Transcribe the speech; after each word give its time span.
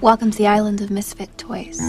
Welcome 0.00 0.30
to 0.30 0.38
the 0.38 0.46
island 0.46 0.80
of 0.80 0.90
misfit 0.92 1.36
toys. 1.36 1.80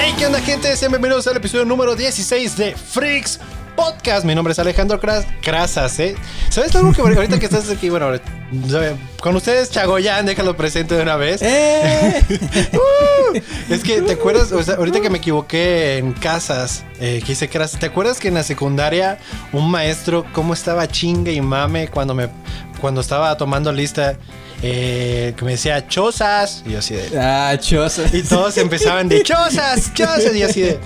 Hey, 0.00 0.14
¿qué 0.18 0.26
onda, 0.26 0.40
gente? 0.40 0.74
Sean 0.74 0.90
bienvenidos 0.90 1.28
al 1.28 1.36
episodio 1.36 1.64
número 1.64 1.94
16 1.94 2.56
de 2.56 2.74
Freaks 2.74 3.38
Podcast. 3.76 4.24
Mi 4.24 4.34
nombre 4.34 4.52
es 4.52 4.58
Alejandro 4.58 5.00
Cras 5.00 5.26
Crasas, 5.42 5.98
¿eh? 5.98 6.14
¿Sabes 6.48 6.74
algo 6.76 6.92
que 6.92 7.00
ahorita 7.00 7.38
que 7.38 7.46
estás 7.46 7.68
aquí? 7.70 7.88
Bueno, 7.90 8.08
con 9.20 9.34
ustedes, 9.36 9.70
Chagoyán, 9.70 10.26
déjalo 10.26 10.56
presente 10.56 10.94
de 10.94 11.02
una 11.02 11.16
vez. 11.16 11.42
¡Eh! 11.42 12.22
Uh, 12.74 13.38
es 13.72 13.82
que, 13.82 14.00
¿te 14.02 14.12
acuerdas? 14.12 14.52
O 14.52 14.62
sea, 14.62 14.74
ahorita 14.76 15.00
que 15.00 15.10
me 15.10 15.18
equivoqué 15.18 15.98
en 15.98 16.12
casas, 16.12 16.84
eh, 17.00 17.20
que 17.24 17.32
hice 17.32 17.48
Crasas, 17.48 17.80
¿te 17.80 17.86
acuerdas 17.86 18.20
que 18.20 18.28
en 18.28 18.34
la 18.34 18.42
secundaria 18.44 19.18
un 19.52 19.70
maestro, 19.70 20.24
cómo 20.32 20.54
estaba 20.54 20.86
chingue 20.86 21.32
y 21.32 21.40
mame 21.40 21.88
cuando 21.88 22.14
me 22.14 22.28
cuando 22.80 23.00
estaba 23.00 23.36
tomando 23.36 23.72
lista? 23.72 24.16
eh, 24.62 25.34
que 25.36 25.44
me 25.44 25.52
decía 25.52 25.86
chozas 25.88 26.62
y 26.64 26.70
yo 26.72 26.78
así 26.78 26.94
de 26.94 27.18
Ah, 27.20 27.54
chosas. 27.60 28.14
y 28.14 28.22
todos 28.22 28.56
empezaban 28.56 29.08
de 29.08 29.22
chozas, 29.22 29.92
chozas. 29.94 30.34
Y 30.34 30.42
así 30.42 30.62
de 30.62 30.78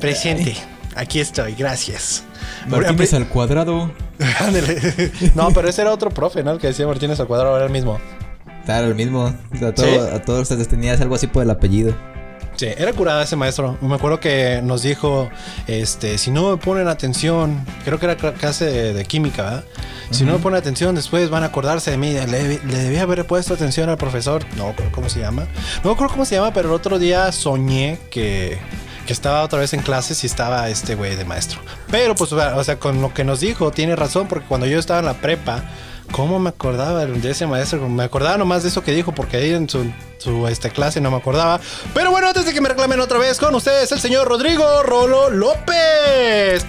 presente. 0.00 0.56
Aquí 1.00 1.18
estoy, 1.20 1.54
gracias. 1.54 2.24
Martínez 2.68 3.14
al 3.14 3.26
cuadrado. 3.28 3.90
No, 5.34 5.48
pero 5.50 5.68
ese 5.68 5.80
era 5.82 5.92
otro 5.92 6.10
profe, 6.10 6.42
¿no? 6.42 6.52
El 6.52 6.58
que 6.58 6.66
decía 6.68 6.86
Martínez 6.86 7.18
al 7.20 7.26
cuadrado, 7.26 7.56
era 7.56 7.66
el 7.66 7.72
mismo. 7.72 7.98
Claro, 8.66 8.88
el 8.88 8.94
mismo. 8.94 9.26
A, 9.62 9.72
todo- 9.72 9.86
¿Sí? 9.86 10.14
a 10.14 10.22
todos 10.22 10.50
les 10.50 10.68
tenías 10.68 11.00
algo 11.00 11.14
así 11.14 11.26
por 11.26 11.42
el 11.42 11.50
apellido. 11.50 11.94
Sí, 12.56 12.66
era 12.76 12.92
curada 12.92 13.22
ese 13.22 13.36
maestro. 13.36 13.78
Me 13.80 13.94
acuerdo 13.94 14.20
que 14.20 14.60
nos 14.62 14.82
dijo, 14.82 15.30
este, 15.66 16.18
si 16.18 16.30
no 16.30 16.50
me 16.50 16.56
ponen 16.58 16.88
atención, 16.88 17.64
creo 17.86 17.98
que 17.98 18.04
era 18.04 18.18
cl- 18.18 18.34
clase 18.34 18.66
de, 18.66 18.92
de 18.92 19.04
química, 19.06 19.42
¿verdad? 19.44 19.64
Si 20.10 20.24
no 20.24 20.32
me 20.34 20.38
ponen 20.40 20.58
atención, 20.58 20.94
después 20.94 21.30
van 21.30 21.42
a 21.44 21.46
acordarse 21.46 21.92
de 21.92 21.96
mí. 21.96 22.12
Le, 22.12 22.26
le 22.26 22.78
debía 22.78 23.02
haber 23.02 23.24
puesto 23.26 23.54
atención 23.54 23.88
al 23.88 23.96
profesor. 23.96 24.44
No, 24.58 24.74
¿cómo 24.92 25.08
se 25.08 25.20
llama? 25.20 25.46
No 25.82 25.92
acuerdo 25.92 26.12
cómo 26.12 26.24
se 26.26 26.34
llama, 26.34 26.52
pero 26.52 26.68
el 26.68 26.74
otro 26.74 26.98
día 26.98 27.32
soñé 27.32 27.98
que, 28.10 28.58
estaba 29.12 29.42
otra 29.42 29.58
vez 29.58 29.72
en 29.72 29.82
clases 29.82 30.22
y 30.24 30.26
estaba 30.26 30.68
este 30.68 30.94
güey 30.94 31.16
de 31.16 31.24
maestro. 31.24 31.60
Pero 31.90 32.14
pues, 32.14 32.32
o 32.32 32.64
sea, 32.64 32.78
con 32.78 33.00
lo 33.02 33.12
que 33.14 33.24
nos 33.24 33.40
dijo, 33.40 33.70
tiene 33.70 33.96
razón, 33.96 34.28
porque 34.28 34.46
cuando 34.46 34.66
yo 34.66 34.78
estaba 34.78 35.00
en 35.00 35.06
la 35.06 35.14
prepa, 35.14 35.64
¿Cómo 36.12 36.40
me 36.40 36.48
acordaba 36.48 37.06
de 37.06 37.30
ese 37.30 37.46
maestro? 37.46 37.88
Me 37.88 38.02
acordaba 38.02 38.36
nomás 38.36 38.62
de 38.62 38.68
eso 38.68 38.82
que 38.82 38.92
dijo, 38.92 39.12
porque 39.12 39.36
ahí 39.36 39.52
en 39.52 39.68
su, 39.68 39.86
su, 40.20 40.46
este, 40.48 40.70
clase 40.70 41.00
no 41.00 41.10
me 41.10 41.16
acordaba. 41.16 41.60
Pero 41.94 42.10
bueno, 42.10 42.28
antes 42.28 42.44
de 42.44 42.52
que 42.52 42.60
me 42.60 42.68
reclamen 42.68 43.00
otra 43.00 43.18
vez 43.18 43.38
con 43.38 43.54
ustedes, 43.54 43.90
el 43.92 44.00
señor 44.00 44.28
Rodrigo 44.28 44.82
Rolo 44.82 45.30
López. 45.30 46.64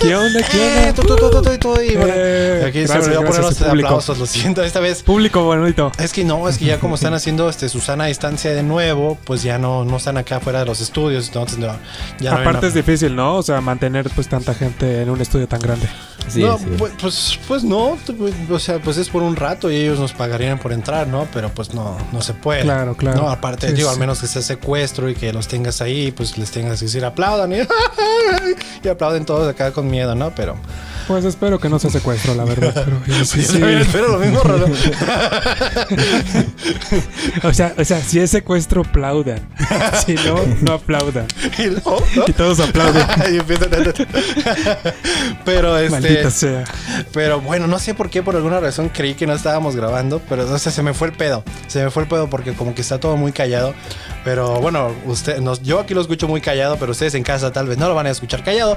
¿Qué 0.00 0.14
onda? 0.16 0.40
¿Qué 0.50 0.88
Eh, 0.88 0.94
onda? 0.96 2.14
Eh, 2.14 2.64
aquí 2.66 2.86
se 2.86 2.98
me 2.98 3.04
olvidó 3.04 3.24
poner 3.24 3.40
los 3.42 3.54
público. 3.54 3.88
aplausos, 3.88 4.18
lo 4.18 4.26
siento, 4.26 4.62
esta 4.62 4.80
vez. 4.80 5.02
Público 5.02 5.42
bonito. 5.42 5.92
Es 5.98 6.12
que 6.12 6.24
no, 6.24 6.48
es 6.48 6.58
que 6.58 6.64
ya 6.66 6.78
como 6.78 6.94
están 6.96 7.14
haciendo 7.14 7.48
este 7.48 7.68
Susana 7.68 8.04
a 8.04 8.06
distancia 8.08 8.52
de 8.52 8.62
nuevo, 8.62 9.18
pues 9.24 9.42
ya 9.42 9.58
no, 9.58 9.84
no 9.84 9.96
están 9.96 10.16
acá 10.18 10.40
fuera 10.40 10.60
de 10.60 10.66
los 10.66 10.80
estudios, 10.80 11.28
entonces 11.28 11.58
no, 11.58 11.74
ya 12.20 12.32
no 12.32 12.38
Aparte 12.38 12.66
es 12.68 12.74
difícil, 12.74 13.14
¿no? 13.14 13.36
O 13.36 13.42
sea, 13.42 13.60
mantener 13.60 14.08
pues 14.10 14.28
tanta 14.28 14.54
gente 14.54 15.02
en 15.02 15.10
un 15.10 15.20
estudio 15.20 15.46
tan 15.48 15.60
grande. 15.60 15.88
Sí, 16.28 16.42
no, 16.42 16.58
sí. 16.58 16.66
Pues, 16.76 16.92
pues, 17.00 17.38
pues 17.48 17.64
no, 17.64 17.96
pues, 18.18 18.34
o 18.50 18.58
sea, 18.58 18.78
pues 18.80 18.96
es 18.98 19.08
por 19.08 19.22
un 19.22 19.36
rato 19.36 19.70
y 19.70 19.76
ellos 19.76 19.98
nos 19.98 20.12
pagarían 20.12 20.58
por 20.58 20.72
entrar, 20.72 21.06
¿no? 21.06 21.26
Pero 21.32 21.48
pues 21.50 21.72
no, 21.74 21.96
no 22.12 22.20
se 22.20 22.34
puede. 22.34 22.62
Claro, 22.62 22.87
claro. 22.96 23.22
No, 23.22 23.30
aparte, 23.30 23.68
Sí, 23.68 23.74
digo, 23.74 23.88
sí. 23.88 23.94
al 23.94 24.00
menos 24.00 24.20
que 24.20 24.26
sea 24.26 24.42
secuestro 24.42 25.08
y 25.08 25.14
que 25.14 25.32
los 25.32 25.48
tengas 25.48 25.80
ahí, 25.80 26.10
pues 26.12 26.36
les 26.38 26.50
tengas 26.50 26.78
que 26.78 26.86
decir 26.86 27.04
aplaudan 27.04 27.52
y, 27.52 27.56
y 28.84 28.88
aplauden 28.88 29.24
todos 29.24 29.48
acá 29.48 29.72
con 29.72 29.90
miedo, 29.90 30.14
¿no? 30.14 30.30
Pero 30.34 30.56
Pues 31.06 31.24
espero 31.24 31.58
que 31.58 31.68
no 31.68 31.78
sea 31.78 31.90
secuestro, 31.90 32.34
la 32.34 32.44
verdad. 32.44 32.84
Pero 33.06 33.24
sí, 33.24 33.40
espero 33.40 34.08
lo 34.08 34.18
mismo, 34.18 34.40
Rolo. 34.42 34.66
O 37.44 37.52
sea, 37.52 37.74
o 37.78 37.84
sea, 37.84 38.00
si 38.02 38.18
es 38.20 38.30
secuestro, 38.30 38.82
aplaudan. 38.82 39.40
Si 40.04 40.14
no, 40.14 40.36
no 40.62 40.72
aplaudan. 40.74 41.26
y, 41.58 41.66
luego, 41.66 42.02
¿no? 42.16 42.24
Y 42.26 42.32
todos 42.32 42.60
aplauden. 42.60 43.06
Y 43.32 43.36
empiezan 43.36 43.68
a- 43.74 45.38
Pero 45.44 45.76
este. 45.78 45.90
Maldita 45.90 46.30
sea. 46.30 46.64
Pero 47.12 47.40
bueno, 47.40 47.66
no 47.66 47.78
sé 47.78 47.94
por 47.94 48.10
qué, 48.10 48.22
por 48.22 48.36
alguna 48.36 48.60
razón 48.60 48.88
creí 48.88 49.14
que 49.14 49.26
no 49.26 49.32
estábamos 49.34 49.76
grabando, 49.76 50.20
pero 50.28 50.50
o 50.52 50.58
sea, 50.58 50.72
se 50.72 50.82
me 50.82 50.94
fue 50.94 51.08
el 51.08 51.14
pedo. 51.14 51.44
Se 51.66 51.82
me 51.84 51.90
fue 51.90 52.02
el 52.04 52.08
pedo 52.08 52.28
porque 52.28 52.52
como 52.54 52.74
que 52.74 52.77
está 52.82 52.98
todo 53.00 53.16
muy 53.16 53.32
callado. 53.32 53.74
Pero 54.24 54.60
bueno, 54.60 54.92
usted, 55.06 55.38
nos, 55.40 55.62
yo 55.62 55.80
aquí 55.80 55.94
lo 55.94 56.00
escucho 56.00 56.28
muy 56.28 56.40
callado, 56.40 56.76
pero 56.78 56.92
ustedes 56.92 57.14
en 57.14 57.22
casa 57.22 57.52
tal 57.52 57.66
vez 57.66 57.78
no 57.78 57.88
lo 57.88 57.94
van 57.94 58.06
a 58.06 58.10
escuchar 58.10 58.42
callado. 58.44 58.76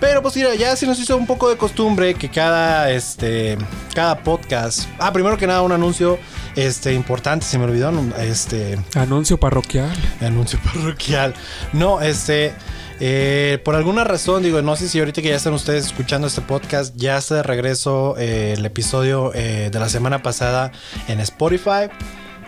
Pero 0.00 0.22
pues 0.22 0.36
mira, 0.36 0.54
ya 0.54 0.76
se 0.76 0.86
nos 0.86 0.98
hizo 0.98 1.16
un 1.16 1.26
poco 1.26 1.48
de 1.48 1.56
costumbre 1.56 2.14
que 2.14 2.28
cada 2.30 2.90
este 2.90 3.56
cada 3.94 4.18
podcast. 4.22 4.88
Ah, 4.98 5.12
primero 5.12 5.36
que 5.38 5.46
nada 5.46 5.62
un 5.62 5.72
anuncio 5.72 6.18
este 6.54 6.92
importante, 6.94 7.44
se 7.46 7.58
me 7.58 7.64
olvidó, 7.64 7.92
este 8.18 8.78
Anuncio 8.94 9.38
parroquial. 9.38 9.94
Anuncio 10.20 10.58
parroquial. 10.64 11.34
No, 11.72 12.00
este. 12.00 12.52
eh, 13.00 13.58
por 13.64 13.74
alguna 13.74 14.04
razón, 14.04 14.42
digo, 14.42 14.62
no 14.62 14.74
sé 14.76 14.88
si 14.88 14.98
ahorita 14.98 15.20
que 15.20 15.28
ya 15.28 15.36
están 15.36 15.52
ustedes 15.52 15.86
escuchando 15.86 16.26
este 16.26 16.40
podcast, 16.40 16.94
ya 16.96 17.18
está 17.18 17.36
de 17.36 17.42
regreso 17.42 18.16
eh, 18.18 18.54
el 18.56 18.64
episodio 18.64 19.32
eh, 19.34 19.68
de 19.70 19.78
la 19.78 19.88
semana 19.90 20.22
pasada 20.22 20.72
en 21.08 21.20
Spotify. 21.20 21.88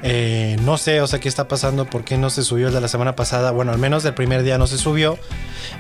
Eh, 0.03 0.57
no 0.63 0.79
sé, 0.79 1.01
o 1.01 1.07
sea, 1.07 1.19
qué 1.19 1.29
está 1.29 1.49
pasando, 1.49 1.85
por 1.87 2.05
qué 2.05 2.17
no 2.19 2.31
se 2.31 2.43
subió 2.43 2.69
el 2.69 2.75
de 2.75 2.81
la 2.81 2.89
semana 2.89 3.17
pasada. 3.17 3.51
Bueno, 3.51 3.73
al 3.73 3.79
menos 3.79 4.03
del 4.03 4.15
primer 4.15 4.43
día 4.43 4.59
no 4.59 4.67
se 4.67 4.79
subió. 4.79 5.19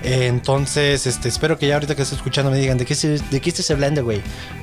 Eh, 0.02 0.26
entonces, 0.26 1.06
este, 1.06 1.28
espero 1.28 1.58
que 1.58 1.68
ya 1.68 1.74
ahorita 1.74 1.94
que 1.94 2.02
esté 2.02 2.16
escuchando 2.16 2.50
me 2.50 2.58
digan 2.58 2.78
de 2.78 2.84
qué, 2.84 2.94
de 2.94 3.40
qué 3.40 3.50
estás 3.50 3.70
hablando, 3.70 4.04
güey. 4.04 4.20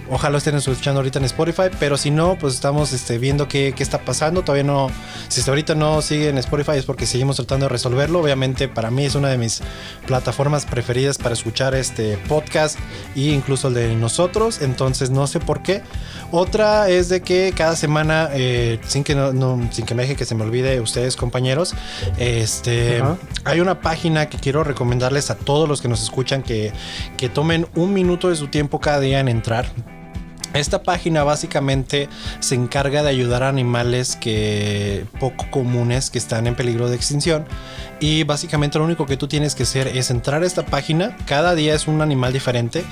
Ojalá 0.09 0.37
estén 0.37 0.55
escuchando 0.55 0.99
ahorita 0.99 1.17
en 1.17 1.25
Spotify, 1.25 1.63
pero 1.79 1.97
si 1.97 2.11
no, 2.11 2.37
pues 2.37 2.53
estamos 2.53 2.93
este, 2.93 3.17
viendo 3.17 3.47
qué, 3.47 3.73
qué 3.75 3.81
está 3.81 3.99
pasando. 3.99 4.43
Todavía 4.43 4.63
no, 4.63 4.91
si 5.29 5.47
ahorita 5.49 5.73
no 5.73 6.01
sigue 6.03 6.29
en 6.29 6.37
Spotify 6.37 6.73
es 6.75 6.85
porque 6.85 7.07
seguimos 7.07 7.37
tratando 7.37 7.65
de 7.65 7.69
resolverlo. 7.69 8.19
Obviamente 8.19 8.67
para 8.67 8.91
mí 8.91 9.05
es 9.05 9.15
una 9.15 9.29
de 9.29 9.39
mis 9.39 9.61
plataformas 10.05 10.65
preferidas 10.65 11.17
para 11.17 11.33
escuchar 11.33 11.73
este 11.73 12.17
podcast 12.17 12.77
e 13.15 13.31
incluso 13.31 13.69
el 13.69 13.73
de 13.73 13.95
nosotros. 13.95 14.61
Entonces 14.61 15.09
no 15.09 15.25
sé 15.25 15.39
por 15.39 15.63
qué. 15.63 15.81
Otra 16.31 16.89
es 16.89 17.09
de 17.09 17.21
que 17.21 17.53
cada 17.55 17.75
semana, 17.75 18.29
eh, 18.33 18.79
sin, 18.87 19.03
que 19.03 19.15
no, 19.15 19.33
sin 19.71 19.85
que 19.85 19.95
me 19.95 20.03
deje 20.03 20.15
que 20.15 20.25
se 20.25 20.35
me 20.35 20.43
olvide 20.43 20.79
ustedes 20.81 21.15
compañeros, 21.15 21.75
este, 22.17 23.01
hay 23.43 23.59
una 23.59 23.81
página 23.81 24.29
que 24.29 24.37
quiero 24.37 24.63
recomendarles 24.63 25.31
a 25.31 25.35
todos 25.35 25.67
los 25.67 25.81
que 25.81 25.87
nos 25.87 26.03
escuchan 26.03 26.43
que, 26.43 26.71
que 27.17 27.29
tomen 27.29 27.67
un 27.75 27.93
minuto 27.93 28.29
de 28.29 28.35
su 28.35 28.47
tiempo 28.47 28.79
cada 28.79 28.99
día 28.99 29.19
en 29.19 29.27
entrar. 29.27 29.65
Esta 30.55 30.83
página 30.83 31.23
básicamente 31.25 32.07
se 32.39 32.55
encarga 32.55 33.03
de 33.03 33.09
ayudar 33.09 33.43
a 33.43 33.49
animales 33.49 34.15
que 34.15 35.05
poco 35.19 35.45
comunes 35.51 36.09
que 36.09 36.17
están 36.17 36.47
en 36.47 36.55
peligro 36.55 36.89
de 36.89 36.95
extinción 36.95 37.45
y 37.99 38.23
básicamente 38.23 38.79
lo 38.79 38.85
único 38.85 39.05
que 39.05 39.17
tú 39.17 39.27
tienes 39.27 39.53
que 39.53 39.63
hacer 39.63 39.87
es 39.89 40.09
entrar 40.11 40.43
a 40.43 40.45
esta 40.45 40.65
página. 40.65 41.17
Cada 41.25 41.55
día 41.55 41.75
es 41.75 41.87
un 41.87 42.01
animal 42.01 42.31
diferente. 42.31 42.85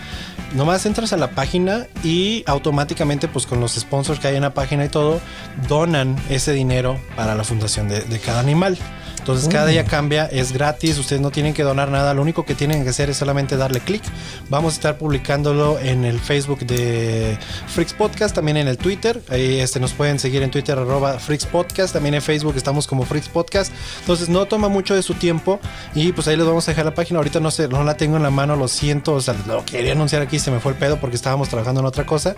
Nomás 0.54 0.86
entras 0.86 1.14
a 1.14 1.18
la 1.18 1.32
página 1.32 1.88
y 2.04 2.44
automáticamente 2.48 3.30
pues 3.30 3.46
con 3.46 3.62
los 3.62 3.76
sponsors 3.76 4.20
que 4.20 4.28
hay 4.28 4.36
en 4.36 4.42
la 4.42 4.54
página 4.54 4.84
y 4.84 4.90
todo 4.90 5.22
donan 5.70 6.18
ese 6.30 6.52
dinero 6.52 7.00
para 7.16 7.34
la 7.34 7.46
fundación 7.46 7.88
de, 7.88 8.02
de 8.02 8.20
cada 8.20 8.42
animal. 8.42 8.78
Entonces 9.24 9.48
cada 9.48 9.68
día 9.68 9.86
cambia, 9.86 10.26
es 10.26 10.52
gratis, 10.52 10.98
ustedes 10.98 11.22
no 11.22 11.32
tienen 11.32 11.54
que 11.54 11.64
donar 11.64 11.90
nada, 11.90 12.14
lo 12.14 12.22
único 12.22 12.44
que 12.44 12.56
tienen 12.56 12.84
que 12.84 12.90
hacer 12.90 13.10
es 13.10 13.16
solamente 13.16 13.56
darle 13.56 13.80
clic. 13.80 14.04
Vamos 14.50 14.74
a 14.74 14.76
estar 14.76 14.98
publicándolo 14.98 15.80
en 15.80 16.04
el 16.04 16.20
Facebook 16.20 16.66
de 16.66 17.38
Freaks 17.68 17.94
Podcast, 17.94 18.36
también 18.36 18.58
en 18.58 18.68
el 18.68 18.78
Twitter. 18.78 19.22
Ahí 19.30 19.62
este, 19.62 19.80
nos 19.80 19.94
pueden 19.94 20.20
seguir 20.20 20.44
en 20.44 20.52
Twitter 20.52 20.78
arroba 20.78 21.20
Freaks 21.20 21.46
Podcast, 21.46 21.94
también 21.94 22.16
en 22.16 22.22
Facebook 22.22 22.56
estamos 22.58 22.86
como 22.86 23.06
Freaks 23.06 23.30
Podcast. 23.30 23.72
Entonces 24.02 24.28
no 24.28 24.46
toma 24.46 24.68
mucho 24.68 24.94
de 24.94 25.02
su 25.02 25.14
tiempo 25.14 25.62
y 25.96 26.12
pues 26.12 26.28
ahí 26.28 26.36
les 26.36 26.46
vamos 26.46 26.68
a 26.68 26.72
dejar 26.72 26.84
la 26.84 26.94
página. 26.94 27.20
Ahorita 27.20 27.40
no 27.40 27.50
sé, 27.50 27.70
no 27.70 27.82
la 27.86 27.96
tengo 27.96 28.18
en 28.18 28.24
la 28.24 28.30
mano, 28.30 28.58
lo 28.58 28.68
siento, 28.68 29.14
o 29.14 29.22
sea, 29.22 29.36
lo 29.48 29.64
quería 29.64 29.94
anunciar 29.94 30.22
aquí, 30.22 30.38
se 30.38 30.52
me 30.52 30.60
fue 30.60 30.74
el 30.74 30.78
pedo 30.78 31.00
porque 31.00 31.16
estábamos 31.16 31.48
trabajando 31.48 31.80
en 31.80 31.86
otra 31.86 32.06
cosa. 32.06 32.36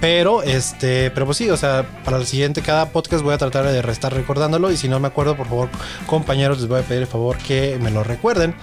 Pero 0.00 0.42
este, 0.42 1.10
pero 1.10 1.26
pues 1.26 1.36
sí, 1.36 1.50
o 1.50 1.58
sea, 1.58 1.86
para 2.06 2.16
el 2.16 2.26
siguiente 2.26 2.62
cada 2.62 2.88
podcast 2.88 3.22
voy 3.22 3.34
a 3.34 3.38
tratar 3.38 3.66
de 3.66 3.80
estar 3.92 4.14
recordándolo 4.14 4.72
y 4.72 4.78
si 4.78 4.88
no 4.88 4.98
me 4.98 5.08
acuerdo, 5.08 5.36
por 5.36 5.46
favor, 5.46 5.68
compañeros, 6.06 6.58
les 6.60 6.68
voy 6.68 6.80
a 6.80 6.82
pedir 6.82 7.02
el 7.02 7.06
favor 7.08 7.36
que 7.38 7.78
me 7.82 7.90
lo 7.90 8.02
recuerden. 8.04 8.54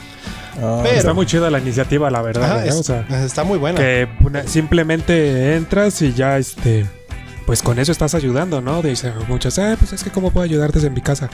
Ah, 0.61 0.79
Pero- 0.83 0.95
Está 0.97 1.13
muy 1.13 1.25
chida 1.25 1.49
la 1.49 1.59
iniciativa, 1.59 2.09
la 2.11 2.21
verdad. 2.21 2.43
Ajá, 2.57 2.65
¿eh? 2.65 2.69
es- 2.69 2.75
o 2.75 2.83
sea, 2.83 3.05
está 3.25 3.43
muy 3.43 3.57
buena. 3.57 3.77
que 3.79 4.07
una- 4.23 4.47
simplemente 4.47 5.55
entras 5.55 6.01
y 6.01 6.13
ya 6.13 6.37
este. 6.37 6.85
Pues 7.45 7.61
con 7.61 7.77
eso 7.77 7.91
estás 7.91 8.15
ayudando, 8.15 8.61
¿no? 8.61 8.81
Dicen 8.81 9.13
muchos, 9.27 9.59
ah, 9.59 9.75
pues 9.77 9.91
es 9.93 10.03
que 10.03 10.09
cómo 10.11 10.31
puedo 10.31 10.45
ayudarte 10.45 10.79
desde 10.79 10.89
mi 10.89 11.01
casa. 11.01 11.29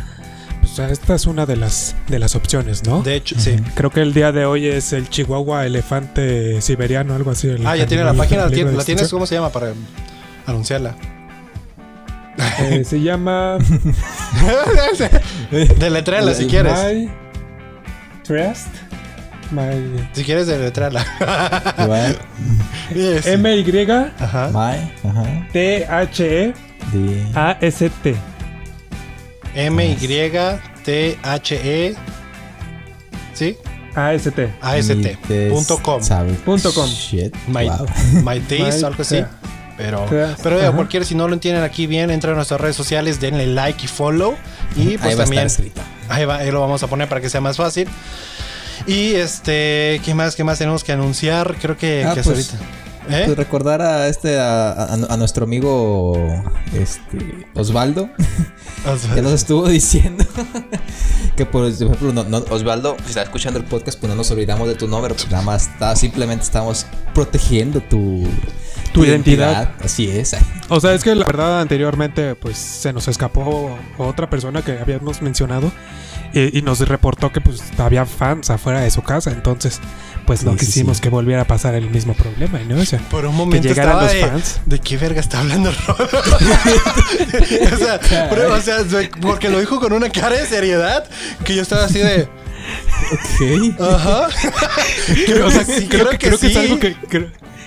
Pues 0.59 0.77
esta 0.79 1.15
es 1.15 1.25
una 1.27 1.45
de 1.45 1.55
las, 1.55 1.95
de 2.07 2.17
las 2.19 2.35
opciones, 2.35 2.83
¿no? 2.85 3.01
De 3.03 3.15
hecho, 3.15 3.35
sí. 3.39 3.55
Creo 3.75 3.91
que 3.91 4.01
el 4.01 4.13
día 4.13 4.31
de 4.31 4.45
hoy 4.45 4.67
es 4.67 4.91
el 4.91 5.07
Chihuahua 5.09 5.65
elefante 5.65 6.61
siberiano, 6.61 7.13
algo 7.15 7.31
así. 7.31 7.47
el 7.47 7.65
Ah, 7.65 7.77
ya 7.77 7.85
tiene 7.85 8.03
la 8.03 8.13
página, 8.13 8.45
la 8.47 8.49
tienes. 8.83 9.09
¿cómo 9.09 9.25
se 9.25 9.35
llama 9.35 9.49
para 9.49 9.73
anunciarla? 10.47 10.95
Eh, 12.59 12.83
se 12.85 13.01
llama 13.01 13.57
Deletréala 15.79 16.33
si 16.33 16.45
quieres. 16.47 16.73
My 16.73 17.09
Trust. 18.23 18.67
My 19.51 20.07
Si 20.13 20.23
quieres, 20.23 20.47
deletréala. 20.47 21.03
My. 24.51 24.91
Ajá. 25.09 25.47
T 25.51 25.85
H 25.89 26.23
E 26.25 26.53
Ah. 26.53 26.91
De. 26.93 27.25
A 27.35 27.57
S 27.61 27.89
T. 28.03 28.15
M 29.55 29.97
Y 29.99 30.07
T 30.85 31.17
H 31.23 31.55
E. 31.63 31.95
¿Sí? 33.33 33.57
A 33.95 34.13
S 34.13 34.29
T. 34.31 34.53
AST. 34.61 35.17
Te 35.27 35.49
Punto 35.49 35.77
com. 35.81 35.99
Punto 36.45 36.71
com. 36.73 36.87
Shit. 36.87 37.35
My, 37.47 37.65
Wow. 37.67 37.85
my 38.23 38.39
My- 38.49 38.83
algo 38.83 39.01
así. 39.01 39.17
sí. 39.17 39.25
Pero, 39.79 40.05
pero 40.43 40.57
digo, 40.57 40.67
Ajá. 40.67 40.75
cualquiera, 40.75 41.05
si 41.05 41.15
no 41.15 41.27
lo 41.29 41.33
entienden 41.33 41.63
aquí 41.63 41.87
bien, 41.87 42.11
entren 42.11 42.33
a 42.33 42.35
nuestras 42.35 42.59
redes 42.59 42.75
sociales, 42.75 43.21
denle 43.21 43.47
like 43.47 43.85
y 43.85 43.87
follow. 43.87 44.35
Y 44.75 44.97
pues 44.97 45.01
Ahí 45.11 45.15
va 45.15 45.21
a 45.23 45.25
también. 45.25 45.45
estar. 45.47 45.65
Ahí, 46.09 46.25
va, 46.25 46.35
ahí 46.37 46.51
lo 46.51 46.59
vamos 46.59 46.83
a 46.83 46.87
poner 46.87 47.07
para 47.07 47.21
que 47.21 47.29
sea 47.29 47.39
más 47.39 47.55
fácil. 47.55 47.87
Y 48.87 49.13
este, 49.13 50.01
¿qué 50.03 50.13
más? 50.13 50.35
¿Qué 50.35 50.43
más 50.43 50.57
tenemos 50.57 50.83
que 50.83 50.91
anunciar? 50.91 51.55
Creo 51.61 51.77
que, 51.77 52.03
Ah, 52.05 52.13
que 52.13 52.19
es 52.19 52.27
pues, 52.27 52.53
ahorita. 52.53 52.65
¿Eh? 53.09 53.23
Pues 53.25 53.37
recordar 53.37 53.81
a 53.81 54.07
este 54.09 54.37
a, 54.37 54.71
a- 54.73 54.93
a 54.93 55.17
nuestro 55.17 55.45
amigo 55.45 56.13
este 56.73 57.47
Osvaldo 57.55 58.09
que 59.15 59.21
nos 59.23 59.31
estuvo 59.33 59.67
diciendo 59.67 60.23
que 61.35 61.43
por 61.45 61.65
ejemplo 61.65 62.13
no- 62.13 62.25
no- 62.25 62.45
Osvaldo 62.51 62.95
si 63.03 63.09
está 63.09 63.23
escuchando 63.23 63.57
el 63.57 63.65
podcast 63.65 63.97
pues 63.99 64.09
no 64.09 64.15
nos 64.15 64.29
olvidamos 64.29 64.67
de 64.67 64.75
tu 64.75 64.87
nombre 64.87 65.15
pues 65.15 65.27
nada 65.31 65.41
más 65.43 65.69
está, 65.69 65.95
simplemente 65.95 66.43
estamos 66.43 66.85
protegiendo 67.15 67.81
tu 67.81 68.27
Tu 68.91 69.05
identidad. 69.05 69.71
así 69.83 70.09
es 70.09 70.35
O 70.69 70.79
sea, 70.79 70.93
es 70.93 71.03
que 71.03 71.13
la 71.15 71.25
verdad 71.25 71.61
anteriormente 71.61 72.35
pues 72.35 72.57
se 72.57 72.91
nos 72.93 73.07
escapó 73.07 73.77
otra 73.97 74.29
persona 74.29 74.61
que 74.61 74.77
habíamos 74.79 75.21
mencionado 75.21 75.71
y, 76.33 76.57
y 76.57 76.61
nos 76.61 76.79
reportó 76.87 77.31
que 77.31 77.41
pues 77.41 77.61
había 77.77 78.05
fans 78.05 78.49
afuera 78.49 78.81
de 78.81 78.91
su 78.91 79.01
casa, 79.01 79.31
entonces 79.31 79.79
pues 80.25 80.43
no 80.43 80.51
Sí, 80.53 80.59
quisimos 80.59 80.97
sí. 80.97 81.01
que 81.03 81.09
volviera 81.09 81.41
a 81.41 81.45
pasar 81.45 81.73
el 81.73 81.89
mismo 81.89 82.13
problema, 82.13 82.59
¿no? 82.59 82.79
O 82.79 82.85
sea, 82.85 82.99
por 83.09 83.25
un 83.25 83.35
momento 83.35 83.67
llegaran 83.67 83.93
estaba 83.93 84.03
los 84.03 84.13
de, 84.13 84.27
fans. 84.27 84.61
¿de 84.65 84.79
qué 84.79 84.97
verga 84.97 85.19
está 85.21 85.39
hablando 85.39 85.71
o, 87.73 87.77
sea, 87.77 87.99
pero, 88.29 88.53
o 88.53 88.61
sea, 88.61 88.77
porque 89.21 89.49
lo 89.49 89.59
dijo 89.59 89.79
con 89.79 89.91
una 89.91 90.09
cara 90.09 90.35
de 90.35 90.45
seriedad 90.45 91.03
que 91.43 91.55
yo 91.55 91.63
estaba 91.63 91.85
así 91.85 91.97
de, 91.97 92.29
ok 93.11 93.81
ajá. 93.81 94.27
creo, 95.25 95.47
o 95.47 95.51
sea, 95.51 95.65
que 95.65 95.79
sí, 95.79 95.87
creo, 95.87 96.09
que, 96.11 96.17
creo 96.19 96.37
que 96.37 96.47
es 96.47 96.57
algo 96.57 96.79
que 96.79 96.95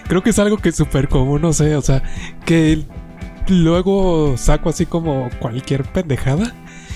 creo, 0.08 0.22
que 0.22 0.31
es 0.31 0.38
algo 0.38 0.58
que 0.58 0.70
es 0.70 0.76
súper 0.76 1.08
común, 1.08 1.43
no 1.43 1.52
sé, 1.52 1.76
o 1.76 1.82
sea, 1.82 2.02
que 2.44 2.82
luego 3.49 4.37
saco 4.37 4.69
así 4.70 4.87
como 4.87 5.28
cualquier 5.40 5.84
pendejada 5.84 6.52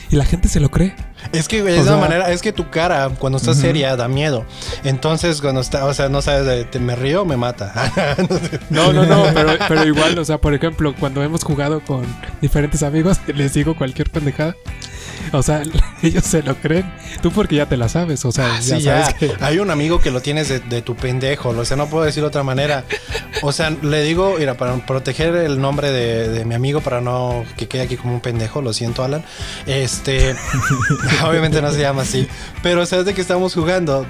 y 0.09 0.17
la 0.17 0.25
gente 0.25 0.49
se 0.49 0.61
lo 0.61 0.71
cree. 0.71 0.95
Es 1.33 1.49
que 1.49 1.63
güey, 1.63 1.75
O 1.77 1.81
es 1.81 1.87
la 1.87 1.93
sea- 1.93 2.01
manera, 2.01 2.31
es 2.31 2.41
que 2.41 2.53
tu 2.53 2.71
cara 2.71 3.11
cuando 3.19 3.39
estás 3.39 3.57
seria 3.57 3.97
da 3.97 4.07
miedo. 4.07 4.45
Entonces 4.85 5.41
cuando 5.41 5.61
está, 5.61 5.85
o 5.87 5.95
sea, 5.95 6.09
no 6.09 6.23
sabes, 6.23 6.71
te 6.71 6.79
me 6.79 6.95
río 6.95 7.23
o 7.23 7.25
me 7.25 7.37
mata. 7.37 7.73
No, 8.71 8.93
no, 8.93 9.05
no, 9.05 9.25
pero, 9.35 9.53
pero 9.67 9.85
igual, 9.85 10.17
o 10.19 10.25
sea, 10.25 10.39
por 10.39 10.55
ejemplo, 10.55 10.95
cuando 10.99 11.23
hemos 11.25 11.43
jugado 11.43 11.81
con 11.81 12.05
diferentes 12.41 12.83
amigos, 12.85 13.19
les 13.35 13.55
digo 13.55 13.77
cualquier 13.77 14.11
pendejada. 14.11 14.55
O 15.33 15.43
sea, 15.43 15.63
ellos 16.03 16.25
se 16.25 16.43
lo 16.43 16.55
creen. 16.57 16.91
Tú 17.23 17.31
porque 17.33 17.57
ya 17.57 17.67
te 17.67 17.77
la 17.77 17.89
sabes, 17.89 18.25
o 18.25 18.33
sea, 18.33 18.47
Ah, 18.55 18.61
ya 18.61 18.77
sí, 18.79 18.85
sabes 18.85 19.09
ya. 19.09 19.13
que... 19.15 19.33
Hay 19.41 19.59
un 19.59 19.71
amigo 19.71 20.01
que 20.01 20.11
lo 20.11 20.21
tienes 20.23 20.49
de, 20.49 20.61
de 20.61 20.83
tu 20.83 20.95
pendejo. 20.97 21.49
O 21.51 21.65
sea, 21.65 21.77
no 21.77 21.89
puedo 21.89 22.05
decirlo 22.05 22.27
de 22.27 22.31
otra 22.31 22.43
manera. 22.43 22.85
O 23.43 23.53
sea, 23.53 23.71
le 23.71 24.03
digo, 24.03 24.37
mira, 24.39 24.55
para 24.57 24.75
proteger 24.87 25.35
el 25.37 25.61
nombre 25.61 25.91
de, 25.91 26.29
de 26.29 26.45
mi 26.45 26.55
amigo, 26.55 26.81
para 26.81 27.01
no 27.01 27.45
que 27.57 27.69
quede 27.69 27.83
aquí 27.83 27.97
como 27.97 28.15
un 28.15 28.21
pendejo, 28.21 28.63
lo 28.63 28.73
siento, 28.73 29.05
Alan. 29.05 29.25
Este, 29.67 30.35
obviamente 31.27 31.61
no 31.63 31.71
se 31.73 31.81
llama 31.81 32.03
así. 32.03 32.27
Pero 32.63 32.85
sabes 32.87 33.07
de 33.07 33.15
que 33.15 33.21
estamos 33.21 33.55
jugando 33.55 34.07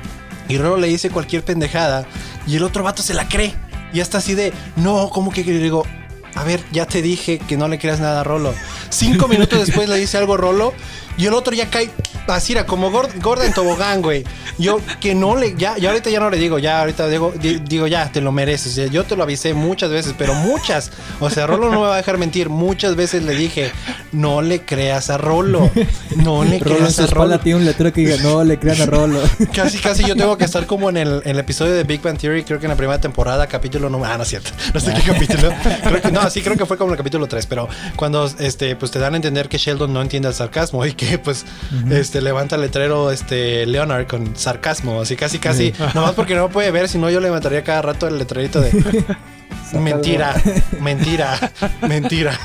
y 0.49 0.59
Rolo 0.59 0.77
le 0.77 0.87
dice 0.89 1.11
cualquier 1.11 1.43
pendejada 1.43 2.07
y 2.47 2.57
el 2.57 2.63
otro 2.63 2.85
vato 2.85 3.03
se 3.03 3.15
la 3.15 3.29
cree. 3.29 3.55
Y 3.93 4.01
hasta 4.01 4.19
así 4.19 4.35
de, 4.35 4.53
no, 4.77 5.11
¿cómo 5.11 5.31
que? 5.33 5.45
Le 5.45 5.59
digo, 5.59 5.87
a 6.35 6.45
ver, 6.45 6.61
ya 6.73 6.87
te 6.87 7.03
dije 7.03 7.39
que 7.39 7.57
no 7.57 7.67
le 7.69 7.79
creas 7.79 8.01
nada 8.01 8.21
a 8.21 8.25
Rolo. 8.25 8.53
Cinco 8.91 9.27
minutos 9.29 9.65
después 9.67 9.89
le 9.89 9.97
dice 9.97 10.19
algo 10.19 10.35
a 10.35 10.37
Rolo 10.37 10.73
y 11.17 11.27
el 11.27 11.35
otro 11.35 11.55
ya 11.55 11.69
cae 11.71 11.91
así, 12.29 12.53
era 12.55 12.67
como 12.67 12.91
gorda, 12.91 13.13
gorda 13.23 13.47
en 13.47 13.53
tobogán, 13.53 14.03
güey. 14.03 14.25
Yo 14.59 14.81
que 15.01 15.15
no 15.15 15.37
le, 15.37 15.55
ya, 15.57 15.77
ya 15.79 15.91
ahorita 15.91 16.11
ya 16.11 16.19
no 16.19 16.29
le 16.31 16.39
digo, 16.39 16.59
ya 16.59 16.81
ahorita 16.81 17.09
digo, 17.09 17.33
di- 17.41 17.61
digo 17.61 17.87
ya, 17.87 18.11
te 18.11 18.21
lo 18.21 18.33
mereces. 18.33 18.91
Yo 18.91 19.05
te 19.05 19.15
lo 19.17 19.23
avisé 19.23 19.55
muchas 19.55 19.91
veces, 19.91 20.15
pero 20.19 20.35
muchas. 20.35 20.91
O 21.21 21.31
sea, 21.31 21.47
Rolo 21.47 21.71
no 21.71 21.81
me 21.83 21.87
va 21.87 21.95
a 21.95 21.97
dejar 21.99 22.19
mentir. 22.19 22.49
Muchas 22.49 22.97
veces 22.97 23.23
le 23.23 23.35
dije, 23.37 23.71
no 24.13 24.43
le 24.43 24.63
creas 24.63 25.11
a 25.11 25.19
Rolo. 25.19 25.71
No 26.17 26.43
le 26.43 26.59
Rolo 26.59 26.77
en 26.77 26.79
creas 26.79 26.99
a 26.99 27.07
Rolo. 27.07 27.39
tiene 27.41 27.59
un 27.61 27.65
letrero 27.67 27.93
que 27.93 28.01
diga 28.01 28.17
no 28.23 28.43
le 28.45 28.59
crean 28.59 28.81
a 28.81 28.87
Rolo 28.87 29.21
Casi, 29.55 29.79
casi 29.79 30.05
yo 30.05 30.17
tengo 30.17 30.37
que 30.39 30.45
estar 30.45 30.67
como 30.67 30.89
en 30.91 30.97
el, 30.97 31.23
en 31.25 31.31
el 31.33 31.39
episodio 31.39 31.73
de 31.75 31.85
Big 31.85 32.01
Bang 32.03 32.19
Theory, 32.19 32.43
creo 32.45 32.59
que 32.59 32.67
en 32.67 32.71
la 32.71 32.77
primera 32.77 33.01
temporada, 33.01 33.47
capítulo 33.47 33.89
número... 33.91 34.11
Ah, 34.13 34.17
no 34.17 34.23
es 34.25 34.29
cierto. 34.31 34.51
No 34.75 34.81
sé 34.81 34.93
qué 34.95 35.03
capítulo. 35.13 35.53
Creo 35.85 36.03
que, 36.03 36.11
no, 36.11 36.29
sí, 36.31 36.41
creo 36.41 36.57
que 36.57 36.67
fue 36.67 36.77
como 36.79 36.91
el 36.93 36.97
capítulo 36.97 37.27
3, 37.29 37.47
pero 37.47 37.69
cuando 37.95 38.29
este, 38.39 38.75
pues 38.75 38.91
te 38.91 38.99
dan 38.99 39.13
a 39.13 39.17
entender 39.17 39.49
que 39.49 39.59
Sheldon 39.59 39.93
no 39.93 40.03
entiende 40.03 40.29
el 40.29 40.35
sarcasmo 40.35 40.85
y 40.87 40.93
que 40.95 41.06
pues 41.25 41.45
este, 41.91 42.21
levanta 42.21 42.57
el 42.57 42.63
letrero 42.63 43.11
este, 43.11 43.67
Leonard 43.67 44.07
con 44.07 44.37
sarcasmo, 44.37 45.01
así 45.01 45.17
casi, 45.17 45.39
casi. 45.39 45.73
Nomás 45.95 46.13
porque 46.13 46.35
no 46.35 46.49
puede 46.49 46.71
ver, 46.71 46.89
si 46.89 46.99
no 46.99 47.11
yo 47.11 47.21
levantaría 47.21 47.63
cada 47.63 47.83
rato 47.83 48.09
el 48.09 48.19
letrerito 48.19 48.61
de... 48.61 48.71
Mentira, 49.73 50.35
mentira, 50.81 51.53
mentira. 51.83 52.39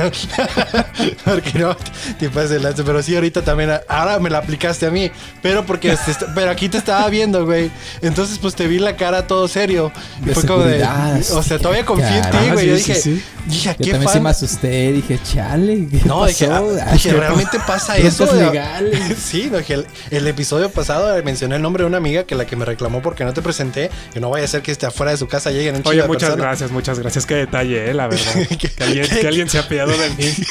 porque 1.24 1.60
no, 1.60 1.76
te 2.20 2.30
pasas 2.30 2.52
el 2.52 2.64
lance. 2.64 2.84
Pero 2.84 3.02
sí, 3.04 3.16
ahorita 3.16 3.44
también, 3.44 3.72
ahora 3.88 4.20
me 4.20 4.30
la 4.30 4.40
aplicaste 4.40 4.86
a 4.86 4.92
mí. 4.92 5.12
Pero 5.42 5.66
porque, 5.66 5.96
pero 6.34 6.52
aquí 6.52 6.68
te 6.70 6.78
estaba 6.78 7.08
viendo, 7.10 7.46
güey. 7.46 7.72
Entonces, 8.02 8.40
pues 8.40 8.56
te 8.56 8.68
vi 8.68 8.80
la 8.80 8.96
cara 8.96 9.28
todo 9.28 9.48
serio. 9.48 9.92
Y 10.26 10.30
fue 10.32 10.46
como 10.46 10.64
de, 10.64 10.84
o 11.34 11.44
sea, 11.44 11.60
todavía 11.60 11.86
confié 11.86 12.18
en 12.18 12.32
ti, 12.32 12.38
güey. 12.52 12.66
Ah, 12.66 12.72
Yo 12.72 12.76
dije, 12.76 12.96
sí. 12.96 13.24
dije, 13.46 13.70
¿a 13.70 13.74
yo 13.74 13.86
qué 13.86 13.92
también 13.92 14.12
sí 14.12 14.20
me 14.20 14.30
asusté 14.30 14.92
dije 14.92 15.20
chale 15.24 15.88
¿qué 15.90 16.02
No, 16.06 16.26
dije, 16.26 16.48
ah, 16.48 16.62
dije, 16.94 17.14
¿realmente 17.14 17.60
pasa 17.66 17.98
eso? 17.98 18.28
Sí, 19.22 19.50
no, 19.52 19.58
dije, 19.60 19.74
el, 19.74 19.88
el 20.10 20.28
episodio 20.28 20.70
pasado 20.70 21.22
mencioné 21.24 21.56
el 21.56 21.62
nombre 21.62 21.84
de 21.84 21.88
una 21.88 21.98
amiga 21.98 22.24
que 22.24 22.36
la 22.36 22.46
que 22.46 22.56
me 22.56 22.66
reclamó 22.66 23.02
porque 23.02 23.24
no 23.24 23.34
te 23.34 23.42
presenté. 23.42 23.90
Que 24.14 24.20
no 24.20 24.30
vaya 24.30 24.46
a 24.46 24.48
ser 24.48 24.62
que 24.62 24.72
esté 24.72 24.86
afuera 24.86 25.12
de 25.12 25.18
su 25.18 25.28
casa 25.28 25.52
lleguen 25.52 25.76
un 25.76 25.82
Oye, 25.86 26.04
muchas 26.08 26.36
gracias, 26.36 26.72
muchas 26.72 26.91
gracias. 27.00 27.26
Qué 27.26 27.36
detalle, 27.36 27.90
eh, 27.90 27.94
la 27.94 28.08
verdad. 28.08 28.34
¿Qué- 28.50 28.58
que, 28.70 28.84
alguien, 28.84 29.08
qué- 29.08 29.20
que 29.20 29.28
alguien 29.28 29.50
se 29.50 29.58
ha 29.58 29.62
apiadado 29.62 29.98
de 29.98 30.10
mí. 30.12 30.26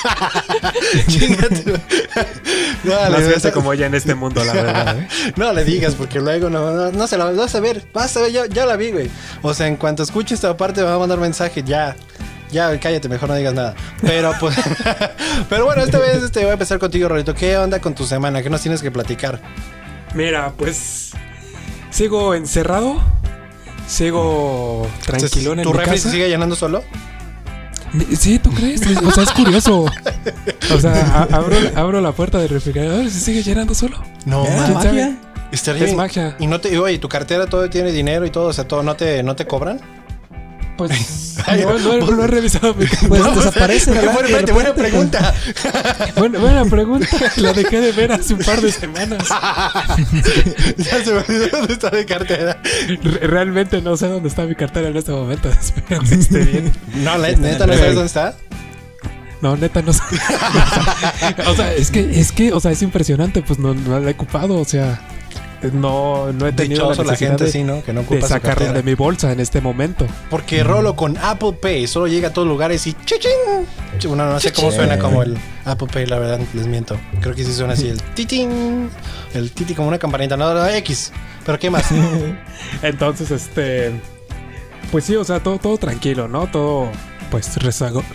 No, 2.85 2.95
Más 3.11 3.23
gente 3.29 3.53
como 3.53 3.73
ella 3.73 3.87
en 3.87 3.95
este 3.95 4.15
mundo, 4.15 4.43
la 4.45 4.53
verdad. 4.55 4.99
¿eh? 5.01 5.09
No 5.37 5.53
le 5.53 5.65
digas 5.65 5.95
porque 5.95 6.19
luego 6.19 6.49
no, 6.49 6.71
no, 6.71 6.91
no 6.93 7.07
se 7.07 7.19
la 7.19 7.27
vas 7.27 7.55
a 7.55 7.61
ver. 7.61 7.83
Vas 7.93 8.17
a 8.17 8.23
ver, 8.23 8.33
ya, 8.33 8.47
ya 8.47 8.65
la 8.67 8.77
vi, 8.77 8.91
güey. 8.91 9.11
O 9.43 9.53
sea, 9.53 9.67
en 9.67 9.77
cuanto 9.77 10.03
escuche 10.03 10.35
esta 10.35 10.57
parte 10.57 10.81
me 10.81 10.87
va 10.87 10.95
a 10.95 10.99
mandar 10.99 11.19
mensaje, 11.19 11.63
ya. 11.63 11.95
Ya, 12.51 12.79
cállate, 12.81 13.09
mejor 13.09 13.29
no 13.29 13.35
digas 13.37 13.55
nada. 13.55 13.75
Pero 14.01 14.33
pues. 14.41 14.57
pero 15.49 15.67
bueno, 15.67 15.83
esta 15.83 15.99
vez 15.99 16.23
este, 16.23 16.41
voy 16.41 16.49
a 16.51 16.53
empezar 16.55 16.79
contigo, 16.79 17.09
Rolito. 17.09 17.35
¿Qué 17.35 17.57
onda 17.59 17.81
con 17.81 17.95
tu 17.95 18.07
semana? 18.07 18.43
¿Qué 18.43 18.49
nos 18.51 18.63
tienes 18.63 18.81
que 18.83 18.91
platicar? 18.91 19.41
Mira, 20.15 20.53
pues 20.57 21.11
sigo 21.91 22.35
encerrado. 22.35 23.01
Sigo 23.91 24.87
tranquilón 25.05 25.59
en 25.59 25.65
¿Tu 25.65 25.71
mi 25.73 25.79
refri 25.79 25.95
casa. 25.97 26.05
se 26.05 26.11
sigue 26.13 26.29
llenando 26.29 26.55
solo? 26.55 26.85
Sí, 28.17 28.39
¿tú 28.39 28.53
crees? 28.53 28.81
O 29.05 29.11
sea, 29.11 29.25
es 29.25 29.33
curioso. 29.33 29.87
O 30.73 30.81
sea, 30.81 31.27
abro, 31.33 31.57
abro 31.75 32.01
la 32.01 32.13
puerta 32.13 32.39
del 32.39 32.51
refrigerador 32.51 33.05
y 33.05 33.11
se 33.11 33.19
sigue 33.19 33.43
llenando 33.43 33.75
solo. 33.75 34.01
No, 34.27 34.45
¿Eh? 34.47 34.71
magia 34.73 35.19
Estaría 35.51 35.87
Es 35.87 35.95
magia. 35.97 36.37
Y 36.39 36.47
no 36.47 36.61
te, 36.61 36.79
oye, 36.79 36.99
¿tu 37.01 37.09
cartera 37.09 37.47
todo 37.49 37.69
tiene 37.69 37.91
dinero 37.91 38.25
y 38.25 38.31
todo? 38.31 38.47
O 38.47 38.53
sea, 38.53 38.69
todo, 38.69 38.85
¿no 38.85 38.95
te, 38.95 39.25
no 39.25 39.35
te 39.35 39.45
cobran? 39.47 39.81
Pues 40.89 41.37
no, 41.85 42.11
no, 42.17 42.25
he 42.25 42.27
revisado 42.27 42.75
mi 42.75 42.87
pues 43.09 43.21
No, 43.21 43.33
desaparece 43.35 43.93
buena, 44.53 44.75
pregunta. 44.75 45.35
Buena, 46.17 46.39
buena 46.39 46.65
pregunta. 46.65 47.07
La 47.37 47.53
dejé 47.53 47.81
de 47.81 47.93
ver 47.93 48.13
hace 48.13 48.35
un 48.35 48.41
par 48.41 48.61
de 48.61 48.73
semanas. 48.73 49.29
ya 50.77 51.05
se 51.05 51.13
me 51.13 51.19
olvidó 51.19 51.49
dónde 51.53 51.73
está 51.75 51.91
mi 51.91 52.05
cartera. 52.05 52.61
Re- 53.03 53.27
Realmente 53.27 53.81
no 53.83 53.97
sé 53.97 54.09
dónde 54.09 54.29
está 54.29 54.45
mi 54.45 54.55
cartera 54.55 54.89
en 54.89 54.97
este 54.97 55.13
momento. 55.13 55.49
Espero 55.51 56.01
que 56.01 56.15
esté 56.15 56.39
bien. 56.45 56.73
No, 56.95 57.19
la- 57.19 57.33
neta, 57.33 57.67
¿no 57.67 57.75
sabes 57.75 57.95
dónde 57.95 58.07
está? 58.07 58.35
No, 59.43 59.57
neta, 59.57 59.81
no 59.83 59.93
sé. 59.93 60.03
o 61.47 61.55
sea, 61.57 61.73
es 61.75 61.91
que, 61.91 62.21
es 62.21 62.33
que, 62.33 62.53
o 62.53 62.61
sea, 62.61 62.71
es 62.73 62.83
impresionante. 62.83 63.43
Pues 63.43 63.59
no, 63.59 63.75
no 63.75 63.99
la 64.01 64.11
he 64.11 64.13
ocupado. 64.13 64.57
O 64.59 64.65
sea, 64.65 65.01
no, 65.73 66.33
no 66.33 66.47
he 66.47 66.53
tenido 66.53 66.89
Dichoso 66.89 67.05
la 67.05 67.17
gente, 67.17 67.45
de, 67.45 67.51
sí, 67.51 67.63
¿no? 67.63 67.83
Que 67.83 67.93
no 67.93 68.03
de 68.03 68.07
ocupa 68.07 68.39
de 68.73 68.83
mi 68.83 68.95
bolsa 68.95 69.31
en 69.33 69.41
este 69.41 69.61
momento. 69.61 70.07
Porque 70.31 70.63
Rolo 70.63 70.97
con 70.97 71.19
Apple 71.19 71.53
Pay 71.61 71.87
solo 71.87 72.07
llega 72.07 72.29
a 72.29 72.33
todos 72.33 72.49
lugares 72.49 72.87
y 72.87 72.95
chichín. 73.05 73.31
Bueno, 74.07 74.27
no 74.27 74.41
sé 74.41 74.53
cómo 74.53 74.73
suena 74.73 74.99
como 74.99 75.23
el 75.23 75.37
Apple 75.65 75.89
Pay, 75.93 76.07
la 76.07 76.19
verdad, 76.19 76.41
les 76.55 76.67
miento. 76.67 76.99
Creo 77.21 77.35
que 77.35 77.45
sí 77.45 77.53
suena 77.53 77.75
así, 77.75 77.89
el 77.89 78.01
titín. 78.15 78.91
El 79.35 79.53
titi 79.53 79.75
como 79.75 79.89
una 79.89 79.99
campanita, 79.99 80.37
no, 80.37 80.53
no, 80.55 80.67
X. 80.67 81.13
Pero 81.45 81.59
¿qué 81.59 81.71
más? 81.71 81.87
Entonces, 82.83 83.31
este. 83.31 83.93
Pues 84.91 85.05
sí, 85.05 85.15
o 85.15 85.25
sea, 85.25 85.41
todo, 85.41 85.59
todo 85.59 85.77
tranquilo, 85.79 86.27
¿no? 86.27 86.51
Todo, 86.51 86.89
pues, 87.31 87.57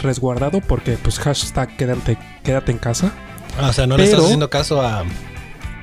resguardado 0.01 0.59
porque, 0.61 0.97
pues, 0.97 1.19
hashtag 1.19 1.77
quédate, 1.77 2.17
quédate 2.43 2.71
en 2.71 2.79
casa. 2.79 3.13
o 3.61 3.71
sea, 3.71 3.87
no 3.87 3.97
le 3.97 4.03
estás 4.03 4.23
haciendo 4.23 4.49
caso 4.49 4.81
a, 4.81 5.05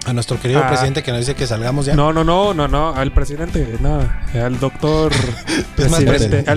a 0.06 0.12
nuestro 0.12 0.40
querido 0.40 0.60
Ah. 0.64 0.68
presidente 0.68 1.02
que 1.02 1.10
nos 1.12 1.20
dice 1.20 1.34
que 1.34 1.46
salgamos 1.46 1.86
ya. 1.86 1.94
No, 1.94 2.12
no, 2.12 2.24
no, 2.24 2.54
no, 2.54 2.66
no, 2.68 2.94
al 2.94 3.12
presidente, 3.12 3.76
no, 3.80 4.00
al 4.34 4.58
doctor 4.58 5.12
Es 5.78 5.90
más 5.90 6.02
presidente, 6.02 6.50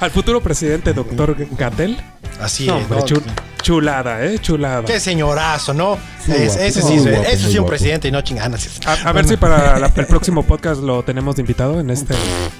al, 0.00 0.10
futuro 0.10 0.40
presidente, 0.42 0.92
doctor 0.92 1.36
Gatel. 1.56 1.98
Así 2.40 2.66
No, 2.66 2.76
es, 2.78 2.82
hombre, 2.84 2.98
¿no? 3.00 3.06
chul- 3.06 3.22
chulada, 3.62 4.24
eh, 4.24 4.38
chulada. 4.38 4.82
Qué 4.84 4.98
señorazo, 4.98 5.74
¿no? 5.74 5.98
Es- 6.26 6.26
guapo, 6.54 6.60
ese 6.62 6.82
sí, 6.82 6.94
es- 6.94 7.02
guapo, 7.02 7.22
eso 7.22 7.22
sí 7.22 7.26
muy 7.26 7.34
es 7.36 7.44
un 7.44 7.52
guapo. 7.56 7.66
presidente 7.68 8.08
y 8.08 8.10
no 8.12 8.22
chinganas. 8.22 8.80
A, 8.86 8.92
a 9.08 9.12
ver 9.12 9.26
si 9.26 9.36
para 9.36 9.78
la- 9.78 9.92
el 9.94 10.06
próximo 10.06 10.42
podcast 10.44 10.80
lo 10.80 11.02
tenemos 11.02 11.36
de 11.36 11.42
invitado 11.42 11.80
en 11.80 11.90
este, 11.90 12.14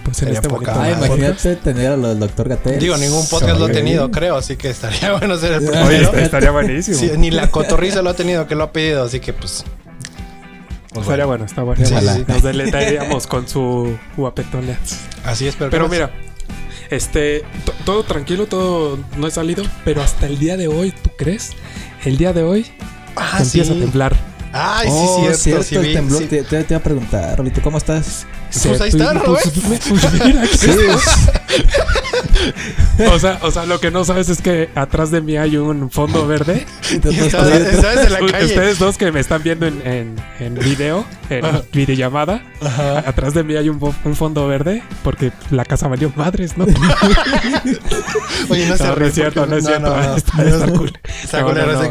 pues 0.05 0.19
en 0.19 0.27
Sería 0.27 0.35
este 0.35 0.49
poca 0.51 0.75
Ah, 0.77 0.91
imagínate 0.91 1.57
tener 1.57 1.93
al 1.93 2.19
doctor 2.19 2.49
Gatel. 2.51 2.79
Digo, 2.79 2.97
ningún 2.99 3.27
podcast 3.29 3.57
lo 3.59 3.65
ha 3.65 3.69
Oye. 3.69 3.75
tenido, 3.75 4.11
creo, 4.11 4.37
así 4.37 4.57
que 4.57 4.69
estaría 4.71 5.13
bueno 5.19 5.37
ser 5.39 5.53
el 5.53 5.69
Oye, 5.69 5.71
Oye, 5.71 5.87
primero. 5.87 6.05
este- 6.11 6.23
estaría 6.25 6.51
buenísimo. 6.51 6.99
Sí, 6.99 7.11
ni 7.17 7.31
la 7.31 7.51
cotorriza 7.51 8.03
lo 8.03 8.11
ha 8.11 8.15
tenido, 8.15 8.47
que 8.47 8.55
lo 8.55 8.65
ha 8.65 8.73
pedido, 8.73 9.05
así 9.05 9.21
que 9.21 9.33
pues. 9.33 9.65
Pues 10.93 11.03
estaría 11.05 11.25
bueno. 11.27 11.27
bueno, 11.27 11.45
está 11.47 11.63
bueno. 11.63 11.85
Sí, 11.87 11.95
sí, 11.95 12.07
sí. 12.17 12.25
Nos 12.27 12.43
deleitaríamos 12.43 13.27
con 13.27 13.49
su 13.49 13.97
guapetona. 14.17 14.79
Así 15.25 15.47
es, 15.47 15.57
pero. 15.57 15.71
Pero 15.71 15.89
mira, 15.89 16.11
este, 16.91 17.45
to- 17.65 17.75
todo 17.85 18.03
tranquilo, 18.05 18.47
todo 18.47 18.99
no 19.17 19.27
he 19.27 19.31
salido, 19.31 19.65
pero 19.85 20.03
hasta 20.03 20.27
el 20.27 20.39
día 20.39 20.57
de 20.57 20.69
hoy, 20.69 20.93
¿tú 20.93 21.11
crees? 21.17 21.53
El 22.05 22.17
día 22.19 22.33
de 22.33 22.43
hoy 22.43 22.67
Ah, 23.17 23.39
empieza 23.41 23.73
sí. 23.73 23.79
a 23.79 23.83
temblar. 23.83 24.17
Ay, 24.53 24.89
Oh, 24.91 25.17
sí, 25.17 25.23
cierto, 25.23 25.39
cierto, 25.39 25.63
sí, 25.63 25.77
el 25.77 25.83
vi, 25.83 25.93
temblor. 25.95 26.23
sí. 26.23 26.27
Te, 26.27 26.43
te- 26.43 26.65
te 26.65 26.75
iba 26.75 26.79
a 26.81 26.83
preguntar, 26.83 27.39
Rolito, 27.39 27.63
¿cómo 27.63 27.79
estás? 27.79 28.27
Pues 28.65 28.81
ahí 28.81 28.89
está, 28.89 29.13
pues, 29.13 29.25
Robert. 29.25 29.53
pues, 29.89 30.13
mira, 30.25 30.43
aquí 30.43 30.51
está. 30.67 31.40
O 33.13 33.19
sea, 33.19 33.39
o 33.43 33.51
sea, 33.51 33.67
lo 33.67 33.81
que 33.81 33.91
no 33.91 34.05
sabes 34.05 34.29
es 34.29 34.41
que 34.43 34.71
atrás 34.75 35.11
de 35.11 35.21
mí 35.21 35.37
hay 35.37 35.57
un 35.57 35.91
fondo 35.91 36.27
verde. 36.27 36.67
La 38.11 38.19
calle. 38.21 38.45
Ustedes 38.45 38.79
dos 38.79 38.97
que 38.99 39.11
me 39.13 39.21
están 39.21 39.43
viendo 39.43 39.67
en, 39.67 39.81
en, 39.87 40.17
en 40.39 40.55
video, 40.55 41.05
en 41.29 41.45
videollamada, 41.73 42.43
Ajá. 42.63 42.99
atrás 43.01 43.35
de 43.35 43.43
mí 43.45 43.57
hay 43.57 43.69
un, 43.69 43.79
un 44.05 44.17
fondo 44.17 44.47
verde 44.49 44.83
porque 45.03 45.33
la 45.51 45.65
casa 45.65 45.89
valió 45.89 46.13
madres, 46.17 46.57
¿no? 46.57 46.65
Oye, 48.49 48.67
no, 48.67 48.77
No, 48.77 48.97
no 48.97 49.07
es 49.07 49.15
cierto, 49.15 49.47
no 49.47 49.57
es 49.57 49.65
cierto. 49.67 49.89
no, 49.91 49.97
no. 49.97 50.17
No, 51.33 51.53
no, 51.55 51.73
no. 51.77 51.83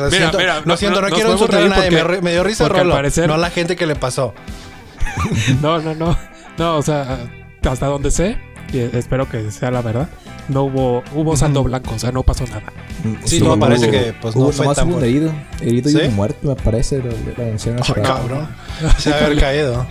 Lo 0.00 0.10
siento, 0.10 0.38
mira, 0.38 0.60
lo 0.60 0.66
no- 0.66 0.76
siento, 0.76 1.00
no, 1.00 1.08
nos 1.08 1.14
quiero 1.16 1.32
insultar 1.32 1.62
a 1.62 1.68
nadie. 1.68 1.90
Me, 1.90 2.20
me 2.22 2.32
dio 2.32 2.42
risa 2.44 2.68
Rolo, 2.68 2.94
parecer- 2.94 3.26
no 3.28 3.34
a 3.34 3.38
la 3.38 3.50
gente 3.50 3.76
que 3.76 3.86
le 3.86 3.96
pasó. 3.96 4.34
No, 5.62 5.78
no, 5.80 5.94
no. 5.94 6.16
No, 6.58 6.76
o 6.76 6.82
sea, 6.82 7.18
hasta 7.68 7.86
donde 7.86 8.10
sé, 8.10 8.38
y 8.72 8.78
espero 8.96 9.28
que 9.28 9.50
sea 9.50 9.70
la 9.70 9.82
verdad, 9.82 10.08
no 10.48 10.64
hubo, 10.64 11.02
hubo 11.14 11.36
saldo 11.36 11.62
blanco, 11.64 11.94
o 11.94 11.98
sea, 11.98 12.12
no 12.12 12.22
pasó 12.22 12.44
nada. 12.46 12.62
Sí, 13.24 13.36
Estuvo- 13.36 13.56
no, 13.56 13.60
parece 13.60 13.86
hubo- 13.86 13.90
que, 13.92 14.14
pues, 14.20 14.36
no 14.36 14.42
hubo- 14.42 14.52
fue 14.52 14.64
nomás 14.66 14.76
tan 14.78 14.92
un 14.92 15.02
herido. 15.04 15.32
Herido 15.60 15.90
¿Sí? 15.90 15.98
y 16.02 16.06
un 16.08 16.16
muerto, 16.16 16.48
me 16.48 16.54
parece. 16.56 16.98
Lo, 16.98 17.04
lo 17.04 17.42
anunciaron 17.44 17.80
hace 17.82 17.92
Ay, 17.96 18.02
rato. 18.02 18.14
cabrón. 18.14 18.48
Se 18.98 19.10
va 19.10 19.16
a 19.16 19.24
haber 19.24 19.38
caído. 19.40 19.86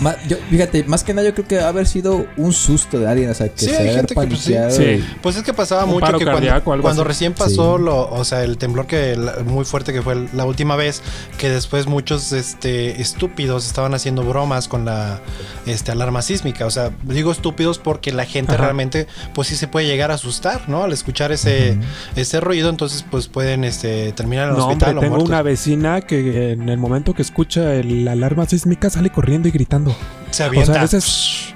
Ma- 0.00 0.16
yo, 0.28 0.36
fíjate, 0.50 0.84
más 0.84 1.04
que 1.04 1.12
nada 1.14 1.26
yo 1.28 1.34
creo 1.34 1.46
que 1.46 1.56
va 1.58 1.64
a 1.64 1.68
haber 1.68 1.86
sido 1.86 2.26
un 2.36 2.52
susto 2.52 2.98
de 3.00 3.08
alguien, 3.08 3.30
o 3.30 3.34
sea, 3.34 3.48
que 3.48 3.58
Sí, 3.66 3.70
se 3.70 3.76
hay 3.78 3.94
gente 3.94 4.14
que, 4.14 4.26
pues, 4.26 4.38
sí. 4.40 4.54
Sí. 4.70 5.04
Pues 5.20 5.36
es 5.36 5.42
que 5.42 5.52
pasaba 5.52 5.84
Un 5.84 5.90
mucho 5.90 6.00
paro 6.06 6.18
que 6.18 6.24
cardíaco 6.24 6.74
cuando, 6.80 7.04
recién 7.04 7.32
pasó 7.32 7.76
Sí. 7.78 7.84
lo, 7.84 8.08
o 8.10 8.24
sea, 8.24 8.44
el 8.44 8.58
temblor 8.58 8.86
que 8.86 9.16
la- 9.16 9.38
muy 9.44 9.64
fuerte 9.64 9.92
que 9.92 10.02
fue 10.02 10.28
la 10.32 10.44
última 10.44 10.76
vez, 10.76 11.02
que 11.38 11.48
después 11.50 11.86
muchos 11.86 12.32
este 12.32 13.00
estúpidos 13.02 13.66
estaban 13.66 13.94
haciendo 13.94 14.22
bromas 14.24 14.68
con 14.68 14.84
la 14.84 15.20
este 15.66 15.92
alarma 15.92 16.22
sísmica, 16.22 16.66
o 16.66 16.70
sea, 16.70 16.90
digo 17.04 17.32
estúpidos 17.32 17.78
porque 17.78 18.12
la 18.12 18.24
gente 18.24 18.52
Ajá. 18.54 18.62
realmente 18.64 19.06
pues 19.34 19.48
sí 19.48 19.56
se 19.56 19.68
puede 19.68 19.86
llegar 19.86 20.10
a 20.10 20.14
asustar, 20.14 20.68
¿no? 20.68 20.84
Al 20.84 20.92
escuchar 20.92 21.32
ese 21.32 21.76
ese 22.16 22.40
ruido, 22.40 22.68
entonces 22.70 23.04
pues 23.10 23.28
pueden 23.28 23.64
este 23.64 24.12
terminar 24.12 24.44
en 24.46 24.50
el 24.52 24.56
No, 24.58 24.64
hombre, 24.64 24.74
hospital 24.76 24.98
o 24.98 25.00
tengo 25.00 25.10
muertos. 25.16 25.28
una 25.28 25.42
vecina 25.42 26.00
que 26.00 26.52
en 26.52 26.68
el 26.68 26.78
momento 26.78 27.14
que 27.14 27.22
escucha 27.22 27.74
el- 27.74 28.04
la 28.04 28.12
alarma 28.12 28.46
sísmica 28.46 28.90
sale 28.90 29.10
corriendo 29.10 29.48
y 29.48 29.52
gritando. 29.78 29.96
Se 30.30 30.42
avienta. 30.44 30.70
O 30.72 30.74
sea, 30.74 30.84
ese 30.84 30.98
es- 30.98 31.54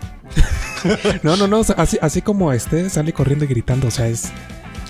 No, 1.23 1.37
no, 1.37 1.47
no, 1.47 1.65
sea, 1.65 1.75
así, 1.79 1.99
así 2.01 2.23
como 2.23 2.53
este, 2.53 2.89
sale 2.91 3.13
corriendo 3.13 3.45
y 3.45 3.49
gritando, 3.49 3.89
o 3.89 3.91
sea, 3.91 4.07
es... 4.07 4.25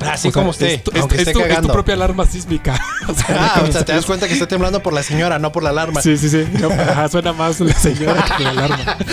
Así 0.00 0.28
o 0.28 0.32
sea, 0.32 0.32
como 0.32 0.50
es- 0.50 1.00
aunque 1.00 1.14
es 1.16 1.20
esté 1.28 1.32
tu, 1.32 1.40
es 1.40 1.60
tu 1.62 1.68
propia 1.68 1.94
alarma 1.94 2.26
sísmica. 2.26 2.78
O 3.08 3.14
sea, 3.14 3.26
Ah, 3.54 3.62
o 3.66 3.72
sea, 3.72 3.84
te 3.84 3.92
das 3.92 4.04
cuenta 4.04 4.26
que 4.26 4.34
está 4.34 4.46
temblando 4.48 4.82
por 4.82 4.92
la 4.92 5.02
señora, 5.02 5.38
no 5.38 5.52
por 5.52 5.62
la 5.62 5.70
alarma. 5.70 6.02
Sí, 6.02 6.18
sí, 6.18 6.28
sí. 6.28 6.44
No, 6.60 6.68
ajá, 6.70 7.08
suena 7.08 7.32
más 7.32 7.60
la 7.60 7.72
señora 7.72 8.24
que 8.36 8.42
la 8.44 8.50
alarma. 8.50 8.96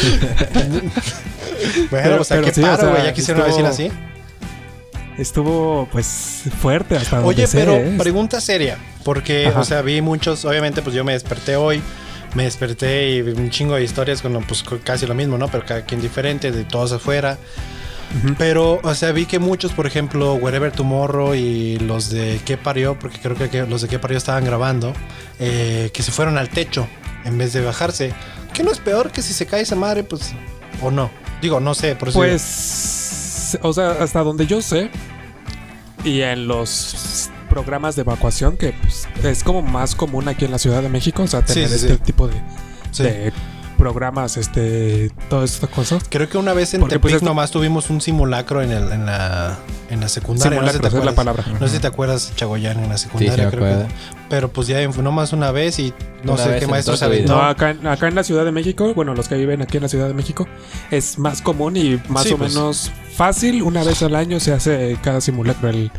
Bueno, 0.74 1.88
Pero- 1.89 2.22
o 2.22 2.24
sea, 2.24 2.38
pero 2.38 2.48
qué 2.48 2.53
sí, 2.55 2.62
paro, 2.62 2.77
sea, 2.77 2.89
güey, 2.89 3.03
ya 3.03 3.13
quisiera 3.13 3.39
una 3.39 3.50
estuvo- 3.50 3.67
vecina 3.67 3.89
así. 3.89 3.98
Estuvo, 5.17 5.88
pues, 5.91 6.41
fuerte 6.60 6.98
hasta 6.98 7.24
Oye, 7.24 7.48
pero 7.51 7.74
¿eh? 7.75 7.96
pregunta 8.00 8.41
seria, 8.41 8.77
porque, 9.05 9.48
Ajá. 9.48 9.60
o 9.60 9.63
sea, 9.63 9.82
vi 9.84 10.01
muchos, 10.01 10.43
obviamente, 10.43 10.82
pues 10.82 10.96
yo 10.96 11.03
me 11.03 11.13
desperté 11.13 11.55
hoy, 11.55 11.82
me 12.36 12.44
desperté 12.44 13.12
y 13.16 13.22
un 13.22 13.50
chingo 13.50 13.75
de 13.75 13.84
historias 13.84 14.22
con, 14.22 14.34
pues, 14.44 14.63
con 14.63 14.80
casi 14.80 15.06
lo 15.06 15.13
mismo, 15.16 15.38
¿no? 15.38 15.48
Pero 15.50 15.66
cada 15.66 15.86
quien 15.86 16.02
diferente, 16.02 16.52
de 16.52 16.63
todos 16.63 16.92
afuera. 16.92 17.38
Pero, 18.38 18.80
o 18.84 18.94
sea, 18.94 19.12
vi 19.12 19.25
que 19.25 19.40
muchos, 19.40 19.72
por 19.72 19.88
ejemplo, 19.88 20.36
Wherever 20.36 20.72
Tomorrow 20.72 21.34
y 21.34 21.80
los 21.80 22.12
de 22.12 22.40
¿Qué 22.46 22.58
parió? 22.58 22.98
Porque 23.00 23.18
creo 23.20 23.36
que- 23.36 23.50
que 23.50 23.63
los 23.66 23.82
de 23.82 23.88
¿Qué 23.88 23.98
parió? 23.98 24.18
estaban 24.20 24.46
grabando, 24.46 24.94
eh, 25.40 25.90
que 25.94 26.04
se 26.04 26.12
fueron 26.12 26.38
al 26.38 26.50
techo 26.50 26.88
en 27.25 27.38
vez 27.40 27.54
de 27.54 27.62
bajarse. 27.62 28.13
¿Qué 28.54 28.62
no 28.63 28.72
es 28.72 28.78
peor 28.80 29.10
que 29.12 29.24
si 29.24 29.34
se 29.34 29.48
cae 29.48 29.62
esa 29.62 29.75
madre, 29.75 30.04
pues, 30.04 30.32
o 30.82 30.92
no? 30.92 31.10
Digo, 31.42 31.60
no 31.60 31.74
sé, 31.74 31.96
por 31.96 32.10
eso 32.10 32.22
digo. 32.22 32.32
Pues, 32.34 33.58
o 33.63 33.74
sea, 33.74 33.92
hasta 34.00 34.20
donde 34.22 34.46
yo 34.46 34.62
sé, 34.62 34.92
y 36.04 36.22
en 36.22 36.48
los 36.48 37.32
programas 37.53 37.95
de 37.95 38.01
evacuación, 38.01 38.57
que 38.57 38.74
pues, 38.74 39.07
es 39.24 39.43
como 39.43 39.62
más 39.62 39.93
común 39.95 40.27
aquí 40.27 40.45
en 40.45 40.51
la 40.51 40.57
Ciudad 40.57 40.81
de 40.81 40.89
México, 40.89 41.24
o 41.24 41.27
sea, 41.27 41.45
Sí, 41.45 41.53
tener 41.55 41.69
sí, 41.69 41.75
este 41.75 41.93
sí. 41.95 42.00
tipo 42.03 42.27
de, 42.27 42.33
Sí. 42.91 43.03
de 43.03 43.31
programas, 43.74 44.38
este, 44.38 45.12
todas 45.30 45.53
estas 45.53 45.70
cosas. 45.70 46.03
Creo 46.10 46.30
que 46.30 46.38
una 46.38 46.53
vez 46.53 46.74
en 46.74 46.80
Porque, 46.82 46.96
Tepic 46.96 47.01
pues, 47.01 47.13
esto- 47.15 47.25
nomás 47.25 47.51
tuvimos 47.51 47.89
un 47.89 48.01
simulacro 48.01 48.62
en, 48.62 48.72
el, 48.72 48.92
en, 48.92 49.06
la, 49.06 49.58
en 49.89 50.00
la 50.00 50.08
secundaria. 50.10 50.60
no 50.62 50.68
sé 50.68 50.74
si 50.74 50.80
te 50.80 50.88
es 50.88 50.94
la 50.94 51.00
acuerdas. 51.00 51.15
palabra. 51.15 51.44
No 51.60 51.68
sé 51.68 51.75
si 51.75 51.80
te 51.82 51.88
acuerdas, 51.88 52.34
Chagoyán, 52.36 52.80
en 52.84 52.89
la 52.89 52.98
secundaria. 52.98 53.46
Sí, 53.46 53.51
sí 53.51 53.58
creo 53.58 53.80
que- 53.88 53.94
pero 54.30 54.51
pues 54.51 54.68
ya 54.68 54.92
fue 54.92 55.03
nomás 55.03 55.32
una 55.34 55.51
vez 55.51 55.77
y 55.77 55.94
no 56.24 56.34
Una 56.34 56.44
sé 56.44 56.58
qué 56.60 56.65
maestro 56.65 56.96
aventó. 57.01 57.36
No, 57.36 57.42
acá, 57.44 57.70
en- 57.72 57.86
acá 57.86 58.08
en 58.08 58.15
la 58.15 58.24
Ciudad 58.24 58.46
de 58.46 58.51
México, 58.51 58.92
bueno, 58.96 59.13
los 59.13 59.27
que 59.27 59.36
viven 59.36 59.62
aquí 59.62 59.77
en 59.77 59.84
la 59.84 59.89
Ciudad 59.89 60.08
de 60.08 60.13
México, 60.15 60.48
es 60.89 61.20
más 61.20 61.42
común 61.44 61.77
y 61.77 62.01
más 62.10 62.24
Sí, 62.24 62.34
o 62.34 62.38
pues. 62.38 62.53
menos 62.56 62.92
fácil. 63.15 63.62
Una 63.62 63.84
vez 63.84 64.01
al 64.01 64.15
año 64.15 64.39
se 64.39 64.51
hace 64.53 64.98
cada 65.03 65.22
simulacro 65.22 65.70
el, 65.70 65.92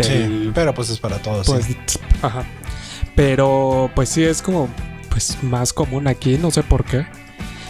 Sí, 0.00 0.08
del 0.08 0.52
pero 0.54 0.72
pues 0.72 0.88
es 0.88 0.98
para 0.98 1.18
todos. 1.18 1.46
Pues, 1.46 1.66
sí. 1.66 1.76
ajá. 2.22 2.44
Pero, 3.14 3.90
pues 3.94 4.08
sí, 4.08 4.24
es 4.24 4.40
como, 4.42 4.68
pues 5.14 5.38
más 5.44 5.72
común 5.72 6.08
aquí, 6.08 6.38
no 6.38 6.50
sé 6.50 6.64
por 6.64 6.84
qué. 6.84 7.06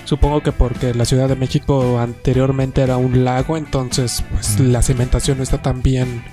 Supongo 0.07 0.43
que 0.43 0.51
porque 0.51 0.95
la 0.95 1.05
Ciudad 1.05 1.29
de 1.29 1.37
México 1.37 1.99
anteriormente 1.99 2.81
era 2.81 2.97
un 2.97 3.23
lago, 3.23 3.59
entonces, 3.59 4.25
pues 4.33 4.59
la 4.61 4.81
cimentación 4.83 5.37
no 5.37 5.43
está 5.43 5.61
tan 5.61 5.83
bien 5.83 6.25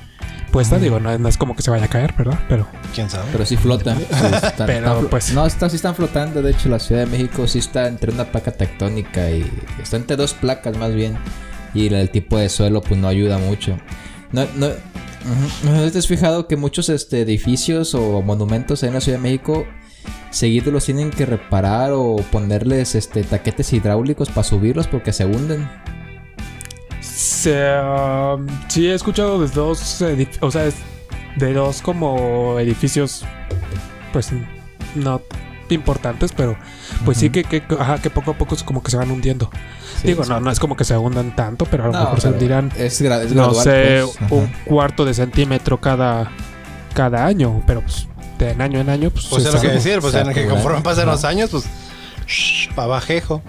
puesta. 0.54 0.78
Digo, 0.80 1.02
no, 1.02 1.18
no 1.18 1.28
es 1.28 1.38
como 1.38 1.54
que 1.56 1.62
se 1.64 1.70
vaya 1.72 1.86
a 1.86 1.88
caer, 1.90 2.14
¿verdad? 2.18 2.40
Pero, 2.48 2.66
¿Quién 2.96 3.10
sabe? 3.10 3.26
Pero 3.34 3.46
sí 3.46 3.56
están- 4.44 4.68
Pero, 4.68 5.08
pues- 5.10 5.34
No, 5.34 5.46
está, 5.46 5.70
sí 5.70 5.76
están 5.76 5.96
flotando. 5.96 6.42
De 6.42 6.52
hecho, 6.52 6.70
la 6.70 6.80
Ciudad 6.80 7.02
de 7.02 7.08
México 7.08 7.46
sí 7.48 7.60
está 7.60 7.88
entre 7.88 8.12
una 8.14 8.26
placa 8.26 8.52
tectónica 8.54 9.30
y 9.30 9.50
está 9.82 9.98
entre 9.98 10.16
dos 10.16 10.34
placas 10.34 10.78
más 10.78 10.94
bien. 10.94 11.18
Y 11.74 11.94
el 11.94 12.10
tipo 12.10 12.38
de 12.38 12.48
suelo 12.50 12.82
pues 12.82 13.00
no 13.00 13.08
ayuda 13.10 13.38
mucho. 13.38 13.78
No, 14.32 14.46
no, 14.56 14.68
ujú. 14.68 15.72
¿No 15.72 15.92
te 15.92 15.98
has 15.98 16.08
fijado 16.08 16.48
que 16.48 16.56
muchos 16.58 16.88
este, 16.90 17.22
edificios 17.22 17.96
o 17.96 18.22
monumentos 18.22 18.84
en 18.84 18.94
la 18.94 19.02
Ciudad 19.02 19.18
de 19.18 19.24
México 19.24 19.66
seguidos 20.30 20.74
los 20.74 20.86
tienen 20.86 21.10
que 21.12 21.26
reparar 21.26 21.92
o 21.94 22.16
ponerles 22.32 22.96
este 22.96 23.24
taquetes 23.24 23.74
hidráulicos 23.74 24.30
para 24.30 24.44
subirlos 24.44 24.88
porque 24.88 25.12
se 25.14 25.26
hunden? 25.26 25.68
se, 27.00 27.80
um, 27.80 28.46
sí 28.68 28.88
he 28.88 28.94
escuchado 28.94 29.40
de 29.42 29.48
dos, 29.48 30.02
o 30.42 30.52
sea, 30.52 30.70
de 31.38 31.54
dos 31.54 31.82
como 31.82 32.60
edificios, 32.60 33.26
pues 34.14 34.30
no 34.96 35.22
importantes, 35.70 36.32
pero 36.34 36.58
pues 37.06 37.18
sí 37.18 37.30
que, 37.30 37.44
que, 37.46 37.64
ajá, 37.80 37.98
que 38.00 38.10
poco 38.10 38.32
a 38.32 38.34
poco 38.38 38.56
es 38.56 38.64
como 38.64 38.84
que 38.84 38.92
se 38.92 38.98
van 38.98 39.10
hundiendo. 39.10 39.50
Sí, 40.02 40.08
Digo, 40.08 40.26
no, 40.26 40.40
no 40.42 40.52
es 40.52 40.60
como 40.60 40.76
que 40.76 40.84
se 40.84 40.98
hundan 40.98 41.34
tanto, 41.36 41.66
pero 41.66 41.84
a 41.84 41.88
lo 41.88 41.94
No, 41.94 42.00
mejor 42.02 42.20
se 42.22 42.30
hundirán, 42.30 42.72
Es, 42.78 43.02
gra- 43.02 43.22
es 43.22 43.32
no 43.34 43.44
gradual, 43.54 43.64
sé, 43.64 44.04
pues. 44.20 44.32
Un 44.32 44.52
cuarto 44.66 45.06
de 45.06 45.14
centímetro 45.14 45.80
cada, 45.80 46.30
cada 46.94 47.26
año, 47.26 47.64
pero 47.66 47.82
pues 47.82 48.08
de 48.46 48.52
en 48.52 48.62
año 48.62 48.80
en 48.80 48.90
año, 48.90 49.10
pues, 49.10 49.26
Pues 49.28 49.46
es 49.46 49.54
lo 49.54 49.62
que 49.62 49.70
decir, 49.70 50.00
pues 50.00 50.14
en 50.16 50.28
el 50.28 50.34
que 50.34 50.48
conforme 50.48 50.82
pasan 50.82 51.08
los 51.08 51.24
años, 51.24 51.50
pues 51.50 51.66
para 52.76 52.88
bajejo. 52.88 53.42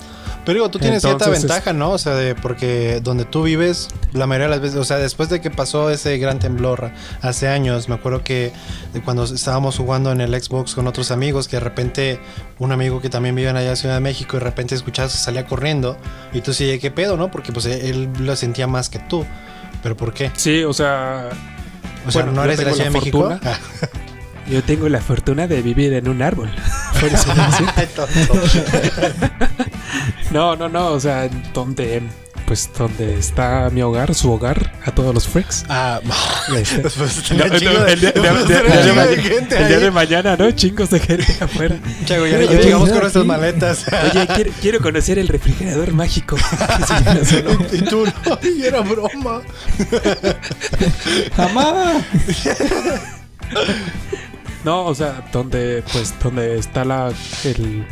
Pero 0.44 0.54
digo, 0.54 0.70
tú 0.70 0.80
tienes 0.80 1.02
cierta 1.02 1.26
Entonces, 1.26 1.48
ventaja, 1.48 1.72
¿no? 1.72 1.90
O 1.90 1.98
sea, 1.98 2.14
de, 2.14 2.34
porque 2.34 3.00
donde 3.00 3.24
tú 3.24 3.44
vives, 3.44 3.88
la 4.12 4.26
mayoría 4.26 4.46
de 4.46 4.50
las 4.50 4.60
veces, 4.60 4.76
o 4.76 4.82
sea, 4.82 4.96
después 4.96 5.28
de 5.28 5.40
que 5.40 5.50
pasó 5.50 5.88
ese 5.88 6.18
gran 6.18 6.40
temblor 6.40 6.90
hace 7.20 7.46
años, 7.46 7.88
me 7.88 7.94
acuerdo 7.94 8.24
que 8.24 8.52
cuando 9.04 9.22
estábamos 9.22 9.76
jugando 9.76 10.10
en 10.10 10.20
el 10.20 10.34
Xbox 10.42 10.74
con 10.74 10.88
otros 10.88 11.12
amigos, 11.12 11.46
que 11.46 11.56
de 11.56 11.60
repente 11.60 12.20
un 12.58 12.72
amigo 12.72 13.00
que 13.00 13.08
también 13.08 13.36
vive 13.36 13.50
allá 13.50 13.70
en 13.70 13.76
Ciudad 13.76 13.94
de 13.94 14.00
México, 14.00 14.36
y 14.36 14.40
de 14.40 14.44
repente 14.44 14.74
escuchabas 14.74 15.12
que 15.12 15.18
salía 15.18 15.46
corriendo, 15.46 15.96
y 16.32 16.40
tú 16.40 16.52
sí, 16.52 16.76
¿qué 16.80 16.90
pedo, 16.90 17.16
no? 17.16 17.30
Porque 17.30 17.52
pues 17.52 17.66
él 17.66 18.08
lo 18.18 18.34
sentía 18.34 18.66
más 18.66 18.88
que 18.88 18.98
tú. 18.98 19.24
¿Pero 19.80 19.96
por 19.96 20.12
qué? 20.12 20.32
Sí, 20.36 20.64
o 20.64 20.72
sea, 20.72 21.28
O 22.04 22.10
sea, 22.10 22.22
Bueno, 22.22 22.36
¿no 22.36 22.44
eres 22.44 22.58
de 22.58 22.64
la 22.64 22.72
Ciudad 22.72 22.86
de 22.86 22.90
México? 22.90 23.38
yo 24.48 24.62
tengo 24.62 24.88
la 24.88 25.00
fortuna 25.00 25.46
de 25.46 25.62
vivir 25.62 25.92
en 25.94 26.08
un 26.08 26.22
árbol. 26.22 26.50
Por 27.00 27.08
eso. 27.12 27.28
No, 30.30 30.56
no, 30.56 30.68
no, 30.68 30.88
o 30.88 31.00
sea, 31.00 31.28
donde 31.52 32.02
pues 32.46 32.68
donde 32.76 33.18
está 33.18 33.70
mi 33.70 33.80
hogar, 33.82 34.14
su 34.14 34.30
hogar, 34.30 34.72
a 34.84 34.90
todos 34.90 35.14
los 35.14 35.26
freaks. 35.28 35.64
Ah, 35.68 36.00
Este, 36.54 36.82
después 36.82 37.16
no, 37.32 37.44
tenía 37.44 37.58
chingo 37.58 37.72
no, 37.72 37.84
de- 37.84 37.92
el, 37.92 38.00
día, 38.00 38.12
de- 38.12 38.20
después 38.20 38.48
de- 38.48 38.54
tenía 38.56 38.80
el 38.80 38.84
día 38.84 39.06
de 39.06 39.06
chingo 39.06 39.06
de 39.06 39.16
ma- 39.16 39.22
gente 39.22 39.56
el 39.56 39.68
día 39.68 39.76
ahí. 39.78 39.82
de 39.84 39.90
mañana, 39.90 40.36
¿no? 40.36 40.50
Chingos 40.50 40.90
de 40.90 41.00
gente 41.00 41.36
afuera. 41.40 41.76
Chago, 42.04 42.26
ya, 42.26 42.40
ya 42.42 42.48
Oye, 42.50 42.62
llegamos 42.62 42.90
con 42.90 42.98
nuestras 43.00 43.24
maletas. 43.24 43.86
Oye, 44.12 44.26
quiero, 44.34 44.50
quiero 44.60 44.80
conocer 44.80 45.18
el 45.18 45.28
refrigerador 45.28 45.92
mágico. 45.92 46.36
tú, 47.88 48.04
no, 48.26 48.38
y 48.42 48.64
era 48.64 48.80
broma. 48.80 49.40
¡Jamás! 51.36 52.02
No, 54.64 54.84
o 54.86 54.94
sea, 54.94 55.24
donde 55.32 55.82
pues 55.92 56.14
donde 56.22 56.58
está 56.58 56.84
la 56.84 57.12
el, 57.44 57.86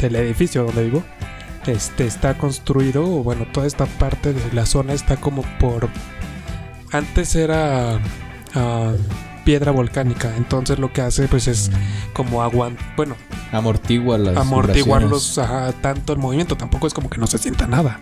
el 0.00 0.16
edificio 0.16 0.64
donde 0.64 0.84
vivo, 0.84 1.04
este 1.66 2.06
está 2.06 2.36
construido, 2.36 3.04
o 3.04 3.22
bueno, 3.22 3.46
toda 3.52 3.66
esta 3.66 3.86
parte 3.86 4.32
de 4.32 4.52
la 4.52 4.66
zona 4.66 4.92
está 4.92 5.16
como 5.16 5.42
por 5.58 5.88
antes 6.92 7.36
era 7.36 8.00
ah, 8.54 8.92
piedra 9.44 9.70
volcánica, 9.70 10.34
entonces 10.36 10.78
lo 10.78 10.92
que 10.92 11.02
hace 11.02 11.28
pues 11.28 11.46
es 11.46 11.70
como 12.12 12.42
aguantar, 12.42 12.84
bueno, 12.96 13.16
Amortigua 13.52 14.16
las 14.18 14.36
amortiguarlos 14.36 15.38
ajá, 15.38 15.72
tanto 15.80 16.12
el 16.12 16.18
movimiento, 16.18 16.56
tampoco 16.56 16.86
es 16.86 16.94
como 16.94 17.10
que 17.10 17.18
no 17.18 17.26
se 17.26 17.38
sienta 17.38 17.66
nada. 17.66 18.00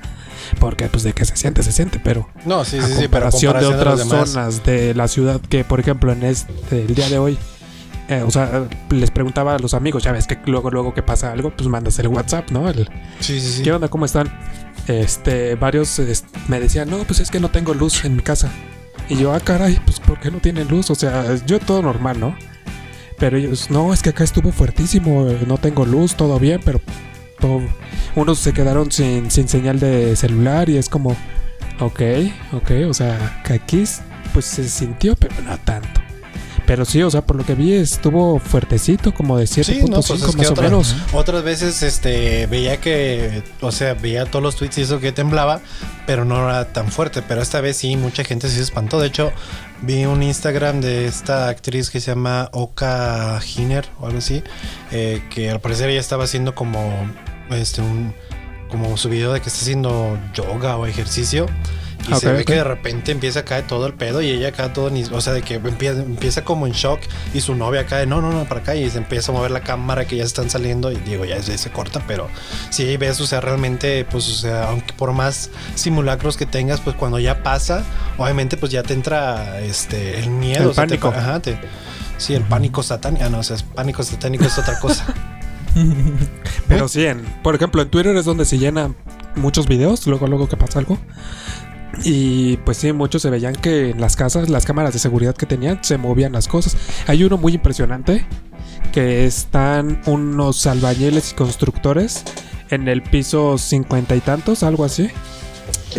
Porque 0.61 0.87
pues 0.87 1.03
de 1.03 1.13
que 1.13 1.27
se 1.27 1.37
siente, 1.37 1.63
se 1.63 1.73
siente, 1.73 2.01
pero 2.03 2.27
No, 2.47 2.65
sí, 2.65 2.79
a 2.79 2.87
sí, 2.87 2.95
sí, 2.95 3.09
pero 3.09 3.31
comparación 3.31 3.59
de 3.59 3.67
comparación 3.67 4.07
otras 4.07 4.29
zonas 4.35 4.65
de 4.65 4.95
la 4.95 5.07
ciudad 5.07 5.41
que 5.43 5.63
por 5.63 5.79
ejemplo 5.79 6.13
en 6.13 6.23
este 6.23 6.87
el 6.87 6.95
día 6.95 7.11
de 7.11 7.19
hoy 7.19 7.39
eh, 8.09 8.23
o 8.23 8.31
sea 8.31 8.67
les 8.91 9.11
preguntaba 9.11 9.55
a 9.55 9.59
los 9.59 9.75
amigos 9.75 10.03
ya 10.03 10.13
ves 10.13 10.27
que 10.27 10.39
luego 10.47 10.71
luego 10.71 10.95
que 10.95 11.03
pasa 11.03 11.31
algo 11.33 11.51
pues 11.55 11.69
mandas 11.69 11.99
el 11.99 12.09
WhatsApp 12.09 12.51
no 12.51 12.69
el, 12.69 12.89
Sí, 13.21 13.41
sí, 13.41 13.53
sí. 13.59 13.63
qué 13.63 13.73
onda 13.73 13.89
cómo 13.89 14.05
están 14.07 14.29
este 14.87 15.55
varios 15.57 15.99
es- 15.99 16.25
me 16.49 16.61
decían 16.61 16.89
no 16.91 16.99
pues 16.99 17.21
es 17.21 17.31
que 17.31 17.41
no 17.41 17.51
tengo 17.51 17.75
luz 17.75 18.05
en 18.05 18.17
mi 18.17 18.23
casa 18.23 18.51
y 19.09 19.17
yo 19.17 19.33
ah 19.33 19.41
caray 19.41 19.79
pues 19.85 20.01
por 20.01 20.19
qué 20.21 20.31
no 20.31 20.39
tienen 20.39 20.69
luz 20.69 20.91
o 20.91 20.95
sea 20.95 21.37
yo 21.47 21.59
todo 21.61 21.83
normal 21.83 22.19
no 22.21 22.35
pero 23.19 23.37
ellos 23.37 23.71
no 23.71 23.93
es 23.93 24.03
que 24.03 24.11
acá 24.11 24.25
estuvo 24.25 24.53
fuertísimo 24.53 25.27
no 25.47 25.59
tengo 25.59 25.85
luz 25.85 26.15
todo 26.15 26.39
bien 26.39 26.61
pero 26.65 26.81
todo- 27.41 27.63
unos 28.17 28.39
se 28.39 28.53
quedaron 28.53 28.91
sin, 28.91 29.31
sin 29.31 29.49
señal 29.49 29.79
de 29.81 30.17
celular 30.17 30.69
y 30.69 30.77
es 30.79 30.89
como 30.89 31.17
Ok, 31.81 32.01
ok, 32.55 32.71
o 32.89 32.93
sea, 32.93 33.41
que 33.45 33.53
aquí 33.53 33.85
pues 34.33 34.47
se 34.47 34.69
sintió, 34.69 35.15
pero 35.15 35.33
no 35.45 35.57
tanto. 35.59 35.98
Pero 36.69 36.85
sí, 36.85 37.03
o 37.03 37.11
sea, 37.11 37.23
por 37.23 37.35
lo 37.37 37.45
que 37.47 37.55
vi 37.55 37.73
estuvo 37.73 38.39
fuertecito, 38.39 39.15
como 39.15 39.39
de 39.39 39.47
7.5 39.47 39.65
Sí, 39.65 39.81
no, 39.91 40.03
pues 40.03 40.23
que 40.23 40.37
más 40.37 40.49
o 40.49 40.53
otra- 40.53 40.65
menos. 40.65 40.95
Otras 41.15 41.43
veces 41.43 41.83
este 41.83 42.47
veía 42.47 42.77
que, 42.79 43.43
o 43.63 43.73
sea, 43.73 43.95
veía 43.95 44.27
todos 44.27 44.43
los 44.43 44.55
tweets 44.57 44.77
y 44.77 44.83
eso 44.83 45.01
que 45.01 45.11
temblaba, 45.11 45.63
pero 46.07 46.27
no 46.27 46.37
era 46.49 46.67
tan 46.71 46.93
fuerte. 46.93 47.23
Pero 47.23 47.41
esta 47.41 47.63
vez 47.63 47.79
sí, 47.79 47.97
mucha 47.97 48.23
gente 48.23 48.51
sí 48.51 48.57
se 48.57 48.63
espantó. 48.63 49.01
De 49.01 49.07
hecho, 49.09 49.33
vi 49.81 50.05
un 50.05 50.23
Instagram 50.23 50.83
de 50.83 51.07
esta 51.07 51.49
actriz 51.49 51.89
que 51.89 52.01
se 52.01 52.11
llama 52.11 52.51
Oka 52.53 53.41
Hiner 53.57 53.87
o 53.99 54.07
algo 54.07 54.19
así, 54.19 54.43
eh, 54.93 55.23
que 55.31 55.49
al 55.51 55.61
parecer 55.61 55.89
ella 55.89 56.01
estaba 56.01 56.25
haciendo 56.25 56.55
como 56.55 56.93
este 57.51 57.81
un 57.81 58.13
como 58.69 58.95
su 58.99 59.09
video 59.09 59.33
de 59.33 59.41
que 59.41 59.49
está 59.49 59.63
haciendo 59.63 60.19
yoga 60.35 60.77
o 60.77 60.85
ejercicio. 60.85 61.47
Y 62.07 62.15
se 62.15 62.33
ve 62.33 62.45
que 62.45 62.55
de 62.55 62.65
repente 62.65 63.13
empieza 63.13 63.41
a 63.41 63.45
caer 63.45 63.67
todo 63.67 63.87
el 63.87 63.93
pedo 63.95 64.23
y 64.23 64.31
ella 64.31 64.53
cae 64.53 64.69
todo, 64.71 64.89
ni- 64.89 65.05
o 65.05 65.21
sea, 65.21 65.33
de 65.35 65.43
que 65.43 65.55
empieza, 65.55 66.01
empieza 66.01 66.43
como 66.45 66.67
en 66.67 66.73
shock 66.73 67.01
y 67.35 67.41
su 67.41 67.55
novia 67.55 67.85
cae, 67.87 68.07
no, 68.07 68.23
no, 68.23 68.33
no, 68.33 68.45
para 68.45 68.61
acá 68.61 68.77
y 68.77 68.89
se 68.89 68.99
empieza 68.99 69.31
a 69.31 69.35
mover 69.35 69.51
la 69.51 69.61
cámara 69.61 70.07
que 70.07 70.17
ya 70.17 70.25
están 70.25 70.49
saliendo 70.49 70.91
y 70.91 70.97
digo, 70.97 71.25
ya 71.27 71.43
se, 71.43 71.59
se 71.59 71.71
corta, 71.71 72.03
pero 72.07 72.29
sí 72.71 72.97
ves, 72.97 73.21
o 73.21 73.27
sea, 73.27 73.41
realmente, 73.41 74.07
pues, 74.11 74.29
o 74.29 74.33
sea, 74.35 74.69
aunque 74.71 74.93
por 74.95 75.13
más 75.13 75.51
simulacros 75.75 76.37
que 76.37 76.47
tengas, 76.47 76.81
pues 76.81 76.97
cuando 76.97 77.19
ya 77.19 77.43
pasa, 77.43 77.83
obviamente, 78.17 78.57
pues 78.57 78.73
ya 78.73 78.83
te 78.83 78.95
entra 78.95 79.61
este, 79.61 80.19
el 80.19 80.31
miedo. 80.31 80.63
El 80.63 80.69
o 80.71 80.75
sea, 80.75 80.87
te- 80.87 80.97
pánico. 80.99 81.09
ajá, 81.09 81.41
te- 81.41 81.59
sí, 82.17 82.33
el 82.35 82.43
pánico 82.45 82.83
satánico, 82.83 83.25
ah, 83.27 83.29
no, 83.29 83.41
o 83.41 83.43
sea, 83.43 83.57
es 83.57 83.63
pánico 83.65 84.03
satánico 84.03 84.45
es 84.45 84.57
otra 84.59 84.79
cosa. 84.79 85.05
Pero 86.69 86.89
sí, 86.89 87.05
en, 87.05 87.23
por 87.43 87.55
ejemplo, 87.55 87.83
en 87.83 87.91
Twitter 87.91 88.17
es 88.17 88.25
donde 88.25 88.45
se 88.45 88.59
llenan 88.59 88.97
muchos 89.37 89.69
videos, 89.69 90.07
luego, 90.07 90.27
luego 90.27 90.49
que 90.49 90.57
pasa 90.57 90.79
algo. 90.79 90.99
Y 92.05 92.59
pues 92.59 92.77
sí, 92.77 92.93
muchos 92.93 93.23
se 93.23 93.31
veían 93.31 93.55
que 93.55 93.91
en 93.91 94.01
las 94.01 94.17
casas, 94.17 94.49
las 94.49 94.65
cámaras 94.65 94.93
de 94.93 94.99
seguridad 94.99 95.35
que 95.35 95.47
tenían, 95.47 95.83
se 95.83 95.99
movían 95.99 96.33
las 96.33 96.49
cosas. 96.49 96.77
Hay 97.07 97.25
uno 97.25 97.39
muy 97.39 97.55
impresionante, 97.55 98.27
que 98.93 99.27
están 99.27 100.01
unos 100.07 100.67
albañiles 100.67 101.33
y 101.33 101.35
constructores 101.35 102.25
en 102.71 102.89
el 102.89 103.03
piso 103.03 103.59
cincuenta 103.59 104.15
y 104.17 104.21
tantos, 104.21 104.63
algo 104.63 104.85
así, 104.85 105.09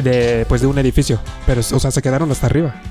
de, 0.02 0.46
pues 0.48 0.62
de 0.62 0.68
un 0.68 0.78
edificio. 0.78 1.20
Pero, 1.46 1.62
o 1.62 1.80
sea, 1.80 1.92
se 1.92 2.02
quedaron 2.02 2.32
hasta 2.32 2.46
arriba. 2.46 2.82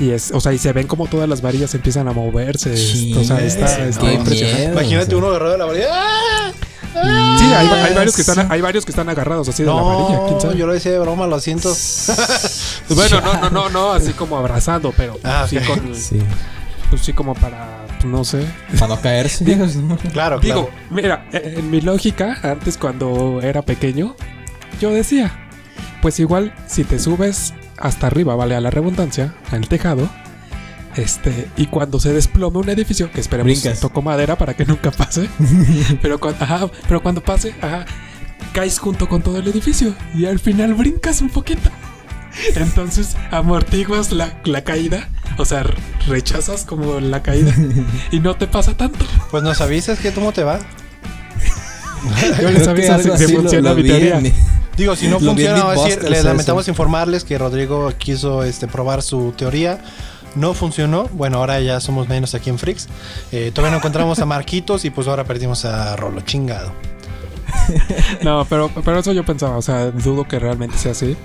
Y 0.00 0.10
es, 0.10 0.30
o 0.32 0.40
sea, 0.40 0.52
y 0.52 0.58
se 0.58 0.72
ven 0.72 0.86
como 0.86 1.08
todas 1.08 1.28
las 1.28 1.42
varillas 1.42 1.74
empiezan 1.74 2.06
a 2.06 2.12
moverse. 2.12 2.72
o 3.16 3.24
sea, 3.24 3.40
está, 3.40 3.84
impresionante. 3.84 4.30
miedo. 4.30 4.72
Imagínate 4.72 5.06
o 5.06 5.08
sea. 5.08 5.18
uno 5.18 5.26
agarrado 5.28 5.52
de 5.52 5.58
la 5.58 5.64
varilla. 5.64 5.88
¡Ah! 5.90 6.52
Sí, 6.92 7.44
hay, 7.44 7.66
hay 7.68 7.94
varios 7.94 8.14
que 8.14 8.22
están, 8.22 8.50
hay 8.50 8.60
varios 8.60 8.84
que 8.84 8.92
están 8.92 9.08
agarrados 9.08 9.48
así 9.48 9.62
de 9.62 9.68
la 9.72 9.80
varilla. 9.82 10.20
¿quién 10.26 10.40
sabe? 10.40 10.56
yo 10.56 10.66
lo 10.66 10.72
decía 10.72 10.92
de 10.92 10.98
broma, 10.98 11.26
lo 11.26 11.38
siento. 11.40 11.72
Bueno, 12.88 13.20
no, 13.20 13.34
no, 13.34 13.50
no, 13.50 13.68
no, 13.68 13.92
así 13.92 14.12
como 14.14 14.36
abrazando, 14.38 14.92
pero 14.96 15.18
Ah, 15.22 15.46
sí, 15.48 15.58
con, 15.58 15.94
Sí. 15.94 16.20
pues 16.88 17.02
sí 17.02 17.12
como 17.12 17.34
para, 17.34 17.84
pues, 18.00 18.04
no 18.06 18.24
sé. 18.24 18.46
Para 18.78 18.94
no 18.94 19.00
caerse. 19.02 19.44
Claro, 20.12 20.40
Digo, 20.40 20.68
claro. 20.68 20.70
mira, 20.90 21.28
eh, 21.32 21.56
en 21.58 21.70
mi 21.70 21.80
lógica, 21.82 22.38
antes 22.42 22.78
cuando 22.78 23.40
era 23.42 23.60
pequeño, 23.62 24.16
yo 24.80 24.90
decía, 24.90 25.32
pues 26.00 26.18
igual 26.18 26.54
si 26.66 26.84
te 26.84 26.98
subes 26.98 27.52
hasta 27.76 28.06
arriba, 28.06 28.34
vale 28.36 28.56
a 28.56 28.60
la 28.62 28.70
redundancia, 28.70 29.34
al 29.52 29.68
tejado, 29.68 30.08
este, 30.98 31.48
y 31.56 31.66
cuando 31.66 31.98
se 32.00 32.12
desplome 32.12 32.58
un 32.58 32.68
edificio, 32.68 33.10
que 33.10 33.20
esperemos 33.20 33.52
Brincas. 33.52 33.80
toco 33.80 34.02
madera 34.02 34.36
para 34.36 34.54
que 34.54 34.64
nunca 34.64 34.90
pase, 34.90 35.28
pero, 36.02 36.18
cuando, 36.18 36.44
ajá, 36.44 36.68
pero 36.88 37.02
cuando 37.02 37.22
pase, 37.22 37.54
ajá, 37.62 37.84
caes 38.52 38.78
junto 38.78 39.08
con 39.08 39.22
todo 39.22 39.38
el 39.38 39.48
edificio 39.48 39.94
y 40.14 40.26
al 40.26 40.38
final 40.38 40.74
brincas 40.74 41.20
un 41.20 41.30
poquito. 41.30 41.70
Entonces 42.54 43.16
amortiguas 43.32 44.12
la, 44.12 44.40
la 44.44 44.62
caída, 44.62 45.08
o 45.38 45.44
sea, 45.44 45.64
rechazas 46.06 46.64
como 46.64 47.00
la 47.00 47.22
caída 47.22 47.52
y 48.12 48.20
no 48.20 48.36
te 48.36 48.46
pasa 48.46 48.76
tanto. 48.76 49.04
Pues 49.30 49.42
nos 49.42 49.60
avisas 49.60 49.98
que 49.98 50.12
cómo 50.12 50.32
te 50.32 50.44
va. 50.44 50.60
Yo 52.40 52.50
les 52.50 52.66
algo 52.68 52.76
si, 52.76 52.82
si 53.18 53.24
así 53.24 53.32
lo- 53.34 53.40
funciona 53.40 53.70
lo 53.70 53.76
mi 53.76 53.82
vi 53.82 53.88
teoría. 53.88 54.20
Digo, 54.76 54.94
si 54.94 55.06
no 55.08 55.18
Lo 55.18 55.32
funciona, 55.32 55.68
a 55.68 55.72
decir, 55.72 56.02
les 56.04 56.20
eso. 56.20 56.28
lamentamos 56.28 56.68
informarles 56.68 57.24
que 57.24 57.36
Rodrigo 57.36 57.92
quiso 57.98 58.44
este, 58.44 58.68
probar 58.68 59.02
su 59.02 59.32
teoría. 59.36 59.82
No 60.34 60.54
funcionó. 60.54 61.08
Bueno, 61.12 61.38
ahora 61.38 61.60
ya 61.60 61.80
somos 61.80 62.08
menos 62.08 62.34
aquí 62.34 62.50
en 62.50 62.58
Freaks. 62.58 62.88
Eh, 63.32 63.50
todavía 63.54 63.72
no 63.72 63.78
encontramos 63.78 64.18
a 64.18 64.26
Marquitos 64.26 64.84
y 64.84 64.90
pues 64.90 65.08
ahora 65.08 65.24
perdimos 65.24 65.64
a 65.64 65.96
Rolo. 65.96 66.20
Chingado. 66.22 66.72
No, 68.22 68.46
pero, 68.48 68.70
pero 68.84 68.98
eso 68.98 69.12
yo 69.12 69.24
pensaba, 69.24 69.56
o 69.56 69.62
sea, 69.62 69.90
dudo 69.90 70.24
que 70.24 70.38
realmente 70.38 70.76
sea 70.76 70.92
así. 70.92 71.16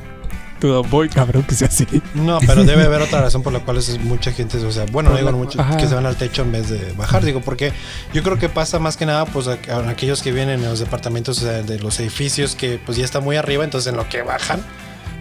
Dudo 0.60 0.84
muy 0.84 1.10
cabrón 1.10 1.44
que 1.44 1.56
sea 1.56 1.68
así. 1.68 1.86
No, 2.14 2.40
pero 2.46 2.64
debe 2.66 2.84
haber 2.84 3.02
otra 3.02 3.22
razón 3.22 3.44
por 3.44 3.52
la 3.52 3.60
cual 3.60 3.78
es 3.78 4.00
mucha 4.00 4.32
gente, 4.32 4.58
o 4.58 4.72
sea, 4.72 4.86
bueno, 4.92 5.10
no 5.10 5.18
digo 5.18 5.32
mucho, 5.34 5.60
ajá. 5.60 5.78
que 5.78 5.88
se 5.88 5.96
van 5.96 6.06
al 6.06 6.16
techo 6.16 6.44
en 6.44 6.52
vez 6.54 6.70
de 6.70 6.94
bajar, 6.94 7.26
digo, 7.26 7.42
porque 7.42 7.74
yo 8.14 8.24
creo 8.24 8.38
que 8.38 8.50
pasa 8.50 8.80
más 8.80 8.96
que 8.96 9.06
nada, 9.06 9.26
pues, 9.26 9.48
a, 9.48 9.58
a 9.70 9.90
aquellos 9.90 10.22
que 10.22 10.32
vienen 10.32 10.62
en 10.64 10.70
los 10.70 10.80
departamentos 10.80 11.40
o 11.40 11.42
sea, 11.42 11.62
de 11.64 11.80
los 11.80 12.00
edificios 12.00 12.56
que 12.56 12.80
pues 12.84 12.98
ya 12.98 13.04
está 13.04 13.20
muy 13.20 13.36
arriba, 13.36 13.64
entonces 13.64 13.92
en 13.92 13.98
lo 13.98 14.08
que 14.08 14.22
bajan 14.22 14.64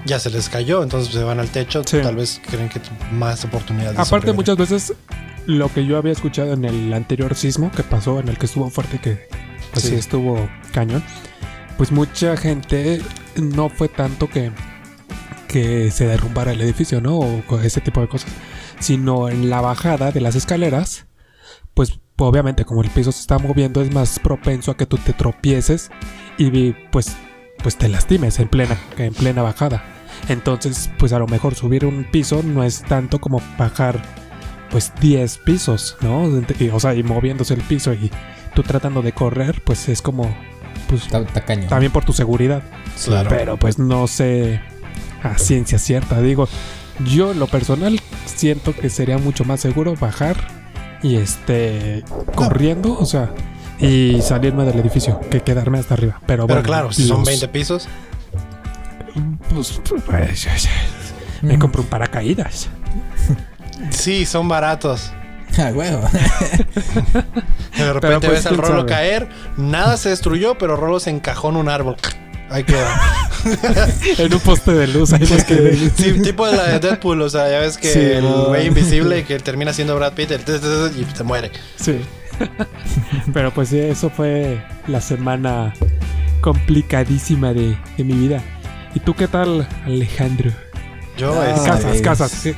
ya 0.05 0.19
se 0.19 0.31
les 0.31 0.49
cayó, 0.49 0.83
entonces 0.83 1.13
se 1.13 1.23
van 1.23 1.41
al 1.41 1.49
techo, 1.49 1.83
Sí. 1.87 1.99
tal 2.03 2.17
vez 2.17 2.41
creen 2.49 2.69
que 2.69 2.81
más 3.13 3.45
oportunidades. 3.45 3.97
de 3.97 4.03
Aparte, 4.03 4.33
muchas 4.33 4.57
veces 4.57 4.95
lo 5.47 5.73
que 5.73 5.85
yo 5.87 5.97
había 5.99 6.13
escuchado 6.13 6.53
en 6.53 6.65
el 6.65 6.93
anterior 6.93 7.35
sismo 7.35 7.71
que 7.73 7.83
pasó, 7.83 8.21
en 8.21 8.29
el 8.29 8.39
que 8.39 8.47
estuvo 8.47 8.69
fuerte, 8.71 8.99
que 8.99 9.29
pues 9.73 9.85
sí, 9.85 9.91
Sí. 9.91 9.95
estuvo 9.97 10.49
cañón, 10.73 11.03
pues 11.77 11.91
mucha 11.93 12.37
gente 12.37 13.01
no 13.37 13.69
fue 13.69 13.89
tanto 13.89 14.29
que, 14.29 14.53
que 15.49 15.91
se 15.91 16.07
derrumbara 16.07 16.53
el 16.53 16.61
edificio, 16.61 17.01
¿no? 17.01 17.19
O 17.19 17.61
ese 17.61 17.81
tipo 17.81 18.01
de 18.01 18.09
cosas, 18.09 18.31
sino 18.81 19.29
en 19.29 19.51
la 19.51 19.61
bajada 19.61 20.11
de 20.13 20.21
las 20.21 20.35
escaleras, 20.35 21.07
pues 21.75 21.99
obviamente 22.19 22.65
como 22.65 22.83
el 22.83 22.91
piso 22.91 23.11
se 23.13 23.21
está 23.21 23.39
moviendo 23.39 23.83
es 23.83 23.93
más 23.93 24.19
propenso 24.21 24.71
a 24.71 24.77
que 24.77 24.87
tú 24.87 24.97
te 24.99 25.13
tropieces 25.13 25.91
y 26.39 26.73
pues, 26.93 27.17
pues 27.63 27.77
te 27.77 27.89
lastimes 27.89 28.39
en 28.39 28.49
plena, 28.49 28.77
en 28.99 29.15
plena 29.15 29.43
bajada. 29.43 29.85
Entonces, 30.29 30.91
pues 30.99 31.13
a 31.13 31.19
lo 31.19 31.27
mejor 31.27 31.55
subir 31.55 31.85
un 31.85 32.05
piso 32.05 32.43
no 32.43 32.65
es 32.65 32.83
tanto 32.83 33.21
como 33.21 33.41
bajar 33.59 34.03
pues 34.71 34.93
10 35.01 35.39
pisos, 35.39 35.97
¿no? 36.01 36.29
Y, 36.59 36.69
o 36.71 36.81
sea, 36.81 36.95
y 36.95 37.03
moviéndose 37.03 37.55
el 37.55 37.63
piso 37.63 37.93
y 37.93 38.11
tú 38.55 38.63
tratando 38.63 39.03
de 39.03 39.13
correr, 39.13 39.63
pues 39.65 39.89
es 39.89 40.03
como 40.03 40.35
pues 40.89 41.09
también 41.69 41.93
por 41.93 42.05
tu 42.05 42.13
seguridad. 42.13 42.63
Claro. 43.05 43.29
Pero 43.31 43.57
pues 43.57 43.79
no 43.79 44.07
sé 44.07 44.61
a 45.23 45.39
ciencia 45.39 45.79
cierta, 45.79 46.21
digo, 46.21 46.49
yo 47.07 47.33
lo 47.35 47.47
personal 47.47 48.01
siento 48.27 48.75
que 48.75 48.91
sería 48.91 49.19
mucho 49.19 49.45
más 49.45 49.61
seguro 49.61 49.95
bajar 49.95 50.37
y 51.03 51.17
este 51.17 52.05
corriendo, 52.35 52.97
o 52.99 53.07
sea, 53.07 53.33
y 53.83 54.23
salirme 54.23 54.65
del 54.65 54.79
edificio 54.79 55.21
que 55.31 55.41
quedarme 55.41 55.79
hasta 55.79 55.95
arriba. 55.95 56.15
Pero, 56.21 56.27
Pero 56.27 56.47
bueno, 56.47 56.63
claro, 56.63 56.93
si 56.93 57.07
son 57.07 57.25
20 57.25 57.49
pisos. 57.49 57.89
Pues, 59.53 59.81
pues, 59.85 60.69
me 61.43 61.59
compro 61.59 61.83
un 61.83 61.89
paracaídas. 61.89 62.69
Sí, 63.91 64.25
son 64.25 64.49
baratos. 64.49 65.13
Ah, 65.59 65.71
huevo. 65.75 66.09
De 67.77 67.93
repente 67.93 68.29
pues, 68.29 68.45
ves 68.45 68.47
al 68.47 68.57
Rolo 68.57 68.81
sabe. 68.81 68.87
caer, 68.87 69.29
nada 69.57 69.97
se 69.97 70.11
destruyó, 70.11 70.57
pero 70.57 70.77
Rolo 70.77 71.01
se 71.01 71.11
encajó 71.11 71.51
en 71.51 71.57
un 71.57 71.69
árbol. 71.69 71.97
Ahí 72.49 72.65
queda. 72.65 73.01
en 74.19 74.33
un 74.33 74.41
poste 74.41 74.73
de 74.73 74.87
luz. 74.87 75.13
Ahí 75.13 75.27
me 75.29 75.45
quedé. 75.45 75.91
Sí, 75.97 76.21
tipo 76.23 76.47
de 76.47 76.57
la 76.57 76.65
de 76.69 76.81
Deadpool, 76.81 77.23
o 77.23 77.31
sea, 77.31 77.51
ya 77.51 77.61
ves 77.61 77.79
que 77.79 77.89
Sí, 77.89 77.99
el 77.99 78.23
no. 78.25 78.47
güey 78.47 78.67
invisible 78.67 79.25
que 79.25 79.39
termina 79.39 79.73
siendo 79.73 79.97
Brad 79.97 80.13
Pitt 80.13 80.31
el 80.31 80.41
y 80.41 81.17
se 81.17 81.25
muere. 81.25 81.51
Sí. 81.77 82.01
Pero 83.35 83.53
pues 83.53 83.69
sí, 83.71 83.79
eso 83.79 84.11
fue 84.11 84.63
la 84.87 85.01
semana 85.01 85.73
complicadísima 86.41 87.53
de, 87.53 87.77
de 87.97 88.05
mi 88.05 88.15
vida. 88.15 88.43
¿Y 88.95 89.01
tú 89.01 89.15
qué 89.15 89.29
tal, 89.29 89.67
Alejandro? 89.87 90.51
Yo, 91.17 91.41
Ah, 91.41 91.51
este, 91.51 91.67
casas, 91.69 91.85
Alex. 91.87 92.03
casas. 92.03 92.31
sí. 92.31 92.55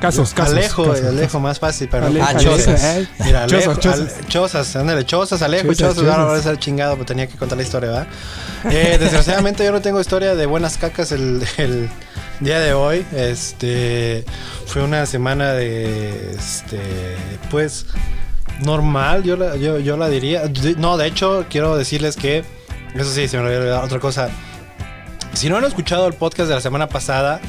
Casos, 0.00 0.32
casos. 0.32 0.54
Alejo, 0.54 0.84
casos, 0.88 1.04
Alejo 1.06 1.22
casos. 1.26 1.40
más 1.42 1.58
fácil, 1.58 1.88
pero 1.90 2.06
Alejo, 2.06 2.26
ah, 2.26 2.34
chozas. 2.38 2.82
Eh, 2.84 3.08
Mira, 3.22 3.42
Alejo, 3.44 3.74
Chozas, 3.74 3.78
chozas, 3.80 4.08
chozas. 4.08 4.28
chozas, 4.28 4.76
ándale, 4.76 5.04
chozas, 5.04 5.42
Alejo, 5.42 5.66
Chozas, 5.74 5.78
chozas, 5.78 5.98
ahora 5.98 6.12
chozas. 6.14 6.28
voy 6.30 6.38
a 6.38 6.42
ser 6.42 6.58
chingado, 6.58 6.94
pues 6.96 7.06
tenía 7.06 7.26
que 7.26 7.36
contar 7.36 7.58
la 7.58 7.64
historia, 7.64 7.90
¿verdad? 7.90 8.06
Eh, 8.70 8.96
desgraciadamente 8.98 9.62
yo 9.62 9.72
no 9.72 9.82
tengo 9.82 10.00
historia 10.00 10.34
de 10.34 10.46
buenas 10.46 10.78
cacas 10.78 11.12
el, 11.12 11.42
el 11.58 11.90
día 12.40 12.60
de 12.60 12.72
hoy. 12.72 13.04
Este 13.14 14.24
fue 14.64 14.82
una 14.82 15.04
semana 15.04 15.52
de 15.52 16.30
este 16.32 16.80
pues 17.50 17.84
normal, 18.62 19.22
yo 19.22 19.36
la, 19.36 19.56
yo, 19.56 19.78
yo 19.78 19.96
la 19.96 20.08
diría. 20.08 20.42
No, 20.76 20.96
de 20.96 21.06
hecho, 21.06 21.46
quiero 21.48 21.76
decirles 21.76 22.16
que 22.16 22.44
eso 22.94 23.10
sí, 23.10 23.28
se 23.28 23.38
me 23.38 23.44
olvidó 23.44 23.80
otra 23.80 23.98
cosa. 23.98 24.30
Si 25.32 25.48
no 25.48 25.56
han 25.56 25.64
escuchado 25.64 26.06
el 26.06 26.14
podcast 26.14 26.48
de 26.48 26.54
la 26.56 26.60
semana 26.60 26.88
pasada, 26.88 27.40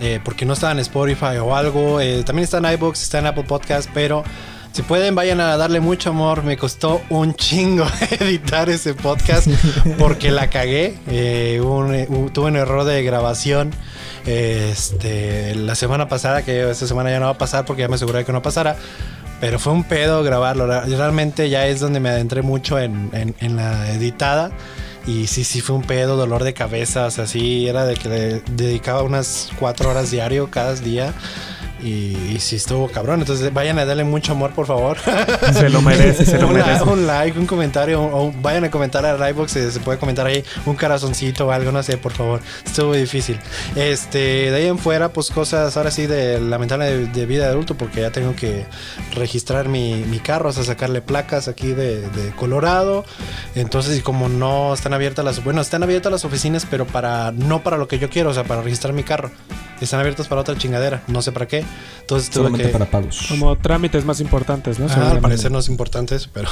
eh, 0.00 0.20
porque 0.24 0.44
no 0.44 0.54
estaba 0.54 0.72
en 0.72 0.80
Spotify 0.80 1.36
o 1.40 1.54
algo, 1.54 2.00
eh, 2.00 2.22
también 2.24 2.44
está 2.44 2.58
en 2.58 2.66
iBooks, 2.72 3.02
está 3.02 3.18
en 3.18 3.26
Apple 3.26 3.44
Podcast, 3.44 3.88
pero 3.94 4.24
si 4.72 4.82
pueden, 4.82 5.14
vayan 5.14 5.40
a 5.40 5.56
darle 5.56 5.80
mucho 5.80 6.10
amor. 6.10 6.44
Me 6.44 6.56
costó 6.56 7.00
un 7.10 7.34
chingo 7.34 7.84
editar 8.20 8.68
ese 8.68 8.94
podcast 8.94 9.48
porque 9.98 10.30
la 10.30 10.50
cagué. 10.50 10.94
Eh, 11.08 11.60
tuve 12.32 12.46
un 12.46 12.56
error 12.56 12.84
de 12.84 13.02
grabación 13.02 13.72
este, 14.26 15.54
la 15.54 15.74
semana 15.74 16.08
pasada, 16.08 16.42
que 16.42 16.70
esta 16.70 16.86
semana 16.86 17.10
ya 17.10 17.18
no 17.18 17.26
va 17.26 17.32
a 17.32 17.38
pasar 17.38 17.64
porque 17.64 17.82
ya 17.82 17.88
me 17.88 17.96
aseguré 17.96 18.24
que 18.24 18.32
no 18.32 18.42
pasara. 18.42 18.76
Pero 19.40 19.58
fue 19.58 19.72
un 19.72 19.84
pedo 19.84 20.22
grabarlo. 20.22 20.66
Ra- 20.66 20.84
Realmente 20.84 21.48
ya 21.48 21.66
es 21.66 21.80
donde 21.80 22.00
me 22.00 22.08
adentré 22.08 22.42
mucho 22.42 22.78
en, 22.78 23.10
en- 23.12 23.34
en 23.40 23.56
la 23.56 23.92
editada. 23.92 24.50
Y 25.06 25.26
sí, 25.26 25.44
sí 25.44 25.60
fue 25.60 25.76
un 25.76 25.82
pedo, 25.82 26.16
dolor 26.16 26.44
de 26.44 26.52
cabeza. 26.54 27.06
O 27.06 27.10
sea, 27.10 27.26
sí, 27.26 27.66
era 27.66 27.86
de 27.86 27.94
que 27.94 28.08
le 28.08 28.40
dedicaba 28.52 29.02
unas 29.02 29.50
cuatro 29.58 29.90
horas 29.90 30.10
diario 30.10 30.50
cada 30.50 30.74
día. 30.74 31.14
Y, 31.82 32.16
y 32.34 32.38
sí 32.40 32.56
estuvo 32.56 32.88
cabrón. 32.88 33.20
Entonces 33.20 33.52
vayan 33.52 33.78
a 33.78 33.84
darle 33.84 34.04
mucho 34.04 34.32
amor, 34.32 34.52
por 34.52 34.66
favor. 34.66 34.98
Se 35.52 35.68
lo 35.70 35.82
merece, 35.82 36.24
se 36.24 36.38
lo 36.38 36.48
un, 36.48 36.54
merece. 36.54 36.82
un 36.84 37.06
like, 37.06 37.38
un 37.38 37.46
comentario, 37.46 38.02
o, 38.02 38.32
vayan 38.42 38.64
a 38.64 38.70
comentar 38.70 39.04
al 39.04 39.18
livebox, 39.18 39.50
se, 39.52 39.70
se 39.70 39.80
puede 39.80 39.98
comentar 39.98 40.26
ahí 40.26 40.44
un 40.66 40.76
corazoncito 40.76 41.46
o 41.46 41.50
algo, 41.50 41.72
no 41.72 41.82
sé, 41.82 41.96
por 41.96 42.12
favor. 42.12 42.40
Estuvo 42.64 42.94
difícil. 42.94 43.38
Este, 43.76 44.50
de 44.50 44.56
ahí 44.56 44.66
en 44.66 44.78
fuera, 44.78 45.10
pues 45.10 45.30
cosas 45.30 45.76
ahora 45.76 45.90
sí 45.90 46.06
de 46.06 46.40
lamentable 46.40 46.86
de, 46.86 47.06
de 47.06 47.26
vida 47.26 47.44
de 47.44 47.50
adulto, 47.50 47.76
porque 47.76 48.00
ya 48.00 48.10
tengo 48.10 48.34
que 48.34 48.66
registrar 49.14 49.68
mi, 49.68 50.04
mi 50.04 50.18
carro, 50.18 50.50
o 50.50 50.52
sea, 50.52 50.64
sacarle 50.64 51.00
placas 51.00 51.48
aquí 51.48 51.68
de, 51.68 52.00
de 52.00 52.30
Colorado. 52.36 53.04
Entonces, 53.54 53.98
y 53.98 54.02
como 54.02 54.28
no 54.28 54.74
están 54.74 54.92
abiertas 54.92 55.24
las, 55.24 55.42
bueno, 55.44 55.60
están 55.60 55.82
abiertas 55.82 56.12
las 56.12 56.24
oficinas, 56.24 56.66
pero 56.68 56.86
para, 56.86 57.32
no 57.32 57.62
para 57.62 57.76
lo 57.76 57.88
que 57.88 57.98
yo 57.98 58.10
quiero, 58.10 58.30
o 58.30 58.34
sea, 58.34 58.44
para 58.44 58.62
registrar 58.62 58.92
mi 58.92 59.02
carro. 59.02 59.30
Están 59.80 60.00
abiertas 60.00 60.26
para 60.26 60.40
otra 60.40 60.56
chingadera, 60.56 61.02
no 61.06 61.22
sé 61.22 61.30
para 61.32 61.46
qué. 61.46 61.64
Entonces 62.00 62.30
tuve 62.30 62.44
Solamente 62.44 62.66
que... 62.68 62.72
para 62.72 62.90
pagos. 62.90 63.26
Como 63.28 63.56
trámites 63.58 64.04
más 64.06 64.20
importantes, 64.20 64.78
¿no? 64.78 64.86
Ah, 64.88 65.10
al 65.10 65.20
parecer 65.20 65.52
no 65.52 65.58
es 65.58 65.68
importante 65.68 66.14
eso, 66.14 66.30
pero... 66.32 66.48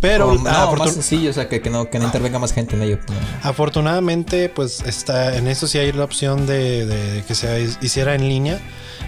pero 0.00 0.28
O, 0.28 0.46
ah, 0.46 0.70
no, 0.70 0.76
más 0.76 0.94
sencillo, 0.94 1.28
o 1.28 1.32
sea, 1.34 1.46
que, 1.46 1.60
que 1.60 1.68
no, 1.68 1.90
que 1.90 1.98
no 1.98 2.06
intervenga 2.06 2.38
más 2.38 2.54
gente 2.54 2.74
en 2.74 2.82
ello. 2.82 2.98
pues, 3.04 3.18
no. 3.18 3.26
Afortunadamente, 3.42 4.48
pues 4.48 4.80
está 4.86 5.36
en 5.36 5.46
eso 5.46 5.66
sí 5.66 5.76
hay 5.76 5.92
la 5.92 6.04
opción 6.04 6.46
de, 6.46 6.86
de 6.86 7.22
que 7.24 7.34
se 7.34 7.68
hiciera 7.82 8.14
en 8.14 8.28
línea. 8.28 8.60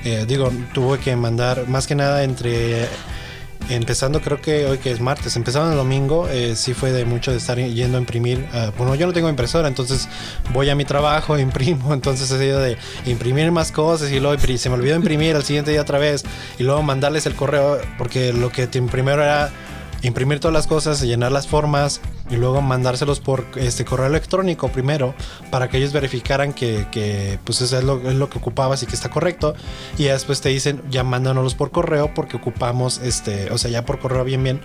Eh, 0.05 0.27
digo, 0.29 0.53
tuve 0.75 0.99
que 0.99 1.17
mandar 1.17 1.67
más 1.67 1.87
que 1.87 1.95
nada 1.95 2.25
entre 2.25 2.87
empezando 3.69 4.21
creo 4.21 4.41
que 4.41 4.67
hoy 4.67 4.79
que 4.79 4.91
es 4.91 5.01
martes, 5.01 5.37
empezando 5.37 5.71
el 5.71 5.77
domingo, 5.77 6.29
eh, 6.29 6.57
sí 6.57 6.75
fue 6.75 6.93
de 6.93 7.05
mucho 7.05 7.31
de 7.31 7.37
estar 7.37 7.59
yendo 7.59 7.99
a 7.99 8.01
imprimir. 8.01 8.47
ah, 8.53 8.73
bueno, 8.77 8.95
yo 8.95 9.07
no 9.07 9.13
tengo 9.13 9.29
impresora, 9.29 9.69
entonces 9.69 10.09
voy 10.53 10.71
a 10.71 10.75
mi 10.75 10.85
trabajo, 10.85 11.39
imprimo, 11.39 11.93
entonces 11.95 12.31
he 12.31 12.39
sido 12.39 12.61
de 12.61 12.77
imprimir 13.07 13.51
más 13.53 13.73
cosas 13.73 14.11
y 14.11 14.21
luego 14.21 14.39
se 14.41 14.69
me 14.69 14.75
olvidó 14.75 14.97
imprimir 14.97 15.37
al 15.37 15.45
siguiente 15.45 15.71
día 15.71 15.83
otra 15.83 15.99
vez 15.99 16.25
y 16.59 16.63
luego 16.63 16.83
mandarles 16.83 17.27
el 17.27 17.35
correo 17.35 17.79
porque 17.99 18.33
lo 18.33 18.51
que 18.51 18.67
primero 18.67 19.23
era 19.23 19.51
imprimir 20.03 20.41
todas 20.41 20.53
las 20.53 20.67
cosas, 20.67 21.01
llenar 21.03 21.33
las 21.33 21.47
formas 21.47 22.01
y 22.31 22.37
luego 22.37 22.63
mandárselos 22.63 23.21
por 23.21 23.47
este 23.57 23.85
correo 23.85 24.07
electrónico 24.07 24.69
primero 24.69 25.15
para 25.51 25.69
que 25.69 25.79
ellos 25.79 25.93
verificaran 25.93 26.53
que, 26.53 26.87
que, 26.91 27.39
pues 27.45 27.61
eso 27.61 27.79
es 27.79 27.85
lo, 27.85 28.09
es 28.09 28.15
lo 28.15 28.31
que 28.31 28.39
ocupabas 28.39 28.83
y 28.83 28.87
que 28.87 28.95
está 28.95 29.11
correcto 29.11 29.55
y 29.99 30.05
ya 30.05 30.13
después 30.13 30.41
te 30.41 30.49
dicen 30.49 30.83
ya 30.91 31.03
mándanos 31.05 31.55
por 31.55 31.71
correo 31.71 32.15
porque 32.15 32.37
ocupamos 32.37 32.99
este 32.99 33.51
o 33.51 33.59
sea 33.59 33.71
ya 33.71 33.85
por 33.85 33.99
correo 33.99 34.25
bien 34.25 34.43
bien 34.43 34.61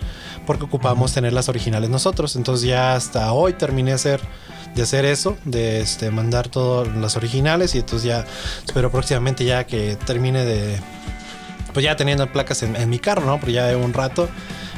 porque 0.45 0.65
ocupamos 0.65 1.13
tener 1.13 1.33
las 1.33 1.49
originales 1.49 1.89
nosotros 1.89 2.35
entonces 2.35 2.67
ya 2.67 2.95
hasta 2.95 3.31
hoy 3.33 3.53
terminé 3.53 3.91
de 3.91 3.95
hacer 3.95 4.21
de 4.75 4.83
hacer 4.83 5.05
eso 5.05 5.37
de 5.45 5.81
este 5.81 6.11
mandar 6.11 6.49
todas 6.49 6.95
las 6.95 7.15
originales 7.17 7.75
y 7.75 7.79
entonces 7.79 8.07
ya 8.07 8.25
espero 8.65 8.91
próximamente 8.91 9.45
ya 9.45 9.65
que 9.65 9.97
termine 10.05 10.45
de 10.45 10.79
pues 11.75 11.83
ya 11.83 11.97
teniendo 11.97 12.25
placas 12.31 12.63
en, 12.63 12.77
en 12.77 12.89
mi 12.89 12.99
carro, 12.99 13.25
¿no? 13.25 13.37
Pero 13.37 13.51
ya 13.51 13.65
de 13.67 13.75
un 13.75 13.91
rato. 13.91 14.29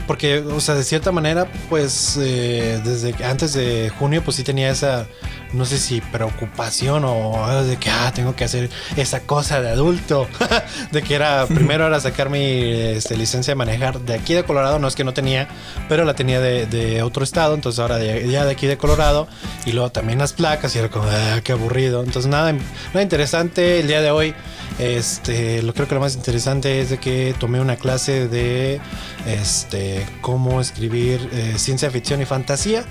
Porque, 0.07 0.39
o 0.39 0.59
sea, 0.61 0.75
de 0.75 0.83
cierta 0.85 1.11
manera, 1.11 1.47
pues 1.69 2.17
eh, 2.19 2.79
desde 2.83 3.13
antes 3.25 3.53
de 3.53 3.91
junio, 3.99 4.23
pues 4.23 4.37
sí 4.37 4.43
tenía 4.43 4.69
esa, 4.71 5.05
no 5.51 5.65
sé 5.65 5.77
si 5.77 5.99
preocupación 5.99 7.03
o 7.05 7.63
de 7.63 7.75
que, 7.77 7.89
ah, 7.89 8.11
tengo 8.15 8.33
que 8.33 8.45
hacer 8.45 8.69
esa 8.95 9.19
cosa 9.21 9.61
de 9.61 9.69
adulto. 9.69 10.27
de 10.91 11.01
que 11.03 11.13
era, 11.13 11.45
primero 11.53 11.85
era 11.85 11.99
sacar 11.99 12.29
mi 12.29 12.39
este, 12.41 13.17
licencia 13.17 13.51
de 13.51 13.55
manejar 13.55 13.99
de 13.99 14.13
aquí 14.13 14.33
de 14.33 14.43
Colorado, 14.43 14.79
no 14.79 14.87
es 14.87 14.95
que 14.95 15.03
no 15.03 15.13
tenía, 15.13 15.49
pero 15.89 16.05
la 16.05 16.13
tenía 16.13 16.39
de, 16.39 16.65
de 16.67 17.01
otro 17.03 17.23
estado, 17.25 17.53
entonces 17.53 17.79
ahora 17.79 17.97
de- 17.97 18.29
ya 18.29 18.45
de 18.45 18.51
aquí 18.51 18.65
de 18.65 18.77
Colorado. 18.77 19.27
Y 19.65 19.73
luego 19.73 19.91
también 19.91 20.19
las 20.19 20.31
placas 20.31 20.73
y 20.75 20.79
era 20.79 20.89
como, 20.89 21.05
ah, 21.09 21.41
qué 21.43 21.51
aburrido. 21.51 22.01
Entonces 22.03 22.31
nada, 22.31 22.53
nada 22.53 23.01
interesante 23.01 23.81
el 23.81 23.87
día 23.87 24.01
de 24.01 24.11
hoy. 24.11 24.33
Este, 24.79 25.63
lo 25.63 25.73
creo 25.73 25.87
que 25.87 25.95
lo 25.95 26.01
más 26.01 26.15
interesante 26.15 26.81
es 26.81 26.89
de 26.91 26.97
que 26.99 27.33
tomé 27.39 27.59
una 27.59 27.77
clase 27.77 28.27
de 28.27 28.79
este 29.25 30.05
cómo 30.21 30.61
escribir 30.61 31.27
eh, 31.33 31.53
ciencia 31.57 31.89
ficción 31.89 32.21
y 32.21 32.25
fantasía. 32.25 32.85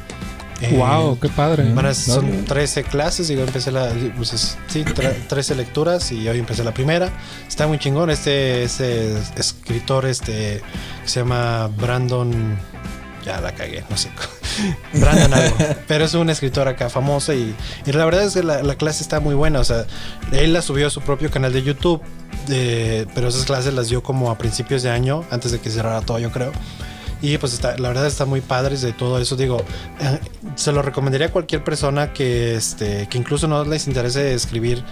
Eh, 0.62 0.74
Wow, 0.74 1.18
qué 1.20 1.28
padre. 1.28 1.64
Son 1.98 2.38
no. 2.38 2.44
13 2.44 2.82
clases, 2.84 3.28
digo, 3.28 3.42
empecé 3.42 3.70
la, 3.70 3.90
pues 4.16 4.32
es- 4.32 4.56
sí, 4.68 4.84
tre- 4.84 5.14
13 5.28 5.54
lecturas 5.54 6.10
y 6.12 6.26
hoy 6.28 6.38
empecé 6.38 6.64
la 6.64 6.72
primera. 6.72 7.10
Está 7.46 7.66
muy 7.66 7.78
chingón 7.78 8.08
este, 8.10 8.62
este 8.64 9.12
escritor 9.36 10.06
este 10.06 10.62
que 11.02 11.08
se 11.08 11.20
llama 11.20 11.68
Brandon, 11.76 12.56
ya 13.26 13.40
la 13.40 13.52
cagué, 13.52 13.84
no 13.90 13.96
sé. 13.96 14.08
Brandon 14.94 15.34
algo, 15.34 15.56
pero 15.88 16.04
es 16.04 16.14
un 16.14 16.30
escritor 16.30 16.68
acá 16.68 16.88
famoso 16.88 17.34
y, 17.34 17.54
y 17.84 17.92
la 17.92 18.04
verdad 18.04 18.24
es 18.24 18.34
que 18.34 18.42
la, 18.42 18.62
la 18.62 18.76
clase 18.76 19.02
está 19.02 19.20
muy 19.20 19.34
buena, 19.34 19.60
o 19.60 19.64
sea, 19.64 19.84
él 20.32 20.52
la 20.52 20.62
subió 20.62 20.86
a 20.86 20.90
su 20.90 21.00
propio 21.00 21.30
canal 21.30 21.52
de 21.52 21.62
YouTube, 21.62 22.00
eh, 22.48 23.06
pero 23.14 23.28
esas 23.28 23.44
clases 23.44 23.74
las 23.74 23.88
dio 23.88 24.02
como 24.02 24.30
a 24.30 24.38
principios 24.38 24.82
de 24.82 24.90
año, 24.90 25.24
antes 25.30 25.50
de 25.50 25.58
que 25.58 25.70
cerrara 25.70 26.00
todo, 26.02 26.20
yo 26.20 26.30
creo. 26.30 26.52
Y 27.26 27.38
pues 27.38 27.60
la 27.62 27.88
verdad 27.88 28.06
está 28.06 28.24
muy 28.24 28.40
padres 28.40 28.82
de 28.82 28.92
todo 28.92 29.18
eso. 29.18 29.34
Digo, 29.34 29.58
eh, 30.00 30.18
se 30.54 30.70
lo 30.70 30.80
recomendaría 30.80 31.26
a 31.26 31.30
cualquier 31.32 31.64
persona 31.64 32.12
que, 32.12 32.54
este, 32.54 33.08
que 33.08 33.18
incluso 33.18 33.48
no 33.48 33.64
les 33.64 33.88
interese 33.88 34.32
escribir 34.32 34.84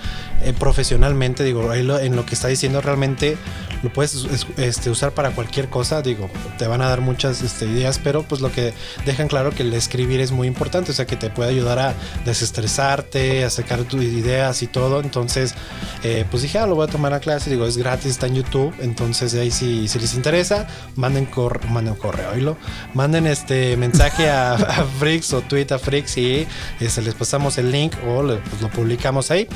eh, 0.43 0.53
profesionalmente. 0.59 1.45
Digo, 1.45 1.73
en 1.73 2.17
lo 2.17 2.27
que 2.27 2.35
está 2.35 2.49
diciendo 2.49 2.81
realmente 2.81 3.37
lo 3.85 3.93
puedes 3.93 4.15
es- 4.15 4.47
este, 4.57 4.91
usar 4.91 5.13
para 5.13 5.31
cualquier 5.31 5.69
cosa. 5.69 6.03
Digo, 6.03 6.29
te 6.59 6.67
van 6.67 6.83
a 6.83 6.89
dar 6.89 7.03
muchas 7.03 7.41
este, 7.43 7.67
ideas, 7.67 8.01
pero 8.03 8.25
pues 8.25 8.41
lo 8.41 8.51
que 8.51 8.75
dejan 9.07 9.29
claro 9.29 9.51
que 9.51 9.63
el 9.63 9.73
escribir 9.75 10.21
es 10.21 10.33
muy 10.33 10.49
importante. 10.49 10.91
O 10.91 10.95
sea, 10.95 11.07
que 11.07 11.15
te 11.17 11.31
puede 11.31 11.51
ayudar 11.51 11.79
a 11.79 11.95
desestresarte, 12.25 13.45
a 13.45 13.51
sacar 13.51 13.85
tus 13.85 14.03
ideas 14.03 14.63
y 14.63 14.67
todo. 14.67 15.01
Entonces, 15.01 15.55
eh, 16.03 16.25
pues 16.31 16.43
dije, 16.43 16.59
ah, 16.59 16.67
lo 16.67 16.75
voy 16.75 16.89
a 16.89 16.91
tomar 16.91 17.13
a 17.13 17.21
clase. 17.21 17.51
Digo, 17.51 17.65
es 17.67 17.77
gratis, 17.77 18.11
está 18.11 18.27
en 18.27 18.35
YouTube. 18.37 18.75
Entonces, 18.81 19.35
ahí 19.35 19.51
si, 19.51 19.87
si 19.89 19.99
les 19.99 20.15
interesa, 20.15 20.67
manden, 20.97 21.27
cor 21.27 21.65
manden 21.67 21.95
correo, 21.95 22.24
oílo. 22.31 22.57
Manden 22.95 23.27
este 23.27 23.77
mensaje 23.77 24.31
a, 24.31 24.55
a 24.55 24.85
Frix 24.99 25.33
o 25.33 25.41
tweet 25.43 25.67
a 25.71 25.79
Frix 25.79 26.17
y 26.19 26.47
este, 26.81 27.03
les 27.03 27.15
pasamos 27.15 27.59
el 27.59 27.71
link 27.71 27.93
o 28.07 28.23
le- 28.23 28.37
pues, 28.37 28.61
lo 28.63 28.69
publicamos 28.71 29.31
ahí. 29.31 29.49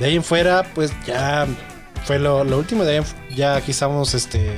De 0.00 0.06
ahí 0.06 0.16
en 0.16 0.24
fuera, 0.24 0.62
pues 0.74 0.92
ya 1.06 1.46
fue 2.04 2.18
lo, 2.18 2.44
lo 2.44 2.58
último. 2.58 2.84
De 2.84 2.98
ahí 2.98 3.04
ya 3.34 3.56
aquí 3.56 3.70
estamos 3.70 4.14
este, 4.14 4.56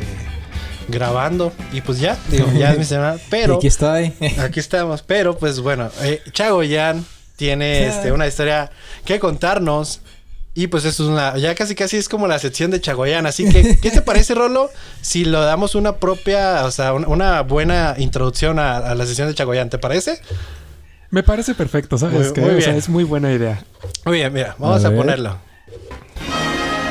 grabando 0.89 1.53
y 1.73 1.81
pues 1.81 1.99
ya, 2.01 2.17
digo, 2.29 2.51
ya 2.53 2.73
es 2.73 2.79
mi 2.79 2.85
semana. 2.87 3.19
Pero 3.31 3.57
aquí 3.57 3.67
estoy. 3.67 4.13
aquí 4.39 4.61
estamos. 4.61 5.03
Pero 5.03 5.37
pues 5.39 5.61
bueno, 5.61 5.91
eh, 6.03 6.23
Chago 6.33 6.63
Yan 6.63 7.05
tiene 7.37 7.87
este, 7.87 8.11
una 8.13 8.27
historia 8.27 8.71
que 9.05 9.19
contarnos. 9.21 10.01
Y 10.61 10.67
pues 10.67 10.85
eso 10.85 11.05
es 11.05 11.09
una, 11.09 11.37
ya 11.39 11.55
casi 11.55 11.77
casi 11.77 11.97
es 11.99 12.09
como 12.09 12.27
la 12.27 12.39
sección 12.41 12.73
de 12.73 12.81
Chagoyán. 12.81 13.27
Así 13.27 13.49
que, 13.49 13.79
¿qué 13.81 13.91
te 13.93 14.03
parece, 14.03 14.35
Rolo? 14.35 14.71
Si 15.03 15.25
lo 15.25 15.41
damos 15.43 15.77
una 15.77 15.99
propia, 15.99 16.65
o 16.65 16.71
sea, 16.73 16.95
un- 16.95 17.07
una 17.07 17.43
buena 17.43 17.95
introducción 17.97 18.59
a, 18.59 18.79
a 18.79 18.95
la 18.97 19.07
sección 19.07 19.29
de 19.29 19.35
Chagoyán, 19.35 19.71
¿te 19.71 19.79
parece? 19.79 20.21
Me 21.11 21.23
parece 21.23 21.55
perfecto, 21.55 21.97
¿sabes? 21.97 22.33
Muy- 22.37 22.43
muy 22.45 22.55
O 22.59 22.61
sea, 22.61 22.75
es 22.75 22.89
muy 22.89 23.05
buena 23.05 23.33
idea. 23.33 23.63
Muy 24.05 24.17
bien, 24.17 24.33
mira, 24.33 24.57
vamos 24.59 24.85
A 24.85 24.89
a, 24.89 24.91
ponerlo. 24.91 25.37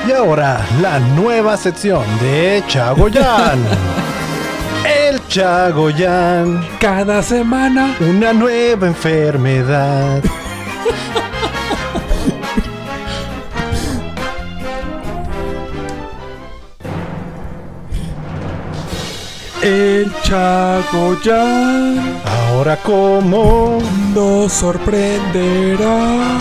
Y 0.08 0.12
ahora, 0.13 0.65
la 0.82 0.99
nueva 0.99 1.58
sección 1.58 2.06
de 2.21 2.63
Chagoyán. 2.69 3.60
El 5.10 5.27
Chagoyán, 5.27 6.65
Cada 6.80 7.21
semana. 7.21 7.97
una 7.99 8.32
nueva 8.32 8.88
enfermedad. 8.88 10.23
El 19.67 20.10
Chagoyán 20.23 22.21
Ahora 22.23 22.77
como 22.77 23.80
nos 24.13 24.53
sorprenderá. 24.53 26.38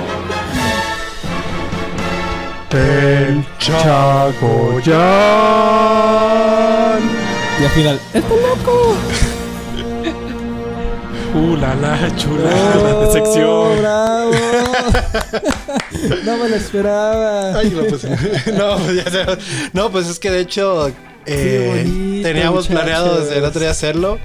el 2.71 3.45
Chagoyán. 3.59 5.01
Y 7.59 7.63
al 7.65 7.69
final, 7.71 7.99
¡esto 8.13 8.35
loco! 8.37 8.95
Uh, 11.41 11.55
la 11.55 11.73
la, 11.73 12.15
chulada 12.15 13.01
de 13.01 13.13
sección. 13.13 13.79
¡Bravo! 13.79 14.31
no 16.23 16.37
me 16.37 16.49
lo 16.49 16.55
esperaba. 16.55 17.57
Ay, 17.57 17.71
no, 17.71 17.83
pues, 17.83 18.03
no, 18.53 18.77
pues 18.77 19.13
ya 19.13 19.37
no, 19.73 19.91
pues 19.91 20.07
es 20.07 20.19
que 20.19 20.29
de 20.29 20.39
hecho 20.39 20.91
eh, 21.25 21.83
bonito, 21.83 22.27
teníamos 22.27 22.69
muchachos. 22.69 22.83
planeado 22.83 23.19
desde 23.21 23.39
el 23.39 23.45
otro 23.45 23.59
día 23.59 23.71
hacerlo. 23.71 24.19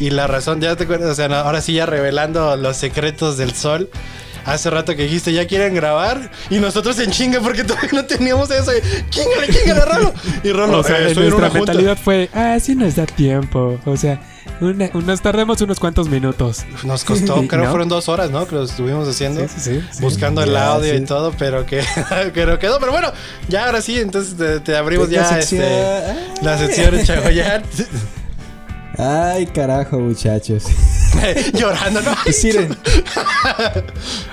Y 0.00 0.10
la 0.10 0.26
razón, 0.26 0.60
ya 0.60 0.74
te 0.74 0.84
acuerdas, 0.84 1.10
o 1.10 1.14
sea, 1.14 1.28
no, 1.28 1.36
ahora 1.36 1.60
sí 1.60 1.72
ya 1.72 1.86
revelando 1.86 2.56
los 2.56 2.76
secretos 2.76 3.36
del 3.36 3.54
sol. 3.54 3.88
Hace 4.44 4.68
rato 4.68 4.96
que 4.96 5.04
dijiste, 5.04 5.32
ya 5.32 5.46
quieren 5.46 5.72
grabar. 5.72 6.32
Y 6.50 6.58
nosotros 6.58 6.98
en 6.98 7.12
chinga 7.12 7.40
porque 7.40 7.62
todavía 7.62 7.90
no 7.92 8.06
teníamos 8.06 8.50
eso. 8.50 8.72
Chingale, 9.10 9.52
chingale, 9.52 9.84
Rolo. 9.84 10.12
Y 10.42 10.50
Rolo, 10.50 10.80
O 10.80 10.82
sea, 10.82 10.98
eh, 10.98 11.14
nuestra 11.14 11.48
junta. 11.48 11.72
mentalidad 11.72 11.96
fue, 11.96 12.28
ah, 12.34 12.58
sí 12.60 12.74
nos 12.74 12.96
da 12.96 13.06
tiempo. 13.06 13.78
O 13.84 13.96
sea, 13.96 14.20
una- 14.60 14.88
nos 14.92 15.20
tardemos 15.20 15.60
unos 15.60 15.78
cuantos 15.80 16.08
minutos. 16.08 16.64
Nos 16.84 17.04
costó, 17.04 17.34
creo 17.48 17.64
¿No? 17.64 17.70
fueron 17.70 17.88
dos 17.88 18.08
horas, 18.08 18.30
¿no? 18.30 18.46
Que 18.46 18.54
lo 18.56 18.64
estuvimos 18.64 19.06
haciendo. 19.08 19.40
Sí, 19.42 19.46
sí, 19.56 19.60
sí, 19.60 19.80
sí. 19.92 20.02
Buscando 20.02 20.42
el 20.42 20.56
audio 20.56 20.94
y 20.94 21.00
todo, 21.02 21.32
pero 21.38 21.66
que, 21.66 21.82
pero 22.34 22.58
quedó. 22.58 22.78
Pero 22.80 22.92
bueno, 22.92 23.12
ya 23.48 23.66
ahora 23.66 23.80
sí, 23.82 23.98
entonces 24.00 24.36
te, 24.36 24.60
te 24.60 24.76
abrimos 24.76 25.08
La 25.10 25.14
ya 25.14 25.28
sección. 25.42 25.62
este, 25.62 26.42
la 26.44 26.58
sección 26.58 26.96
de 26.96 27.02
Chagoyán. 27.04 27.62
Ay, 28.98 29.46
carajo, 29.46 29.98
muchachos. 29.98 30.64
Llorando, 31.54 32.02
¿no? 32.02 32.14
Miren, 32.42 32.76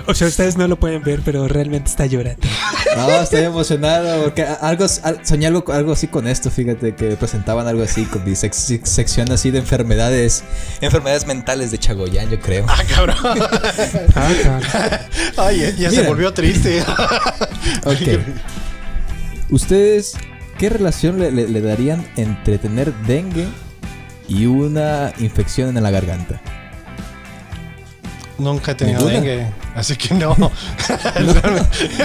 O 0.07 0.13
sea, 0.13 0.27
ustedes 0.27 0.57
no 0.57 0.67
lo 0.67 0.77
pueden 0.79 1.01
ver, 1.03 1.21
pero 1.23 1.47
realmente 1.47 1.89
está 1.89 2.05
llorando. 2.05 2.47
no, 2.95 3.21
estoy 3.21 3.41
emocionado 3.41 4.23
porque 4.23 4.43
a- 4.43 4.53
algo, 4.55 4.85
al- 5.03 5.25
soñé 5.25 5.47
algo, 5.47 5.63
algo 5.71 5.93
así 5.93 6.07
con 6.07 6.27
esto, 6.27 6.49
fíjate, 6.51 6.95
que 6.95 7.15
presentaban 7.15 7.67
algo 7.67 7.83
así 7.83 8.05
con 8.05 8.23
mi 8.23 8.31
sec- 8.31 8.51
sec- 8.53 8.85
sección 8.85 9.31
así 9.31 9.51
de 9.51 9.59
enfermedades, 9.59 10.43
enfermedades 10.81 11.25
mentales 11.25 11.71
de 11.71 11.77
Chagoyán, 11.79 12.29
yo 12.29 12.39
creo. 12.39 12.65
Ah, 12.67 12.81
cabrón. 12.93 13.15
Ah, 14.15 14.31
claro. 14.41 14.65
Ay, 15.37 15.73
ya- 15.77 15.89
se 15.91 16.01
volvió 16.03 16.33
triste. 16.33 16.83
Ok. 17.85 18.19
¿Ustedes 19.49 20.13
qué 20.57 20.69
relación 20.69 21.19
le, 21.19 21.31
le- 21.31 21.47
le 21.47 21.61
darían 21.61 22.05
entre 22.17 22.57
tener 22.57 22.93
dengue 23.07 23.47
y 24.27 24.45
una 24.45 25.13
infección 25.19 25.75
en 25.77 25.83
la 25.83 25.91
garganta? 25.91 26.41
Nunca 28.37 28.71
he 28.71 28.75
tenido 28.75 29.05
dengue, 29.05 29.47
así 29.75 29.95
que 29.95 30.13
no. 30.15 30.35
No, 30.39 30.49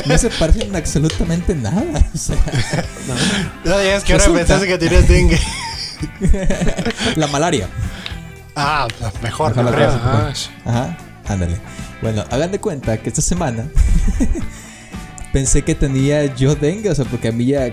no 0.06 0.18
se 0.18 0.28
parecen 0.30 0.76
absolutamente 0.76 1.54
nada. 1.54 1.82
o 2.14 2.18
sea, 2.18 2.36
No 3.64 3.78
digas 3.78 4.04
que 4.04 4.12
ahora 4.12 4.26
pensaste 4.26 4.66
que 4.66 4.78
tenías 4.78 5.08
dengue. 5.08 5.40
la 7.16 7.26
malaria. 7.28 7.68
Ah, 8.54 8.86
mejor, 9.22 9.52
Ojalá 9.52 9.70
no 9.70 9.76
creo. 9.76 9.90
Ajá, 10.64 10.98
ándale. 11.26 11.56
Bueno, 12.02 12.24
hagan 12.30 12.52
de 12.52 12.60
cuenta 12.60 12.96
que 12.98 13.08
esta 13.08 13.22
semana 13.22 13.66
pensé 15.32 15.62
que 15.62 15.74
tenía 15.74 16.34
yo 16.34 16.54
dengue, 16.54 16.90
o 16.90 16.94
sea, 16.94 17.04
porque 17.04 17.28
a 17.28 17.32
mí 17.32 17.46
ya 17.46 17.70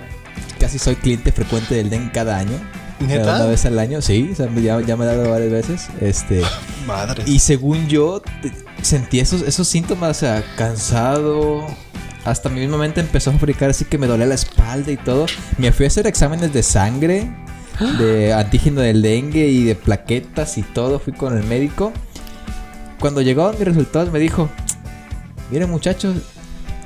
casi 0.59 0.79
soy 0.79 0.95
cliente 0.95 1.31
frecuente 1.31 1.75
del 1.75 1.89
dengue 1.89 2.11
cada 2.11 2.37
año. 2.37 2.57
¿Neta? 2.99 3.35
Una 3.35 3.45
vez 3.45 3.65
al 3.65 3.77
año, 3.79 4.01
sí, 4.01 4.29
o 4.31 4.35
sea, 4.35 4.49
ya, 4.55 4.79
ya 4.81 4.95
me 4.95 5.03
he 5.03 5.07
dado 5.07 5.29
varias 5.29 5.51
veces. 5.51 5.87
Este, 6.01 6.41
Madre. 6.87 7.23
y 7.25 7.39
según 7.39 7.87
yo, 7.87 8.21
te- 8.41 8.51
sentí 8.81 9.19
esos, 9.19 9.41
esos 9.41 9.67
síntomas, 9.67 10.17
o 10.17 10.19
sea, 10.21 10.43
cansado. 10.57 11.65
Hasta 12.23 12.49
mi 12.49 12.59
misma 12.61 12.77
mente 12.77 13.01
empezó 13.01 13.29
a 13.29 13.33
fabricar 13.33 13.69
así 13.69 13.85
que 13.85 13.97
me 13.99 14.07
dolía 14.07 14.25
la 14.25 14.33
espalda 14.35 14.91
y 14.91 14.97
todo. 14.97 15.25
Me 15.59 15.71
fui 15.71 15.85
a 15.85 15.87
hacer 15.87 16.07
exámenes 16.07 16.51
de 16.53 16.63
sangre, 16.63 17.29
de 17.99 18.33
antígeno 18.33 18.81
del 18.81 19.01
dengue 19.01 19.47
y 19.47 19.63
de 19.63 19.75
plaquetas 19.75 20.57
y 20.57 20.63
todo. 20.63 20.97
Fui 20.99 21.13
con 21.13 21.37
el 21.37 21.43
médico. 21.43 21.91
Cuando 22.99 23.21
llegaron 23.21 23.55
mis 23.59 23.65
resultados 23.67 24.11
me 24.11 24.17
dijo, 24.19 24.49
miren 25.51 25.69
muchachos, 25.69 26.15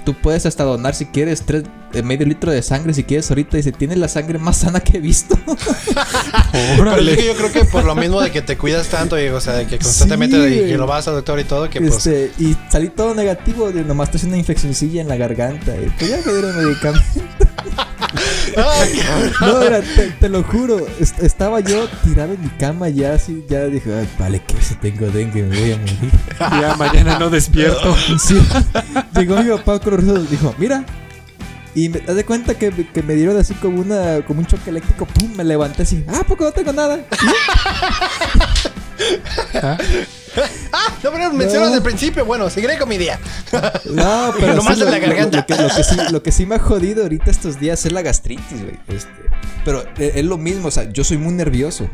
tú 0.04 0.13
puedes 0.15 0.45
hasta 0.45 0.63
donar 0.65 0.93
si 0.95 1.06
quieres 1.06 1.43
tres, 1.43 1.63
medio 2.04 2.25
litro 2.25 2.52
de 2.52 2.62
sangre 2.62 2.93
si 2.93 3.04
quieres 3.04 3.30
ahorita. 3.30 3.58
Dice, 3.58 3.71
tienes 3.71 3.97
la 3.97 4.08
sangre 4.08 4.38
más 4.39 4.58
sana 4.58 4.80
que 4.80 4.97
he 4.97 5.02
visto. 5.02 5.38
Pero 6.52 6.99
yo 7.02 7.36
creo 7.36 7.52
que 7.52 7.65
por 7.65 7.84
lo 7.84 7.95
mismo 7.95 8.21
de 8.21 8.32
que 8.32 8.41
te 8.41 8.58
cuidas 8.58 8.88
tanto 8.88 9.19
y, 9.19 9.28
o 9.28 9.39
sea, 9.41 9.54
de 9.54 9.67
que 9.67 9.78
constantemente 9.80 10.36
Sí, 10.38 10.56
de 10.60 10.67
que 10.69 10.78
lo 10.78 10.88
vas 10.88 11.08
al 11.08 11.15
doctor 11.15 11.39
y 11.39 11.43
todo, 11.43 11.69
que 11.69 11.80
pues. 11.82 12.06
Este, 12.08 12.32
y 12.39 12.56
salí 12.69 12.89
todo 12.89 13.13
negativo, 13.15 13.71
de 13.71 13.84
nomás 13.84 14.10
estoy 14.13 14.28
una 14.30 14.38
infeccioncilla 14.38 15.02
en 15.02 15.08
la 15.08 15.15
garganta. 15.17 15.75
Y 15.75 15.89
pues 15.97 16.10
ya 16.10 16.17
me 16.25 16.32
dieron 16.34 16.56
medicamento. 16.58 17.06
No, 19.41 19.60
mira, 19.60 19.82
te, 19.82 20.08
te 20.19 20.30
lo 20.30 20.43
juro. 20.43 20.86
est- 20.99 21.19
estaba 21.21 21.60
yo 21.60 21.88
tirado 22.04 22.34
en 22.34 22.41
mi 22.41 22.49
cama 22.49 22.89
ya 22.89 23.13
así, 23.13 23.45
ya 23.47 23.65
dije, 23.65 23.93
"Ay, 23.93 24.10
vale, 24.17 24.41
que 24.41 24.60
si 24.62 24.75
tengo 24.75 25.08
dengue 25.08 25.43
me 25.43 25.60
voy 25.60 25.71
a 25.73 25.78
morir. 25.78 26.12
Ya 26.39 26.75
mañana 26.75 27.19
no 27.19 27.30
despierto. 27.30 27.95
Sí. 28.19 28.36
Llegó 29.15 29.41
mi 29.43 29.49
papá 29.52 29.80
con 29.80 30.06
los 30.06 30.30
dijo, 30.30 30.54
mira. 30.58 30.84
Y 31.76 31.90
me 31.90 32.00
das 32.00 32.16
de 32.16 32.26
cuenta 32.26 32.56
que, 32.58 32.72
me- 32.72 32.88
que 32.88 33.04
me 33.04 33.14
dieron 33.16 33.38
así 33.38 33.54
como 33.56 33.80
una 33.82 34.22
como 34.26 34.40
un 34.40 34.46
choque 34.48 34.70
eléctrico, 34.72 35.06
pum, 35.06 35.36
me 35.36 35.44
levanté 35.44 35.84
así, 35.84 36.04
ah, 36.08 36.24
porque 36.28 36.44
no 36.44 36.52
tengo 36.52 36.74
nada. 36.74 37.00
¿Ah? 39.62 39.78
Ah, 40.72 40.94
no, 41.04 41.12
pero 41.12 41.32
mencionas 41.34 41.74
al 41.74 41.82
principio. 41.82 42.24
Bueno, 42.24 42.50
seguiré 42.52 42.78
con 42.78 42.88
mi 42.88 42.98
día. 43.00 43.20
No, 43.86 44.32
pero 44.40 44.54
Nomás 44.54 44.76
sí, 44.76 44.82
en 44.82 44.86
lo, 44.86 44.92
la 44.92 45.00
garganta. 45.00 45.38
Lo, 45.40 45.46
que, 45.46 45.56
lo 45.64 45.70
que 45.76 45.84
sí, 45.84 45.96
lo 46.12 46.24
que 46.24 46.32
sí 46.32 46.46
me 46.46 46.56
ha 46.56 46.60
jodido 46.60 47.02
ahorita 47.04 47.32
estos 47.32 47.60
días 47.60 47.84
es 47.86 47.92
la 47.92 48.04
gastritis, 48.04 48.62
güey. 48.62 48.80
Este, 48.88 49.10
pero 49.66 49.84
e- 49.98 50.14
es 50.16 50.24
lo 50.26 50.38
mismo, 50.38 50.68
o 50.68 50.72
sea, 50.72 50.84
yo 50.92 51.04
soy 51.04 51.18
muy 51.18 51.34
nervioso. 51.34 51.90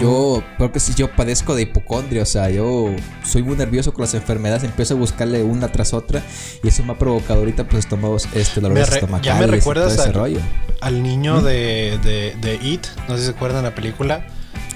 Yo 0.00 0.42
creo 0.58 0.70
que 0.70 0.78
si 0.80 0.94
yo 0.94 1.10
padezco 1.10 1.54
de 1.56 1.62
hipocondria, 1.62 2.22
o 2.22 2.26
sea, 2.26 2.48
yo 2.50 2.94
soy 3.24 3.42
muy 3.42 3.56
nervioso 3.56 3.92
con 3.92 4.02
las 4.02 4.14
enfermedades, 4.14 4.62
empiezo 4.64 4.94
a 4.94 4.96
buscarle 4.96 5.42
una 5.42 5.72
tras 5.72 5.92
otra 5.92 6.22
y 6.62 6.68
eso 6.68 6.84
me 6.84 6.92
ha 6.92 6.98
provocado 6.98 7.40
ahorita 7.40 7.64
pues 7.64 7.80
estómagos, 7.84 8.28
este 8.34 8.60
re- 8.60 8.80
estomacales 8.80 9.24
ya 9.24 9.34
me 9.34 9.46
recuerdas 9.48 9.94
ese 9.94 10.02
al, 10.02 10.14
rollo. 10.14 10.38
al 10.80 11.02
niño 11.02 11.40
de, 11.42 11.98
de, 12.02 12.36
de 12.40 12.54
It, 12.64 12.86
no 13.08 13.16
sé 13.16 13.22
si 13.22 13.30
se 13.30 13.34
acuerdan 13.36 13.64
la 13.64 13.74
película. 13.74 14.24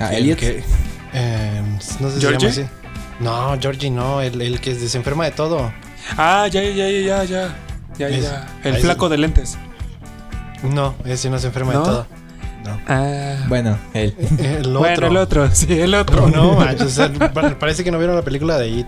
Ah, 0.01 0.11
El 0.13 0.23
Elliot. 0.25 0.39
que- 0.39 0.65
eh, 1.15 1.63
no 2.01 2.09
sé 2.09 2.15
si 2.17 2.21
se 2.21 2.27
¿Georgie? 2.27 2.39
llama 2.51 2.51
así. 2.51 2.65
No, 3.21 3.59
Georgie 3.61 3.91
no, 3.91 4.21
el, 4.21 4.43
el 4.43 4.61
que 4.61 4.75
se 4.75 4.97
enferma 4.97 5.25
de 5.25 5.31
todo. 5.31 5.73
Ah, 6.17 6.49
ya, 6.51 6.63
ya, 6.63 6.89
ya, 6.89 7.01
ya, 7.01 7.25
ya. 7.25 7.57
Ya, 7.97 8.09
Es- 8.09 8.25
ya. 8.25 8.47
El 8.65 8.77
flaco 8.79 9.09
de 9.09 9.19
lentes. 9.19 9.57
No, 10.63 10.95
ese 11.05 11.31
no 11.31 11.39
se 11.39 11.47
enferma 11.47 11.73
¿No? 11.75 11.79
de 11.81 11.85
todo. 11.87 12.07
No. 12.67 12.81
Ah, 12.89 13.37
bueno, 13.49 13.79
él. 13.95 14.15
El 14.39 14.67
otro. 14.67 14.79
Bueno, 14.81 15.07
el 15.07 15.17
otro, 15.17 15.51
sí, 15.53 15.81
el 15.81 15.95
otro. 15.95 16.29
No, 16.29 16.53
no, 16.53 16.53
manches, 16.61 17.01
parece 17.59 17.85
que 17.85 17.91
no 17.91 17.99
vieron 17.99 18.17
la 18.17 18.23
película 18.23 18.59
de 18.59 18.69
It. 18.69 18.87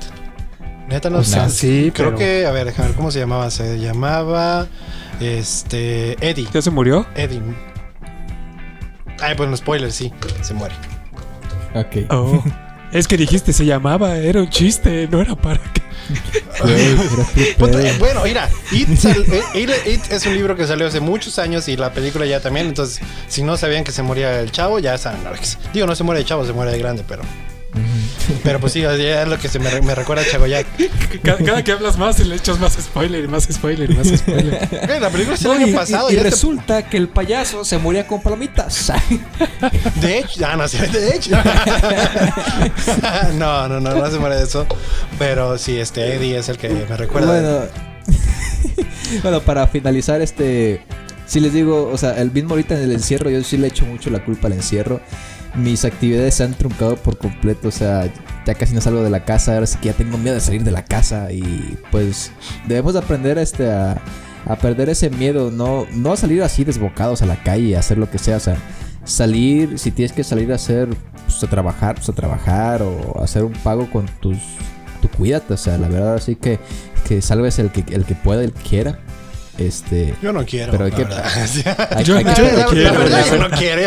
Neta, 0.89 1.11
no 1.11 1.19
O 1.19 1.25
sé. 1.25 1.33
sea, 1.33 1.49
sí, 1.49 1.93
Creo 1.95 2.09
pero- 2.09 2.19
que, 2.19 2.47
a 2.47 2.51
ver, 2.51 2.65
déjame 2.67 2.89
ver 2.89 2.97
cómo 2.97 3.11
se 3.11 3.19
llamaba. 3.19 3.51
Se 3.51 3.79
llamaba. 3.79 4.67
Este. 5.21 6.13
Eddie. 6.27 6.49
¿Ya 6.53 6.63
se 6.63 6.71
murió? 6.71 7.07
Eddie. 7.15 7.43
Ay, 9.21 9.35
pues 9.37 9.49
no 9.51 9.57
spoiler, 9.57 9.91
sí. 9.93 10.13
Se 10.43 10.55
muere. 10.55 10.75
Ok. 11.75 12.11
Oh. 12.11 12.43
es 12.93 13.07
que 13.09 13.17
dijiste 13.17 13.53
se 13.53 13.67
llamaba, 13.67 14.17
era 14.17 14.41
un 14.41 14.49
chiste, 14.49 15.09
no 15.11 15.21
era 15.21 15.35
para 15.35 15.59
que. 15.73 15.83
Eh, 16.65 17.97
bueno, 17.99 18.23
mira, 18.25 18.49
It, 18.73 18.97
sal- 18.99 19.25
eh, 19.31 19.43
It- 19.55 19.87
It 19.87 20.11
es 20.13 20.27
un 20.27 20.35
libro 20.35 20.57
que 20.57 20.67
salió 20.67 20.87
hace 20.87 21.01
muchos 21.01 21.39
años 21.39 21.69
y 21.69 21.77
la 21.77 21.93
película 21.93 22.27
ya 22.27 22.41
también. 22.41 22.67
Entonces, 22.67 23.01
si 23.29 23.43
no 23.43 23.57
sabían 23.57 23.85
que 23.85 23.93
se 23.93 24.03
moría 24.03 24.41
el 24.41 24.51
chavo, 24.51 24.79
ya 24.79 24.97
saben. 24.99 25.21
Digo, 25.73 25.87
no 25.87 25.95
se 25.95 26.05
muere 26.05 26.21
de 26.21 26.25
chavo, 26.25 26.45
se 26.47 26.53
muere 26.53 26.73
de 26.73 26.79
grande, 26.79 27.05
pero. 27.07 27.23
Pero 28.43 28.61
pues 28.61 28.73
sí, 28.73 28.81
ya 28.83 29.23
es 29.23 29.29
lo 29.29 29.39
que 29.39 29.49
se 29.49 29.59
me, 29.59 29.81
me 29.81 29.95
recuerda 29.95 30.23
a 30.23 30.27
Chagoyac. 30.31 30.67
Cada, 31.23 31.39
cada 31.39 31.65
que 31.65 31.73
hablas 31.73 31.97
más 31.99 32.19
le 32.19 32.35
echas 32.37 32.59
más 32.59 32.75
spoiler 32.75 33.25
y 33.25 33.29
más 33.29 33.45
spoiler 33.51 33.91
y 33.91 33.95
más 33.95 34.09
spoiler. 34.09 34.69
Eh, 34.71 34.99
La 35.01 35.09
película 35.11 35.35
es 35.35 35.43
el 35.43 35.49
No, 35.49 35.53
año 35.55 35.67
y, 35.69 35.73
pasado. 35.73 36.11
y- 36.11 36.13
y 36.13 36.17
ya 36.17 36.23
te- 36.23 36.31
resulta 36.31 36.83
que 36.89 36.97
el 36.97 37.09
payaso 37.09 37.65
se 37.65 37.79
moría 37.79 38.07
con 38.07 38.21
palomitas. 38.23 38.93
De 40.01 40.19
hecho, 40.19 40.45
ah, 40.47 40.57
no, 40.57 40.69
de 40.69 41.17
hecho. 41.17 41.31
no, 43.35 43.69
no, 43.69 43.81
no, 43.81 43.95
no 43.95 44.11
se 44.11 44.19
muere 44.19 44.37
de 44.37 44.45
eso. 44.45 44.67
Pero 45.19 45.59
sí, 45.59 45.79
este 45.79 46.15
Eddie 46.15 46.39
es 46.39 46.49
el 46.49 46.59
que 46.59 46.69
me 46.69 46.97
recuerda. 46.97 47.27
Bueno, 47.33 47.61
bueno, 49.23 49.41
para 49.41 49.67
finalizar 49.67 50.21
este, 50.21 50.83
si 51.27 51.41
les 51.41 51.53
digo, 51.53 51.91
o 51.93 51.99
sea, 51.99 52.19
el 52.21 52.31
mismo 52.31 52.51
ahorita 52.51 52.75
en 52.77 52.83
el 52.83 52.93
encierro, 52.93 53.31
yo 53.31 53.43
sí 53.43 53.57
le 53.57 53.69
echo 53.69 53.85
mucho 53.87 54.11
la 54.11 54.25
culpa 54.25 54.47
al 54.49 54.55
encierro. 54.55 55.01
Mis 55.59 55.85
actividades 55.85 56.37
se 56.37 56.45
han 56.45 56.55
truncado 56.55 56.97
por 56.97 57.19
completo, 57.19 57.69
o 57.69 57.73
sea, 57.73 58.13
ya 58.47 58.55
casi 58.55 58.75
no 58.75 58.81
salgo 58.81 59.03
de 59.03 59.11
la 59.11 59.25
casa, 59.25 59.55
ahora 59.55 59.67
sí 59.67 59.77
que 59.79 59.89
ya 59.89 59.95
tengo 59.95 60.17
miedo 60.17 60.35
de 60.35 60.41
salir 60.41 60.65
de 60.65 60.71
la 60.71 60.85
casa 60.85 61.33
y 61.33 61.77
pues 61.91 62.33
debemos 62.67 62.95
de 62.95 63.01
aprender 63.01 63.37
este 63.39 63.71
a, 63.71 64.01
perder 64.63 64.89
ese 64.89 65.11
miedo, 65.11 65.51
no, 65.51 65.87
no 65.93 66.17
salir 66.17 66.43
así 66.43 66.65
desbocados 66.65 67.21
a 67.21 67.27
la 67.27 67.43
calle, 67.43 67.77
a 67.77 67.81
hacer 67.81 67.99
lo 67.99 68.11
que 68.11 68.17
sea, 68.17 68.39
o 68.39 68.41
sea, 68.41 68.57
salir, 69.05 69.79
si 69.79 69.91
tienes 69.91 70.13
que 70.13 70.25
salir 70.25 70.51
a 70.53 70.55
hacer, 70.55 70.89
pues, 71.27 71.43
a 71.43 71.47
trabajar, 71.49 71.97
pues 71.97 72.09
a 72.09 72.13
trabajar 72.15 72.83
o 72.83 73.23
hacer 73.23 73.45
un 73.45 73.53
pago 73.53 73.91
con 73.91 74.07
tus, 74.21 74.39
tú 75.03 75.09
cuídate, 75.09 75.53
o 75.53 75.57
sea, 75.59 75.77
la 75.77 75.89
verdad 75.89 76.15
así 76.15 76.35
que, 76.35 76.59
que 77.07 77.21
salves 77.21 77.59
el 77.59 77.71
que, 77.71 77.85
el 77.95 78.07
que 78.07 78.15
pueda, 78.15 78.43
el 78.43 78.53
que 78.53 78.63
quiera, 78.63 79.01
este... 79.59 80.15
Yo 80.23 80.33
no 80.33 80.45
quiero. 80.45 80.73
Pero 80.73 80.85
hay 80.85 80.91
que- 80.93 81.03
hay- 81.97 82.05
Yo 82.05 82.17
hay 82.17 82.25
que- 82.25 82.31
no 82.31 82.37
Yo, 82.37 82.43
la, 82.45 82.53
la 82.53 82.67
quiero, 82.67 82.99
verdad 82.99 83.25
yo 83.27 83.37
no 83.39 83.51
quiero. 83.51 83.83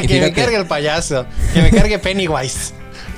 que 0.08 0.20
me 0.20 0.32
cargue 0.32 0.56
el 0.56 0.66
payaso. 0.66 1.26
Que 1.54 1.62
me 1.62 1.70
cargue 1.70 1.98
Pennywise. 1.98 2.72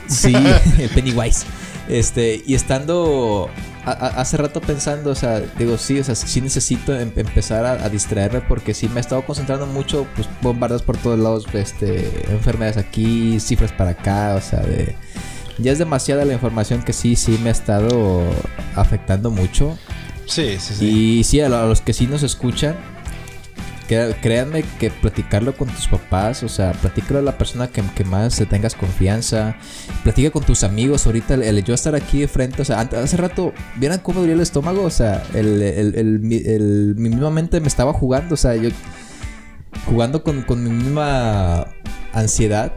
Sí, 0.09 0.35
el 0.79 0.89
Pennywise. 0.91 1.45
Este, 1.89 2.43
y 2.47 2.55
estando 2.55 3.51
a- 3.85 3.91
a- 3.91 4.21
hace 4.21 4.37
rato 4.37 4.61
pensando, 4.61 5.11
o 5.11 5.15
sea, 5.15 5.41
digo, 5.59 5.77
sí, 5.79 5.99
o 5.99 6.05
sea, 6.05 6.15
sí 6.15 6.41
necesito 6.41 6.95
em- 6.99 7.13
empezar 7.17 7.67
a, 7.67 7.73
a 7.85 7.89
distraerme 7.89 8.41
porque 8.41 8.73
sí 8.75 8.89
me 8.89 8.99
he 8.99 9.01
estado 9.01 9.23
concentrando 9.25 9.67
mucho, 9.67 10.07
pues 10.15 10.29
bombardeos 10.43 10.83
por 10.83 10.97
todos 10.97 11.19
lados, 11.19 11.47
este, 11.55 12.25
enfermedades 12.31 12.77
aquí, 12.77 13.41
cifras 13.41 13.73
para 13.73 13.91
acá, 13.91 14.35
o 14.37 14.41
sea, 14.41 14.61
de, 14.61 14.95
ya 15.59 15.73
es 15.73 15.79
demasiada 15.79 16.25
la 16.25 16.35
información 16.35 16.83
que 16.83 16.93
sí, 16.93 17.17
sí 17.17 17.39
me 17.43 17.49
ha 17.49 17.53
estado 17.53 18.23
afectando 18.77 19.31
mucho. 19.31 19.77
Sí, 20.27 20.57
sí, 20.59 20.75
sí. 20.75 20.87
Y 21.19 21.25
sí, 21.25 21.41
a, 21.41 21.49
lo- 21.49 21.57
a 21.59 21.67
los 21.67 21.81
que 21.81 21.93
sí 21.93 22.07
nos 22.07 22.23
escuchan, 22.23 22.75
créanme 24.23 24.63
que 24.81 24.91
platicarlo 24.91 25.55
con 25.55 25.69
tus 25.69 25.87
papás, 25.87 26.43
o 26.43 26.49
sea, 26.49 26.73
platícalo 26.73 27.19
a 27.19 27.23
la 27.23 27.37
persona 27.37 27.69
que, 27.69 27.83
más 28.05 28.37
te 28.37 28.47
tengas 28.47 28.75
confianza, 28.75 29.57
platica 30.03 30.31
con 30.31 30.45
tus 30.45 30.65
amigos. 30.65 31.05
Ahorita 31.07 31.35
el, 31.35 31.63
yo 31.65 31.75
estar 31.75 31.95
aquí 31.95 32.21
de 32.21 32.29
frente, 32.29 32.63
o 32.63 32.65
sea, 32.65 32.81
hace 32.81 33.17
rato, 33.19 33.53
¿vieran 33.77 33.99
cómo 33.99 34.21
dolía 34.21 34.35
el 34.35 34.41
estómago? 34.41 34.83
O 34.85 34.91
sea, 34.91 35.23
el, 35.35 35.61
el- 35.63 36.95
mi 36.97 37.09
misma 37.11 37.31
mente 37.31 37.61
me 37.61 37.69
estaba 37.69 37.93
jugando, 37.93 38.35
o 38.35 38.39
sea, 38.39 38.55
yo 38.57 38.71
jugando 39.87 40.23
con, 40.23 40.43
con 40.43 40.63
mi 40.65 40.71
misma 40.71 41.67
ansiedad. 42.15 42.73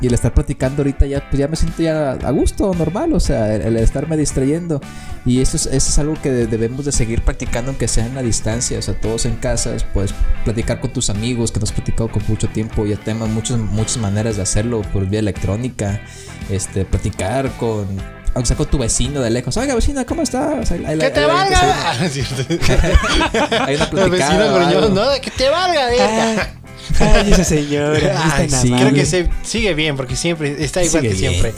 Y 0.00 0.06
el 0.06 0.14
estar 0.14 0.32
platicando 0.32 0.82
ahorita 0.82 1.06
ya, 1.06 1.28
pues 1.28 1.40
ya 1.40 1.48
me 1.48 1.56
siento 1.56 1.82
ya 1.82 2.12
a 2.12 2.30
gusto, 2.30 2.72
normal, 2.72 3.12
o 3.14 3.18
sea, 3.20 3.52
el, 3.56 3.62
el 3.62 3.76
estarme 3.78 4.16
distrayendo. 4.16 4.80
Y 5.26 5.40
eso 5.40 5.56
es, 5.56 5.66
eso 5.66 5.90
es 5.90 5.98
algo 5.98 6.14
que 6.22 6.30
de- 6.30 6.46
debemos 6.46 6.84
de 6.84 6.92
seguir 6.92 7.22
practicando 7.22 7.70
aunque 7.72 7.88
sea 7.88 8.06
en 8.06 8.14
la 8.14 8.22
distancia, 8.22 8.78
o 8.78 8.82
sea, 8.82 8.94
todos 8.94 9.24
en 9.26 9.34
casa, 9.36 9.72
puedes 9.92 10.14
platicar 10.44 10.78
con 10.80 10.92
tus 10.92 11.10
amigos 11.10 11.50
que 11.50 11.58
no 11.58 11.64
has 11.64 11.72
platicado 11.72 12.08
con 12.12 12.22
mucho 12.28 12.46
tiempo, 12.48 12.86
ya 12.86 12.96
tenemos 12.96 13.28
muchas, 13.28 13.58
muchas 13.58 13.96
maneras 13.96 14.36
de 14.36 14.42
hacerlo 14.42 14.82
por 14.92 15.04
vía 15.08 15.18
electrónica, 15.18 16.00
este, 16.48 16.84
platicar 16.84 17.50
con, 17.58 17.86
aunque 18.34 18.46
sea 18.46 18.56
con 18.56 18.66
tu 18.66 18.78
vecino 18.78 19.20
de 19.20 19.30
lejos, 19.30 19.56
oiga 19.56 19.74
vecina, 19.74 20.04
¿cómo 20.04 20.22
estás? 20.22 20.70
Ahí- 20.70 20.84
ahí- 20.86 20.98
¡Que 20.98 21.06
ahí- 21.06 21.12
te 21.12 21.20
ahí- 21.20 21.26
valga! 21.26 21.60
ahí- 22.02 22.22
Ah. 23.60 23.64
Hay 23.66 23.74
una 23.76 23.90
platicada 23.90 24.58
vecino 24.58 24.86
o 24.86 24.88
no, 24.90 25.20
que 25.20 25.30
te 25.32 25.48
valga, 25.50 25.86
verga. 25.86 26.52
Ay, 27.00 27.32
esa 27.32 27.44
señora. 27.44 28.32
Ay, 28.34 28.46
está 28.46 28.60
sí, 28.60 28.70
creo 28.72 28.92
que 28.92 29.06
se 29.06 29.28
sigue 29.42 29.74
bien, 29.74 29.96
porque 29.96 30.16
siempre 30.16 30.62
está 30.62 30.82
igual 30.82 31.02
Sigue 31.02 31.14
que 31.14 31.20
bien. 31.20 31.32
siempre. 31.32 31.54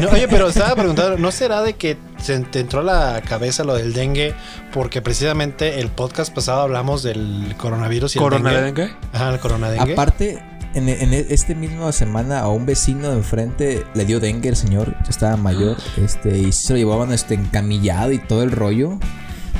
No, 0.00 0.08
oye, 0.10 0.28
pero 0.28 0.48
estaba 0.48 0.74
preguntando, 0.74 1.18
¿no 1.18 1.30
será 1.32 1.62
de 1.62 1.74
que 1.74 1.96
se 2.22 2.38
te 2.40 2.60
entró 2.60 2.80
a 2.80 2.84
la 2.84 3.22
cabeza 3.22 3.64
lo 3.64 3.74
del 3.74 3.92
dengue? 3.92 4.34
Porque 4.72 5.02
precisamente 5.02 5.80
el 5.80 5.88
podcast 5.88 6.32
pasado 6.34 6.60
hablamos 6.62 7.02
del 7.02 7.54
coronavirus 7.56 8.16
y 8.16 8.18
¿Corona 8.18 8.50
el 8.50 8.56
de 8.56 8.62
dengue. 8.62 8.82
dengue? 8.82 8.96
Ajá, 9.12 9.32
el 9.32 9.40
coronadengue. 9.40 9.92
Aparte, 9.92 10.38
en, 10.74 10.88
en 10.88 11.12
este 11.14 11.54
mismo 11.54 11.90
semana 11.92 12.40
a 12.40 12.48
un 12.48 12.66
vecino 12.66 13.08
de 13.10 13.16
enfrente 13.16 13.84
le 13.94 14.04
dio 14.04 14.20
dengue 14.20 14.48
el 14.50 14.56
señor, 14.56 14.94
ya 15.04 15.08
estaba 15.10 15.36
mayor, 15.36 15.76
este, 15.96 16.36
y 16.36 16.52
se 16.52 16.74
lo 16.74 16.78
llevaban 16.78 17.12
este 17.12 17.34
encamillado 17.34 18.12
y 18.12 18.18
todo 18.18 18.42
el 18.42 18.50
rollo. 18.50 18.98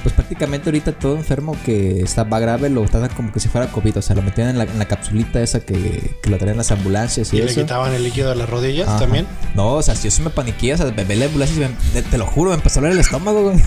Pues 0.07 0.15
prácticamente 0.15 0.69
ahorita 0.69 0.93
todo 0.93 1.17
enfermo 1.17 1.57
que 1.65 1.99
estaba 2.01 2.39
grave 2.39 2.71
lo 2.71 2.85
tratan 2.85 3.09
como 3.17 3.33
que 3.33 3.41
si 3.41 3.49
fuera 3.49 3.67
COVID, 3.73 3.97
o 3.99 4.03
sea, 4.03 4.15
lo 4.15 4.23
metían 4.23 4.51
en 4.51 4.59
la, 4.59 4.63
en 4.63 4.79
la 4.79 4.85
capsulita 4.85 5.43
esa 5.43 5.59
que, 5.59 6.17
que 6.23 6.31
lo 6.31 6.39
traían 6.39 6.57
las 6.57 6.71
ambulancias 6.71 7.33
y, 7.33 7.39
y 7.39 7.41
le 7.41 7.47
eso. 7.47 7.61
quitaban 7.63 7.93
el 7.93 8.05
líquido 8.05 8.31
de 8.31 8.37
las 8.37 8.49
rodillas 8.49 8.87
Ajá. 8.87 9.01
también. 9.01 9.27
No, 9.57 9.73
o 9.73 9.83
sea, 9.83 9.97
si 9.97 10.05
yo 10.05 10.13
sí 10.13 10.23
me 10.23 10.31
paniqué, 10.31 10.75
o 10.75 10.77
sea, 10.77 10.87
ve 10.87 11.17
la 11.17 11.25
ambulancia 11.25 11.57
y 11.67 11.95
me- 11.97 12.03
te 12.03 12.19
lo 12.19 12.25
juro, 12.27 12.51
me 12.51 12.57
empezó 12.57 12.79
a 12.79 12.83
doler 12.83 12.93
el 12.95 13.01
estómago, 13.01 13.51
güey. 13.51 13.57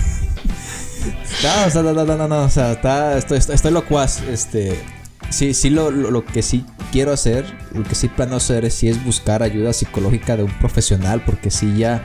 No, 1.44 1.68
o 1.68 1.70
sea, 1.70 1.82
no, 1.82 1.92
no, 1.94 2.06
no, 2.06 2.16
no, 2.16 2.28
no, 2.30 2.44
o 2.44 2.50
sea, 2.50 2.72
está, 2.72 3.18
estoy, 3.18 3.38
estoy, 3.38 3.56
estoy 3.56 3.72
locuaz, 3.72 4.22
este... 4.30 4.80
Sí, 5.30 5.54
sí, 5.54 5.70
lo, 5.70 5.92
lo, 5.92 6.10
lo 6.10 6.26
que 6.26 6.42
sí 6.42 6.66
quiero 6.94 7.12
hacer, 7.14 7.46
lo 7.74 7.84
que 7.84 7.96
sí 7.96 8.08
planeo 8.08 8.38
hacer 8.38 8.64
es, 8.66 8.74
sí 8.76 8.88
es 8.88 9.04
buscar 9.04 9.44
ayuda 9.44 9.74
psicológica 9.74 10.36
de 10.38 10.44
un 10.44 10.52
profesional, 10.60 11.22
porque 11.26 11.52
sí 11.52 11.78
ya 11.78 12.04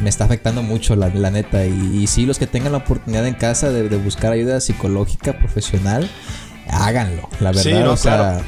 me 0.00 0.08
está 0.08 0.24
afectando 0.24 0.62
mucho, 0.62 0.94
la, 0.96 1.08
la 1.08 1.30
neta. 1.30 1.64
Y, 1.66 2.00
y 2.02 2.06
sí, 2.06 2.26
los 2.26 2.38
que 2.38 2.46
tengan 2.46 2.72
la 2.72 2.78
oportunidad 2.78 3.26
en 3.26 3.34
casa 3.34 3.70
de, 3.70 3.88
de 3.88 3.96
buscar 3.96 4.32
ayuda 4.32 4.60
psicológica 4.60 5.38
profesional, 5.38 6.08
háganlo, 6.68 7.28
la 7.40 7.50
verdad. 7.50 7.62
Sí, 7.62 7.72
no, 7.72 7.92
o 7.92 7.96
sea, 7.96 8.16
claro. 8.16 8.44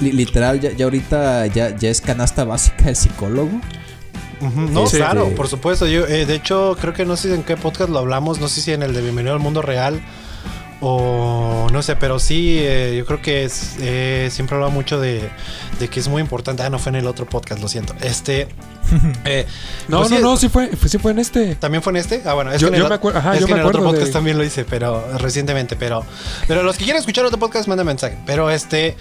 li- 0.00 0.12
literal, 0.12 0.60
ya, 0.60 0.72
ya 0.72 0.84
ahorita 0.84 1.46
ya, 1.46 1.76
ya 1.76 1.90
es 1.90 2.00
canasta 2.00 2.44
básica 2.44 2.88
el 2.88 2.96
psicólogo. 2.96 3.60
No, 4.40 4.84
Este- 4.84 4.98
claro, 4.98 5.30
por 5.34 5.48
supuesto. 5.48 5.86
Yo, 5.86 6.06
eh, 6.06 6.24
de 6.24 6.34
hecho, 6.36 6.76
creo 6.80 6.94
que 6.94 7.04
no 7.04 7.16
sé 7.16 7.34
en 7.34 7.42
qué 7.42 7.56
podcast 7.56 7.90
lo 7.90 7.98
hablamos, 7.98 8.40
no 8.40 8.46
sé 8.48 8.60
si 8.60 8.72
en 8.72 8.82
el 8.84 8.94
de 8.94 9.02
Bienvenido 9.02 9.34
al 9.34 9.40
Mundo 9.40 9.62
Real 9.62 10.00
o 10.80 11.66
no 11.72 11.82
sé, 11.82 11.96
pero 11.96 12.18
sí, 12.18 12.58
eh, 12.60 12.94
yo 12.96 13.04
creo 13.04 13.20
que 13.20 13.44
es, 13.44 13.76
eh, 13.80 14.28
siempre 14.30 14.54
hablaba 14.54 14.72
mucho 14.72 15.00
de, 15.00 15.28
de 15.80 15.88
que 15.88 16.00
es 16.00 16.08
muy 16.08 16.20
importante. 16.22 16.62
Ah, 16.62 16.70
no 16.70 16.78
fue 16.78 16.90
en 16.90 16.96
el 16.96 17.06
otro 17.06 17.26
podcast, 17.26 17.60
lo 17.60 17.68
siento. 17.68 17.94
Este. 18.00 18.48
eh, 19.24 19.46
No, 19.88 19.98
pues 20.00 20.10
no, 20.10 20.16
sí, 20.16 20.22
no, 20.22 20.36
sí 20.36 20.48
fue, 20.48 20.70
sí 20.86 20.98
fue 20.98 21.10
en 21.12 21.18
este. 21.18 21.54
¿También 21.56 21.82
fue 21.82 21.90
en 21.92 21.96
este? 21.98 22.22
Ah, 22.24 22.34
bueno, 22.34 22.52
es 22.52 22.60
Yo- 22.60 22.68
que 22.70 22.74
en 22.76 22.80
yo 22.80 22.86
el, 22.86 22.90
me 22.92 23.00
acuer- 23.00 23.16
ajá, 23.16 23.34
es 23.34 23.40
yo 23.40 23.46
que 23.46 23.54
me 23.54 23.60
en 23.60 23.66
otro 23.66 23.78
acuerdo 23.80 23.92
de- 23.92 23.98
podcast 23.98 24.12
también 24.12 24.38
lo 24.38 24.44
hice, 24.44 24.64
pero 24.64 25.04
recientemente, 25.18 25.76
pero 25.76 26.04
pero 26.46 26.62
los 26.62 26.76
que 26.76 26.84
quieran 26.84 27.00
escuchar 27.00 27.24
otro 27.24 27.38
podcast 27.38 27.68
manden 27.68 27.86
mensaje, 27.86 28.16
pero 28.26 28.50
este 28.50 28.96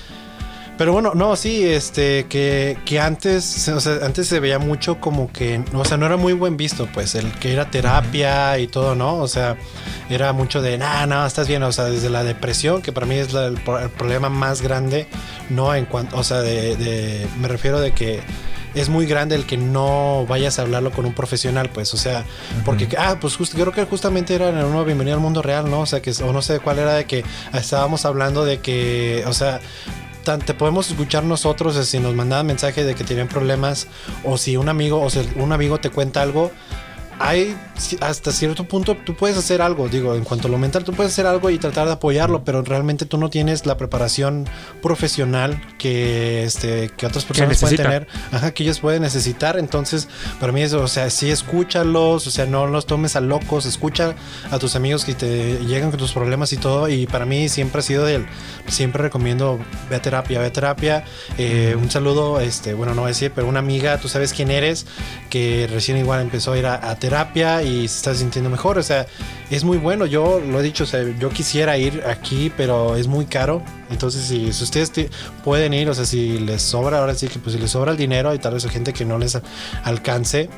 pero 0.78 0.94
bueno, 0.94 1.14
no, 1.16 1.36
sí, 1.36 1.64
este 1.66 2.26
que, 2.30 2.78
que 2.86 3.00
antes, 3.00 3.68
o 3.70 3.80
sea, 3.80 4.00
antes 4.06 4.28
se 4.28 4.40
veía 4.40 4.60
mucho 4.60 5.00
como 5.00 5.32
que, 5.32 5.64
o 5.74 5.84
sea, 5.86 5.98
no 5.98 6.06
era 6.06 6.18
muy 6.18 6.34
buen 6.34 6.56
visto, 6.58 6.88
pues 6.94 7.16
el 7.16 7.32
que 7.34 7.54
era 7.54 7.70
terapia 7.72 8.58
y 8.60 8.68
todo, 8.68 8.96
¿no? 8.96 9.16
O 9.18 9.28
sea, 9.28 9.58
era 10.10 10.34
mucho 10.34 10.62
de, 10.62 10.78
nah, 10.78 11.06
no, 11.06 11.26
estás 11.26 11.48
bien, 11.48 11.64
o 11.64 11.72
sea, 11.72 11.86
desde 11.86 12.10
la 12.10 12.24
depresión, 12.24 12.82
que 12.82 12.92
para 12.92 13.06
mí 13.06 13.16
es 13.16 13.34
la- 13.34 13.48
el, 13.48 13.56
pro- 13.62 13.80
el 13.80 13.90
problema 13.90 14.30
más 14.30 14.62
grande, 14.62 15.08
no 15.50 15.74
en 15.74 15.86
cuanto, 15.86 16.18
o 16.18 16.24
sea, 16.24 16.38
de, 16.42 16.76
de- 16.76 17.28
me 17.40 17.48
refiero 17.48 17.80
de 17.80 17.92
que 17.94 18.20
es 18.76 18.90
muy 18.90 19.08
grande 19.08 19.34
el 19.34 19.48
que 19.48 19.58
no 19.58 20.26
vayas 20.28 20.60
a 20.60 20.62
hablarlo 20.62 20.92
con 20.92 21.06
un 21.08 21.14
profesional, 21.14 21.70
pues, 21.74 21.96
o 21.96 21.98
sea, 21.98 22.24
porque, 22.64 22.88
ah, 23.00 23.18
pues 23.20 23.36
justo, 23.36 23.58
creo 23.58 23.72
que 23.72 23.84
justamente 23.86 24.36
era 24.36 24.50
en 24.50 24.58
una 24.58 24.84
bienvenida 24.84 25.16
al 25.16 25.22
mundo 25.22 25.42
real, 25.42 25.70
¿no? 25.72 25.80
O 25.82 25.86
sea, 25.88 26.00
que, 26.02 26.12
o 26.24 26.32
no 26.32 26.44
sé 26.44 26.60
cuál 26.60 26.78
era 26.78 26.94
de 26.94 27.06
que 27.06 27.24
estábamos 27.54 28.06
hablando 28.06 28.46
de 28.46 28.60
que, 28.60 29.24
o 29.26 29.34
sea, 29.34 29.60
te 30.36 30.54
podemos 30.54 30.90
escuchar 30.90 31.24
nosotros 31.24 31.78
eh, 31.78 31.86
si 31.86 32.00
nos 32.00 32.14
mandaban 32.14 32.46
mensajes 32.46 32.86
de 32.86 32.96
que 32.96 33.06
tienen 33.06 33.30
problemas 33.30 33.88
o 34.26 34.38
si 34.38 34.58
un 34.58 34.68
amigo 34.68 35.02
o 35.02 35.10
si 35.10 35.22
un 35.38 35.54
amigo 35.54 35.80
te 35.80 35.90
cuenta 35.90 36.22
algo 36.22 36.52
hay 37.20 37.56
hasta 38.02 38.32
cierto 38.32 38.68
punto 38.68 38.96
tú 39.06 39.16
puedes 39.16 39.38
hacer 39.38 39.62
algo, 39.62 39.88
digo, 39.90 40.16
en 40.16 40.24
cuanto 40.24 40.48
a 40.48 40.52
lo 40.52 40.58
mental, 40.58 40.84
tú 40.84 40.94
puedes 40.94 41.14
hacer 41.14 41.26
algo 41.26 41.50
y 41.50 41.58
tratar 41.58 41.88
de 41.88 41.94
apoyarlo, 41.94 42.44
pero 42.44 42.62
realmente 42.62 43.06
tú 43.06 43.18
no 43.18 43.30
tienes 43.30 43.66
la 43.66 43.76
preparación 43.78 44.48
profesional 44.82 45.62
que 45.78 46.44
este 46.44 46.90
que 46.96 47.06
otras 47.06 47.26
personas 47.26 47.60
pueden 47.60 47.78
necesita. 47.78 47.84
tener, 47.84 48.08
ajá, 48.32 48.52
que 48.52 48.64
ellos 48.64 48.80
pueden 48.80 49.02
necesitar, 49.02 49.58
entonces 49.58 50.08
para 50.40 50.52
mí 50.52 50.62
eso, 50.62 50.82
o 50.82 50.88
sea, 50.88 51.10
sí 51.10 51.30
escúchalos, 51.30 52.28
o 52.28 52.32
sea, 52.32 52.46
no 52.46 52.68
los 52.68 52.86
tomes 52.86 53.16
a 53.16 53.22
locos, 53.22 53.66
escucha 53.66 54.16
a 54.52 54.60
tus 54.60 54.76
amigos 54.76 55.04
que 55.04 55.14
te 55.14 55.60
llegan 55.66 55.90
con 55.90 56.00
tus 56.00 56.14
problemas 56.14 56.54
y 56.54 56.58
todo, 56.58 56.88
y 56.88 57.08
para 57.08 57.26
mí 57.26 57.50
siempre 57.50 57.80
ha 57.80 57.84
sido 57.84 58.06
del, 58.06 58.26
siempre 58.68 59.02
recomiendo 59.02 59.60
ve 59.90 59.96
a 59.96 60.02
terapia, 60.02 60.40
ve 60.40 60.46
a 60.46 60.54
terapia, 60.54 61.04
Eh, 61.38 61.76
un 61.76 61.90
saludo, 61.92 62.40
este, 62.40 62.74
bueno, 62.74 62.94
no 62.94 63.02
voy 63.02 63.10
a 63.10 63.14
decir, 63.14 63.32
pero 63.34 63.48
una 63.48 63.60
amiga, 63.60 63.98
tú 64.00 64.08
sabes 64.08 64.34
quién 64.34 64.50
eres, 64.50 64.86
que 65.30 65.68
recién 65.72 65.98
igual 65.98 66.22
empezó 66.22 66.54
a 66.54 66.58
ir 66.58 66.66
a, 66.66 66.90
a 66.90 66.96
terapia 66.96 67.07
y 67.64 67.88
se 67.88 67.98
está 67.98 68.14
sintiendo 68.14 68.50
mejor. 68.50 68.78
O 68.78 68.84
sea, 68.84 69.08
es 69.50 69.64
muy 69.64 69.78
bueno. 69.78 70.06
Yo 70.06 70.40
lo 70.40 70.60
he 70.60 70.64
dicho, 70.64 70.84
o 70.84 70.88
sea, 70.88 71.04
yo 71.20 71.30
quisiera 71.30 71.78
ir 71.78 72.04
aquí, 72.06 72.52
pero 72.56 72.96
es 72.96 73.08
muy 73.08 73.26
caro. 73.26 73.62
Entonces, 73.90 74.24
si, 74.24 74.52
si 74.54 74.64
ustedes 74.64 74.92
pueden 75.44 75.74
ir, 75.74 75.90
o 75.90 75.94
sea, 75.94 76.06
si 76.06 76.40
les 76.40 76.62
sobra, 76.62 77.00
ahora 77.00 77.16
sí 77.16 77.28
que 77.28 77.40
pues 77.40 77.56
si 77.56 77.62
les 77.62 77.72
sobra 77.72 77.92
el 77.92 77.98
dinero 77.98 78.34
y 78.34 78.40
tal 78.40 78.54
vez 78.54 78.66
hay 78.66 78.72
gente 78.72 78.94
que 78.94 79.06
no 79.06 79.18
les 79.18 79.38
alcance, 79.84 80.50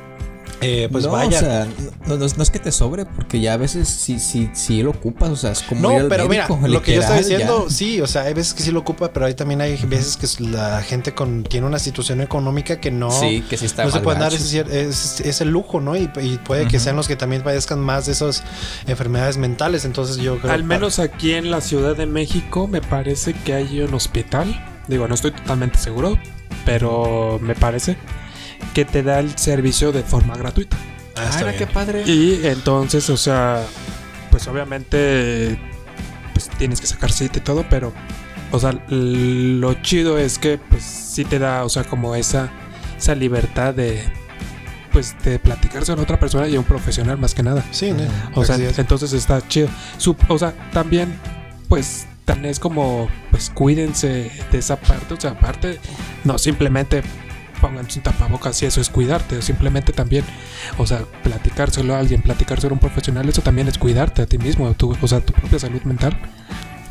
eh, 0.61 0.89
pues 0.91 1.05
no, 1.05 1.11
vaya. 1.11 1.37
o 1.37 1.39
sea, 1.39 1.67
no, 2.07 2.17
no- 2.17 2.25
no 2.35 2.43
es 2.43 2.49
que 2.51 2.59
te 2.59 2.71
sobre, 2.71 3.05
porque 3.05 3.39
ya 3.39 3.53
a 3.53 3.57
veces 3.57 3.87
sí, 3.87 4.19
sí, 4.19 4.49
sí 4.53 4.83
lo 4.83 4.91
ocupas, 4.91 5.29
o 5.29 5.35
sea, 5.35 5.51
es 5.51 5.61
como 5.61 5.79
ir 5.81 5.97
No, 5.97 6.03
al 6.03 6.07
pero 6.09 6.27
mira, 6.27 6.47
lo 6.67 6.81
que 6.81 6.95
yo 6.95 7.01
estoy 7.01 7.19
diciendo, 7.19 7.65
ya. 7.67 7.73
sí, 7.73 8.01
o 8.01 8.07
sea, 8.07 8.23
hay 8.23 8.33
veces 8.33 8.53
que 8.53 8.63
sí 8.63 8.71
lo 8.71 8.79
ocupa, 8.79 9.11
pero 9.13 9.25
hay 9.25 9.33
también 9.33 9.61
hay 9.61 9.77
veces 9.85 10.17
que 10.17 10.43
la 10.43 10.81
gente 10.81 11.13
con, 11.13 11.43
tiene 11.43 11.65
una 11.67 11.79
situación 11.79 12.21
económica 12.21 12.79
que 12.79 12.91
no, 12.91 13.09
Sí, 13.11 13.41
que 13.49 13.57
sí 13.57 13.65
está 13.65 13.83
no 13.85 13.89
se 13.89 13.95
más 13.97 14.03
pueden 14.03 14.19
dar 14.19 14.33
ese, 14.33 14.65
ese- 14.89 15.29
ese 15.29 15.45
lujo, 15.45 15.79
¿no? 15.81 15.95
Y, 15.95 16.09
y 16.21 16.37
puede 16.43 16.67
que 16.67 16.79
sean 16.79 16.95
los 16.95 17.07
que 17.07 17.15
también 17.15 17.41
padezcan 17.41 17.79
más 17.79 18.05
de 18.07 18.11
esas 18.11 18.43
enfermedades 18.87 19.37
mentales. 19.37 19.85
Entonces 19.85 20.17
yo 20.17 20.37
creo 20.39 20.51
Al 20.53 20.63
menos 20.63 20.99
aquí 20.99 21.33
en 21.33 21.51
la 21.51 21.61
Ciudad 21.61 21.95
de 21.95 22.05
México 22.05 22.67
me 22.67 22.81
parece 22.81 23.33
que 23.33 23.53
hay 23.53 23.81
un 23.81 23.93
hospital. 23.93 24.65
Digo, 24.87 25.07
no 25.07 25.15
estoy 25.15 25.31
totalmente 25.31 25.77
seguro, 25.77 26.17
pero 26.65 27.39
me 27.41 27.55
parece 27.55 27.95
que 28.73 28.85
te 28.85 29.03
da 29.03 29.19
el 29.19 29.37
servicio 29.37 29.91
de 29.91 30.03
forma 30.03 30.35
gratuita. 30.35 30.77
Ah, 31.15 31.29
Ah, 31.45 31.51
qué 31.57 31.67
padre. 31.67 32.03
Y 32.05 32.41
entonces, 32.45 33.09
o 33.09 33.17
sea, 33.17 33.63
pues 34.31 34.47
obviamente 34.47 35.59
pues 36.33 36.49
tienes 36.57 36.79
que 36.79 36.87
sacar 36.87 37.11
cita 37.11 37.39
y 37.39 37.41
todo, 37.41 37.65
pero 37.69 37.91
o 38.51 38.59
sea, 38.59 38.71
lo 38.89 39.73
chido 39.75 40.17
es 40.17 40.39
que 40.39 40.57
pues 40.57 40.83
sí 40.83 41.25
te 41.25 41.39
da, 41.39 41.65
o 41.65 41.69
sea, 41.69 41.83
como 41.83 42.15
esa 42.15 42.49
esa 42.97 43.15
libertad 43.15 43.73
de 43.73 44.03
pues 44.91 45.15
de 45.23 45.37
platicarse 45.39 45.91
con 45.93 46.01
otra 46.01 46.19
persona 46.19 46.47
y 46.47 46.55
a 46.55 46.59
un 46.59 46.65
profesional 46.65 47.17
más 47.17 47.33
que 47.35 47.43
nada. 47.43 47.63
Sí, 47.71 47.91
¿no? 47.91 48.03
O 48.33 48.43
sea, 48.45 48.55
es. 48.55 48.79
entonces 48.79 49.13
está 49.13 49.45
chido. 49.47 49.67
Su- 49.97 50.15
o 50.29 50.37
sea, 50.39 50.53
también, 50.73 51.13
pues, 51.67 52.07
también 52.25 52.49
es 52.51 52.59
como, 52.59 53.07
pues, 53.29 53.51
cuídense 53.51 54.31
de 54.51 54.57
esa 54.57 54.77
parte. 54.77 55.13
O 55.13 55.21
sea, 55.21 55.31
aparte, 55.31 55.79
no 56.23 56.39
simplemente 56.39 57.03
pónganse 57.61 57.99
un 57.99 58.03
tapabocas 58.03 58.61
y 58.63 58.65
eso 58.65 58.81
es 58.81 58.89
cuidarte. 58.89 59.37
O 59.37 59.41
simplemente 59.41 59.93
también, 59.93 60.23
o 60.77 60.85
sea, 60.87 61.01
platicárselo 61.23 61.95
a 61.95 61.99
alguien, 61.99 62.21
platicárselo 62.21 62.71
a 62.71 62.75
un 62.75 62.79
profesional, 62.79 63.27
eso 63.29 63.41
también 63.41 63.67
es 63.67 63.77
cuidarte 63.77 64.21
a 64.21 64.25
ti 64.25 64.37
mismo, 64.37 64.71
tu- 64.73 64.97
o 65.01 65.07
sea, 65.07 65.21
tu 65.21 65.33
propia 65.33 65.59
salud 65.59 65.81
mental. 65.83 66.17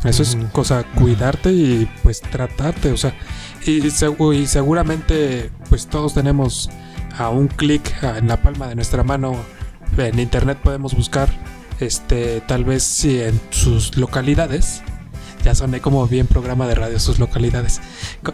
Eso 0.05 0.23
es 0.23 0.37
cosa, 0.53 0.85
cuidarte 0.95 1.51
y 1.53 1.89
pues 2.05 2.21
tratarte, 2.21 2.93
o 2.93 2.97
sea, 2.97 3.13
y, 3.67 3.81
segu- 3.91 4.33
y 4.35 4.47
seguramente 4.47 5.51
pues 5.69 5.89
todos 5.89 6.15
tenemos 6.15 6.71
a 7.19 7.31
un 7.31 7.49
clic 7.49 7.83
en 8.03 8.29
la 8.29 8.37
palma 8.37 8.69
de 8.69 8.77
nuestra 8.77 9.03
mano 9.03 9.37
en 9.97 10.21
internet 10.21 10.59
podemos 10.63 10.95
buscar 10.95 11.29
este 11.81 12.41
tal 12.47 12.65
vez 12.65 12.85
si 12.85 13.21
en 13.21 13.41
sus 13.51 13.97
localidades 13.97 14.83
ya 15.45 15.55
soné 15.55 15.81
como 15.81 16.07
bien 16.07 16.27
programa 16.27 16.67
de 16.67 16.75
radio 16.75 16.99
sus 16.99 17.19
localidades. 17.19 17.81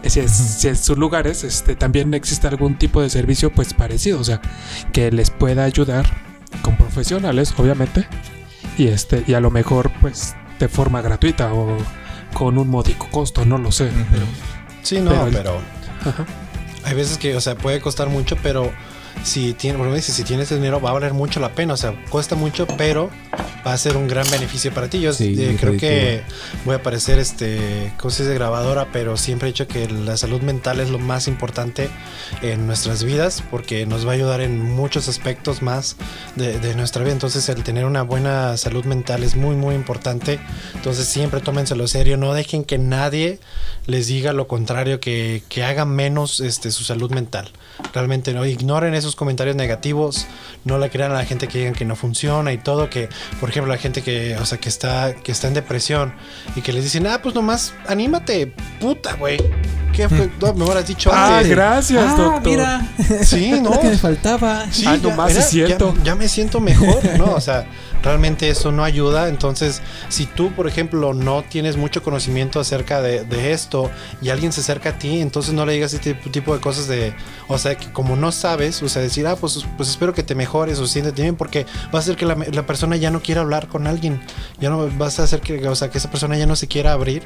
Si, 0.07 0.19
es- 0.19 0.31
si 0.31 0.67
en 0.67 0.75
sus 0.77 0.97
lugares 0.97 1.43
este 1.43 1.75
también 1.75 2.13
existe 2.13 2.47
algún 2.47 2.77
tipo 2.77 3.01
de 3.01 3.09
servicio 3.09 3.51
pues 3.51 3.73
parecido 3.73 4.19
o 4.19 4.23
sea 4.23 4.41
que 4.93 5.11
les 5.11 5.29
pueda 5.29 5.63
ayudar 5.63 6.05
con 6.61 6.75
profesionales 6.77 7.53
obviamente 7.57 8.07
y 8.77 8.87
este 8.87 9.23
y 9.27 9.33
a 9.33 9.39
lo 9.39 9.51
mejor 9.51 9.91
pues 10.01 10.35
de 10.59 10.67
forma 10.67 11.01
gratuita 11.01 11.53
o 11.53 11.77
con 12.33 12.57
un 12.57 12.69
módico 12.69 13.07
costo 13.11 13.45
no 13.45 13.57
lo 13.57 13.71
sé 13.71 13.89
pero 14.11 14.25
Sí, 14.83 14.99
no, 15.01 15.09
pero 15.11 15.29
pero 15.31 15.61
ajá. 16.09 16.25
hay 16.83 16.93
veces 16.95 17.17
que, 17.17 17.35
o 17.35 17.41
sea, 17.41 17.55
puede 17.55 17.81
costar 17.81 18.07
mucho, 18.09 18.37
pero 18.43 18.71
si 19.23 19.53
tienes, 19.53 19.77
por 19.77 19.87
ejemplo, 19.87 20.13
si 20.13 20.23
tienes 20.23 20.49
dinero 20.49 20.79
va 20.79 20.91
a 20.91 20.93
valer 20.93 21.13
mucho 21.13 21.39
la 21.39 21.53
pena, 21.53 21.73
o 21.73 21.77
sea, 21.77 21.93
cuesta 22.09 22.35
mucho, 22.35 22.67
pero 22.77 23.09
va 23.65 23.73
a 23.73 23.77
ser 23.77 23.97
un 23.97 24.07
gran 24.07 24.29
beneficio 24.29 24.71
para 24.73 24.89
ti. 24.89 24.99
Yo 25.01 25.13
Sí, 25.13 25.35
eh, 25.37 25.57
creo 25.59 25.77
que 25.77 26.21
voy 26.65 26.75
a 26.75 26.83
parecer 26.83 27.17
este 27.19 27.91
cosas 27.97 28.27
de 28.27 28.35
grabadora, 28.35 28.89
pero 28.91 29.17
siempre 29.17 29.49
he 29.49 29.51
dicho 29.51 29.67
que 29.67 29.89
la 29.89 30.17
salud 30.17 30.41
mental 30.41 30.79
es 30.79 30.89
lo 30.89 30.99
más 30.99 31.27
importante 31.27 31.89
en 32.41 32.67
nuestras 32.67 33.03
vidas 33.03 33.43
porque 33.49 33.85
nos 33.85 34.05
va 34.05 34.11
a 34.11 34.13
ayudar 34.15 34.41
en 34.41 34.61
muchos 34.61 35.07
aspectos 35.07 35.61
más 35.61 35.95
de, 36.35 36.59
de 36.59 36.75
nuestra 36.75 37.03
vida. 37.03 37.13
Entonces, 37.13 37.49
el 37.49 37.63
tener 37.63 37.85
una 37.85 38.03
buena 38.03 38.57
salud 38.57 38.85
mental 38.85 39.23
es 39.23 39.35
muy, 39.35 39.55
muy 39.55 39.75
importante. 39.75 40.39
Entonces, 40.75 41.07
siempre 41.07 41.39
tómenselo 41.41 41.87
serio, 41.87 42.17
no 42.17 42.33
dejen 42.33 42.63
que 42.63 42.77
nadie 42.77 43.39
les 43.87 44.07
diga 44.07 44.33
lo 44.33 44.47
contrario, 44.47 44.99
que, 44.99 45.43
que 45.49 45.63
hagan 45.63 45.89
menos 45.89 46.39
este, 46.39 46.71
su 46.71 46.83
salud 46.83 47.11
mental. 47.11 47.51
Realmente 47.93 48.33
no 48.33 48.45
ignoren 48.45 48.93
esos 49.05 49.15
comentarios 49.15 49.55
negativos, 49.55 50.25
no 50.63 50.77
le 50.77 50.89
crean 50.89 51.11
a 51.11 51.15
la 51.15 51.25
gente 51.25 51.47
que 51.47 51.59
digan 51.59 51.73
que 51.73 51.85
no 51.85 51.95
funciona 51.95 52.51
y 52.53 52.57
todo, 52.57 52.89
que 52.89 53.09
por 53.39 53.49
ejemplo 53.49 53.71
la 53.71 53.79
gente 53.79 54.01
que, 54.01 54.35
o 54.37 54.45
sea, 54.45 54.57
que 54.57 54.69
está 54.69 55.13
que 55.15 55.31
está 55.31 55.47
en 55.47 55.53
depresión 55.53 56.13
y 56.55 56.61
que 56.61 56.73
les 56.73 56.83
dicen, 56.83 57.07
"Ah, 57.07 57.19
pues 57.21 57.35
nomás 57.35 57.73
anímate, 57.87 58.53
puta, 58.79 59.13
güey." 59.15 59.37
¿Qué 59.93 60.09
fue? 60.09 60.29
No, 60.41 60.53
me 60.53 60.65
hubieras 60.65 60.85
dicho 60.87 61.09
ah 61.13 61.37
antes. 61.37 61.49
gracias 61.51 62.03
Ah, 62.05 62.15
doctor 62.17 62.51
mira. 62.51 62.85
Sí, 63.23 63.51
no. 63.61 63.69
Lo 63.69 63.79
que 63.79 63.87
me 63.87 63.97
faltaba. 63.97 64.65
Sí, 64.69 64.83
Ah, 64.85 64.97
nomás 65.01 65.33
es 65.37 65.45
cierto. 65.49 65.93
Ya, 65.99 66.03
ya 66.03 66.15
me 66.15 66.27
siento 66.27 66.59
mejor, 66.59 66.99
¿no? 67.17 67.31
O 67.33 67.39
sea, 67.39 67.65
realmente 68.05 68.49
eso 68.49 68.71
no 68.71 68.83
ayuda. 68.83 69.27
Entonces, 69.27 69.81
si 70.07 70.25
tú, 70.27 70.51
por 70.53 70.67
ejemplo, 70.67 71.13
no 71.13 71.43
tienes 71.43 71.75
mucho 71.75 72.03
conocimiento 72.03 72.59
acerca 72.59 73.01
de, 73.01 73.25
de 73.25 73.51
esto 73.51 73.91
y 74.21 74.29
alguien 74.29 74.53
se 74.53 74.61
acerca 74.61 74.91
a 74.91 74.99
ti, 74.99 75.19
entonces 75.19 75.53
no 75.53 75.65
le 75.65 75.73
digas 75.73 75.93
ese 75.93 76.13
tipo, 76.13 76.53
de 76.53 76.61
cosas 76.61 76.87
de, 76.87 77.13
o 77.47 77.57
sea, 77.57 77.75
que 77.75 77.91
como 77.91 78.15
no 78.15 78.31
sabes, 78.31 78.81
o 78.83 78.87
sea, 78.87 79.01
decir, 79.01 79.27
ah, 79.27 79.35
pues, 79.35 79.65
pues 79.75 79.89
espero 79.89 80.13
que 80.13 80.23
te 80.23 80.35
mejores 80.35 80.79
o 80.79 80.87
siéntete 80.87 81.23
bien, 81.23 81.35
porque 81.35 81.65
va 81.93 81.99
a 81.99 82.01
hacer 82.01 82.15
que 82.15 82.25
la, 82.25 82.35
la 82.35 82.65
persona 82.65 82.95
ya 82.95 83.09
no 83.09 83.21
quiera 83.21 83.41
hablar 83.41 83.67
con 83.67 83.87
alguien. 83.87 84.21
Ya 84.59 84.69
no 84.69 84.87
vas 84.97 85.19
a 85.19 85.23
hacer 85.23 85.41
que, 85.41 85.67
o 85.67 85.75
sea, 85.75 85.89
que 85.89 85.97
esa 85.97 86.11
persona 86.11 86.37
ya 86.37 86.45
no 86.45 86.55
se 86.55 86.67
quiera 86.67 86.93
abrir. 86.93 87.23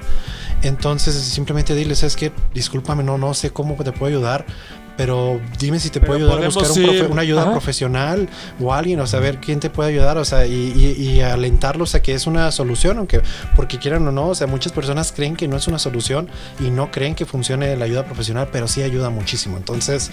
Entonces, 0.63 1.13
simplemente 1.15 1.75
dile, 1.75 1.95
¿sabes 1.95 2.15
qué? 2.15 2.31
Discúlpame, 2.53 3.03
no, 3.03 3.17
no 3.17 3.33
sé 3.33 3.51
cómo 3.51 3.75
te 3.75 3.91
puedo 3.91 4.05
ayudar. 4.15 4.45
Pero 4.99 5.39
dime 5.57 5.79
si 5.79 5.89
te 5.89 6.01
puedo 6.01 6.15
ayudar 6.15 6.43
a 6.43 6.45
buscar 6.47 6.69
un 6.71 6.77
profe- 6.77 7.09
una 7.09 7.21
ayuda 7.21 7.43
Ajá. 7.43 7.51
profesional 7.53 8.27
o 8.59 8.73
alguien, 8.73 8.99
o 8.99 9.07
saber 9.07 9.37
quién 9.39 9.61
te 9.61 9.69
puede 9.69 9.91
ayudar, 9.91 10.17
o 10.17 10.25
sea, 10.25 10.45
y, 10.45 10.51
y- 10.53 11.01
y 11.01 11.21
alentarlos 11.21 11.95
a 11.95 12.01
que 12.01 12.13
es 12.13 12.27
una 12.27 12.51
solución, 12.51 12.97
aunque 12.97 13.21
porque 13.55 13.79
quieran 13.79 14.05
o 14.09 14.11
no, 14.11 14.27
o 14.27 14.35
sea, 14.35 14.45
muchas 14.45 14.73
personas 14.73 15.13
creen 15.13 15.37
que 15.37 15.47
no 15.47 15.55
es 15.55 15.69
una 15.69 15.79
solución 15.79 16.27
y 16.59 16.69
no 16.69 16.91
creen 16.91 17.15
que 17.15 17.25
funcione 17.25 17.77
la 17.77 17.85
ayuda 17.85 18.03
profesional, 18.03 18.49
pero 18.51 18.67
sí 18.67 18.83
ayuda 18.83 19.09
muchísimo. 19.09 19.55
Entonces, 19.55 20.11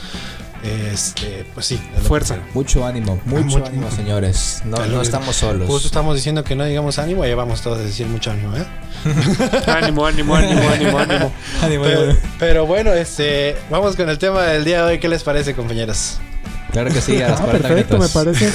este, 0.67 1.45
pues 1.55 1.67
sí. 1.67 1.81
Fuerza. 2.07 2.37
Mucho 2.55 2.85
ánimo, 2.87 3.21
mucho 3.25 3.45
mucho- 3.59 3.67
ánimo, 3.67 3.91
señores. 3.91 4.63
No, 4.65 4.85
no 4.87 5.01
estamos 5.03 5.37
solos. 5.37 5.67
Justo 5.69 5.87
estamos 5.89 6.15
diciendo 6.15 6.45
que 6.45 6.55
no 6.57 6.65
digamos 6.65 6.99
ánimo, 6.99 7.25
ya 7.25 7.35
vamos 7.37 7.61
todos 7.63 7.79
a 7.79 7.83
decir 7.83 8.07
mucho 8.07 8.31
ánimo, 8.31 8.57
¿eh? 8.57 8.65
ánimo 9.67 10.07
ánimo 10.07 10.35
ánimo 10.35 10.69
ánimo 10.69 10.99
ánimo 10.99 11.33
Ánimo, 11.63 11.85
Pero, 11.85 12.01
ánimo. 12.03 12.19
pero 12.39 12.67
bueno, 12.67 12.93
este, 12.93 13.57
vamos 13.71 13.97
con 13.97 14.09
el 14.09 14.19
tema 14.19 14.43
del 14.45 14.65
día 14.65 14.85
de 14.85 14.93
hoy. 14.93 14.99
¿Qué 14.99 15.09
les 15.09 15.23
parece, 15.23 15.55
compañeros? 15.55 16.19
Claro 16.77 16.93
que 16.93 17.01
sí, 17.01 17.23
a 17.23 17.29
las 17.29 17.41
ah, 17.41 17.45
40 17.45 17.69
perfecto 17.69 17.97
me 17.97 18.09
parece 18.11 18.53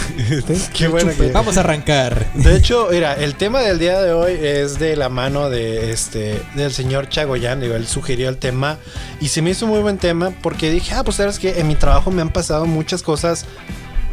Qué 0.75 0.87
bueno 0.87 1.11
que 1.17 1.31
Vamos 1.31 1.57
a 1.57 1.61
arrancar. 1.61 2.31
De 2.35 2.55
hecho, 2.55 2.89
mira, 2.91 3.15
el 3.15 3.33
tema 3.33 3.61
del 3.61 3.79
día 3.79 3.99
de 3.99 4.13
hoy 4.13 4.37
es 4.39 4.77
de 4.77 4.95
la 4.95 5.09
mano 5.09 5.49
de 5.49 5.91
este 5.91 6.39
del 6.53 6.71
señor 6.71 7.09
Chagoyan, 7.09 7.59
digo, 7.61 7.73
él 7.73 7.87
sugirió 7.87 8.29
el 8.29 8.37
tema 8.37 8.77
y 9.19 9.29
se 9.29 9.41
me 9.41 9.49
hizo 9.49 9.65
muy 9.65 9.79
buen 9.79 9.97
tema 9.97 10.31
porque 10.43 10.69
dije, 10.69 10.93
ah, 10.93 11.03
pues 11.03 11.17
sabes 11.17 11.39
que 11.39 11.59
en 11.59 11.67
mi 11.67 11.73
trabajo 11.73 12.11
me 12.11 12.21
han 12.21 12.29
pasado 12.29 12.67
muchas 12.67 13.01
cosas 13.01 13.47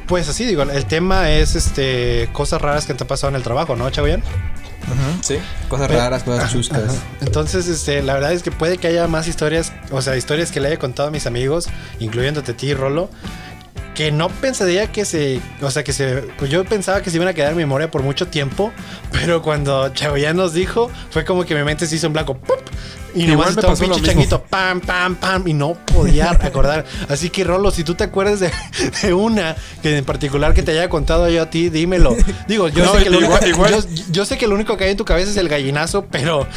pues 0.06 0.26
así, 0.26 0.46
digo, 0.46 0.62
el 0.62 0.86
tema 0.86 1.30
es 1.30 1.54
este 1.54 2.30
cosas 2.32 2.62
raras 2.62 2.86
que 2.86 2.94
te 2.94 3.04
han 3.04 3.08
pasado 3.08 3.28
en 3.28 3.36
el 3.36 3.42
trabajo, 3.42 3.76
¿no, 3.76 3.90
Chagoyan? 3.90 4.22
Sí. 5.20 5.36
Cosas 5.68 5.90
raras, 5.90 6.22
cosas 6.22 6.50
chuscas. 6.50 6.96
Entonces, 7.20 7.68
este, 7.68 8.02
la 8.02 8.14
verdad 8.14 8.32
es 8.32 8.42
que 8.42 8.50
puede 8.50 8.78
que 8.78 8.86
haya 8.86 9.06
más 9.06 9.28
historias, 9.28 9.72
o 9.90 10.00
sea, 10.00 10.16
historias 10.16 10.50
que 10.50 10.60
le 10.60 10.68
haya 10.68 10.78
contado 10.78 11.08
a 11.08 11.12
mis 11.12 11.26
amigos, 11.26 11.68
incluyéndote 11.98 12.52
a 12.52 12.56
ti, 12.56 12.72
Rolo, 12.74 13.10
que 13.98 14.12
no 14.12 14.28
pensaría 14.28 14.92
que 14.92 15.04
se, 15.04 15.40
o 15.60 15.72
sea, 15.72 15.82
que 15.82 15.92
se, 15.92 16.18
pues 16.38 16.52
yo 16.52 16.64
pensaba 16.64 17.02
que 17.02 17.10
se 17.10 17.16
iban 17.16 17.26
a 17.26 17.34
quedar 17.34 17.50
en 17.50 17.56
memoria 17.56 17.90
por 17.90 18.04
mucho 18.04 18.28
tiempo, 18.28 18.72
pero 19.10 19.42
cuando 19.42 19.88
Chagoyán 19.88 20.36
nos 20.36 20.52
dijo, 20.52 20.88
fue 21.10 21.24
como 21.24 21.44
que 21.44 21.56
mi 21.56 21.64
mente 21.64 21.84
se 21.84 21.96
hizo 21.96 22.06
en 22.06 22.12
blanco, 22.12 22.38
¡pup! 22.38 22.60
Y 23.18 23.24
Igual 23.24 23.36
nomás 23.36 23.48
estaba 23.56 23.72
un 23.74 23.78
pinche 23.80 24.02
changuito, 24.02 24.42
pam, 24.42 24.80
pam, 24.80 25.14
pam, 25.16 25.46
y 25.48 25.52
no 25.54 25.74
podía 25.74 26.30
acordar. 26.40 26.84
Así 27.08 27.30
que, 27.30 27.44
Rolo, 27.44 27.70
si 27.70 27.84
tú 27.84 27.94
te 27.94 28.04
acuerdas 28.04 28.40
de, 28.40 28.50
de 29.02 29.14
una 29.14 29.56
que 29.82 29.96
en 29.98 30.04
particular 30.04 30.54
que 30.54 30.62
te 30.62 30.72
haya 30.72 30.88
contado 30.88 31.28
yo 31.28 31.42
a 31.42 31.50
ti, 31.50 31.68
dímelo. 31.70 32.16
Digo, 32.46 32.68
yo, 32.68 32.84
No, 32.84 32.94
sé, 32.94 33.04
que 33.04 33.10
lo 33.10 33.20
igual- 33.20 33.40
único, 33.42 33.66
igual- 33.66 33.86
yo, 33.88 34.04
yo 34.10 34.24
sé 34.24 34.38
que 34.38 34.46
lo 34.46 34.54
único 34.54 34.76
que 34.76 34.84
hay 34.84 34.90
en 34.92 34.96
tu 34.96 35.04
cabeza 35.04 35.30
es 35.30 35.36
el 35.36 35.48
gallinazo, 35.48 36.06
pero. 36.10 36.46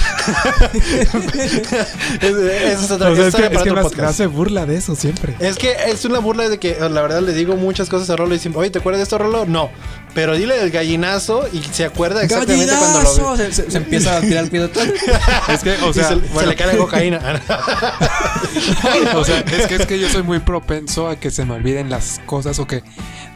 Eso 2.22 2.86
es 2.86 2.92
otra 2.92 3.12
es 3.12 3.20
historia 3.20 3.50
que, 3.50 3.56
para 3.72 3.82
es 3.82 3.92
que 3.94 4.02
hace- 4.02 4.28
burla 4.28 4.66
de 4.66 4.76
eso 4.78 4.96
siempre. 4.96 5.36
Es 5.40 5.58
que 5.58 5.76
es 5.88 6.06
una 6.06 6.20
burla 6.20 6.50
de 6.50 6.58
que 6.60 6.78
la 6.80 7.02
verdad 7.02 7.22
le 7.22 7.34
digo 7.34 7.56
muchas 7.56 7.90
cosas 7.90 8.10
a 8.10 8.16
Rolo 8.16 8.34
y 8.34 8.38
dicen, 8.38 8.54
oye, 8.56 8.70
¿te 8.70 8.80
acuerdas 8.80 9.00
de 9.00 9.04
esto, 9.04 9.18
Rolo? 9.18 9.46
No. 9.46 9.70
Pero 10.14 10.36
dile 10.36 10.58
del 10.58 10.72
gallinazo 10.72 11.48
y 11.54 11.62
se 11.72 11.86
acuerda 11.86 12.22
exactamente 12.24 12.74
cuando 12.78 13.02
lo. 13.02 13.38
Se, 13.38 13.52
se- 13.54 13.72
se 13.72 13.78
empieza 13.78 14.18
a 14.18 14.22
tirar 14.22 14.44
el 14.44 14.50
pie 14.50 14.62
de 14.62 14.68
todo. 14.68 14.84
Es 15.48 15.62
que, 15.64 15.72
o 15.84 15.94
sea, 15.94 16.10
se, 16.10 16.16
se 16.16 16.22
bueno, 16.34 16.51
le 16.52 16.56
cae 16.56 16.68
la 16.68 16.78
cocaína. 16.78 17.20
o 19.16 19.24
sea, 19.24 19.40
es 19.40 19.68
que 19.68 19.76
es 19.76 19.86
que 19.86 20.00
yo 20.00 20.10
soy 20.10 20.24
muy 20.24 20.40
propenso 20.40 21.08
a 21.08 21.16
que 21.16 21.32
se 21.32 21.46
me 21.46 21.54
olviden 21.54 21.90
las 21.90 22.22
cosas 22.26 22.60
o 22.60 22.68
que 22.68 22.84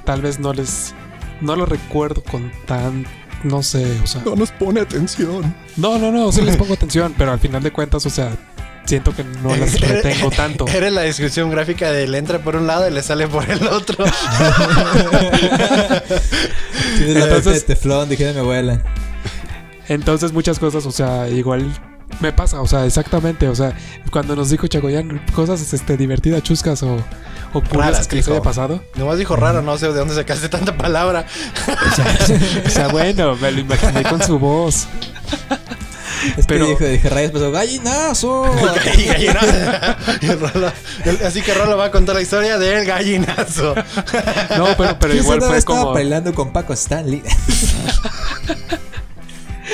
tal 0.03 0.22
vez 0.22 0.39
no 0.39 0.53
les 0.53 0.93
no 1.41 1.55
lo 1.55 1.66
recuerdo 1.66 2.24
con 2.24 2.51
tan 2.66 3.05
no 3.43 3.61
sé, 3.61 3.86
o 4.03 4.07
sea, 4.07 4.22
nos 4.36 4.51
pone 4.51 4.80
atención. 4.82 5.55
no, 5.78 5.99
no, 5.99 6.11
no, 6.11 6.32
sí 6.32 6.41
les 6.41 6.57
pongo 6.57 6.74
atención, 6.74 7.13
pero 7.18 7.32
al 7.32 7.39
final 7.39 7.61
de 7.61 7.72
cuentas, 7.72 8.03
o 8.05 8.09
sea, 8.09 8.32
siento 8.86 9.16
que 9.16 9.24
no 9.24 9.55
las 9.55 9.80
retengo 9.88 10.32
tanto. 10.32 10.68
Eres 10.68 10.91
la 10.93 11.01
descripción 11.01 11.51
gráfica 11.51 11.91
de 11.91 12.07
le 12.07 12.18
entra 12.18 12.39
por 12.39 12.55
un 12.55 12.66
lado 12.66 12.88
y 12.88 12.91
le 12.91 13.03
sale 13.03 13.28
por 13.28 13.47
el 13.49 13.68
otro. 13.68 14.03
Tienes 16.97 17.16
la 17.16 17.24
Entonces- 17.26 17.53
de 17.53 17.61
teflón, 17.61 18.09
dije 18.09 18.26
de 18.26 18.34
mi 18.34 18.39
abuela. 18.39 18.82
Entonces 19.88 20.34
muchas 20.34 20.57
cosas, 20.57 20.86
o 20.88 20.91
sea, 20.91 21.30
igual 21.30 21.72
me 22.19 22.31
pasa, 22.31 22.61
o 22.61 22.67
sea, 22.67 22.85
exactamente, 22.85 23.47
o 23.49 23.55
sea, 23.55 23.73
cuando 24.11 24.35
nos 24.35 24.49
dijo 24.49 24.67
Chagoyán 24.67 25.21
cosas 25.33 25.73
este 25.73 25.97
divertidas, 25.97 26.43
chuscas 26.43 26.81
o, 26.83 26.95
o 27.53 27.61
curiosas 27.61 27.91
Raras, 27.91 28.07
que 28.07 28.15
les 28.17 28.27
haya 28.27 28.41
pasado. 28.41 28.83
Nomás 28.95 29.17
dijo 29.17 29.35
raro, 29.35 29.61
no 29.61 29.77
sé 29.77 29.87
de 29.87 29.93
dónde 29.93 30.15
sacaste 30.15 30.49
tanta 30.49 30.77
palabra. 30.77 31.25
O 32.65 32.69
sea, 32.69 32.87
bueno, 32.89 33.35
me 33.35 33.51
lo 33.51 33.59
imaginé 33.59 34.03
con 34.03 34.21
su 34.21 34.39
voz. 34.39 34.87
Es 36.37 36.45
Pero- 36.47 36.65
que 36.65 36.71
dije, 36.71 36.89
dije 36.89 37.09
rayos, 37.09 37.31
pues 37.31 37.43
gallinazo. 37.51 38.45
Así 41.25 41.41
que 41.41 41.53
Rolo 41.53 41.77
va 41.77 41.85
a 41.85 41.91
contar 41.91 42.15
la 42.15 42.21
historia 42.21 42.57
del 42.57 42.85
gallinazo. 42.85 43.75
No, 44.57 44.67
pero, 44.77 44.97
pero 44.99 45.13
igual 45.15 45.41
fue 45.41 45.57
estaba 45.57 45.79
como. 45.81 45.93
bailando 45.93 46.33
con 46.33 46.51
Paco 46.51 46.73
Stanley. 46.73 47.23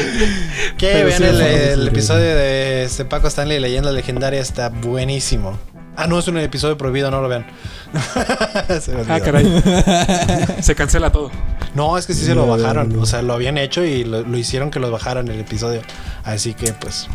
Que 0.77 1.03
vean 1.03 1.17
sí, 1.17 1.23
el, 1.23 1.87
episodio 1.87 2.35
de 2.35 2.83
este 2.83 3.05
Paco 3.05 3.27
Stanley, 3.27 3.59
Leyenda 3.59 3.91
Legendaria, 3.91 4.41
está 4.41 4.69
buenísimo. 4.69 5.57
Ah, 5.95 6.07
no, 6.07 6.17
es 6.19 6.27
un 6.27 6.37
episodio 6.37 6.77
prohibido, 6.77 7.11
no 7.11 7.21
lo 7.21 7.27
vean. 7.27 7.45
Se. 8.81 8.95
Ah, 9.09 9.19
caray. 9.19 9.45
Se 10.61 10.73
cancela 10.73 11.11
todo. 11.11 11.31
No, 11.75 11.97
es 11.97 12.07
que 12.07 12.13
sí 12.13 12.25
se 12.25 12.33
lo 12.33 12.47
bajaron. 12.47 12.97
O 12.99 13.05
sea, 13.05 13.21
lo 13.21 13.33
habían 13.33 13.57
hecho 13.57 13.83
y 13.83 14.03
lo, 14.03 14.21
lo 14.21 14.37
hicieron 14.37 14.71
que 14.71 14.79
lo 14.79 14.89
bajaran 14.89 15.27
el 15.27 15.39
episodio. 15.39 15.81
Así 16.23 16.53
que, 16.53 16.73
pues. 16.73 17.07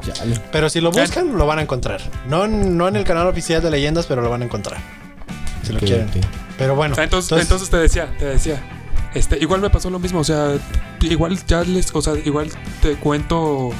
Chale. 0.00 0.40
Pero 0.50 0.70
si 0.70 0.80
lo 0.80 0.90
buscan, 0.90 1.36
lo 1.36 1.46
van 1.46 1.58
a 1.58 1.62
encontrar. 1.62 2.00
No, 2.28 2.44
en- 2.44 2.76
no 2.78 2.88
en 2.88 2.96
el 2.96 3.04
canal 3.04 3.26
oficial 3.26 3.62
de 3.62 3.70
Leyendas, 3.70 4.06
pero 4.06 4.22
lo 4.22 4.30
van 4.30 4.42
a 4.42 4.44
encontrar. 4.44 4.80
Si 5.62 5.72
lo 5.72 5.80
quieren. 5.80 6.08
Pero 6.56 6.74
bueno. 6.74 6.92
O 6.92 6.96
sea, 6.96 7.04
entonces, 7.04 7.40
entonces 7.40 7.68
te 7.68 7.76
decía, 7.76 8.08
te 8.18 8.24
decía. 8.24 8.62
Este, 9.14 9.38
igual 9.38 9.60
me 9.60 9.70
pasó 9.70 9.90
lo 9.90 9.98
mismo, 9.98 10.20
o 10.20 10.24
sea, 10.24 10.54
igual 11.02 11.38
ya 11.46 11.62
les, 11.62 11.94
o 11.94 12.02
sea, 12.02 12.14
igual 12.24 12.50
te 12.82 12.96
cuento 12.96 13.70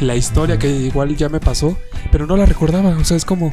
la 0.00 0.16
historia 0.16 0.58
que 0.58 0.68
igual 0.68 1.16
ya 1.16 1.28
me 1.28 1.40
pasó, 1.40 1.78
pero 2.10 2.26
no 2.26 2.36
la 2.36 2.46
recordaba, 2.46 2.90
o 2.90 3.04
sea, 3.04 3.16
es 3.16 3.24
como, 3.24 3.50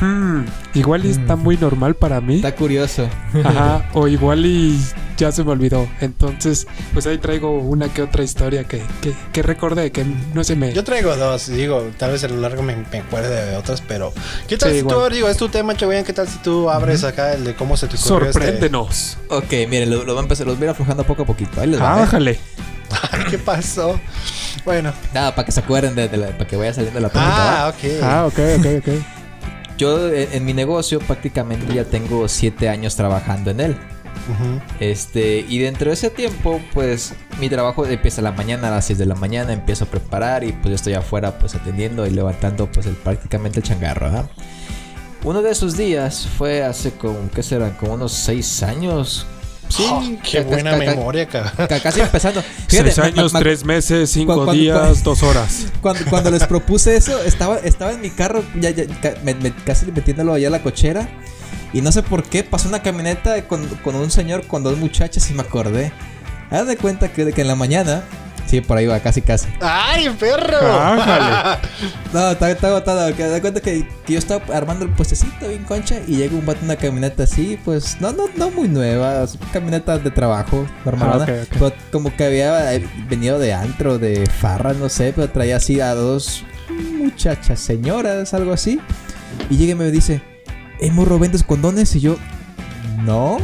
hmm, 0.00 0.44
igual 0.74 1.04
y 1.04 1.10
está 1.10 1.36
Mm. 1.36 1.40
muy 1.42 1.56
normal 1.56 1.94
para 1.94 2.20
mí, 2.20 2.36
Está 2.36 2.54
curioso. 2.54 3.08
ajá, 3.44 3.88
o 3.92 4.08
igual 4.08 4.44
y 4.46 4.80
ya 5.16 5.30
se 5.32 5.44
me 5.44 5.50
olvidó, 5.52 5.86
entonces, 6.00 6.66
pues 6.94 7.06
ahí 7.06 7.18
traigo 7.18 7.58
una 7.58 7.88
que 7.92 8.00
otra 8.02 8.22
historia 8.24 8.64
que, 8.64 8.82
que, 9.02 9.12
que 9.32 9.42
recordé, 9.42 9.92
que 9.92 10.04
no 10.34 10.42
se 10.44 10.56
me... 10.56 10.72
Yo 10.72 10.82
traigo 10.82 11.14
dos, 11.16 11.48
digo, 11.48 11.90
tal 11.98 12.12
vez 12.12 12.24
a 12.24 12.28
lo 12.28 12.36
largo 12.40 12.62
me, 12.62 12.74
me 12.90 12.98
acuerde 13.00 13.50
de 13.50 13.56
otras, 13.56 13.82
pero 13.86 14.14
¿qué 14.48 14.56
tal 14.56 14.70
Sí, 14.70 14.78
si 14.78 14.82
tú, 14.84 14.90
igual. 14.94 15.12
digo, 15.12 15.28
es 15.28 15.36
tu 15.36 15.48
tema, 15.50 15.76
Chagoyan, 15.76 16.04
qué 16.04 16.12
tal 16.14 16.26
si 16.26 16.38
tú 16.38 16.70
abres 16.70 17.04
acá 17.04 17.34
el 17.34 17.44
de 17.44 17.54
cómo 17.54 17.76
se 17.76 17.86
te 17.86 17.96
ocurrió 17.96 18.30
este- 18.30 18.32
Sorpréndenos. 18.40 19.18
Ok, 19.28 19.52
miren, 19.68 19.90
lo, 19.90 20.04
lo 20.04 20.14
va 20.14 20.20
a 20.20 20.22
empezar, 20.22 20.46
los 20.46 20.56
voy 20.56 20.64
a 20.64 20.66
ir 20.66 20.70
aflojando 20.70 21.04
poco 21.04 21.24
a 21.24 21.26
poquito. 21.26 21.60
Ahí 21.60 21.66
les. 21.68 21.80
Ah, 21.80 21.96
¿eh? 21.98 22.00
bájale. 22.00 22.40
¿Qué 23.30 23.38
pasó? 23.38 24.00
Bueno. 24.64 24.92
Nada, 25.14 25.34
para 25.34 25.44
que 25.46 25.52
se 25.52 25.60
acuerden 25.60 25.94
de, 25.94 26.08
de 26.08 26.16
la- 26.16 26.28
para 26.28 26.46
que 26.46 26.56
vaya 26.56 26.72
saliendo 26.74 26.98
la. 26.98 27.08
¿va? 27.08 27.12
Ah, 27.16 27.68
ok. 27.68 27.90
Ah, 28.02 28.24
ok, 28.26 28.38
ok, 28.58 28.66
ok. 28.78 29.19
Yo 29.80 30.12
en, 30.12 30.28
en 30.30 30.44
mi 30.44 30.52
negocio 30.52 30.98
prácticamente 30.98 31.72
ya 31.72 31.84
tengo 31.84 32.28
siete 32.28 32.68
años 32.68 32.96
trabajando 32.96 33.50
en 33.50 33.60
él. 33.60 33.76
Ujú. 34.28 34.60
Este, 34.78 35.46
y 35.48 35.58
dentro 35.58 35.88
de 35.88 35.94
ese 35.94 36.10
tiempo, 36.10 36.60
pues 36.74 37.14
mi 37.40 37.48
trabajo 37.48 37.86
empieza 37.86 38.20
a 38.20 38.24
la 38.24 38.32
mañana, 38.32 38.68
a 38.68 38.72
las 38.72 38.84
6 38.84 38.98
de 38.98 39.06
la 39.06 39.14
mañana, 39.14 39.54
empiezo 39.54 39.84
a 39.84 39.88
preparar 39.88 40.44
y 40.44 40.52
pues 40.52 40.66
yo 40.66 40.74
estoy 40.74 40.92
afuera 40.92 41.38
pues 41.38 41.54
atendiendo 41.54 42.06
y 42.06 42.10
levantando 42.10 42.70
pues 42.70 42.84
el, 42.84 42.94
prácticamente 42.94 43.60
el 43.60 43.64
changarro. 43.64 44.28
Uno 45.24 45.40
de 45.40 45.50
esos 45.50 45.78
días 45.78 46.26
fue 46.26 46.62
hace 46.62 46.92
como, 46.92 47.30
¿qué 47.34 47.42
serán? 47.42 47.72
Como 47.72 47.94
unos 47.94 48.12
6 48.12 48.62
años. 48.64 49.26
Sí, 49.70 49.84
Oh, 49.88 50.02
qué 50.22 50.40
buena 50.42 50.76
memoria, 50.76 51.26
cabrón. 51.26 51.52
ca- 51.68 51.80
casi 51.80 52.00
empezando. 52.00 52.42
Seis 52.68 52.82
Fíjate, 52.94 53.00
años, 53.02 53.32
ma- 53.32 53.38
ma- 53.38 53.42
tres 53.42 53.64
meses, 53.64 54.10
cinco 54.10 54.34
cuando- 54.34 54.52
días, 54.52 54.78
cuando- 54.78 55.00
dos 55.02 55.22
horas. 55.22 55.66
Cuando, 55.80 56.04
cuando 56.10 56.30
les 56.30 56.44
propuse 56.46 56.96
eso, 56.96 57.22
estaba, 57.22 57.58
estaba 57.58 57.92
en 57.92 58.00
mi 58.00 58.10
carro, 58.10 58.42
ya, 58.60 58.70
ya, 58.70 58.86
ca- 59.00 59.14
me- 59.24 59.34
me- 59.34 59.54
casi 59.54 59.86
metiéndolo 59.92 60.34
allá 60.34 60.48
a 60.48 60.50
la 60.50 60.62
cochera. 60.62 61.08
Y 61.72 61.80
no 61.82 61.92
sé 61.92 62.02
por 62.02 62.24
qué 62.24 62.42
pasó 62.42 62.68
una 62.68 62.82
camioneta 62.82 63.42
con, 63.46 63.64
con 63.84 63.94
un 63.94 64.10
señor 64.10 64.46
con 64.46 64.62
dos 64.64 64.76
muchachas 64.76 65.30
y 65.30 65.34
me 65.34 65.42
acordé. 65.42 65.92
Haz 66.50 66.66
de 66.66 66.76
cuenta 66.76 67.12
que, 67.12 67.32
que 67.32 67.40
en 67.42 67.46
la 67.48 67.54
mañana. 67.54 68.02
Sí, 68.50 68.60
por 68.60 68.76
ahí 68.76 68.86
va, 68.86 68.98
casi 68.98 69.22
casi. 69.22 69.46
¡Ay, 69.60 70.10
perro! 70.18 70.58
No, 72.12 72.32
está, 72.32 72.50
está 72.50 72.66
agotado. 72.66 73.14
Que 73.14 73.22
de 73.22 73.40
cuenta 73.40 73.60
que, 73.60 73.86
que 74.04 74.14
yo 74.14 74.18
estaba 74.18 74.42
armando 74.52 74.84
el 74.84 74.90
puestecito 74.90 75.48
bien 75.48 75.62
concha 75.62 76.00
y 76.08 76.16
llega 76.16 76.34
un 76.34 76.44
vato 76.44 76.58
en 76.58 76.64
una 76.64 76.74
camioneta 76.74 77.22
así, 77.22 77.56
pues 77.64 78.00
no, 78.00 78.10
no, 78.10 78.24
no 78.34 78.50
muy 78.50 78.66
nueva, 78.66 79.22
es 79.22 79.38
camioneta 79.52 79.96
de 79.98 80.10
trabajo, 80.10 80.66
normal. 80.84 81.10
Ah, 81.12 81.16
ok, 81.18 81.28
ok. 81.28 81.48
Pero 81.52 81.72
como 81.92 82.16
que 82.16 82.24
había 82.24 82.74
eh, 82.74 82.84
venido 83.08 83.38
de 83.38 83.52
antro, 83.52 84.00
de 84.00 84.26
farra, 84.26 84.72
no 84.72 84.88
sé, 84.88 85.12
pero 85.14 85.30
traía 85.30 85.58
así 85.58 85.80
a 85.80 85.94
dos 85.94 86.44
muchachas, 86.98 87.60
señoras, 87.60 88.34
algo 88.34 88.52
así. 88.52 88.80
Y 89.48 89.58
llega 89.58 89.72
y 89.72 89.76
me 89.76 89.92
dice, 89.92 90.22
hey 90.80 90.90
morro, 90.90 91.20
¿vendes 91.20 91.44
condones? 91.44 91.94
Y 91.94 92.00
yo, 92.00 92.16
no. 93.04 93.38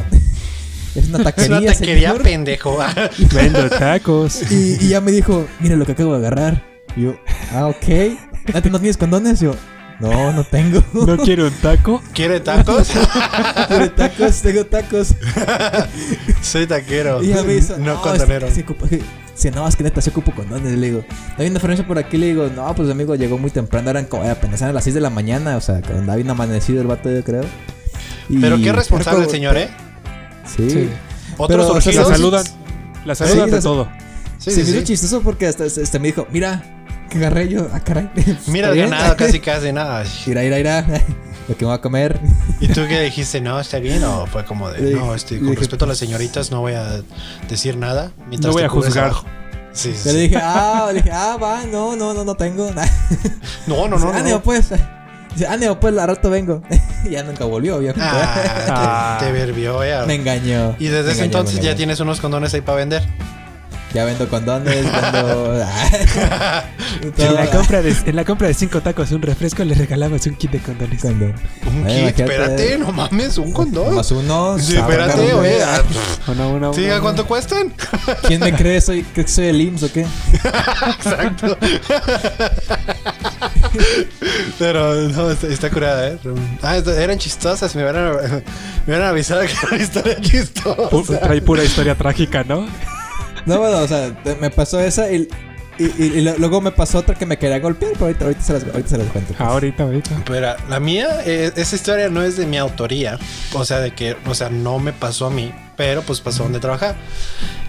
Es 0.97 1.09
una 1.09 1.18
Es 1.18 1.24
taquería, 1.24 1.59
una 1.59 1.72
taquería 1.72 2.09
señor. 2.11 2.22
pendejo. 2.22 2.78
Vendo 3.34 3.68
tacos. 3.70 4.51
Y, 4.51 4.76
y 4.84 4.88
ya 4.88 5.01
me 5.01 5.12
dijo, 5.12 5.47
mira 5.61 5.76
lo 5.76 5.84
que 5.86 5.92
acabo 5.92 6.12
de 6.12 6.18
agarrar. 6.26 6.64
Y 6.97 7.03
yo, 7.03 7.16
ah, 7.53 7.66
ok. 7.66 7.86
¿No 8.55 8.70
no 8.70 8.78
tienes 8.80 8.97
condones? 8.97 9.42
Y 9.42 9.47
yo, 9.47 9.55
no, 10.01 10.32
no 10.32 10.44
tengo. 10.44 10.82
¿No 10.92 11.16
quiero 11.18 11.47
un 11.47 11.53
taco? 11.55 12.03
¿Quiere 12.12 12.40
tacos? 12.40 12.88
Quiero 13.68 13.90
tacos, 13.92 14.40
tengo 14.42 14.64
tacos. 14.66 15.14
Soy 16.42 16.66
taquero. 16.66 17.22
Y 17.22 17.28
ya 17.28 17.42
me 17.42 17.55
dice, 17.55 17.74
no 17.78 17.94
no, 17.94 18.03
condonero. 18.03 18.47
es 18.47 18.55
que 18.55 18.61
se 18.61 18.66
ocupa- 18.66 18.88
que- 18.88 19.03
Si 19.34 19.51
no, 19.51 19.66
es 19.68 19.76
que 19.76 19.82
neta 19.84 20.01
se 20.01 20.11
ocupo 20.11 20.32
condones. 20.32 20.72
Le 20.78 20.86
digo, 20.86 21.05
¿no 21.09 21.34
hay 21.38 21.47
una 21.47 21.55
diferencia 21.55 21.86
por 21.86 21.99
aquí? 21.99 22.16
Le 22.16 22.26
digo, 22.26 22.49
no, 22.55 22.74
pues 22.74 22.88
amigo, 22.90 23.14
llegó 23.16 23.36
muy 23.38 23.51
temprano. 23.51 23.90
Eran 23.90 24.07
como, 24.07 24.22
apenas 24.30 24.62
eran 24.62 24.74
las 24.74 24.84
6 24.84 24.94
de 24.94 25.01
la 25.01 25.11
mañana. 25.11 25.57
O 25.57 25.61
sea, 25.61 25.80
cuando 25.82 26.14
bien 26.14 26.30
amanecido 26.30 26.80
el 26.80 26.86
vato, 26.86 27.11
yo 27.11 27.22
creo. 27.24 27.44
Y- 28.28 28.38
Pero 28.38 28.59
qué 28.59 28.72
responsable 28.72 29.24
el 29.24 29.30
señor, 29.30 29.57
¿eh? 29.57 29.68
Sí. 30.55 30.70
Sí. 30.70 30.88
Otros 31.36 31.66
Pero, 31.66 31.78
o 31.78 31.80
sea, 31.80 31.92
La 31.92 32.05
saludan. 32.05 32.44
La 33.05 33.14
saludan 33.14 33.44
Sí, 33.47 33.51
de 33.51 33.57
la- 33.57 33.62
todo. 33.62 33.88
Sí, 34.38 34.51
se 34.51 34.64
sí, 34.64 34.70
me 34.70 34.76
hizo 34.78 34.86
chistoso 34.86 35.20
porque 35.22 35.47
hasta 35.47 35.64
este 35.64 35.99
me 35.99 36.09
dijo, 36.09 36.26
mira, 36.30 36.62
que 37.11 37.18
agarré 37.18 37.49
yo. 37.49 37.68
Ah, 37.72 37.80
caray. 37.80 38.11
Mira 38.49 38.74
ganado, 38.74 39.16
casi 39.18 39.40
casi 39.40 39.72
nada. 39.72 40.05
Mira, 40.26 40.42
mira, 40.42 40.59
mira. 40.59 40.84
Lo 41.49 41.57
que 41.57 41.64
me 41.64 41.68
voy 41.70 41.78
a 41.78 41.80
comer. 41.80 42.20
¿Y 42.61 42.66
tú 42.68 42.80
qué 42.88 43.01
dijiste? 43.03 43.40
No, 43.40 43.61
está 43.61 43.78
bien. 43.78 44.03
O 44.03 44.26
fue 44.26 44.44
como 44.44 44.68
de, 44.68 44.80
Le 44.80 44.94
no, 44.94 45.14
este, 45.14 45.34
le 45.34 45.40
con 45.40 45.51
dije, 45.51 45.61
respeto 45.61 45.84
a 45.84 45.88
las 45.88 45.99
señoritas, 45.99 46.51
no 46.51 46.61
voy 46.61 46.72
a 46.74 47.03
decir 47.49 47.76
nada. 47.76 48.11
mientras 48.28 48.49
No 48.51 48.53
voy 48.55 48.64
a 48.64 48.68
juzgar. 48.68 49.05
abajo. 49.05 49.26
Sí, 49.72 49.92
sí, 49.94 50.09
Yo 50.09 50.12
le 50.14 50.18
sí. 50.22 50.28
dije, 50.28 50.40
ah, 50.42 50.86
le 50.92 51.03
dije, 51.03 51.11
ah, 51.12 51.36
va, 51.40 51.64
no, 51.66 51.94
no, 51.94 52.14
no, 52.14 52.24
no 52.24 52.34
tengo. 52.34 52.70
No, 53.68 53.86
no, 53.88 53.97
Dice, 53.97 54.07
no. 54.07 54.12
"Ah, 54.12 54.18
no. 54.18 54.24
Neo, 54.24 54.42
pues. 54.42 54.70
Dice, 55.37 55.49
ah, 55.51 55.57
Neo, 55.59 55.78
pues, 55.78 55.97
al 55.99 56.09
rato 56.09 56.30
vengo. 56.30 56.62
ya 57.11 57.22
nunca 57.22 57.45
volvió. 57.45 57.78
Ah, 57.99 59.18
te, 59.20 59.26
te 59.26 59.32
verbió, 59.32 59.84
ya. 59.84 60.07
me 60.07 60.14
engañó. 60.14 60.74
Y 60.78 60.87
desde 60.87 61.12
ese 61.12 61.24
engañó, 61.24 61.24
entonces 61.24 61.61
ya 61.61 61.76
tienes 61.76 62.01
unos 62.01 62.22
condones 62.22 62.55
ahí 62.55 62.62
para 62.62 62.78
vender. 62.78 63.03
Ya 63.97 64.05
vendo 64.05 64.28
condones, 64.28 64.84
vendo. 64.84 65.64
En 67.18 67.34
la, 67.34 67.47
compra 67.51 67.80
de, 67.82 67.94
en 68.07 68.16
la 68.16 68.24
compra 68.24 68.49
de 68.49 68.55
cinco 68.55 68.80
tacos 68.82 69.11
y 69.11 69.14
un 69.14 69.22
refresco 69.22 69.64
le 69.64 69.74
regalamos 69.74 70.26
un 70.26 70.34
kit 70.34 70.51
de 70.51 70.59
condones. 70.61 71.01
Condón. 71.01 71.34
Un 71.66 71.86
Ay, 71.86 72.12
kit, 72.12 72.18
imagínate. 72.20 72.22
espérate, 72.22 72.78
no 72.78 72.92
mames, 72.92 73.38
un 73.38 73.53
condón. 73.53 73.94
Más 73.94 74.11
uno. 74.11 74.59
Sí, 74.59 74.76
espérate, 74.76 75.32
oye. 75.32 75.62
ah, 75.62 75.80
Uno, 76.28 76.51
uno, 76.51 76.74
¿Sí, 76.74 76.84
uno, 76.84 76.94
¿a 76.94 77.01
cuánto 77.01 77.26
cuestan? 77.26 77.72
¿Quién 78.26 78.40
me 78.40 78.55
cree? 78.55 78.80
¿Soy, 78.82 79.03
que 79.03 79.26
soy 79.26 79.47
el 79.47 79.61
IMSS 79.62 79.82
o 79.84 79.92
qué? 79.92 80.07
Exacto. 80.99 81.57
Pero 84.59 84.94
no, 85.09 85.30
está, 85.30 85.47
está 85.49 85.70
curada, 85.70 86.09
¿eh? 86.09 86.18
Ah, 86.62 86.76
eran 86.76 87.18
chistosas. 87.18 87.74
Me 87.74 87.82
hubieran, 87.82 88.12
me 88.14 88.92
hubieran 88.94 89.09
avisado 89.09 89.40
que 89.42 89.53
era 89.53 89.68
una 89.72 89.82
historia 89.82 90.16
Pu- 90.18 90.22
chistosa. 90.22 91.20
Trae 91.20 91.40
pura 91.42 91.64
historia 91.64 91.94
trágica, 91.94 92.44
¿no? 92.44 92.66
No, 93.47 93.59
bueno, 93.59 93.78
o 93.78 93.88
sea, 93.88 94.14
me 94.40 94.51
pasó 94.51 94.78
esa 94.80 95.11
y, 95.11 95.28
y, 95.78 95.84
y- 95.84 96.05
y 96.16 96.20
lo- 96.20 96.36
luego 96.38 96.61
me 96.61 96.72
pasó 96.72 96.99
otra 96.99 97.14
que 97.14 97.26
me 97.26 97.38
quería 97.38 97.59
golpear, 97.61 97.92
pero 97.92 98.07
ahorita, 98.07 98.24
ahorita, 98.24 98.40
se, 98.42 98.53
las, 98.55 98.64
ahorita 98.64 98.88
se 98.88 98.99
las 98.99 99.07
cuento. 99.09 99.34
pues. 99.36 99.40
Ahorita, 99.49 99.82
ahorita. 99.84 100.22
Pero 100.26 100.55
la 100.68 100.80
mía, 100.80 101.20
eh, 101.24 101.53
esa 101.57 101.76
historia 101.76 102.09
no 102.09 102.22
es 102.22 102.36
de 102.36 102.47
mi 102.47 102.59
autoría. 102.59 103.18
O 103.55 103.64
sea, 103.64 103.78
de 103.80 103.92
que, 103.94 104.16
o 104.26 104.34
sea, 104.34 104.49
no 104.51 104.78
me 104.78 104.92
pasó 104.92 105.26
a 105.26 105.30
mí, 105.30 105.53
pero 105.76 106.03
pues 106.03 106.20
pasó 106.20 106.42
donde 106.42 106.61
trabajaba. 106.61 106.97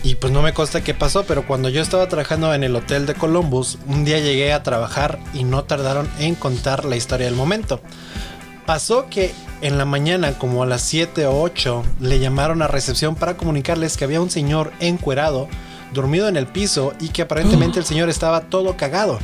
Y 0.03 0.15
pues 0.15 0.32
no 0.32 0.41
me 0.41 0.53
consta 0.53 0.82
qué 0.84 0.93
pasó, 0.93 1.25
pero 1.25 1.45
cuando 1.45 1.69
yo 1.69 1.82
estaba 1.82 2.07
trabajando 2.07 2.53
en 2.53 2.63
el 2.63 2.75
hotel 2.75 3.05
de 3.05 3.13
Columbus, 3.13 3.78
un 3.88 4.05
día 4.05 4.19
llegué 4.19 4.53
a 4.53 4.63
trabajar 4.63 5.19
y 5.34 5.43
no 5.43 5.63
tardaron 5.65 6.09
en 6.19 6.36
contar 6.36 6.86
la 6.86 6.95
historia 6.95 7.25
del 7.25 7.36
momento. 7.36 7.82
Pasó 8.65 9.07
que 9.09 9.34
en 9.61 9.78
la 9.78 9.86
mañana, 9.86 10.34
como 10.38 10.63
a 10.63 10.65
las 10.65 10.82
7 10.82 11.25
o 11.25 11.41
8, 11.41 11.84
le 12.01 12.19
llamaron 12.19 12.61
a 12.61 12.67
recepción 12.67 13.15
para 13.15 13.38
comunicarles 13.38 13.95
que 13.97 14.03
había 14.03 14.21
un 14.21 14.30
señor 14.30 14.71
encuerado, 14.80 15.47
dormido 15.93 16.27
en 16.27 16.38
el 16.38 16.47
piso 16.47 16.93
y 16.99 17.09
que 17.09 17.21
aparentemente 17.23 17.79
el 17.79 17.85
señor 17.85 18.09
estaba 18.09 18.41
todo 18.41 18.77
cagado. 18.77 19.19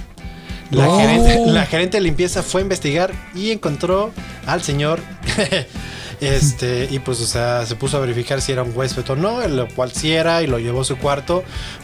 La, 0.71 0.87
gerente, 0.97 1.39
la 1.45 1.65
gerente 1.65 1.97
de 1.97 2.01
limpieza 2.01 2.41
fue 2.41 2.61
a 2.61 2.63
investigar 2.63 3.11
y 3.35 3.51
encontró 3.51 4.11
al 4.45 4.61
señor. 4.61 4.99
Este, 6.21 6.87
y 6.89 6.99
pues, 6.99 7.19
o 7.19 7.25
sea, 7.25 7.65
se 7.65 7.75
puso 7.75 7.97
a 7.97 7.99
verificar 7.99 8.39
si 8.39 8.53
era 8.53 8.63
un 8.63 8.71
huésped 8.73 9.09
o 9.09 9.15
no, 9.17 9.45
lo 9.45 9.67
cual 9.67 9.91
sí 9.91 10.13
era 10.13 10.41
y 10.41 10.47
lo 10.47 10.57
llevó 10.57 10.81
a 10.81 10.85
su 10.85 10.97
cuarto. 10.97 11.43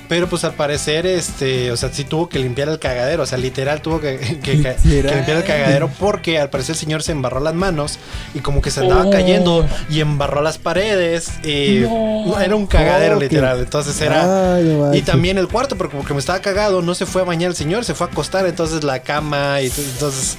Pero 0.10 0.28
pues 0.28 0.44
al 0.44 0.56
parecer, 0.56 1.06
este, 1.06 1.72
o 1.72 1.78
sea, 1.78 1.90
sí 1.94 2.04
tuvo 2.04 2.28
que 2.28 2.40
limpiar 2.40 2.68
el 2.68 2.80
cagadero, 2.80 3.24
o 3.24 3.26
sea, 3.26 3.38
literal 3.38 3.82
tuvo 3.82 4.02
que, 4.02 4.18
que- 4.18 4.40
que- 4.40 4.62
que 4.64 4.76
Literal. 4.84 5.16
limpiar 5.18 5.38
el 5.38 5.44
cagadero 5.44 5.90
porque 6.00 6.40
al 6.40 6.50
parecer 6.50 6.74
el 6.74 6.80
señor 6.80 7.04
se 7.04 7.12
embarró 7.14 7.40
las 7.40 7.54
manos 7.54 8.00
y 8.34 8.40
como 8.40 8.62
que 8.62 8.72
se 8.72 8.82
andaba 8.82 9.06
Oh. 9.06 9.12
cayendo 9.12 9.66
y 9.90 10.02
embarró 10.02 10.42
las 10.42 10.58
paredes. 10.58 11.30
Y 11.46 11.82
No. 11.82 12.40
era 12.42 12.56
un 12.56 12.66
cagadero 12.68 13.16
Oh, 13.18 13.20
literal, 13.20 13.60
entonces 13.60 14.00
era... 14.02 14.56
Ay, 14.56 14.80
Y 14.94 15.02
también 15.04 15.38
el 15.38 15.48
cuarto, 15.48 15.78
porque 15.78 15.92
como 15.96 16.06
que 16.08 16.14
me 16.14 16.20
estaba 16.20 16.40
cagado, 16.40 16.82
no 16.82 16.96
se 16.96 17.06
fue 17.06 17.22
a 17.22 17.26
bañar 17.26 17.52
el 17.52 17.56
señor, 17.56 17.86
se 17.86 17.94
fue 17.94 18.08
a 18.08 18.10
acostar, 18.10 18.46
entonces 18.48 18.84
la 18.84 19.00
cama 19.04 19.62
y 19.62 19.68
entonces 19.68 20.38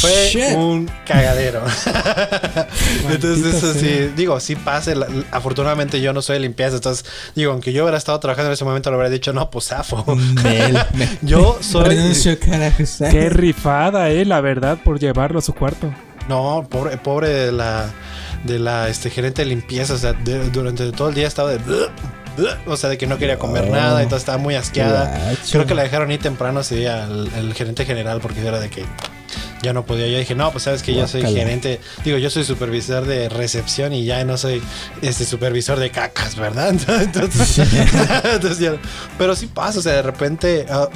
fue 0.00 0.28
Shit. 0.30 0.56
un 0.56 0.90
cagadero. 1.06 1.62
entonces 3.10 3.54
eso 3.54 3.72
sea. 3.72 3.80
sí, 3.80 4.10
digo, 4.16 4.38
sí 4.40 4.56
pasa, 4.56 4.92
afortunadamente 5.30 6.00
yo 6.00 6.12
no 6.12 6.22
soy 6.22 6.34
de 6.34 6.40
limpieza, 6.40 6.76
entonces 6.76 7.04
digo, 7.34 7.52
aunque 7.52 7.72
yo 7.72 7.84
hubiera 7.84 7.98
estado 7.98 8.18
trabajando 8.20 8.48
en 8.50 8.54
ese 8.54 8.64
momento, 8.64 8.90
lo 8.90 8.98
hubiera 9.06 9.14
dicho, 9.14 9.32
no, 9.32 9.48
pues 9.50 9.66
zafo. 9.68 10.04
Mel, 10.14 10.78
me- 10.94 11.08
Yo 11.22 11.58
soy... 11.60 11.84
Renuncio. 11.88 12.38
Qué 12.38 13.28
rifada, 13.30 14.10
eh, 14.10 14.24
la 14.24 14.40
verdad, 14.40 14.78
por 14.84 14.98
llevarlo 14.98 15.38
a 15.38 15.42
su 15.42 15.54
cuarto. 15.54 15.92
No, 16.28 16.66
pobre, 16.68 16.96
pobre 16.96 17.28
de 17.28 17.52
la, 17.52 17.86
de 18.44 18.58
la 18.58 18.88
este, 18.88 19.10
gerente 19.10 19.42
de 19.42 19.46
limpieza. 19.48 19.94
O 19.94 19.98
sea, 19.98 20.12
de- 20.12 20.50
durante 20.50 20.90
todo 20.92 21.08
el 21.08 21.14
día 21.14 21.26
estaba 21.28 21.50
de. 21.50 21.58
O 22.66 22.76
sea, 22.76 22.90
de 22.90 22.98
que 22.98 23.06
no 23.06 23.16
quería 23.16 23.38
comer 23.38 23.64
Oh. 23.68 23.72
nada, 23.74 24.02
entonces 24.02 24.22
estaba 24.24 24.36
muy 24.38 24.54
asqueada. 24.56 25.06
Gacho. 25.10 25.52
Creo 25.52 25.66
que 25.66 25.74
la 25.74 25.84
dejaron 25.84 26.10
ir 26.10 26.20
temprano 26.20 26.60
ese 26.60 26.76
día 26.76 27.04
al 27.04 27.28
el 27.34 27.54
gerente 27.54 27.86
general 27.86 28.20
porque 28.20 28.46
era 28.46 28.60
de 28.60 28.68
que 28.68 28.84
ya 29.62 29.72
no 29.72 29.84
podía. 29.86 30.06
Yo 30.08 30.18
dije, 30.18 30.34
no, 30.34 30.50
pues 30.52 30.64
sabes 30.64 30.82
que 30.82 30.94
yo 30.94 31.06
soy 31.08 31.22
gerente, 31.22 31.80
digo, 32.04 32.18
yo 32.18 32.30
soy 32.30 32.44
supervisor 32.44 33.04
de 33.06 33.28
recepción 33.28 33.92
y 33.92 34.04
ya 34.04 34.24
no 34.24 34.36
soy 34.36 34.62
este 35.02 35.24
supervisor 35.24 35.78
de 35.78 35.90
cacas, 35.90 36.36
¿verdad? 36.36 36.68
Entonces, 37.02 37.58
entonces 37.58 38.58
ya- 38.60 38.76
pero 39.18 39.34
sí 39.34 39.46
pasa, 39.46 39.78
o 39.78 39.82
sea, 39.82 39.92
de 39.94 40.02
repente. 40.02 40.66
ah, 40.70 40.88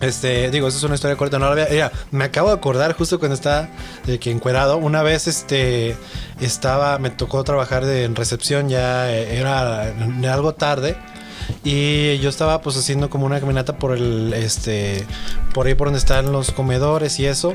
este, 0.00 0.50
digo, 0.50 0.66
eso 0.66 0.78
es 0.78 0.82
una 0.82 0.96
historia 0.96 1.16
corta, 1.16 1.38
no 1.38 1.46
la 1.46 1.52
había. 1.52 1.68
Mira, 1.70 1.92
me 2.10 2.24
acabo 2.24 2.48
de 2.48 2.54
acordar 2.54 2.92
justo 2.94 3.20
cuando 3.20 3.34
estaba 3.36 3.68
de 4.04 4.18
que 4.18 4.32
encuerado. 4.32 4.76
Una 4.78 5.00
vez, 5.04 5.28
este, 5.28 5.94
estaba, 6.40 6.98
me 6.98 7.10
tocó 7.10 7.44
trabajar 7.44 7.84
de, 7.86 8.02
en 8.02 8.16
recepción, 8.16 8.68
ya 8.68 9.12
eh, 9.12 9.38
era 9.38 9.92
algo 10.32 10.54
tarde. 10.54 10.96
Y 11.62 12.18
yo 12.18 12.30
estaba 12.30 12.62
pues 12.62 12.76
haciendo 12.76 13.10
como 13.10 13.26
una 13.26 13.38
caminata 13.38 13.76
por 13.78 13.96
el, 13.96 14.32
este, 14.34 15.04
por 15.54 15.68
ahí 15.68 15.74
por 15.74 15.86
donde 15.86 15.98
están 15.98 16.32
los 16.32 16.50
comedores 16.50 17.20
y 17.20 17.26
eso. 17.26 17.54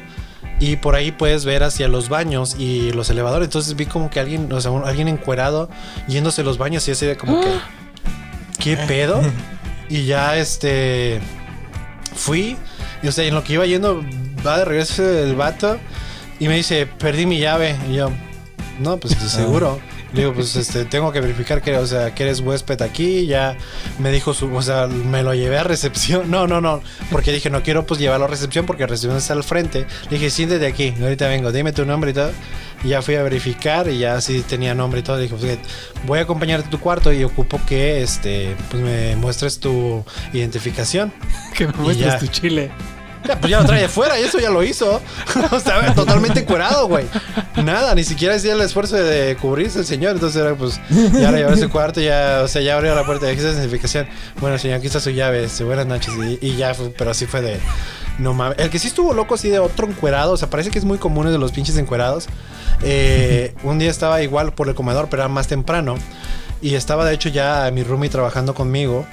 Y 0.60 0.78
por 0.78 0.96
ahí 0.96 1.12
puedes 1.12 1.46
ver 1.46 1.64
hacia 1.64 1.88
los 1.88 2.10
baños 2.10 2.56
y 2.58 2.92
los 2.92 3.10
elevadores. 3.12 3.46
Entonces 3.48 3.76
vi 3.76 3.86
como 3.86 4.10
que 4.10 4.20
alguien, 4.20 4.52
o 4.52 4.60
sea, 4.60 4.72
un- 4.72 4.84
alguien 4.88 5.08
encuerado 5.08 5.70
yéndose 6.08 6.42
a 6.42 6.44
los 6.44 6.58
baños 6.58 6.88
y 6.88 6.92
así 6.92 7.06
de 7.06 7.16
como 7.16 7.40
que, 7.42 7.50
¿qué 8.60 8.78
pedo? 8.78 9.22
Y 9.90 10.06
ya, 10.06 10.36
este, 10.36 11.22
fui. 12.16 12.58
Y 13.02 13.08
o 13.08 13.12
sea, 13.14 13.24
en 13.26 13.34
lo 13.36 13.44
que 13.44 13.54
iba 13.54 13.66
yendo, 13.66 14.04
va 14.46 14.58
de 14.60 14.66
regreso 14.66 15.02
el 15.08 15.34
vato 15.36 15.78
y 16.40 16.48
me 16.50 16.56
dice, 16.58 16.88
perdí 16.88 17.26
mi 17.26 17.40
llave. 17.40 17.76
Y 17.90 17.96
yo, 17.96 18.12
no, 18.80 18.98
pues 18.98 19.18
de 19.22 19.30
seguro. 19.30 19.80
Le 20.14 20.22
digo, 20.22 20.34
pues 20.34 20.56
este, 20.56 20.86
tengo 20.86 21.12
que 21.12 21.20
verificar 21.20 21.62
que, 21.62 21.76
o 21.76 21.86
sea, 21.86 22.16
que 22.16 22.24
eres 22.24 22.40
huésped 22.40 22.82
aquí. 22.82 23.26
Ya 23.26 23.58
me 24.00 24.12
dijo 24.12 24.34
su, 24.34 24.54
o 24.54 24.62
sea, 24.62 24.88
me 24.88 25.24
lo 25.24 25.34
llevé 25.34 25.58
a 25.58 25.64
recepción. 25.64 26.32
No, 26.32 26.48
no, 26.48 26.62
no. 26.62 26.82
Porque 27.12 27.32
dije, 27.32 27.50
no 27.50 27.64
quiero 27.64 27.86
pues 27.86 28.00
llevarlo 28.00 28.26
a 28.26 28.30
recepción 28.30 28.66
porque 28.66 28.88
recepción 28.88 29.18
está 29.18 29.34
al 29.34 29.44
frente. 29.44 29.86
Le 30.10 30.18
dije, 30.18 30.30
siéntate 30.30 30.66
aquí, 30.66 30.94
ahorita 31.02 31.28
vengo, 31.28 31.52
dime 31.52 31.72
tu 31.74 31.86
nombre 31.86 32.12
y 32.12 32.14
todo. 32.14 32.32
Y 32.84 32.90
ya 32.90 33.02
fui 33.02 33.16
a 33.16 33.24
verificar 33.24 33.90
y 33.90 34.00
ya 34.00 34.22
sí 34.22 34.44
tenía 34.48 34.74
nombre 34.76 35.00
y 35.02 35.04
todo. 35.04 35.18
Le 35.18 35.24
dije, 35.24 35.36
pues, 35.36 35.58
voy 36.06 36.20
a 36.20 36.24
acompañarte 36.24 36.68
a 36.68 36.70
tu 36.70 36.80
cuarto 36.80 37.12
y 37.12 37.24
ocupo 37.24 37.60
que 37.68 38.02
este, 38.02 38.56
pues 38.70 38.82
me 38.82 39.16
muestres 39.16 39.60
tu 39.60 40.04
identificación. 40.34 41.12
Que 41.58 41.66
me 41.68 41.74
muestres 41.74 42.14
ya. 42.14 42.20
tu 42.20 42.28
chile. 42.28 42.72
Pues 43.40 43.50
ya 43.52 43.60
lo 43.60 43.66
trae 43.66 43.82
de 43.82 43.88
fuera 43.88 44.20
y 44.20 44.24
eso 44.24 44.40
ya 44.40 44.50
lo 44.50 44.64
hizo. 44.64 45.02
o 45.52 45.60
sea, 45.60 45.94
totalmente 45.94 46.46
curado, 46.46 46.88
güey. 46.88 47.06
Nada, 47.64 47.96
ni 47.96 48.04
siquiera 48.04 48.36
hacía 48.36 48.54
el 48.54 48.62
esfuerzo 48.62 48.96
de 48.96 49.38
cubrirse 49.40 49.80
el 49.80 49.86
señor. 49.86 50.14
Entonces 50.14 50.42
era 50.42 50.56
pues, 50.56 50.80
ya 50.90 51.32
lo 51.32 51.38
llevó 51.38 51.56
su 51.56 51.70
cuarto, 51.70 52.02
ya, 52.02 52.42
o 52.44 52.48
sea, 52.48 52.62
ya 52.62 52.76
abrió 52.76 52.96
la 52.96 53.06
puerta 53.06 53.26
de 53.26 53.34
está 53.34 53.50
su 53.50 53.56
identificación. 53.56 54.08
Bueno, 54.40 54.58
señor, 54.58 54.78
aquí 54.78 54.88
está 54.88 55.00
su 55.00 55.12
llave, 55.12 55.44
este, 55.44 55.64
buenas 55.64 55.86
noches. 55.86 56.14
Y, 56.16 56.46
y 56.46 56.56
ya, 56.56 56.74
pero 56.98 57.12
así 57.12 57.26
fue 57.26 57.42
de. 57.42 57.60
No 58.20 58.34
mames. 58.34 58.58
El 58.58 58.70
que 58.70 58.80
sí 58.80 58.88
estuvo 58.88 59.14
loco 59.14 59.36
así 59.36 59.50
de 59.50 59.60
otro 59.60 59.88
encuerado, 59.88 60.34
o 60.34 60.38
sea, 60.38 60.50
parece 60.50 60.72
que 60.72 60.80
es 60.80 60.86
muy 60.86 60.98
común 60.98 61.28
de 61.28 61.38
los 61.38 61.52
pinches 61.52 61.78
encuerados. 61.78 62.28
Eh, 62.82 63.54
un 63.64 63.80
día 63.80 63.90
estaba 63.90 64.22
igual 64.22 64.54
por 64.54 64.68
el 64.68 64.76
comedor, 64.76 65.08
pero 65.10 65.24
era 65.24 65.30
más 65.30 65.48
temprano. 65.48 65.96
Y 66.62 66.74
estaba 66.74 67.06
de 67.06 67.14
hecho 67.14 67.30
ya 67.30 67.70
mi 67.72 67.84
roomie 67.84 68.10
trabajando 68.10 68.54
conmigo. 68.54 69.06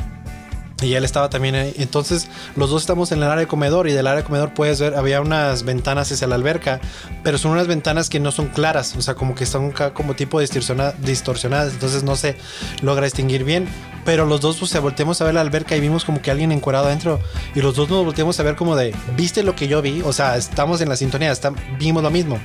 Y 0.84 0.94
él 0.94 1.04
estaba 1.04 1.30
también 1.30 1.54
ahí. 1.54 1.74
Entonces, 1.78 2.28
los 2.56 2.70
dos 2.70 2.82
estamos 2.82 3.10
en 3.12 3.18
el 3.18 3.24
área 3.24 3.36
de 3.40 3.46
comedor. 3.46 3.88
Y 3.88 3.92
del 3.92 4.06
área 4.06 4.18
de 4.22 4.24
comedor 4.24 4.54
puedes 4.54 4.80
ver, 4.80 4.94
había 4.94 5.20
unas 5.20 5.62
ventanas 5.64 6.10
hacia 6.12 6.26
la 6.26 6.34
alberca. 6.34 6.80
Pero 7.22 7.38
son 7.38 7.52
unas 7.52 7.66
ventanas 7.66 8.08
que 8.10 8.20
no 8.20 8.30
son 8.32 8.48
claras. 8.48 8.94
O 8.96 9.02
sea, 9.02 9.14
como 9.14 9.34
que 9.34 9.44
están 9.44 9.72
como 9.92 10.14
tipo 10.14 10.40
distorsiona- 10.40 10.92
distorsionadas. 10.98 11.72
Entonces 11.72 12.02
no 12.04 12.16
se 12.16 12.36
logra 12.82 13.04
distinguir 13.04 13.44
bien. 13.44 13.68
Pero 14.04 14.26
los 14.26 14.40
dos, 14.42 14.58
pues, 14.58 14.70
se 14.70 14.78
volteamos 14.80 15.20
a 15.20 15.24
ver 15.24 15.34
la 15.34 15.40
alberca 15.40 15.74
y 15.76 15.80
vimos 15.80 16.04
como 16.04 16.20
que 16.20 16.30
alguien 16.30 16.52
encuerado 16.52 16.86
adentro. 16.86 17.20
Y 17.54 17.60
los 17.62 17.74
dos 17.74 17.88
nos 17.88 18.04
volteamos 18.04 18.38
a 18.38 18.42
ver 18.42 18.54
como 18.54 18.76
de, 18.76 18.94
¿viste 19.16 19.42
lo 19.42 19.56
que 19.56 19.66
yo 19.68 19.80
vi? 19.80 20.02
O 20.04 20.12
sea, 20.12 20.36
estamos 20.36 20.80
en 20.82 20.88
la 20.90 20.96
sintonía, 20.96 21.32
está- 21.32 21.52
vimos 21.78 22.02
lo 22.02 22.10
mismo. 22.10 22.38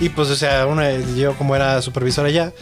Y 0.00 0.08
pues, 0.10 0.30
o 0.30 0.36
sea, 0.36 0.64
una, 0.66 0.92
yo 0.92 1.36
como 1.36 1.54
era 1.56 1.82
supervisor 1.82 2.24
allá, 2.24 2.52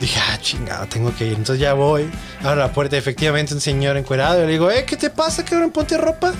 dije, 0.00 0.20
ah, 0.20 0.38
chingado, 0.40 0.86
tengo 0.86 1.14
que 1.14 1.26
ir. 1.26 1.34
Entonces 1.34 1.58
ya 1.58 1.74
voy, 1.74 2.10
abro 2.42 2.60
la 2.60 2.72
puerta, 2.72 2.96
efectivamente 2.96 3.54
un 3.54 3.60
señor 3.60 3.96
encuerado. 3.96 4.42
Y 4.42 4.46
le 4.46 4.52
digo, 4.52 4.70
eh, 4.70 4.84
¿qué 4.86 4.96
te 4.96 5.10
pasa, 5.10 5.44
cabrón? 5.44 5.70
Ponte 5.70 5.96
ropa. 5.96 6.32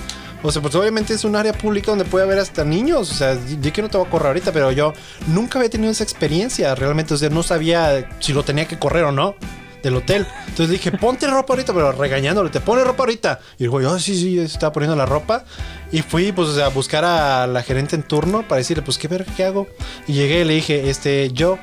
O 0.43 0.51
sea, 0.51 0.61
pues 0.61 0.75
obviamente 0.75 1.13
es 1.13 1.23
un 1.23 1.35
área 1.35 1.51
pública 1.51 1.91
donde 1.91 2.05
puede 2.05 2.25
haber 2.25 2.39
hasta 2.39 2.63
niños. 2.63 3.11
O 3.11 3.13
sea, 3.13 3.37
yo 3.59 3.73
que 3.73 3.81
no 3.81 3.89
te 3.89 3.97
voy 3.97 4.07
a 4.07 4.09
correr 4.09 4.27
ahorita, 4.27 4.51
pero 4.51 4.71
yo 4.71 4.93
nunca 5.27 5.57
había 5.57 5.69
tenido 5.69 5.91
esa 5.91 6.03
experiencia 6.03 6.75
realmente. 6.75 7.13
O 7.13 7.17
sea, 7.17 7.29
no 7.29 7.41
sabía 7.41 8.07
si 8.19 8.33
lo 8.33 8.43
tenía 8.43 8.67
que 8.67 8.77
correr 8.77 9.03
o 9.05 9.11
no 9.11 9.35
del 9.83 9.95
hotel. 9.95 10.27
Entonces 10.47 10.69
dije, 10.69 10.91
ponte 10.91 11.27
ropa 11.27 11.53
ahorita, 11.53 11.73
pero 11.73 11.91
regañándole, 11.91 12.49
te 12.49 12.59
pone 12.59 12.83
ropa 12.83 13.03
ahorita. 13.03 13.39
Y 13.57 13.63
el 13.63 13.69
güey, 13.69 13.85
oh, 13.85 13.99
sí, 13.99 14.15
sí, 14.15 14.39
estaba 14.39 14.73
poniendo 14.73 14.95
la 14.95 15.05
ropa. 15.05 15.43
Y 15.91 16.01
fui, 16.01 16.31
pues, 16.31 16.57
a 16.57 16.67
buscar 16.69 17.05
a 17.05 17.47
la 17.47 17.63
gerente 17.63 17.95
en 17.95 18.03
turno 18.03 18.47
para 18.47 18.59
decirle, 18.59 18.83
pues, 18.83 18.97
¿qué 18.97 19.07
verga, 19.07 19.31
qué 19.35 19.45
hago? 19.45 19.67
Y 20.07 20.13
llegué 20.13 20.41
y 20.41 20.45
le 20.45 20.53
dije, 20.55 20.89
este, 20.89 21.31
yo, 21.31 21.57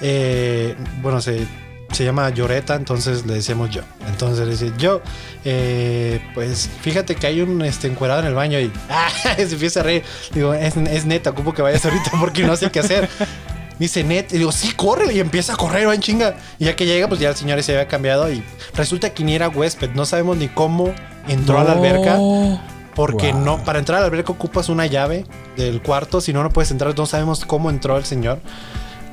eh, 0.00 0.74
bueno, 1.02 1.20
se, 1.20 1.46
se 1.92 2.04
llama 2.04 2.28
Lloreta, 2.30 2.74
entonces 2.74 3.26
le 3.26 3.34
decíamos 3.34 3.70
yo. 3.70 3.82
Entonces 4.08 4.44
le 4.46 4.52
dice, 4.52 4.72
yo, 4.78 5.00
eh, 5.44 6.20
pues, 6.34 6.68
fíjate 6.80 7.14
que 7.14 7.26
hay 7.26 7.40
un 7.40 7.62
este, 7.62 7.86
encuerado 7.86 8.20
en 8.20 8.26
el 8.26 8.34
baño 8.34 8.58
y 8.60 8.70
ah, 8.90 9.08
se 9.36 9.42
empieza 9.42 9.80
a 9.80 9.82
reír. 9.84 10.02
Digo, 10.32 10.54
es, 10.54 10.76
es 10.76 11.06
neta, 11.06 11.30
ocupo 11.30 11.52
que 11.54 11.62
vayas 11.62 11.84
ahorita 11.84 12.12
porque 12.20 12.42
no 12.44 12.56
sé 12.56 12.70
qué 12.70 12.80
hacer. 12.80 13.08
Me 13.18 13.26
dice, 13.78 14.04
net. 14.04 14.32
Y 14.32 14.38
digo, 14.38 14.52
sí, 14.52 14.72
corre. 14.72 15.12
Y 15.14 15.20
empieza 15.20 15.54
a 15.54 15.56
correr, 15.56 15.86
va 15.88 15.94
en 15.94 16.00
chinga. 16.00 16.36
Y 16.58 16.64
ya 16.66 16.76
que 16.76 16.86
llega, 16.86 17.08
pues 17.08 17.20
ya 17.20 17.28
el 17.30 17.36
señor 17.36 17.62
se 17.62 17.72
había 17.72 17.88
cambiado. 17.88 18.30
Y 18.32 18.42
resulta 18.74 19.10
que 19.10 19.22
ni 19.24 19.34
era 19.34 19.48
huésped. 19.48 19.90
No 19.90 20.04
sabemos 20.04 20.36
ni 20.36 20.48
cómo 20.48 20.94
entró 21.28 21.58
a 21.58 21.64
la 21.64 21.72
alberca. 21.72 22.18
Porque 22.94 23.32
Wow. 23.32 23.40
no, 23.44 23.64
para 23.64 23.78
entrar 23.78 23.98
a 23.98 24.00
la 24.00 24.06
alberca 24.06 24.32
ocupas 24.32 24.70
una 24.70 24.86
llave 24.86 25.26
del 25.56 25.82
cuarto. 25.82 26.22
Si 26.22 26.32
no, 26.32 26.42
no 26.42 26.50
puedes 26.50 26.70
entrar. 26.70 26.96
No 26.96 27.04
sabemos 27.04 27.44
cómo 27.44 27.68
entró 27.68 27.98
el 27.98 28.06
señor. 28.06 28.40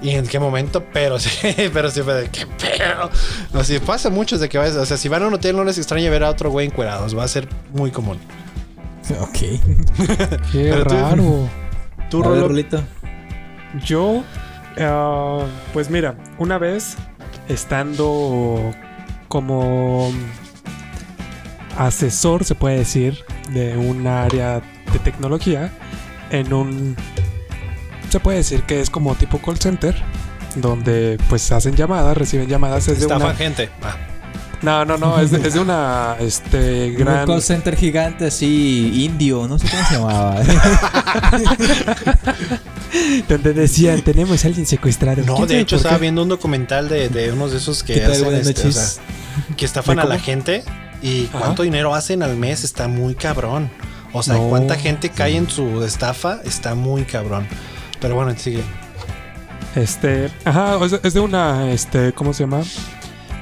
Y 0.04 0.10
en 0.12 0.28
qué 0.28 0.38
momento, 0.38 0.84
pero 0.93 1.18
sí, 1.18 1.30
pero 1.74 1.89
sí 1.89 2.01
fue 2.01 2.14
de 2.14 2.30
qué 2.30 2.45
pedo. 2.45 3.10
Así 3.60 3.80
pasa 3.80 4.10
mucho 4.10 4.38
de 4.38 4.49
que 4.49 4.58
vayas, 4.58 4.76
o 4.76 4.86
sea, 4.86 4.97
si 4.97 5.08
van 5.08 5.24
a 5.24 5.28
un 5.28 5.34
hotel 5.34 5.56
no 5.56 5.64
les 5.64 5.78
extraña 5.78 6.10
ver 6.12 6.24
a 6.26 6.30
otro 6.30 6.51
güey 6.51 6.68
encuerados, 6.68 7.18
va 7.18 7.24
a 7.24 7.28
ser 7.28 7.47
muy 7.74 7.89
común. 7.89 8.20
Ok. 9.22 9.32
Qué 10.51 10.70
Pero 10.72 10.84
tú- 10.86 10.93
raro. 10.93 11.49
Tú, 12.10 12.20
ver, 12.20 12.28
Rolo, 12.30 12.47
Rolito. 12.49 12.84
Yo, 13.84 14.24
ah, 14.80 15.45
pues 15.74 15.89
mira, 15.89 16.16
una 16.38 16.58
vez 16.60 16.95
estando 17.49 18.72
como 19.30 20.12
asesor, 21.78 22.43
se 22.45 22.54
puede 22.56 22.78
decir, 22.80 23.24
de 23.51 23.76
un 23.78 24.06
área 24.06 24.62
de 24.91 24.99
tecnología, 25.04 25.72
en 26.30 26.54
un... 26.54 26.95
Se 28.14 28.20
puede 28.20 28.38
decir 28.38 28.61
que 28.61 28.80
es 28.80 28.91
como 28.91 29.16
tipo 29.16 29.39
call 29.39 29.57
center, 29.57 29.95
donde 30.55 31.18
pues 31.30 31.51
hacen 31.51 31.76
llamadas, 31.76 32.16
reciben 32.16 32.47
llamadas, 32.47 32.88
es 32.88 32.97
de 32.99 33.05
estafan 33.05 33.30
una... 33.30 33.36
gente. 33.36 33.72
Ah, 33.82 33.95
No, 34.61 34.86
no, 34.86 34.99
no, 34.99 35.20
es 35.20 35.32
de, 35.32 35.47
es 35.47 35.55
de 35.55 35.59
una, 35.59 36.16
este, 36.20 36.89
Un 36.91 36.95
gran... 36.97 37.26
call 37.26 37.41
center 37.41 37.76
gigante 37.76 38.28
así, 38.28 39.03
indio, 39.03 39.47
no 39.47 39.57
sé 39.57 39.68
cómo 39.68 39.84
se 39.88 39.95
llamaba. 39.95 40.36
Donde 43.28 43.53
decían, 43.53 44.03
tenemos 44.03 44.43
a 44.43 44.47
alguien 44.47 44.68
secuestrado. 44.68 45.24
No, 45.26 45.38
¿Quién 45.38 45.47
de 45.47 45.59
hecho 45.61 45.78
estaba 45.78 45.95
qué? 45.95 46.01
viendo 46.01 46.22
un 46.22 46.30
documental 46.30 46.89
de, 46.89 47.09
de 47.09 47.32
unos 47.32 47.49
de 47.49 47.57
esos 47.57 47.82
que 47.82 47.95
¿Qué 47.95 48.01
tal, 48.01 48.11
hacen, 48.11 48.36
este, 48.36 48.61
o 48.61 48.66
noches? 48.66 48.76
sea, 48.76 49.03
que 49.57 49.66
estafan 49.66 49.95
¿De 49.95 50.03
a 50.03 50.05
la 50.05 50.20
gente 50.20 50.64
y 51.01 51.26
Ajá. 51.26 51.39
cuánto 51.39 51.64
dinero 51.64 51.95
hacen 51.95 52.22
al 52.22 52.38
mes 52.38 52.64
está 52.64 52.88
muy 52.88 53.16
cabrón. 53.16 53.72
O 54.11 54.22
sea, 54.22 54.36
No, 54.36 54.49
cuánta 54.49 54.76
gente 54.76 55.09
cae 55.09 55.36
en 55.36 55.49
su 55.49 55.84
estafa 55.84 56.41
está 56.43 56.76
muy 56.76 57.05
cabrón. 57.05 57.47
Pero 58.04 58.16
bueno, 58.16 58.36
sigue. 58.38 58.62
Este, 59.76 60.30
ajá, 60.45 60.78
es 61.01 61.14
de 61.16 61.20
una, 61.20 61.72
este, 61.72 62.14
¿cómo 62.14 62.34
se 62.34 62.43
llama? 62.43 62.62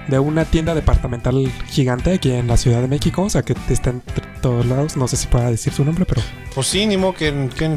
De 0.08 0.18
una 0.20 0.46
tienda 0.46 0.74
departamental 0.76 1.52
gigante 1.68 2.14
aquí 2.14 2.32
en 2.32 2.48
la 2.48 2.56
Ciudad 2.58 2.80
de 2.82 2.88
México, 2.88 3.24
o 3.24 3.30
sea, 3.30 3.42
que 3.42 3.54
está 3.70 3.90
en 3.90 4.02
todos 4.42 4.66
lados. 4.66 4.96
No 4.96 5.08
sé 5.10 5.18
si 5.18 5.28
pueda 5.28 5.50
decir 5.52 5.74
su 5.74 5.84
nombre, 5.84 6.06
pero 6.06 6.22
Pues 6.56 6.68
sí, 6.68 6.86
ni 6.86 6.96
modo 6.96 7.14
que, 7.16 7.50
que- 7.58 7.76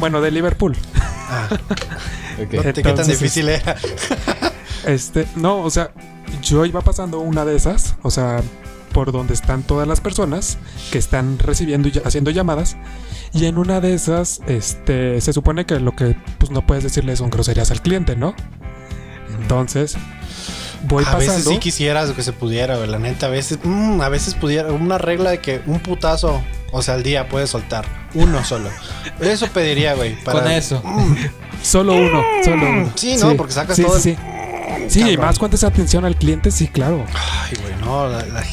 bueno, 0.00 0.20
de 0.22 0.30
Liverpool. 0.30 0.76
ah, 1.28 1.48
no 2.52 2.62
te- 2.62 2.72
qué 2.82 2.92
tan 2.92 3.06
difícil 3.06 3.48
era. 3.48 3.76
Este, 4.86 5.26
no, 5.36 5.58
o 5.60 5.70
sea, 5.70 5.90
yo 6.42 6.64
iba 6.64 6.80
pasando 6.82 7.18
una 7.20 7.44
de 7.44 7.56
esas, 7.56 7.96
o 8.02 8.10
sea, 8.10 8.42
por 8.94 9.12
donde 9.12 9.34
están 9.34 9.62
todas 9.62 9.86
las 9.86 10.00
personas 10.00 10.56
que 10.90 10.96
están 10.96 11.38
recibiendo 11.38 11.88
y 11.88 12.00
haciendo 12.04 12.30
llamadas. 12.30 12.76
Y 13.34 13.44
en 13.44 13.58
una 13.58 13.80
de 13.80 13.92
esas, 13.92 14.40
este, 14.46 15.20
se 15.20 15.32
supone 15.34 15.66
que 15.66 15.78
lo 15.80 15.94
que 15.94 16.16
pues 16.38 16.50
no 16.50 16.66
puedes 16.66 16.84
decirle 16.84 17.14
son 17.16 17.28
groserías 17.28 17.70
al 17.70 17.82
cliente, 17.82 18.16
¿no? 18.16 18.34
Entonces, 19.40 19.96
voy 20.84 21.04
a 21.06 21.16
veces 21.16 21.28
pasando. 21.34 21.50
sí 21.50 21.58
quisieras 21.58 22.10
que 22.12 22.22
se 22.22 22.32
pudiera, 22.32 22.76
güey. 22.76 22.88
La 22.88 22.98
neta, 22.98 23.26
a 23.26 23.30
veces, 23.30 23.58
mm, 23.62 24.00
a 24.00 24.08
veces 24.08 24.34
pudiera, 24.34 24.70
una 24.72 24.98
regla 24.98 25.30
de 25.30 25.38
que 25.40 25.60
un 25.66 25.80
putazo, 25.80 26.40
o 26.72 26.82
sea, 26.82 26.94
al 26.94 27.02
día 27.02 27.28
puedes 27.28 27.50
soltar. 27.50 27.84
Uno 28.14 28.44
solo. 28.44 28.70
Eso 29.20 29.48
pediría, 29.48 29.94
güey. 29.94 30.14
para- 30.22 30.42
Con 30.42 30.50
eso. 30.52 30.82
Solo 31.62 31.94
uno, 31.94 32.22
solo 32.44 32.68
uno. 32.68 32.92
Sí, 32.94 33.16
¿no? 33.16 33.36
Porque 33.36 33.52
sacas 33.54 33.76
todo 33.80 33.98
sí. 33.98 34.16
Sí, 34.88 35.00
y 35.00 35.02
Cabrón. 35.02 35.26
más 35.26 35.38
cuando 35.38 35.56
es 35.56 35.64
atención 35.64 36.04
al 36.04 36.16
cliente, 36.16 36.50
sí, 36.50 36.68
claro. 36.68 37.04
Ay, 37.14 37.54
güey, 37.60 37.74
no. 37.80 38.08
La, 38.08 38.24
la- 38.26 38.44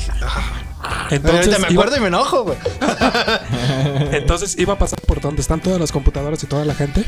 ah. 0.83 1.07
Entonces, 1.11 1.47
Ahorita 1.47 1.59
me 1.67 1.73
iba, 1.73 1.81
acuerdo 1.83 1.97
y 1.97 1.99
me 2.01 2.07
enojo, 2.07 2.43
güey. 2.43 2.57
entonces 4.11 4.55
iba 4.57 4.73
a 4.73 4.77
pasar 4.77 4.99
por 5.01 5.21
donde 5.21 5.41
están 5.41 5.59
todas 5.61 5.79
las 5.79 5.91
computadoras 5.91 6.41
y 6.43 6.47
toda 6.47 6.65
la 6.65 6.73
gente. 6.75 7.03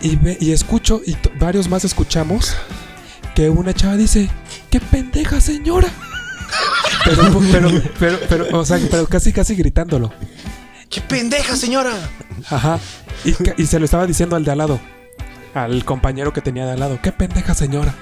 Y, 0.00 0.16
ve- 0.16 0.36
y 0.40 0.52
escucho, 0.52 1.00
y 1.06 1.16
varios 1.38 1.68
más 1.68 1.84
escuchamos, 1.84 2.56
que 3.34 3.48
una 3.50 3.72
chava 3.72 3.96
dice, 3.96 4.28
¡qué 4.70 4.80
pendeja 4.80 5.40
señora! 5.40 5.88
Pero, 7.04 7.40
pero, 7.50 7.68
pero, 7.98 8.18
pero, 8.28 8.58
o 8.60 8.64
sea, 8.64 8.78
pero 8.88 9.06
casi, 9.06 9.32
casi 9.32 9.56
gritándolo. 9.56 10.12
¡Qué 10.88 11.00
pendeja, 11.00 11.56
señora! 11.56 11.90
Ajá. 12.48 12.78
Y, 13.24 13.34
y 13.60 13.66
se 13.66 13.78
lo 13.80 13.86
estaba 13.86 14.06
diciendo 14.06 14.36
al 14.36 14.44
de 14.44 14.52
al 14.52 14.58
lado. 14.58 14.78
Al 15.54 15.84
compañero 15.84 16.32
que 16.32 16.40
tenía 16.40 16.64
de 16.66 16.72
al 16.72 16.80
lado. 16.80 16.98
¡Qué 17.02 17.12
pendeja 17.12 17.54
señora! 17.54 17.94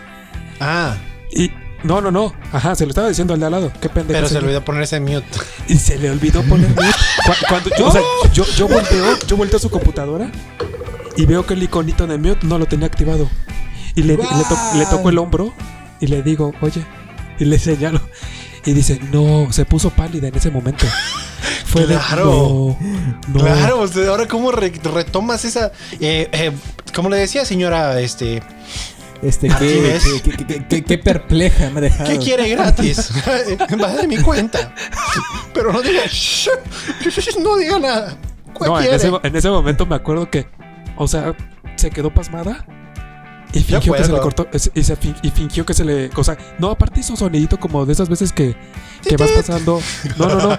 Ah, 0.61 0.97
Y 1.33 1.51
no, 1.83 2.01
no, 2.01 2.11
no. 2.11 2.33
Ajá, 2.53 2.75
se 2.75 2.85
lo 2.85 2.91
estaba 2.91 3.09
diciendo 3.09 3.35
al 3.35 3.41
de 3.41 3.47
al 3.47 3.53
lado. 3.53 3.73
¡Qué 3.81 3.89
pendeja 3.89 4.19
pero 4.19 4.29
se 4.29 4.35
le 4.35 4.41
olvidó 4.47 4.65
ponerse 4.65 5.01
mute. 5.01 5.25
Y 5.69 5.77
se 5.77 5.99
le 5.99 6.11
olvidó 6.11 6.43
poner 6.43 6.69
mute. 6.71 6.83
Cu- 7.27 7.47
Cuando 7.49 7.71
yo, 7.77 7.87
o 7.89 7.93
sea, 7.93 8.03
yo, 8.33 8.45
yo 8.57 8.69
volteo, 8.69 9.19
yo 9.27 9.37
volteo 9.37 9.57
a 9.57 9.61
su 9.61 9.71
computadora 9.71 10.31
y 11.17 11.27
veo 11.27 11.45
que 11.47 11.55
el 11.55 11.63
iconito 11.63 12.07
de 12.07 12.19
mute 12.19 12.47
no 12.47 12.59
lo 12.59 12.67
tenía 12.67 12.87
activado. 12.87 13.29
Y 13.95 14.03
le, 14.03 14.17
le, 14.17 14.23
to- 14.23 14.79
le 14.79 14.87
toco 14.87 15.09
el 15.09 15.19
hombro 15.19 15.53
y 16.01 16.07
le 16.07 16.23
digo, 16.23 16.53
oye, 16.61 16.85
y 17.39 17.45
le 17.47 17.59
señalo. 17.59 18.01
Y 18.67 18.73
dice, 18.75 19.01
no, 19.11 19.51
se 19.53 19.65
puso 19.65 19.89
pálida 19.91 20.29
en 20.29 20.35
ese 20.35 20.51
momento. 20.51 20.85
Fue 21.65 21.87
de, 21.87 21.97
Claro. 21.97 22.25
no, 22.27 22.79
no. 23.29 23.41
Claro, 23.41 23.85
ahora 24.11 24.29
cómo 24.29 24.53
re- 24.53 24.73
retomas 24.95 25.45
esa... 25.47 25.73
Eh, 26.01 26.29
eh, 26.33 26.53
como 26.93 27.09
le 27.09 27.17
decía, 27.19 27.45
señora, 27.45 27.99
este... 28.01 28.43
Este, 29.23 29.49
qué, 29.49 29.99
qué, 30.03 30.21
qué- 30.37 30.47
qué- 30.47 30.67
qué- 30.67 30.83
qué 30.85 30.97
perpleja 30.99 31.69
me 31.69 31.79
ha 31.79 31.83
dejado. 31.83 32.09
¿Qué 32.11 32.17
quiere 32.19 32.49
gratis? 32.49 33.11
Va 33.83 33.95
de 33.97 34.09
mi 34.09 34.17
cuenta. 34.17 34.75
Pero 35.53 35.73
no 35.75 35.83
diga... 35.83 36.03
"Shh, 36.07 36.49
No 37.43 37.57
diga 37.59 37.79
nada. 37.79 38.17
¿Cuál 38.55 38.71
No, 38.71 38.81
en 38.81 38.95
ese, 38.95 39.11
en 39.23 39.37
ese 39.37 39.51
momento 39.51 39.85
me 39.85 39.95
acuerdo 39.95 40.31
que, 40.31 40.47
o 40.97 41.07
sea, 41.07 41.35
se 41.77 41.91
quedó 41.91 42.13
pasmada 42.15 42.65
y 43.53 43.61
fingió 43.63 43.93
que 43.93 44.05
se 44.05 44.13
le 44.13 44.21
cortó. 44.21 44.49
Y, 44.75 44.83
se 44.83 44.97
y 45.23 45.31
fingió 45.31 45.67
que 45.67 45.75
se 45.75 45.85
le. 45.85 46.11
O 46.17 46.25
sea, 46.25 46.39
no, 46.59 46.71
aparte 46.71 47.01
hizo 47.01 47.15
sonidito 47.17 47.59
como 47.61 47.85
de 47.85 47.93
esas 47.93 48.09
veces 48.09 48.33
que, 48.33 48.57
que 49.07 49.17
vas 49.19 49.31
pasando. 49.33 49.81
No, 50.19 50.29
no, 50.29 50.49
no. 50.49 50.59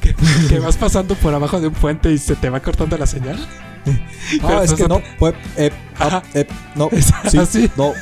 Que, 0.00 0.14
que- 0.14 0.14
que 0.48 0.58
vas 0.58 0.76
pasando 0.76 1.14
por 1.16 1.34
abajo 1.34 1.60
de 1.60 1.66
un 1.68 1.74
puente 1.74 2.10
y 2.10 2.18
se 2.18 2.34
te 2.36 2.48
va 2.50 2.60
cortando 2.60 2.96
la 2.96 3.06
señal. 3.06 3.38
No, 4.42 4.48
Pero 4.48 4.62
es 4.62 4.72
que 4.74 4.82
eso- 4.82 4.88
no. 4.88 5.02
Pues, 5.18 5.34
eh, 5.56 5.70
ah, 5.98 6.06
Ajá. 6.06 6.22
eh, 6.34 6.46
no. 6.76 6.88
Es 6.92 7.12
Sí, 7.30 7.38
así. 7.38 7.70
no. 7.76 7.92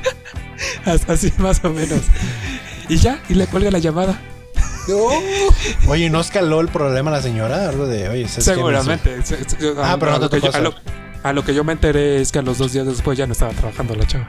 As- 0.86 1.08
Así 1.08 1.32
más 1.38 1.62
o 1.64 1.70
menos. 1.70 2.00
Y 2.88 2.96
ya, 2.96 3.20
y 3.28 3.34
le 3.34 3.46
cuelga 3.46 3.70
la 3.70 3.78
llamada. 3.78 4.18
Oye, 5.88 6.10
¿no 6.10 6.20
escaló 6.20 6.60
el 6.60 6.68
problema 6.68 7.10
la 7.10 7.22
señora? 7.22 7.68
Algo 7.68 7.86
de... 7.86 8.08
Oye, 8.08 8.26
¿sabes 8.28 8.44
qué? 8.48 8.54
Seguramente. 8.54 9.22
Se- 9.24 9.48
se- 9.48 9.74
Ah, 9.80 9.92
a- 9.92 9.98
pero 9.98 10.12
a 10.12 10.14
no 10.14 10.20
lo 10.22 10.30
te 10.30 10.40
tocó 10.40 10.52
yo- 10.52 10.58
a, 10.58 10.60
lo, 10.60 10.74
a 11.22 11.32
lo 11.32 11.44
que 11.44 11.54
yo 11.54 11.62
me 11.64 11.72
enteré 11.72 12.20
es 12.20 12.32
que 12.32 12.40
a 12.40 12.42
los 12.42 12.58
dos 12.58 12.72
días 12.72 12.86
después 12.86 13.16
ya 13.16 13.26
no 13.26 13.32
estaba 13.32 13.52
trabajando 13.52 13.94
la 13.94 14.06
chava. 14.06 14.26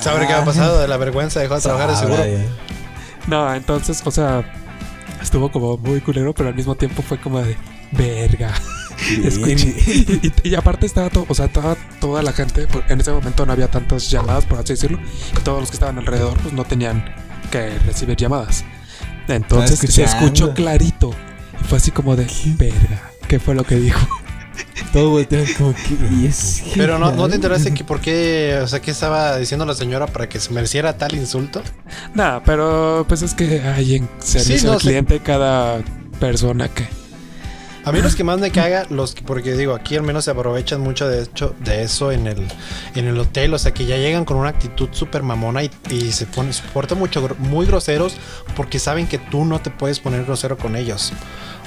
¿Sabe 0.00 0.26
qué 0.26 0.32
ha 0.34 0.44
pasado? 0.44 0.80
De 0.80 0.86
la 0.88 0.96
vergüenza 0.98 1.40
dejó 1.40 1.54
de 1.56 1.60
trabajar 1.62 1.90
de 1.90 1.96
seguro. 1.96 2.24
Ya. 2.24 2.44
No, 3.26 3.54
entonces, 3.54 4.02
o 4.04 4.10
sea, 4.10 4.44
estuvo 5.22 5.50
como 5.50 5.76
muy 5.78 6.00
culero, 6.00 6.34
pero 6.34 6.48
al 6.50 6.54
mismo 6.54 6.74
tiempo 6.74 7.02
fue 7.02 7.18
como 7.18 7.40
de 7.42 7.56
verga. 7.92 8.52
Escuché. 9.24 9.74
Y, 9.86 10.32
y- 10.44 10.48
y 10.50 10.54
aparte 10.54 10.86
estaba 10.86 11.10
todo, 11.10 11.26
o 11.28 11.34
sea, 11.34 11.46
estaba 11.46 11.76
toda 12.00 12.22
la 12.22 12.32
gente, 12.32 12.66
en 12.88 13.00
ese 13.00 13.12
momento 13.12 13.46
no 13.46 13.52
había 13.52 13.68
tantas 13.68 14.10
llamadas, 14.10 14.44
por 14.44 14.58
así 14.58 14.74
decirlo, 14.74 14.98
y 15.36 15.40
todos 15.40 15.60
los 15.60 15.70
que 15.70 15.76
estaban 15.76 15.98
alrededor 15.98 16.38
pues 16.38 16.52
no 16.54 16.64
tenían 16.64 17.04
que 17.50 17.78
recibir 17.80 18.16
llamadas. 18.16 18.64
Entonces 19.28 19.78
se 19.92 20.02
escuchó 20.04 20.54
clarito. 20.54 21.14
Y 21.60 21.64
fue 21.64 21.78
así 21.78 21.90
como 21.90 22.16
de 22.16 22.26
verga. 22.56 23.10
¿Qué 23.28 23.38
fue 23.38 23.54
lo 23.54 23.64
que 23.64 23.76
dijo? 23.76 24.00
Todo 24.92 25.10
voltean 25.10 25.46
como 25.56 25.72
que. 25.72 25.96
Pero 26.76 26.98
no, 26.98 27.12
no 27.12 27.28
te 27.28 27.36
enteraste 27.36 27.72
que 27.72 27.84
por 27.84 28.00
qué, 28.00 28.58
o 28.62 28.66
sea, 28.66 28.80
qué 28.80 28.90
estaba 28.90 29.36
diciendo 29.38 29.64
la 29.64 29.74
señora 29.74 30.06
para 30.06 30.28
que 30.28 30.40
se 30.40 30.52
mereciera 30.52 30.96
tal 30.96 31.14
insulto. 31.14 31.62
Nada, 32.14 32.42
pero 32.44 33.04
pues 33.06 33.22
es 33.22 33.34
que 33.34 33.60
hay 33.60 33.96
en 33.96 34.08
servicio 34.18 34.68
no, 34.68 34.72
al 34.74 34.80
sí. 34.80 34.88
cliente 34.88 35.20
cada 35.20 35.80
persona 36.18 36.68
que. 36.68 36.88
A 37.82 37.92
mí 37.92 38.02
los 38.02 38.14
que 38.14 38.24
más 38.24 38.38
me 38.38 38.50
caga, 38.50 38.86
los 38.90 39.14
que, 39.14 39.22
porque 39.22 39.56
digo, 39.56 39.74
aquí 39.74 39.96
al 39.96 40.02
menos 40.02 40.26
se 40.26 40.30
aprovechan 40.30 40.82
mucho 40.82 41.08
de 41.08 41.22
hecho 41.22 41.54
de 41.60 41.82
eso 41.82 42.12
en 42.12 42.26
el, 42.26 42.46
en 42.94 43.06
el 43.06 43.18
hotel, 43.18 43.54
o 43.54 43.58
sea 43.58 43.72
que 43.72 43.86
ya 43.86 43.96
llegan 43.96 44.26
con 44.26 44.36
una 44.36 44.50
actitud 44.50 44.90
súper 44.92 45.22
mamona 45.22 45.62
y, 45.64 45.70
y 45.88 46.12
se 46.12 46.26
ponen, 46.26 46.52
se 46.52 46.62
portan 46.74 46.98
mucho, 46.98 47.26
muy 47.38 47.64
groseros 47.64 48.16
porque 48.54 48.78
saben 48.78 49.06
que 49.06 49.16
tú 49.16 49.46
no 49.46 49.60
te 49.60 49.70
puedes 49.70 49.98
poner 49.98 50.24
grosero 50.24 50.58
con 50.58 50.76
ellos. 50.76 51.12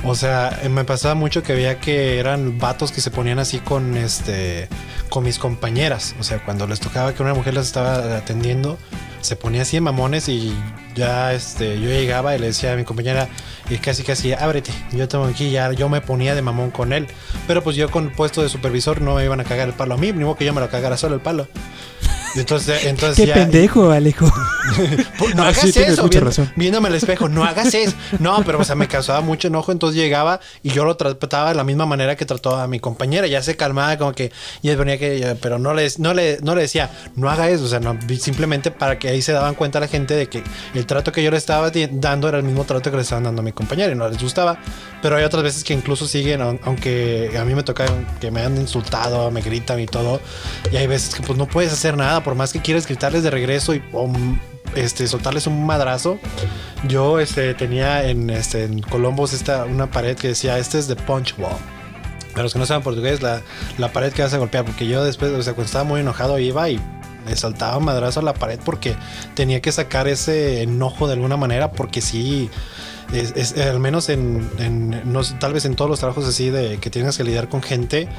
O 0.06 0.16
sea, 0.16 0.60
eh, 0.62 0.70
me 0.70 0.84
pasaba 0.84 1.16
mucho 1.16 1.44
que 1.44 1.54
veía 1.54 1.80
que 1.80 2.20
eran 2.20 2.58
vatos 2.60 2.92
que 2.92 3.00
se 3.00 3.10
ponían 3.10 3.40
así 3.40 3.60
con 3.60 3.96
este 3.96 4.68
con 5.10 5.24
mis 5.24 5.40
compañeras. 5.40 6.16
O 6.20 6.24
sea, 6.24 6.44
cuando 6.44 6.68
les 6.68 6.80
tocaba 6.80 7.14
que 7.14 7.24
una 7.24 7.34
mujer 7.34 7.54
las 7.54 7.68
estaba 7.68 8.18
atendiendo, 8.18 8.78
se 9.22 9.36
ponía 9.36 9.62
así 9.62 9.78
de 9.78 9.82
mamones 9.82 10.28
y 10.28 10.54
ya 10.96 11.34
este, 11.34 11.80
yo 11.80 11.88
llegaba 11.88 12.36
y 12.36 12.40
le 12.40 12.48
decía 12.48 12.74
a 12.74 12.76
mi 12.76 12.84
compañera, 12.84 13.30
y 13.70 13.78
casi 13.78 14.04
casi, 14.04 14.34
ábrete, 14.34 14.72
yo 14.92 15.08
tengo 15.08 15.26
aquí, 15.26 15.50
ya 15.50 15.72
yo 15.72 15.88
me 15.88 16.02
ponía 16.02 16.36
de 16.36 16.42
mamón 16.42 16.72
con 16.72 16.94
él. 16.94 17.08
Pero 17.48 17.64
pues 17.64 17.76
yo 17.76 17.90
con 17.90 18.06
el 18.06 18.12
puesto 18.12 18.42
de 18.42 18.50
supervisor 18.50 19.02
no 19.02 19.16
me 19.16 19.24
iban 19.24 19.40
a 19.40 19.44
cagar 19.44 19.68
el 19.68 19.74
palo 19.74 19.96
a 19.96 19.98
mí, 19.98 20.12
ni 20.12 20.24
modo 20.24 20.36
que 20.36 20.46
yo 20.46 20.54
me 20.54 20.62
lo 20.62 20.70
cagara 20.70 20.98
solo 20.98 21.16
el 21.16 21.22
palo. 21.22 21.48
Entonces, 22.36 22.86
entonces 22.86 23.16
Qué 23.18 23.28
ya- 23.28 23.34
pendejo, 23.36 23.92
Alejo. 23.92 24.32
Pues, 25.20 25.36
no 25.36 25.44
hagas 25.44 25.58
sí, 25.60 25.72
tienes 25.74 25.94
eso, 25.94 26.04
mucha 26.04 26.20
razón. 26.22 26.52
viéndome 26.56 26.88
al 26.88 26.96
espejo, 26.96 27.28
no 27.30 27.44
hagas 27.44 27.74
eso. 27.74 27.94
No, 28.20 28.44
pero 28.46 28.60
o 28.60 28.64
sea, 28.64 28.76
me 28.76 28.88
causaba 28.88 29.22
mucho 29.22 29.50
enojo, 29.50 29.72
entonces 29.72 30.02
llegaba 30.02 30.40
y 30.64 30.70
yo 30.70 30.84
lo 30.86 30.96
trataba 30.98 31.50
de 31.50 31.56
la 31.56 31.64
misma 31.64 31.86
manera 31.86 32.16
que 32.16 32.26
trató 32.26 32.56
a 32.56 32.66
mi 32.68 32.80
compañera, 32.80 33.28
ya 33.28 33.44
se 33.44 33.56
calmaba 33.56 33.98
como 33.98 34.14
que 34.14 34.32
y 34.62 34.70
él 34.70 34.78
venía 34.78 34.98
que 34.98 35.36
pero 35.42 35.60
no 35.60 35.74
le 35.74 35.88
no 36.00 36.14
le 36.14 36.40
no 36.42 36.56
le 36.56 36.62
decía, 36.62 36.90
no 37.16 37.30
haga 37.30 37.50
eso, 37.50 37.66
o 37.66 37.68
sea, 37.68 37.80
no 37.82 37.98
simplemente 38.20 38.72
para 38.72 38.98
que 38.98 39.10
ahí 39.10 39.22
se 39.22 39.32
daban 39.34 39.54
cuenta 39.54 39.80
la 39.80 39.88
gente 39.88 40.16
de 40.16 40.28
que 40.28 40.42
el 40.74 40.86
trato 40.88 41.12
que 41.12 41.22
yo 41.22 41.30
le 41.30 41.38
estaba 41.38 41.70
dando 41.92 42.30
era 42.30 42.38
el 42.38 42.44
mismo 42.44 42.64
trato 42.64 42.90
que 42.90 42.96
le 42.96 43.04
estaban 43.04 43.26
dando 43.26 43.42
a 43.42 43.46
mi 43.46 43.52
compañera 43.52 43.92
y 43.92 43.96
no 43.96 44.08
les 44.10 44.20
gustaba, 44.20 44.58
pero 45.02 45.18
hay 45.18 45.24
otras 45.26 45.44
veces 45.44 45.64
que 45.64 45.74
incluso 45.74 46.08
siguen 46.08 46.42
aun- 46.42 46.60
aunque 46.64 47.32
a 47.40 47.44
mí 47.46 47.54
me 47.54 47.64
toca 47.64 47.86
que 48.20 48.32
me 48.32 48.42
han 48.42 48.58
insultado, 48.58 49.30
me 49.30 49.42
gritan 49.42 49.80
y 49.82 49.86
todo, 49.88 50.20
y 50.72 50.78
hay 50.78 50.88
veces 50.88 51.14
que 51.14 51.22
pues 51.22 51.38
no 51.38 51.48
puedes 51.48 51.72
hacer 51.74 51.96
nada 51.98 52.23
por 52.24 52.36
más 52.36 52.54
que 52.54 52.62
quieres 52.62 52.86
gritarles 52.88 53.24
de 53.24 53.30
regreso 53.32 53.74
y 53.76 53.84
o, 53.92 54.12
este, 54.76 55.08
soltarles 55.08 55.48
un 55.48 55.66
madrazo. 55.66 56.18
Yo 56.88 57.20
este, 57.20 57.54
tenía 57.54 58.08
en, 58.10 58.30
este, 58.30 58.64
en 58.66 58.82
Colombos 58.82 59.34
esta, 59.34 59.66
una 59.66 59.92
pared 59.92 60.16
que 60.18 60.30
decía, 60.30 60.58
este 60.58 60.80
es 60.80 60.88
de 60.88 60.96
punch 60.96 61.36
wall. 61.38 61.54
Para 62.32 62.44
los 62.44 62.54
que 62.54 62.60
no 62.60 62.66
saben 62.66 62.82
portugués, 62.84 63.22
la, 63.22 63.42
la 63.78 63.92
pared 63.94 64.12
que 64.12 64.24
vas 64.24 64.34
a 64.34 64.38
golpear, 64.40 64.66
porque 64.66 64.88
yo 64.88 65.04
después, 65.04 65.32
o 65.32 65.44
sea, 65.44 65.54
cuando 65.54 65.68
estaba 65.68 65.84
muy 65.84 66.00
enojado 66.02 66.40
iba 66.40 66.68
y 66.70 66.80
le 67.28 67.36
saltaba 67.38 67.80
madrazo 67.80 68.20
a 68.20 68.24
la 68.24 68.34
pared 68.34 68.60
porque 68.66 68.96
tenía 69.36 69.62
que 69.62 69.72
sacar 69.72 70.08
ese 70.08 70.62
enojo 70.64 71.08
de 71.08 71.14
alguna 71.14 71.38
manera, 71.38 71.72
porque 71.72 72.02
sí, 72.02 72.50
es, 73.14 73.34
es- 73.36 73.56
al 73.58 73.80
menos 73.80 74.10
en, 74.10 74.50
en- 74.58 75.02
no 75.06 75.22
tal 75.40 75.54
vez 75.54 75.66
en 75.66 75.76
todos 75.76 75.90
los 75.90 76.00
trabajos 76.00 76.26
así 76.28 76.50
de 76.50 76.80
que 76.80 76.90
tienes 76.90 77.16
que 77.18 77.24
lidiar 77.24 77.48
con 77.50 77.62
gente, 77.62 78.10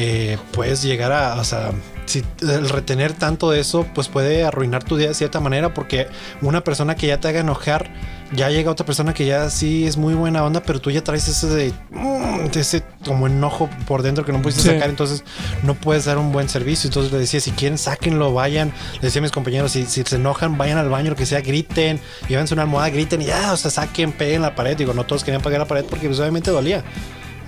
eh, 0.00 0.38
puedes 0.52 0.80
llegar 0.82 1.10
a, 1.10 1.34
o 1.40 1.44
sea, 1.44 1.72
si 2.06 2.22
el 2.40 2.68
retener 2.68 3.14
tanto 3.14 3.50
de 3.50 3.58
eso, 3.58 3.84
pues 3.96 4.06
puede 4.06 4.44
arruinar 4.44 4.84
tu 4.84 4.96
día 4.96 5.08
de 5.08 5.14
cierta 5.14 5.40
manera, 5.40 5.74
porque 5.74 6.06
una 6.40 6.62
persona 6.62 6.94
que 6.94 7.08
ya 7.08 7.18
te 7.18 7.26
haga 7.26 7.40
enojar, 7.40 7.90
ya 8.32 8.48
llega 8.48 8.70
otra 8.70 8.86
persona 8.86 9.12
que 9.12 9.26
ya 9.26 9.50
sí 9.50 9.88
es 9.88 9.96
muy 9.96 10.14
buena 10.14 10.44
onda, 10.44 10.62
pero 10.62 10.80
tú 10.80 10.92
ya 10.92 11.02
traes 11.02 11.26
ese 11.26 11.48
de, 11.48 11.72
mm, 11.90 12.56
ese 12.56 12.84
como 13.04 13.26
enojo 13.26 13.68
por 13.88 14.02
dentro 14.02 14.24
que 14.24 14.32
no 14.32 14.40
pudiste 14.40 14.62
Sí. 14.62 14.68
sacar, 14.68 14.88
entonces 14.88 15.24
no 15.64 15.74
puedes 15.74 16.04
dar 16.04 16.16
un 16.18 16.30
buen 16.30 16.48
servicio. 16.48 16.86
Entonces 16.88 17.10
le 17.12 17.18
decía, 17.18 17.40
si 17.40 17.50
quieren, 17.50 17.76
sáquenlo, 17.76 18.32
vayan. 18.32 18.72
Le 18.94 19.00
decía 19.00 19.18
a 19.18 19.22
mis 19.22 19.32
compañeros, 19.32 19.72
si, 19.72 19.84
si 19.86 20.04
se 20.04 20.14
enojan, 20.16 20.56
vayan 20.56 20.78
al 20.78 20.88
baño, 20.90 21.10
lo 21.10 21.16
que 21.16 21.26
sea, 21.26 21.40
griten, 21.40 21.98
llévense 22.28 22.54
una 22.54 22.62
almohada, 22.62 22.90
griten 22.90 23.20
y 23.22 23.24
ya, 23.26 23.52
o 23.52 23.56
sea, 23.56 23.72
saquen, 23.72 24.12
peguen 24.12 24.42
la 24.42 24.54
pared. 24.54 24.76
Digo, 24.76 24.94
no 24.94 25.04
todos 25.04 25.24
querían 25.24 25.42
pegar 25.42 25.58
la 25.58 25.66
pared 25.66 25.84
porque 25.90 26.06
pues, 26.06 26.20
obviamente 26.20 26.52
dolía. 26.52 26.84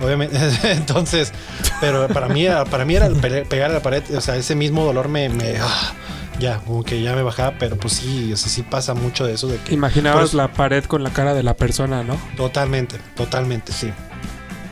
Obviamente, 0.01 0.37
entonces, 0.71 1.31
pero 1.79 2.07
para 2.07 2.27
mí, 2.27 2.45
era- 2.45 2.65
para 2.65 2.85
mí 2.85 2.95
era 2.95 3.05
el 3.07 3.15
pe- 3.15 3.45
pegar 3.45 3.69
a 3.71 3.73
la 3.75 3.81
pared, 3.81 4.03
o 4.15 4.21
sea, 4.21 4.35
ese 4.35 4.55
mismo 4.55 4.83
dolor 4.83 5.07
me, 5.09 5.29
me 5.29 5.57
ah, 5.61 5.93
ya, 6.39 6.57
como 6.59 6.83
que 6.83 7.01
ya 7.01 7.13
me 7.15 7.21
bajaba, 7.21 7.53
pero 7.59 7.77
pues 7.77 7.93
sí, 7.93 8.33
o 8.33 8.37
sea, 8.37 8.49
sí 8.49 8.63
pasa 8.63 8.93
mucho 8.93 9.25
de 9.27 9.33
eso 9.33 9.47
de 9.47 9.57
que 9.57 9.73
Imaginabas 9.73 10.33
la 10.33 10.47
pared 10.51 10.83
con 10.85 11.03
la 11.03 11.11
cara 11.11 11.33
de 11.33 11.43
la 11.43 11.55
persona, 11.55 12.03
¿no? 12.03 12.17
Totalmente, 12.35 12.97
totalmente, 13.15 13.71
sí. 13.73 13.91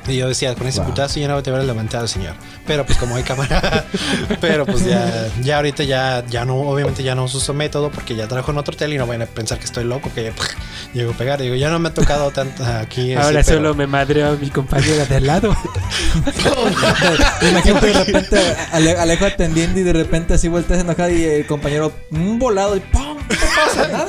Y 0.07 0.17
yo 0.17 0.27
decía, 0.27 0.55
con 0.55 0.65
ese 0.65 0.79
Wow. 0.79 0.89
putazo 0.89 1.19
ya 1.19 1.27
no 1.27 1.43
te 1.43 1.51
hubiera 1.51 1.63
levantado, 1.65 2.07
señor. 2.07 2.33
Pero 2.69 2.85
pues 2.85 2.99
como 2.99 3.15
hay 3.15 3.23
cámara, 3.23 3.83
pero 4.41 4.63
pues 4.63 4.85
ya, 4.85 5.27
ya 5.41 5.55
ahorita 5.55 5.83
ya, 5.85 6.23
ya 6.29 6.45
no, 6.45 6.55
obviamente 6.69 7.01
ya 7.01 7.15
no 7.15 7.23
uso 7.23 7.39
ese 7.39 7.51
método 7.51 7.89
porque 7.89 8.15
ya 8.15 8.27
trabajo 8.27 8.51
en 8.51 8.59
otro 8.59 8.75
hotel 8.75 8.93
y 8.93 8.97
no 8.99 9.07
vayan 9.07 9.23
a 9.23 9.25
pensar 9.25 9.57
que 9.57 9.65
estoy 9.65 9.85
loco, 9.85 10.11
que 10.13 10.31
llego 10.93 11.11
a 11.13 11.15
pegar. 11.15 11.41
Digo, 11.41 11.55
ya 11.55 11.71
no 11.71 11.79
me 11.79 11.89
ha 11.89 11.93
tocado 11.95 12.29
tanto 12.29 12.63
aquí. 12.63 13.13
así, 13.13 13.25
Ahora 13.25 13.41
pero- 13.43 13.57
solo 13.57 13.73
me 13.73 13.87
madreo 13.87 14.33
a 14.33 14.35
mi 14.35 14.51
compañera 14.51 15.03
de 15.05 15.15
al 15.15 15.25
lado. 15.25 15.55
Imagínate 17.49 17.87
de 17.87 17.93
repente 18.03 18.37
Ale- 18.71 18.97
Alejo 18.99 19.25
atendiendo 19.25 19.79
y 19.79 19.83
de 19.83 19.93
repente 19.93 20.35
así 20.35 20.47
volteas 20.47 20.81
enojado 20.81 21.09
y 21.09 21.23
el 21.23 21.47
compañero 21.47 21.91
un 22.11 22.37
volado 22.37 22.77
y 22.77 22.81
¡pum! 22.81 23.17
No 23.17 23.35
pasa 23.65 23.87
nada. 23.87 24.07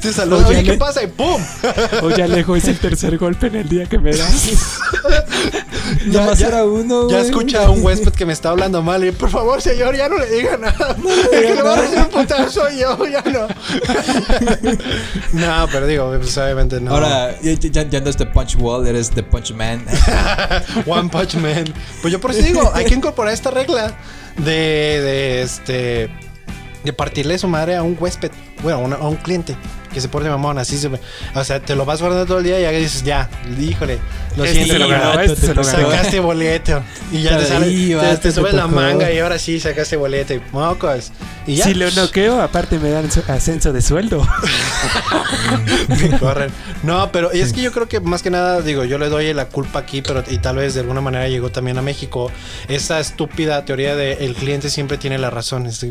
Te 0.00 0.12
saludo, 0.12 0.46
Oye, 0.48 0.58
oye, 0.60 0.72
¿qué 0.72 0.78
pasa? 0.78 1.02
Y 1.02 1.06
¡pum! 1.08 1.42
Oye, 2.02 2.22
Alejo, 2.22 2.56
es 2.56 2.68
el 2.68 2.78
tercer 2.78 3.18
golpe 3.18 3.48
en 3.48 3.56
el 3.56 3.68
día 3.68 3.86
que 3.86 3.98
me 3.98 4.14
das. 4.16 4.50
Ya- 6.10 6.32
ya- 6.34 6.46
era 6.48 6.64
uno, 6.64 7.08
Ya 7.08 7.16
güey. 7.18 7.28
escucha 7.30 7.64
a 7.66 7.70
un 7.70 7.82
que 8.16 8.26
me 8.26 8.32
está 8.32 8.50
hablando 8.50 8.82
mal 8.82 9.04
y 9.04 9.12
por 9.12 9.30
favor, 9.30 9.60
señor, 9.62 9.96
ya 9.96 10.08
no 10.08 10.18
le 10.18 10.26
diga 10.30 10.56
nada. 10.56 10.96
El 11.32 11.42
que 11.46 11.54
le 11.54 11.62
va 11.62 11.74
a 11.74 11.76
recibir 11.76 12.00
un 12.04 12.08
putazo 12.10 12.50
soy 12.50 12.78
yo, 12.78 13.06
ya 13.06 13.22
no. 13.22 13.46
no, 15.32 15.68
pero 15.70 15.86
digo, 15.86 16.12
pues 16.18 16.36
obviamente 16.38 16.80
no. 16.80 16.92
Ahora, 16.92 17.34
ya, 17.40 17.52
ya- 17.54 17.88
ya 17.88 18.00
no 18.00 18.10
es 18.10 18.16
The 18.16 18.26
Punch 18.26 18.56
Wall, 18.56 18.86
eres 18.86 19.10
The 19.10 19.22
Punch 19.22 19.52
Man. 19.52 19.84
One 20.86 21.08
Punch 21.08 21.34
Man. 21.36 21.64
Pues 22.02 22.12
yo 22.12 22.20
por 22.20 22.30
eso 22.32 22.42
digo, 22.42 22.70
hay 22.74 22.84
que 22.84 22.94
incorporar 22.94 23.32
esta 23.32 23.50
regla 23.50 23.94
de, 24.36 24.52
de 24.52 25.42
este 25.42 26.10
de 26.88 26.92
partirle 26.94 27.38
su 27.38 27.48
madre 27.48 27.76
a 27.76 27.82
un 27.82 27.96
huésped, 28.00 28.30
bueno, 28.62 28.78
a 28.78 28.80
una- 28.82 28.96
a 28.96 29.08
un 29.08 29.16
cliente 29.16 29.54
que 29.92 30.00
se 30.00 30.08
porte 30.08 30.28
mamón, 30.28 30.58
así 30.58 30.76
se 30.78 30.88
o 31.34 31.44
sea, 31.44 31.60
te 31.60 31.74
lo 31.74 31.84
vas 31.84 32.00
guardando 32.00 32.26
todo 32.26 32.38
el 32.38 32.44
día 32.44 32.58
y 32.58 32.62
ya 32.62 32.70
dices, 32.70 33.02
ya, 33.04 33.28
híjole, 33.58 33.98
lo 34.36 34.44
Este 34.44 34.56
siento, 34.56 34.72
se 34.74 34.78
lo 34.78 34.88
ganó, 34.88 35.20
este 35.20 35.46
se 35.46 35.54
lo 35.54 35.64
sacaste 35.64 36.20
boleto 36.20 36.82
y 37.12 37.22
ya 37.22 37.36
te 37.38 37.46
sale, 37.46 37.66
ahí, 37.66 37.94
te, 37.98 38.06
te 38.08 38.16
te 38.16 38.32
subes 38.32 38.54
la 38.54 38.66
manga 38.66 39.10
y 39.12 39.18
ahora 39.18 39.38
sí 39.38 39.60
sacaste 39.60 39.96
boleto 39.96 40.34
y 40.34 40.42
mocos 40.52 41.10
y 41.46 41.56
ya 41.56 41.64
Si 41.64 41.74
lo 41.74 41.90
noqueo, 41.90 42.40
aparte 42.40 42.78
me 42.78 42.90
dan 42.90 43.08
ascenso 43.28 43.72
de 43.72 43.82
sueldo. 43.82 44.26
Me 45.88 46.18
corren. 46.18 46.50
No, 46.82 47.10
pero 47.12 47.30
es 47.32 47.52
que 47.52 47.62
yo 47.62 47.72
creo 47.72 47.88
que 47.88 48.00
más 48.00 48.22
que 48.22 48.30
nada, 48.30 48.60
digo, 48.60 48.84
yo 48.84 48.98
le 48.98 49.08
doy 49.08 49.32
la 49.34 49.46
culpa 49.48 49.78
aquí, 49.80 50.02
pero 50.02 50.22
y 50.28 50.38
tal 50.38 50.56
vez 50.56 50.74
de 50.74 50.80
alguna 50.80 51.00
manera 51.00 51.28
llegó 51.28 51.50
también 51.50 51.78
a 51.78 51.82
México. 51.82 52.30
Esa 52.68 53.00
estúpida 53.00 53.64
teoría 53.64 53.96
de 53.96 54.24
el 54.26 54.34
cliente 54.34 54.70
siempre 54.70 54.98
tiene 54.98 55.18
la 55.18 55.30
razón. 55.30 55.66
Es 55.66 55.84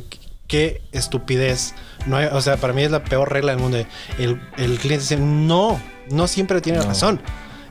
qué 0.48 0.82
estupidez. 0.91 1.74
No 2.06 2.18
hay- 2.18 2.28
o 2.32 2.41
sea, 2.41 2.58
para 2.58 2.74
mí 2.74 2.84
es 2.84 2.91
la 2.91 3.04
peor 3.04 3.32
regla 3.32 3.52
del 3.54 3.62
mundo. 3.62 3.78
El, 4.18 4.41
el 4.58 4.78
cliente 4.80 5.04
dice, 5.04 5.18
no, 5.18 5.80
no 6.10 6.28
siempre 6.28 6.62
tiene 6.62 6.82
razón. 6.82 7.22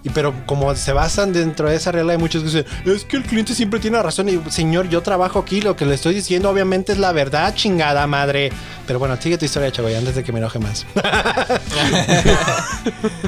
Y 0.03 0.11
pero 0.11 0.33
como 0.47 0.73
se 0.77 0.93
basan 0.93 1.33
dentro 1.33 1.69
de 1.69 1.75
esa 1.75 1.91
regla, 1.91 2.13
hay 2.13 2.19
muchos 2.19 2.43
que 2.45 2.49
dicen, 2.49 2.65
es 2.85 3.05
que 3.05 3.17
el 3.17 3.25
cliente 3.25 3.55
siempre 3.57 3.81
tiene 3.81 4.01
razón. 4.01 4.29
Y 4.29 4.41
señor, 4.53 4.89
yo 4.89 5.03
trabajo 5.03 5.41
aquí, 5.41 5.61
lo 5.61 5.75
que 5.75 5.85
le 5.85 5.97
estoy 5.97 6.15
diciendo 6.15 6.49
obviamente 6.49 6.93
es 6.93 6.99
la 6.99 7.11
verdad, 7.11 7.53
chingada 7.57 8.07
madre. 8.07 8.53
Pero 8.87 9.01
bueno, 9.01 9.17
sigue 9.21 9.37
tu 9.37 9.47
historia, 9.47 9.73
chavo, 9.73 9.91
y 9.91 9.95
antes 9.95 10.15
de 10.15 10.23
que 10.23 10.31
me 10.33 10.39
enoje 10.39 10.61
más. 10.61 10.87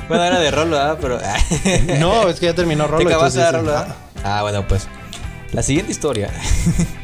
bueno, 0.09 0.25
era 0.25 0.39
de 0.39 0.51
rol, 0.53 0.71
¿verdad? 0.71 0.99
Pero. 1.01 1.19
No, 1.99 2.29
es 2.29 2.39
que 2.39 2.47
ya 2.47 2.55
terminó 2.55 2.85
¿Te 2.85 2.91
Rolo. 2.93 3.09
acabaste 3.09 3.39
de 3.41 3.45
dar 3.45 3.55
entonces, 3.57 3.75
rol, 3.81 3.87
¿verdad? 3.89 3.97
Ah, 4.25 4.43
bueno, 4.43 4.67
pues. 4.69 4.87
La 5.53 5.63
siguiente 5.63 5.91
historia. 5.93 6.31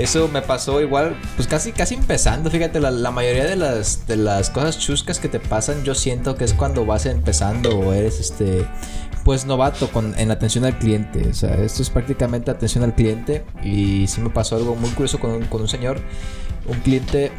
Eso 0.00 0.28
me 0.28 0.40
pasó 0.40 0.80
igual, 0.80 1.14
pues 1.36 1.46
casi, 1.46 1.72
casi 1.72 1.94
empezando. 1.94 2.50
Fíjate, 2.50 2.80
la, 2.80 3.10
mayoría 3.10 3.44
de 3.44 3.56
las, 3.56 4.06
de 4.06 4.16
las 4.16 4.48
cosas 4.48 4.78
chuscas 4.78 5.18
que 5.18 5.28
te 5.28 5.40
pasan, 5.40 5.84
yo 5.84 5.94
siento 5.94 6.36
que 6.36 6.44
es 6.44 6.54
cuando 6.54 6.86
vas 6.86 7.04
empezando 7.04 7.78
o 7.78 7.92
eres 7.92 8.18
este, 8.18 8.66
pues 9.24 9.44
novato 9.44 9.90
con, 9.92 10.18
en 10.18 10.30
atención 10.30 10.64
al 10.64 10.78
cliente. 10.78 11.28
O 11.28 11.34
sea, 11.34 11.54
esto 11.56 11.82
es 11.82 11.90
prácticamente 11.90 12.50
atención 12.50 12.82
al 12.82 12.94
cliente. 12.94 13.44
Y 13.62 14.06
sí 14.06 14.22
me 14.22 14.30
pasó 14.30 14.56
algo 14.56 14.74
muy 14.74 14.88
curioso 14.88 15.20
con 15.20 15.32
un, 15.32 15.44
con 15.44 15.60
un 15.60 15.68
señor, 15.68 16.00
un 16.66 16.80
cliente. 16.80 17.30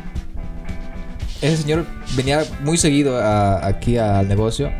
Ese 1.41 1.57
señor 1.57 1.87
venía 2.15 2.43
muy 2.63 2.77
seguido 2.77 3.19
aquí 3.19 3.97
al 3.97 4.27
negocio 4.27 4.71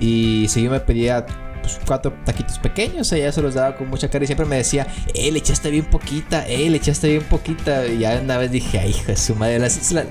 y 0.00 0.48
seguido 0.48 0.72
me 0.72 0.80
pedía 0.80 1.24
pues, 1.62 1.78
cuatro 1.86 2.12
taquitos 2.24 2.58
pequeños, 2.58 3.10
ella 3.12 3.30
se 3.32 3.42
los 3.42 3.54
daba 3.54 3.76
con 3.76 3.88
mucha 3.88 4.08
cara 4.08 4.24
y 4.24 4.26
siempre 4.26 4.46
me 4.46 4.56
decía, 4.56 4.86
eh, 5.14 5.30
le 5.30 5.38
echaste 5.38 5.70
bien 5.70 5.84
poquita, 5.84 6.46
eh, 6.46 6.68
le 6.70 6.76
echaste 6.76 7.08
bien 7.08 7.22
poquita. 7.24 7.86
Y 7.86 7.98
ya 7.98 8.20
una 8.22 8.38
vez 8.38 8.50
dije, 8.50 8.78
ay, 8.78 8.90
hijo 8.90 9.06
de 9.06 9.16
su 9.16 9.34
madre, 9.34 9.58
la, 9.58 9.70
se 9.70 9.94
la- 9.94 10.04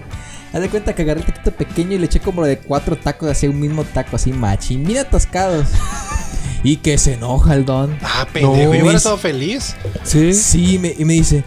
haz 0.54 0.62
de 0.62 0.70
cuenta 0.70 0.94
que 0.96 1.02
agarré 1.04 1.22
el 1.22 1.26
taquito 1.28 1.52
pequeño 1.52 1.94
y 1.94 1.98
le 2.00 2.06
eché 2.06 2.20
como 2.20 2.44
de 2.46 2.58
cuatro 2.58 2.96
tacos, 2.98 3.30
así 3.30 3.48
un 3.48 3.60
mismo 3.60 3.84
taco, 3.84 4.16
así 4.16 4.32
machín, 4.34 4.84
bien 4.84 5.00
atascados. 5.00 5.68
y 6.64 6.78
que 6.78 6.98
se 6.98 7.14
enoja 7.14 7.54
el 7.54 7.66
don. 7.66 7.98
Ah, 8.02 8.28
pendejo. 8.32 8.74
No, 8.74 8.76
yo 8.76 8.92
estado 8.92 9.18
feliz. 9.18 9.76
Sí. 10.04 10.34
Sí, 10.34 10.78
me- 10.80 10.96
y 10.98 11.06
me 11.06 11.14
dice, 11.14 11.44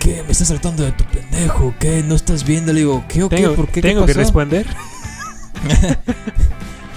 ¿qué? 0.00 0.22
¿Me 0.24 0.32
estás 0.32 0.48
saltando 0.48 0.82
de 0.84 0.92
tu 0.92 1.04
pendejo? 1.04 1.74
¿Qué? 1.78 2.02
¿No 2.02 2.14
estás 2.16 2.44
viendo? 2.44 2.72
Le 2.72 2.80
digo, 2.80 3.04
¿qué 3.08 3.22
o 3.22 3.28
qué? 3.28 3.36
Tengo, 3.36 3.54
¿Por 3.54 3.66
qué? 3.66 3.80
¿Qué 3.80 3.88
tengo 3.88 4.00
que 4.06 4.12
pasó?" 4.12 4.20
responder. 4.20 4.66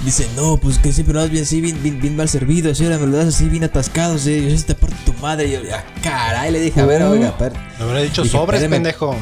Dice, 0.04 0.30
no, 0.38 0.56
pues 0.56 0.78
que 0.80 0.93
siempre 0.93 1.14
lo 1.14 1.20
das 1.20 1.30
bien 1.30 1.43
así, 1.43 1.60
bien, 1.60 1.78
bien, 1.84 2.00
bien 2.00 2.16
mal 2.16 2.30
servido. 2.30 2.74
Si 2.74 2.86
ahora 2.86 2.97
me 3.00 3.08
lo 3.08 3.18
das 3.18 3.28
así, 3.28 3.50
bien 3.50 3.66
atascado. 3.66 4.18
Sí, 4.18 4.50
yo 4.50 4.64
te 4.66 4.74
parto 4.74 4.95
tu 5.06 5.14
madre. 5.22 5.47
Y 5.47 5.52
yo, 5.52 5.60
ah, 5.76 5.84
caray, 6.02 6.52
le 6.52 6.60
dije, 6.62 6.80
a 6.80 6.86
ver, 6.86 7.04
Uh. 7.04 7.10
oiga, 7.12 7.38
per. 7.38 7.52
Me 7.78 7.84
hubiera 7.86 8.00
dicho 8.02 8.24
Dije, 8.24 8.38
sobres, 8.38 8.64
pendejo. 8.64 9.14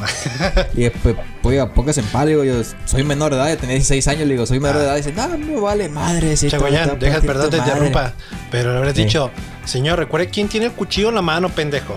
Y 0.74 0.78
dije, 0.78 0.92
pues, 1.02 1.16
oiga, 1.42 1.74
póngase 1.74 2.02
en 2.02 2.06
paz. 2.08 2.26
Le 2.26 2.32
digo, 2.32 2.44
yo 2.44 2.62
soy 2.86 3.04
menor 3.04 3.32
de 3.32 3.38
edad, 3.38 3.50
yo 3.50 3.58
tenía 3.58 3.74
16 3.76 4.08
años. 4.08 4.28
Le 4.28 4.34
digo, 4.36 4.46
soy 4.46 4.60
menor 4.60 4.78
de 4.78 4.84
edad. 4.86 4.96
Dice, 4.98 5.14
no, 5.14 5.28
no 5.36 5.62
vale 5.62 5.90
madre. 5.90 6.34
A 6.34 6.36
Chagoyán, 6.36 7.00
deja, 7.00 7.14
partir 7.14 7.28
perdón, 7.28 7.50
te 7.50 7.58
madre". 7.58 7.72
interrumpa. 7.72 8.14
Pero 8.52 8.72
le 8.72 8.78
habrías 8.78 8.96
Sí. 8.96 9.04
dicho, 9.06 9.32
señor, 9.66 9.98
recuerde 9.98 10.30
quién 10.30 10.48
tiene 10.48 10.68
el 10.68 10.74
cuchillo 10.74 11.10
en 11.10 11.16
la 11.16 11.24
mano, 11.24 11.50
pendejo. 11.50 11.96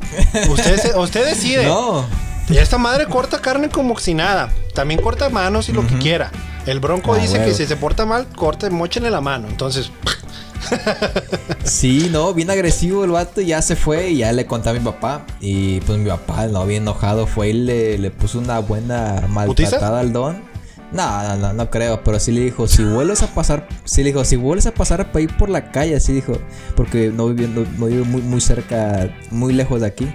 Usted, 0.50 0.96
usted 0.96 1.26
decide. 1.26 1.66
No. 1.66 2.04
Y 2.48 2.58
esta 2.58 2.76
madre 2.78 3.06
corta 3.06 3.40
carne 3.40 3.68
como 3.68 3.96
si 3.98 4.14
nada. 4.14 4.50
También 4.74 5.00
corta 5.00 5.28
manos 5.30 5.68
y 5.68 5.72
lo 5.72 5.86
que 5.86 5.96
quiera. 5.98 6.30
El 6.66 6.80
bronco 6.80 7.14
Ah, 7.14 7.18
dice 7.18 7.44
que 7.44 7.54
si 7.54 7.64
se 7.66 7.76
porta 7.76 8.04
mal, 8.06 8.26
corte, 8.28 8.68
mochenle 8.70 9.10
la 9.10 9.20
mano. 9.20 9.48
Entonces, 9.48 9.90
Sí, 11.64 12.08
no, 12.10 12.32
bien 12.34 12.50
agresivo 12.50 13.04
el 13.04 13.10
vato, 13.10 13.40
ya 13.40 13.62
se 13.62 13.76
fue 13.76 14.10
y 14.10 14.18
ya 14.18 14.32
le 14.32 14.46
conté 14.46 14.70
a 14.70 14.72
mi 14.72 14.80
papá. 14.80 15.24
Y 15.40 15.80
pues 15.80 15.98
mi 15.98 16.08
papá, 16.08 16.46
no, 16.46 16.66
bien 16.66 16.82
enojado, 16.82 17.26
fue 17.26 17.50
y 17.50 17.52
le, 17.52 17.98
le 17.98 18.10
puso 18.10 18.38
una 18.38 18.58
buena 18.60 19.24
maltratada 19.28 20.00
al 20.00 20.12
don. 20.12 20.42
No, 20.92 21.22
no, 21.22 21.36
no, 21.36 21.52
no 21.52 21.70
creo, 21.70 22.02
pero 22.04 22.18
sí 22.20 22.30
le 22.30 22.40
dijo, 22.42 22.68
si 22.68 22.84
vuelves 22.84 23.22
a 23.22 23.26
pasar, 23.26 23.68
sí 23.84 24.02
le 24.02 24.10
dijo, 24.10 24.24
si 24.24 24.36
vuelves 24.36 24.66
a 24.66 24.72
pasar 24.72 25.10
para 25.10 25.20
ir 25.20 25.36
por 25.36 25.48
la 25.48 25.72
calle, 25.72 25.96
así 25.96 26.12
dijo, 26.12 26.38
porque 26.76 27.10
no 27.14 27.26
vive, 27.28 27.48
no, 27.48 27.66
no 27.76 27.86
vive 27.86 28.04
muy, 28.04 28.22
muy 28.22 28.40
cerca, 28.40 29.10
muy 29.30 29.52
lejos 29.52 29.80
de 29.80 29.86
aquí. 29.88 30.08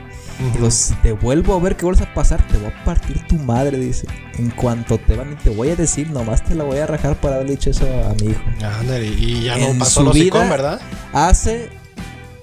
Digo, 0.54 0.72
si 0.72 0.94
te 0.96 1.12
vuelvo 1.12 1.56
a 1.56 1.60
ver 1.60 1.76
que 1.78 1.86
vuelves 1.86 2.02
a 2.08 2.14
pasar, 2.14 2.46
te 2.48 2.58
voy 2.58 2.68
a 2.72 2.84
partir 2.84 3.26
tu 3.28 3.36
madre, 3.36 3.78
dice. 3.78 4.08
En 4.40 4.50
cuanto 4.50 4.98
te 4.98 5.16
van 5.16 5.34
y 5.34 5.36
te 5.36 5.50
voy 5.52 5.70
a 5.70 5.76
decir, 5.76 6.10
nomás 6.10 6.44
te 6.44 6.56
la 6.56 6.64
voy 6.64 6.80
a 6.80 6.88
rajar 6.88 7.16
por 7.16 7.32
haber 7.32 7.48
dicho 7.50 7.70
eso 7.70 7.86
a 8.10 8.14
mi 8.16 8.32
hijo. 8.32 8.42
ándale, 8.80 9.06
y 9.06 9.44
ya 9.44 9.58
no 9.58 9.78
pasó 9.78 10.04
su 10.06 10.12
vida- 10.12 10.50
¿verdad? 10.50 10.82
Hace. 11.14 11.70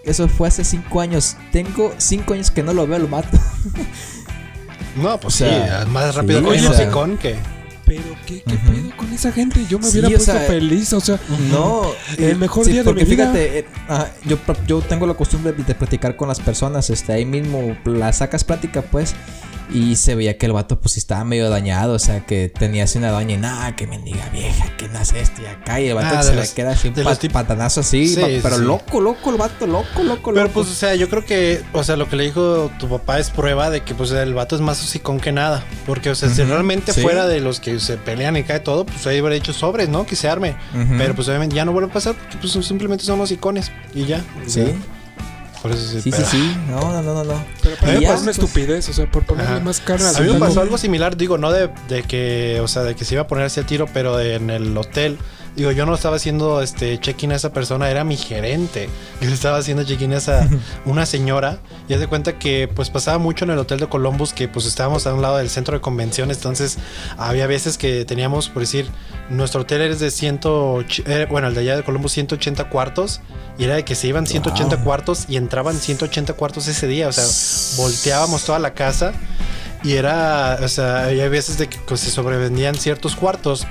Eso 0.05 0.29
fue 0.29 0.49
hace 0.49 0.65
cinco 0.65 1.01
años. 1.01 1.37
Tengo 1.53 1.93
cinco 1.99 2.35
años 2.35 2.51
que 2.51 2.63
no 2.63 2.73
lo 2.73 2.87
veo, 2.87 2.99
lo 3.01 3.09
mato. 3.09 3.37
No, 4.97 5.19
pues 5.21 5.35
O 5.35 5.39
sea, 5.39 5.85
sí, 5.85 5.91
más 5.91 6.15
rápido 6.15 6.39
sí, 6.41 6.45
con 6.47 6.55
el 6.55 6.67
hocicón 6.67 7.19
que. 7.19 7.37
Pero 7.89 8.03
qué, 8.27 8.43
qué 8.43 8.55
Ujú. 8.55 8.67
pedo 8.73 8.97
con 8.97 9.13
esa 9.13 9.33
gente. 9.33 9.65
Yo 9.69 9.79
me 9.79 9.85
Sí, 9.87 9.93
hubiera 9.99 10.09
o 10.09 10.11
puesto 10.13 10.33
sea, 10.33 10.41
feliz, 10.43 10.93
o 10.93 11.01
sea. 11.01 11.19
No, 11.51 11.83
El 12.19 12.25
eh, 12.31 12.35
mejor 12.35 12.65
sí, 12.65 12.73
día 12.73 12.81
de 12.83 12.85
porque 12.85 13.05
mi 13.05 13.11
vida. 13.11 13.25
fíjate, 13.33 13.59
eh, 13.61 13.67
ajá, 13.89 14.13
yo, 14.27 14.39
yo 14.67 14.81
tengo 14.83 15.07
la 15.07 15.15
costumbre 15.15 15.53
de 15.53 15.75
platicar 15.75 16.15
con 16.17 16.29
las 16.29 16.39
personas, 16.39 16.91
este, 16.91 17.13
ahí 17.15 17.25
mismo 17.25 17.77
la 17.85 18.13
sacas 18.13 18.45
plática, 18.45 18.83
pues, 18.83 19.15
y 19.71 19.97
se 19.97 20.15
veía 20.15 20.39
que 20.39 20.47
el 20.47 20.53
vato, 20.53 20.81
pues, 20.81 20.97
estaba 20.97 21.25
medio 21.25 21.51
dañado, 21.51 21.93
o 21.95 21.99
sea, 21.99 22.25
que 22.25 22.49
tenía 22.49 22.85
así 22.85 22.99
una 22.99 23.11
doña 23.11 23.35
y 23.35 23.39
nada, 23.39 23.77
que 23.77 23.87
mendiga 23.87 24.29
vieja, 24.31 24.75
que 24.77 24.89
nace 24.89 25.21
esto 25.21 25.43
y 25.43 25.47
acá, 25.47 25.81
y 25.81 25.89
el 25.89 25.95
vato 25.95 26.17
Ah, 26.19 26.23
se 26.23 26.31
le 26.31 26.37
los- 26.41 26.51
queda 26.53 26.71
así 26.71 26.89
un 26.89 26.95
de 26.95 27.03
pa- 27.05 27.11
los 27.11 27.19
tip- 27.21 27.33
patanazo 27.33 27.81
así, 27.81 28.09
Sí, 28.09 28.41
pero 28.43 28.57
sí. 28.57 28.63
loco, 28.65 29.01
loco, 29.01 29.31
el 29.31 29.37
vato, 29.37 29.67
loco, 29.67 30.03
loco, 30.03 30.31
Pero 30.33 30.47
loco. 30.47 30.55
pues, 30.55 30.69
o 30.69 30.75
sea, 30.75 30.95
yo 30.95 31.09
creo 31.11 31.25
que, 31.25 31.63
o 31.73 31.85
sea, 31.85 31.97
lo 31.97 32.09
que 32.09 32.17
le 32.17 32.25
dijo 32.25 32.71
tu 32.79 32.89
papá 32.89 33.19
es 33.19 33.31
prueba 33.31 33.69
de 33.71 33.83
que, 33.83 33.95
pues, 33.95 34.11
el 34.13 34.35
vato 34.35 34.55
es 34.57 34.63
más 34.63 34.83
hocicón 34.83 35.21
que 35.21 35.33
nada. 35.33 35.65
Porque, 35.87 36.11
o 36.11 36.15
sea, 36.15 36.29
si 36.31 36.43
realmente 36.45 36.93
sí. 36.93 37.03
fuera 37.03 37.27
de 37.27 37.41
los 37.41 37.61
que 37.61 37.79
se 37.81 37.97
pelean 37.99 38.37
y 38.37 38.45
cae 38.45 38.61
todo, 38.61 38.87
pues 38.87 39.07
ahí 39.07 39.21
hubiera 39.21 39.37
hecho 39.37 39.53
sobres, 39.53 39.89
¿no? 39.89 40.07
Que 40.07 40.17
se 40.17 40.29
arme. 40.29 40.57
Pero, 40.97 41.15
pues, 41.15 41.29
obviamente 41.29 41.55
ya 41.57 41.65
no 41.65 41.73
vuelve 41.73 41.91
a 41.91 41.93
pasar 41.93 42.15
porque, 42.15 42.37
pues, 42.39 42.53
simplemente 42.67 43.05
son 43.05 43.21
hocicones 43.21 43.71
y 43.95 44.05
ya. 44.07 44.23
Sí, 44.47 44.63
Por 45.63 45.73
eso 45.73 45.81
sí. 45.91 46.01
sí, 46.01 46.13
sí, 46.13 46.23
sí, 46.25 46.57
no, 46.71 46.81
no, 46.81 47.03
no, 47.03 47.15
no, 47.15 47.25
no. 47.25 47.45
Pero 47.63 47.77
para 47.77 47.93
mí 47.99 48.05
es 48.05 48.11
una 48.11 48.19
pues. 48.25 48.39
estupidez, 48.39 48.89
o 48.89 48.93
sea, 48.93 49.11
por 49.11 49.27
ponerle 49.27 49.55
Ajá. 49.57 49.61
más 49.65 49.81
carne 49.81 50.07
al 50.07 50.17
A 50.17 50.21
mí 50.21 50.33
me 50.33 50.39
pasó 50.39 50.61
algo 50.61 50.79
similar, 50.79 51.17
digo, 51.17 51.37
no 51.37 51.51
de, 51.51 51.69
de 51.89 52.05
que, 52.05 52.61
o 52.63 52.69
sea, 52.69 52.83
de 52.85 52.95
que 52.95 53.05
se 53.05 53.15
iba 53.15 53.23
a 53.23 53.27
poner 53.27 53.45
así 53.45 53.59
a 53.59 53.67
tiro, 53.67 53.87
pero 53.93 54.17
de- 54.17 54.35
en 54.37 54.51
el 54.51 54.77
hotel. 54.77 55.19
Digo, 55.59 55.73
yo 55.73 55.87
no 55.87 55.95
estaba 55.97 56.15
haciendo 56.15 56.63
este 56.63 57.01
check-in 57.01 57.33
a 57.33 57.35
esa 57.35 57.53
persona, 57.53 57.91
era 57.91 58.05
mi 58.05 58.17
gerente. 58.17 58.89
Yo 59.21 59.29
estaba 59.29 59.57
haciendo 59.57 59.83
check-in 59.83 60.13
a 60.13 60.19
esa 60.19 60.49
una 60.85 61.05
señora. 61.05 61.59
Y 61.89 61.95
haz 61.95 61.99
de 62.01 62.07
cuenta 62.07 62.39
que 62.39 62.69
pues 62.69 62.91
pasaba 62.91 63.19
mucho 63.19 63.45
en 63.45 63.51
el 63.51 63.59
hotel 63.59 63.81
de 63.81 63.89
Columbus, 63.89 64.33
que 64.33 64.47
pues 64.47 64.67
estábamos 64.67 65.09
a 65.09 65.15
un 65.15 65.21
lado 65.21 65.39
del 65.39 65.51
centro 65.51 65.75
de 65.75 65.81
convenciones. 65.81 66.37
Entonces 66.37 66.79
había 67.17 67.49
veces 67.49 67.77
que 67.77 68.05
teníamos, 68.05 68.49
por 68.49 68.61
decir, 68.63 68.89
nuestro 69.31 69.63
hotel 69.63 69.83
es 69.83 69.99
de 69.99 70.13
100, 70.13 70.39
eh, 71.07 71.27
bueno, 71.29 71.49
el 71.49 71.55
de 71.55 71.61
allá 71.63 71.77
de 71.77 71.83
Columbus 71.83 72.13
180 72.13 72.71
cuartos. 72.71 73.21
Y 73.59 73.65
era 73.65 73.75
de 73.75 73.85
que 73.85 73.97
se 73.97 74.07
iban 74.07 74.29
180 74.29 74.77
Wow. 74.77 74.85
cuartos 74.85 75.25
y 75.29 75.39
entraban 75.39 75.75
180 75.75 76.35
cuartos 76.35 76.69
ese 76.69 76.87
día. 76.87 77.09
O 77.09 77.13
sea, 77.13 77.25
volteábamos 77.83 78.45
toda 78.45 78.61
la 78.61 78.75
casa. 78.75 79.13
Y 79.83 79.95
era, 79.95 80.59
o 80.63 80.69
sea, 80.69 81.07
había 81.07 81.29
veces 81.29 81.59
de 81.59 81.69
que 81.69 81.79
pues, 81.79 81.99
se 81.99 82.13
sobrevendían 82.13 82.77
ciertos 82.77 83.17
cuartos. 83.17 83.67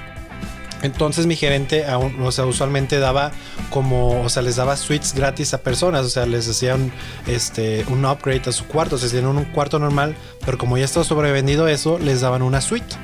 Entonces 0.82 1.26
mi 1.26 1.36
gerente, 1.36 1.86
o 2.22 2.32
sea, 2.32 2.46
usualmente 2.46 3.00
daba 3.00 3.32
como, 3.70 4.22
o 4.22 4.30
sea, 4.30 4.44
les 4.44 4.58
daba 4.58 4.78
suites 4.78 5.14
gratis 5.14 5.54
a 5.54 5.60
personas, 5.60 6.06
o 6.06 6.10
sea, 6.10 6.26
les 6.26 6.48
hacían 6.48 6.92
este 7.26 7.86
un 7.90 8.06
upgrade 8.06 8.44
a 8.48 8.52
su 8.52 8.66
cuarto, 8.66 8.96
o 8.96 9.00
sea, 9.00 9.10
tenían 9.10 9.36
un 9.36 9.46
cuarto 9.46 9.80
normal, 9.80 10.16
pero 10.46 10.58
como 10.58 10.78
ya 10.78 10.86
estaba 10.86 11.04
sobrevendido 11.04 11.68
eso, 11.68 11.98
les 12.00 12.22
daban 12.22 12.42
una 12.42 12.62
suite, 12.62 12.96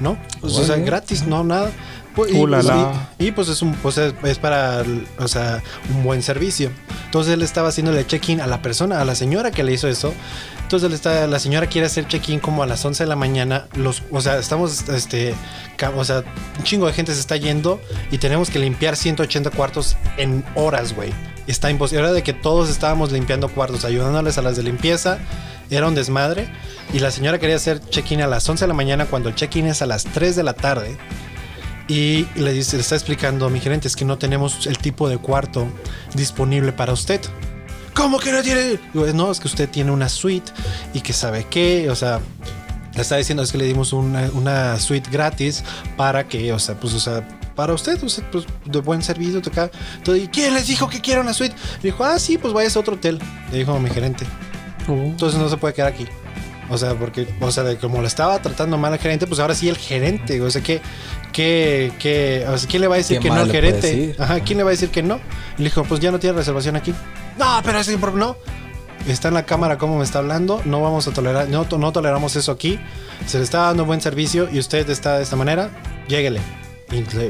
¿no? 0.00 0.18
Pues, 0.40 0.56
o 0.58 0.64
sea, 0.64 0.76
gratis, 0.76 1.26
no 1.26 1.44
nada. 1.44 1.70
Pues, 2.14 2.32
y, 2.32 2.46
pues, 2.46 2.66
y, 3.18 3.32
pues 3.32 3.48
es 3.48 3.60
un, 3.60 3.74
pues 3.74 3.98
es, 3.98 4.14
es 4.22 4.38
para, 4.38 4.84
o 5.18 5.26
sea, 5.26 5.60
un 5.92 6.04
buen 6.04 6.22
servicio. 6.22 6.70
Entonces 7.06 7.34
él 7.34 7.42
estaba 7.42 7.70
haciéndole 7.70 8.06
check-in 8.06 8.40
a 8.40 8.46
la 8.46 8.62
persona, 8.62 9.00
a 9.00 9.04
la 9.04 9.16
señora 9.16 9.50
que 9.50 9.64
le 9.64 9.72
hizo 9.72 9.88
eso. 9.88 10.14
Entonces 10.64 10.92
está, 10.92 11.26
la 11.26 11.38
señora 11.38 11.66
quiere 11.66 11.86
hacer 11.86 12.08
check-in 12.08 12.40
como 12.40 12.62
a 12.62 12.66
las 12.66 12.84
11 12.84 13.04
de 13.04 13.08
la 13.08 13.16
mañana. 13.16 13.66
Los, 13.74 14.02
o 14.10 14.20
sea, 14.20 14.38
estamos, 14.38 14.88
este, 14.88 15.34
o 15.94 16.04
sea, 16.04 16.24
un 16.58 16.64
chingo 16.64 16.86
de 16.86 16.94
gente 16.94 17.12
se 17.12 17.20
está 17.20 17.36
yendo 17.36 17.80
y 18.10 18.18
tenemos 18.18 18.48
que 18.48 18.58
limpiar 18.58 18.96
180 18.96 19.50
cuartos 19.50 19.96
en 20.16 20.42
horas, 20.54 20.94
güey. 20.94 21.12
Está 21.46 21.70
imposible. 21.70 22.02
Era 22.02 22.12
de 22.12 22.22
que 22.22 22.32
todos 22.32 22.70
estábamos 22.70 23.12
limpiando 23.12 23.50
cuartos, 23.50 23.84
ayudándoles 23.84 24.38
a 24.38 24.42
las 24.42 24.56
de 24.56 24.62
limpieza. 24.62 25.18
Era 25.68 25.86
un 25.86 25.94
desmadre. 25.94 26.48
Y 26.94 26.98
la 26.98 27.10
señora 27.10 27.38
quería 27.38 27.56
hacer 27.56 27.80
check-in 27.90 28.22
a 28.22 28.26
las 28.26 28.48
11 28.48 28.64
de 28.64 28.68
la 28.68 28.74
mañana 28.74 29.04
cuando 29.04 29.28
el 29.28 29.34
check-in 29.34 29.66
es 29.66 29.82
a 29.82 29.86
las 29.86 30.04
3 30.04 30.34
de 30.34 30.42
la 30.42 30.54
tarde. 30.54 30.96
Y 31.88 32.26
le, 32.36 32.54
dice, 32.54 32.76
le 32.76 32.82
está 32.82 32.94
explicando 32.94 33.44
a 33.44 33.50
mi 33.50 33.60
gerente, 33.60 33.86
es 33.86 33.96
que 33.96 34.06
no 34.06 34.16
tenemos 34.16 34.66
el 34.66 34.78
tipo 34.78 35.10
de 35.10 35.18
cuarto 35.18 35.68
disponible 36.14 36.72
para 36.72 36.94
usted. 36.94 37.20
¿Cómo 37.94 38.18
que 38.18 38.32
no 38.32 38.42
tiene? 38.42 38.78
Digo, 38.92 39.06
No, 39.14 39.30
es 39.30 39.40
que 39.40 39.46
usted 39.46 39.68
tiene 39.68 39.90
una 39.90 40.08
suite 40.08 40.50
y 40.92 41.00
que 41.00 41.12
sabe 41.12 41.46
qué, 41.48 41.88
o 41.90 41.94
sea, 41.94 42.20
le 42.94 43.02
está 43.02 43.16
diciendo 43.16 43.42
es 43.42 43.52
que 43.52 43.58
le 43.58 43.64
dimos 43.64 43.92
una, 43.92 44.30
una 44.34 44.78
suite 44.78 45.08
gratis 45.10 45.64
para 45.96 46.26
que, 46.26 46.52
o 46.52 46.58
sea, 46.58 46.74
pues, 46.74 46.94
o 46.94 47.00
sea, 47.00 47.26
para 47.54 47.72
usted, 47.72 48.02
usted, 48.02 48.22
pues, 48.30 48.46
de 48.64 48.80
buen 48.80 49.02
servicio, 49.02 49.38
acá. 49.38 49.70
Entonces, 49.96 50.24
¿y 50.24 50.28
quién 50.28 50.54
les 50.54 50.66
dijo 50.66 50.88
que 50.88 51.00
quiera 51.00 51.20
una 51.20 51.32
suite? 51.34 51.54
Le 51.82 51.90
dijo, 51.90 52.04
ah, 52.04 52.18
sí, 52.18 52.38
pues 52.38 52.52
vayas 52.52 52.76
a 52.76 52.80
otro 52.80 52.94
hotel, 52.94 53.20
le 53.50 53.58
dijo 53.58 53.78
mi 53.78 53.90
gerente. 53.90 54.24
Uh, 54.88 54.92
Entonces 54.92 55.40
no 55.40 55.48
se 55.48 55.56
puede 55.56 55.74
quedar 55.74 55.92
aquí. 55.92 56.06
O 56.70 56.78
sea, 56.78 56.94
porque, 56.94 57.28
o 57.40 57.50
sea, 57.50 57.62
de 57.62 57.76
como 57.76 58.00
lo 58.00 58.06
estaba 58.06 58.40
tratando 58.40 58.78
mal 58.78 58.92
al 58.92 58.98
gerente, 58.98 59.26
pues 59.26 59.38
ahora 59.38 59.54
sí 59.54 59.68
el 59.68 59.76
gerente. 59.76 60.40
O 60.40 60.50
sea, 60.50 60.62
que, 60.62 60.80
que, 61.32 61.92
que, 61.98 62.44
o 62.48 62.56
sea, 62.56 62.68
¿quién 62.68 62.80
le 62.80 62.88
va 62.88 62.94
a 62.94 62.98
decir 62.98 63.18
¿Qué 63.18 63.24
que 63.24 63.28
no 63.28 63.40
al 63.40 63.50
gerente? 63.50 64.16
Ajá, 64.18 64.40
¿quién 64.40 64.58
le 64.58 64.64
va 64.64 64.70
a 64.70 64.72
decir 64.72 64.88
que 64.88 65.02
no? 65.02 65.20
Y 65.58 65.62
le 65.62 65.64
dijo, 65.64 65.84
pues 65.84 66.00
ya 66.00 66.10
no 66.10 66.18
tiene 66.18 66.36
reservación 66.36 66.76
aquí. 66.76 66.94
No, 67.38 67.60
pero 67.64 67.78
es 67.78 67.88
no. 68.14 68.36
Está 69.06 69.28
en 69.28 69.34
la 69.34 69.44
cámara 69.44 69.76
cómo 69.76 69.98
me 69.98 70.04
está 70.04 70.20
hablando, 70.20 70.62
no 70.64 70.80
vamos 70.80 71.06
a 71.08 71.12
tolerar, 71.12 71.48
no, 71.48 71.66
no 71.78 71.92
toleramos 71.92 72.36
eso 72.36 72.52
aquí. 72.52 72.80
Se 73.26 73.38
le 73.38 73.44
está 73.44 73.62
dando 73.62 73.84
buen 73.84 74.00
servicio 74.00 74.48
y 74.50 74.58
usted 74.58 74.88
está 74.88 75.18
de 75.18 75.24
esta 75.24 75.36
manera, 75.36 75.70
lléguele. 76.08 76.40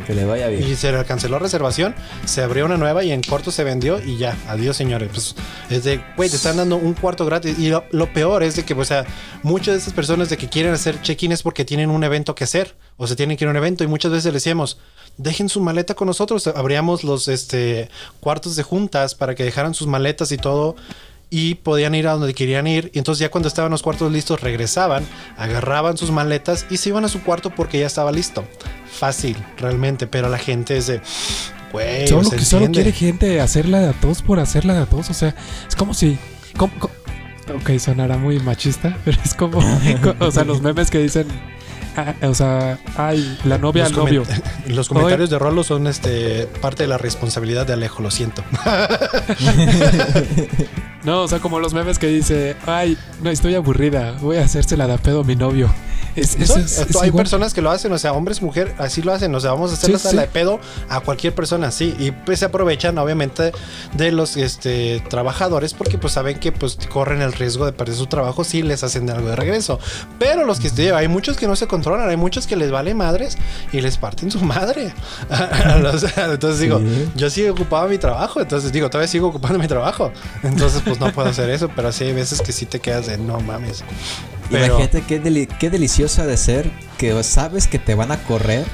Que 0.07 0.15
le 0.15 0.25
vaya 0.25 0.49
bien. 0.49 0.69
y 0.69 0.75
se 0.75 0.93
le 0.93 1.05
canceló 1.05 1.39
reservación, 1.39 1.95
se 2.27 2.43
abrió 2.43 2.67
una 2.67 2.77
nueva 2.77 3.03
y 3.03 3.13
en 3.13 3.23
corto 3.23 3.51
se 3.51 3.65
vendió 3.65 3.99
y 4.03 4.19
ya, 4.19 4.37
adiós 4.49 4.77
señores. 4.77 5.09
Pues 5.11 5.35
es 5.71 5.85
de, 5.85 6.03
güey, 6.17 6.29
te 6.29 6.37
están 6.37 6.59
dando 6.59 6.77
un 6.77 6.93
cuarto 6.93 7.25
gratis. 7.25 7.59
Y 7.59 7.69
lo, 7.69 7.85
lo 7.91 8.13
peor 8.13 8.43
es 8.43 8.57
de 8.57 8.65
que, 8.65 8.75
o 8.75 8.85
sea, 8.85 9.07
muchas 9.43 9.75
de 9.75 9.79
estas 9.79 9.95
personas 9.95 10.29
de 10.29 10.37
que 10.37 10.49
quieren 10.49 10.75
hacer 10.75 11.01
check-in 11.01 11.33
es 11.33 11.43
porque 11.43 11.65
tienen 11.65 11.91
un 11.91 12.05
evento 12.05 12.35
que 12.35 12.45
hacer 12.45 12.77
o 12.97 13.07
se 13.07 13.17
tienen 13.17 13.37
que 13.37 13.45
ir 13.45 13.49
a 13.49 13.53
un 13.53 13.57
evento 13.57 13.85
y 13.85 13.87
muchas 13.87 14.13
veces 14.13 14.27
les 14.27 14.35
decíamos, 14.35 14.79
dejen 15.17 15.49
su 15.49 15.61
maleta 15.61 15.95
con 15.95 16.07
nosotros. 16.07 16.47
Abríamos 16.49 17.05
los 17.05 17.29
este, 17.29 17.89
cuartos 18.21 18.57
de 18.57 18.63
juntas 18.63 19.15
para 19.15 19.35
que 19.35 19.45
dejaran 19.45 19.75
sus 19.75 19.87
maletas 19.87 20.33
y 20.33 20.37
todo. 20.37 20.77
Y 21.31 21.57
podían 21.57 21.95
ir 21.97 22.07
a 22.07 22.13
donde 22.13 22.33
querían 22.35 22.67
ir. 22.67 22.91
Y 22.95 22.99
entonces 22.99 23.21
ya 23.21 23.31
cuando 23.31 23.49
estaban 23.49 23.71
los 23.73 23.83
cuartos 23.83 24.13
listos, 24.13 24.41
regresaban, 24.41 25.05
agarraban 25.37 25.97
sus 25.97 26.11
maletas 26.13 26.67
y 26.71 26.77
se 26.77 26.91
iban 26.91 27.05
a 27.05 27.09
su 27.09 27.23
cuarto 27.25 27.51
porque 27.51 27.81
ya 27.81 27.87
estaba 27.87 28.13
listo. 28.13 28.45
Fácil, 28.93 29.37
realmente. 29.57 30.07
Pero 30.07 30.29
la 30.29 30.39
gente 30.39 30.77
es 30.77 30.87
de... 30.87 31.01
Güey, 31.73 32.07
solo 32.07 32.31
que 32.31 32.39
solo 32.45 32.71
quiere 32.71 32.93
gente 32.93 33.41
hacerla 33.41 33.81
de 33.81 33.89
a 33.89 33.93
todos 33.95 34.23
por 34.23 34.39
hacerla 34.39 34.75
de 34.75 34.83
a 34.83 34.87
todos. 34.87 35.11
O 35.11 35.15
sea, 35.15 35.35
es 35.67 35.75
como 35.75 35.93
si. 35.93 36.17
como- 36.57 36.73
co- 36.79 36.91
ok, 37.53 37.79
sonará 37.81 38.17
muy 38.17 38.39
machista, 38.39 38.97
pero 39.05 39.19
es 39.25 39.35
como. 39.35 39.59
co- 40.03 40.15
o 40.25 40.31
sea, 40.31 40.45
los 40.45 40.63
memes 40.63 40.89
que 40.93 40.99
dicen. 40.99 41.27
Ah, 41.97 42.15
o 42.23 42.35
sea, 42.35 42.79
ay, 42.97 43.39
la 43.45 43.59
novia 43.59 43.85
Los 43.85 43.93
al 43.93 43.99
novio. 43.99 44.23
Los 44.67 44.89
comentarios 44.89 45.31
de 45.31 45.39
Rolo 45.39 45.65
son 45.65 45.87
este 45.87 46.47
parte 46.61 46.85
de 46.85 46.89
la 46.89 46.99
responsabilidad 46.99 47.67
de 47.67 47.75
Alejo, 47.75 48.03
lo 48.03 48.11
siento. 48.11 48.43
No, 51.05 51.21
o 51.21 51.29
sea, 51.29 51.39
como 51.39 51.61
los 51.61 51.75
memes 51.75 51.99
que 51.99 52.07
dice, 52.07 52.57
ay, 52.65 52.97
no 53.23 53.29
estoy 53.29 53.55
aburrida, 53.55 54.13
voy 54.23 54.39
a 54.39 54.45
hacérsela 54.45 54.87
de 54.87 54.95
a 54.95 54.97
pedo 54.97 55.21
a 55.21 55.25
mi 55.25 55.37
novio. 55.37 55.69
Es, 56.17 56.35
es- 56.37 56.49
¿No? 56.49 56.57
es- 56.57 56.79
es 56.79 56.97
Hay 57.03 57.11
personas 57.11 57.53
que 57.55 57.61
lo 57.63 57.71
hacen, 57.71 57.93
o 57.93 57.99
sea, 57.99 58.13
hombres, 58.13 58.41
mujer, 58.43 58.75
así 58.79 59.03
lo 59.03 59.13
hacen, 59.13 59.35
o 59.35 59.41
sea, 59.41 59.51
vamos 59.53 59.71
a 59.71 59.75
hacer 59.75 59.87
Sí, 59.87 59.93
la 59.93 59.99
sala 59.99 60.23
sí. 60.23 60.27
de 60.27 60.33
pedo 60.33 60.61
a 60.89 61.01
cualquier 61.01 61.35
persona, 61.35 61.71
sí, 61.71 61.95
y 61.99 62.11
pues 62.13 62.39
se 62.39 62.45
aprovechan 62.45 62.97
obviamente 62.99 63.53
de 63.95 64.13
los 64.13 64.37
este, 64.37 65.03
trabajadores 65.11 65.75
porque 65.75 65.99
pues 65.99 66.13
saben 66.13 66.39
que 66.39 66.53
pues 66.53 66.79
corren 66.93 67.21
el 67.23 67.33
riesgo 67.33 67.67
de 67.67 67.73
perder 67.73 67.97
su 67.97 68.07
trabajo 68.07 68.45
si 68.45 68.63
les 68.63 68.85
hacen 68.85 69.09
algo 69.11 69.29
de 69.29 69.37
regreso. 69.37 69.79
Pero 70.19 70.45
los 70.45 70.61
que 70.61 70.69
este, 70.69 70.93
hay 70.93 71.09
muchos 71.09 71.37
que 71.37 71.47
no 71.49 71.57
se 71.57 71.67
controlan, 71.67 72.09
hay 72.09 72.17
muchos 72.17 72.47
que 72.47 72.57
les 72.57 72.71
vale 72.71 72.95
madres 72.95 73.37
y 73.73 73.81
les 73.81 73.97
parten 73.97 74.31
su 74.31 74.41
madre. 74.41 74.93
Entonces 76.17 76.59
digo, 76.61 76.79
Sí. 76.79 77.09
yo 77.17 77.31
sí 77.31 77.47
ocupaba 77.49 77.87
mi 77.89 77.99
trabajo, 77.99 78.41
entonces 78.41 78.73
digo, 78.73 78.91
todavía 78.91 79.09
sigo 79.09 79.29
ocupando 79.29 79.59
mi 79.59 79.69
trabajo. 79.69 80.13
Entonces 80.43 80.83
pues 80.85 81.01
no 81.01 81.13
puedo 81.13 81.29
hacer 81.29 81.51
eso, 81.51 81.69
pero 81.75 81.93
sí 81.93 82.05
hay 82.05 82.13
veces 82.13 82.41
que 82.43 82.53
sí 82.53 82.67
te 82.67 82.81
quedas 82.81 83.07
de 83.07 83.19
no 83.19 83.41
mames. 83.41 83.83
Pero- 84.51 84.67
Imagínate 84.67 85.03
qué, 85.03 85.23
deli- 85.23 85.47
qué 85.59 85.71
delicioso 85.71 86.23
ha 86.23 86.27
de 86.27 86.37
ser 86.37 86.71
que 86.99 87.23
sabes 87.23 87.67
que 87.67 87.79
te 87.79 87.95
van 87.95 88.13
a 88.13 88.19
correr 88.25 88.65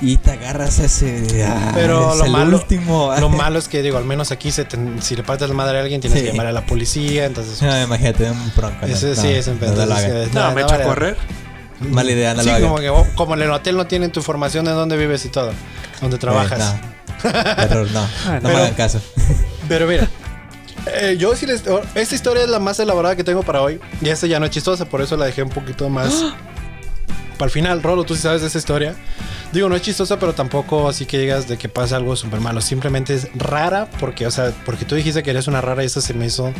y 0.00 0.16
te 0.16 0.30
agarras 0.32 0.78
a 0.80 0.84
ese. 0.84 1.44
ah, 1.44 1.72
Pero 1.74 2.12
es 2.12 2.18
lo 2.18 2.24
el 2.26 2.30
malo, 2.30 2.56
último. 2.58 3.12
lo 3.18 3.28
malo 3.30 3.58
es 3.58 3.68
que 3.68 3.82
digo, 3.82 3.98
al 3.98 4.04
menos 4.04 4.30
aquí 4.32 4.50
se 4.52 4.64
te- 4.64 4.78
si 5.00 5.16
le 5.16 5.22
partes 5.22 5.48
la 5.48 5.54
madre 5.54 5.78
a 5.78 5.82
alguien 5.82 6.00
tienes 6.00 6.18
Sí. 6.18 6.24
que 6.26 6.30
llamar 6.32 6.46
a 6.46 6.52
la 6.52 6.66
policía, 6.66 7.24
entonces 7.26 7.60
No, 7.62 7.82
imagínate, 7.82 8.30
un 8.30 8.52
bronco. 8.56 8.76
no, 8.82 8.86
Eso 8.86 9.08
no, 9.08 9.14
sí 9.14 9.28
es 9.28 9.46
un 9.48 9.54
no, 9.54 9.60
pedo. 9.60 9.74
no 9.76 9.82
entonces, 9.82 10.06
eh, 10.34 10.52
me 10.54 10.62
echo 10.62 10.74
a 10.74 10.82
correr. 10.82 11.16
Mala 11.80 12.10
idea, 12.10 12.34
no 12.34 12.42
sí, 12.42 12.48
lo 12.48 12.54
haga. 12.56 12.66
como 12.68 12.78
que 12.80 12.88
oh, 12.90 13.06
como 13.14 13.34
en 13.34 13.42
el 13.42 13.50
hotel 13.52 13.76
no 13.76 13.86
tienen 13.86 14.10
tu 14.10 14.18
información 14.20 14.64
de 14.64 14.72
dónde 14.72 14.96
vives 14.96 15.24
y 15.24 15.28
todo, 15.28 15.52
dónde 16.00 16.18
trabajas. 16.18 16.74
Eh, 16.74 16.80
no. 17.24 17.28
Error, 17.62 17.88
no. 17.92 18.00
Ah, 18.26 18.34
no 18.34 18.40
pero- 18.42 18.48
me 18.54 18.56
hagan 18.56 18.74
caso. 18.74 19.00
Pero 19.68 19.86
mira, 19.86 20.08
eh, 20.94 21.16
yo 21.18 21.34
sí 21.36 21.46
les. 21.46 21.62
Esta 21.94 22.14
historia 22.14 22.42
es 22.44 22.48
la 22.48 22.58
más 22.58 22.78
elaborada 22.80 23.16
que 23.16 23.24
tengo 23.24 23.42
para 23.42 23.62
hoy. 23.62 23.80
Y 24.00 24.08
esta 24.08 24.26
ya 24.26 24.38
no 24.40 24.46
es 24.46 24.50
chistosa, 24.52 24.84
por 24.86 25.00
eso 25.00 25.16
la 25.16 25.26
dejé 25.26 25.42
un 25.42 25.50
poquito 25.50 25.88
más. 25.88 26.24
Para 27.38 27.46
el 27.46 27.52
final, 27.52 27.82
Rolo, 27.84 28.02
tú 28.02 28.16
sí 28.16 28.22
sabes 28.22 28.40
de 28.40 28.48
esa 28.48 28.58
historia. 28.58 28.96
Digo, 29.52 29.68
no 29.68 29.76
es 29.76 29.82
chistosa, 29.82 30.18
pero 30.18 30.34
tampoco 30.34 30.88
así 30.88 31.06
que 31.06 31.18
digas 31.18 31.46
de 31.46 31.56
que 31.56 31.68
pasa 31.68 31.94
algo 31.96 32.16
súper 32.16 32.40
malo. 32.40 32.60
Simplemente 32.60 33.14
es 33.14 33.28
rara 33.36 33.88
porque, 34.00 34.26
o 34.26 34.30
sea, 34.32 34.52
porque 34.66 34.84
tú 34.84 34.96
dijiste 34.96 35.22
que 35.22 35.30
eres 35.30 35.46
una 35.46 35.60
rara 35.60 35.84
y 35.84 35.86
eso 35.86 36.00
se 36.00 36.14
me 36.14 36.26
hizo. 36.26 36.52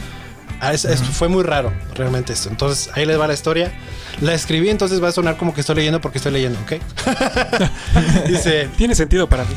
ah, 0.61 0.73
es- 0.73 0.85
es- 0.85 1.01
fue 1.03 1.29
muy 1.29 1.43
raro, 1.43 1.73
realmente 1.95 2.33
esto. 2.33 2.49
Entonces, 2.49 2.91
ahí 2.95 3.07
les 3.07 3.19
va 3.19 3.27
la 3.27 3.35
historia. 3.35 3.73
La 4.21 4.35
escribí, 4.35 4.69
entonces 4.69 5.03
va 5.03 5.09
a 5.09 5.13
sonar 5.13 5.37
como 5.37 5.55
que 5.55 5.61
estoy 5.61 5.77
leyendo 5.77 6.01
porque 6.01 6.19
estoy 6.19 6.33
leyendo, 6.33 6.59
¿ok? 6.61 6.73
Dice. 8.29 8.69
Tiene 8.77 8.95
sentido 8.97 9.29
para 9.29 9.45
mí. 9.45 9.55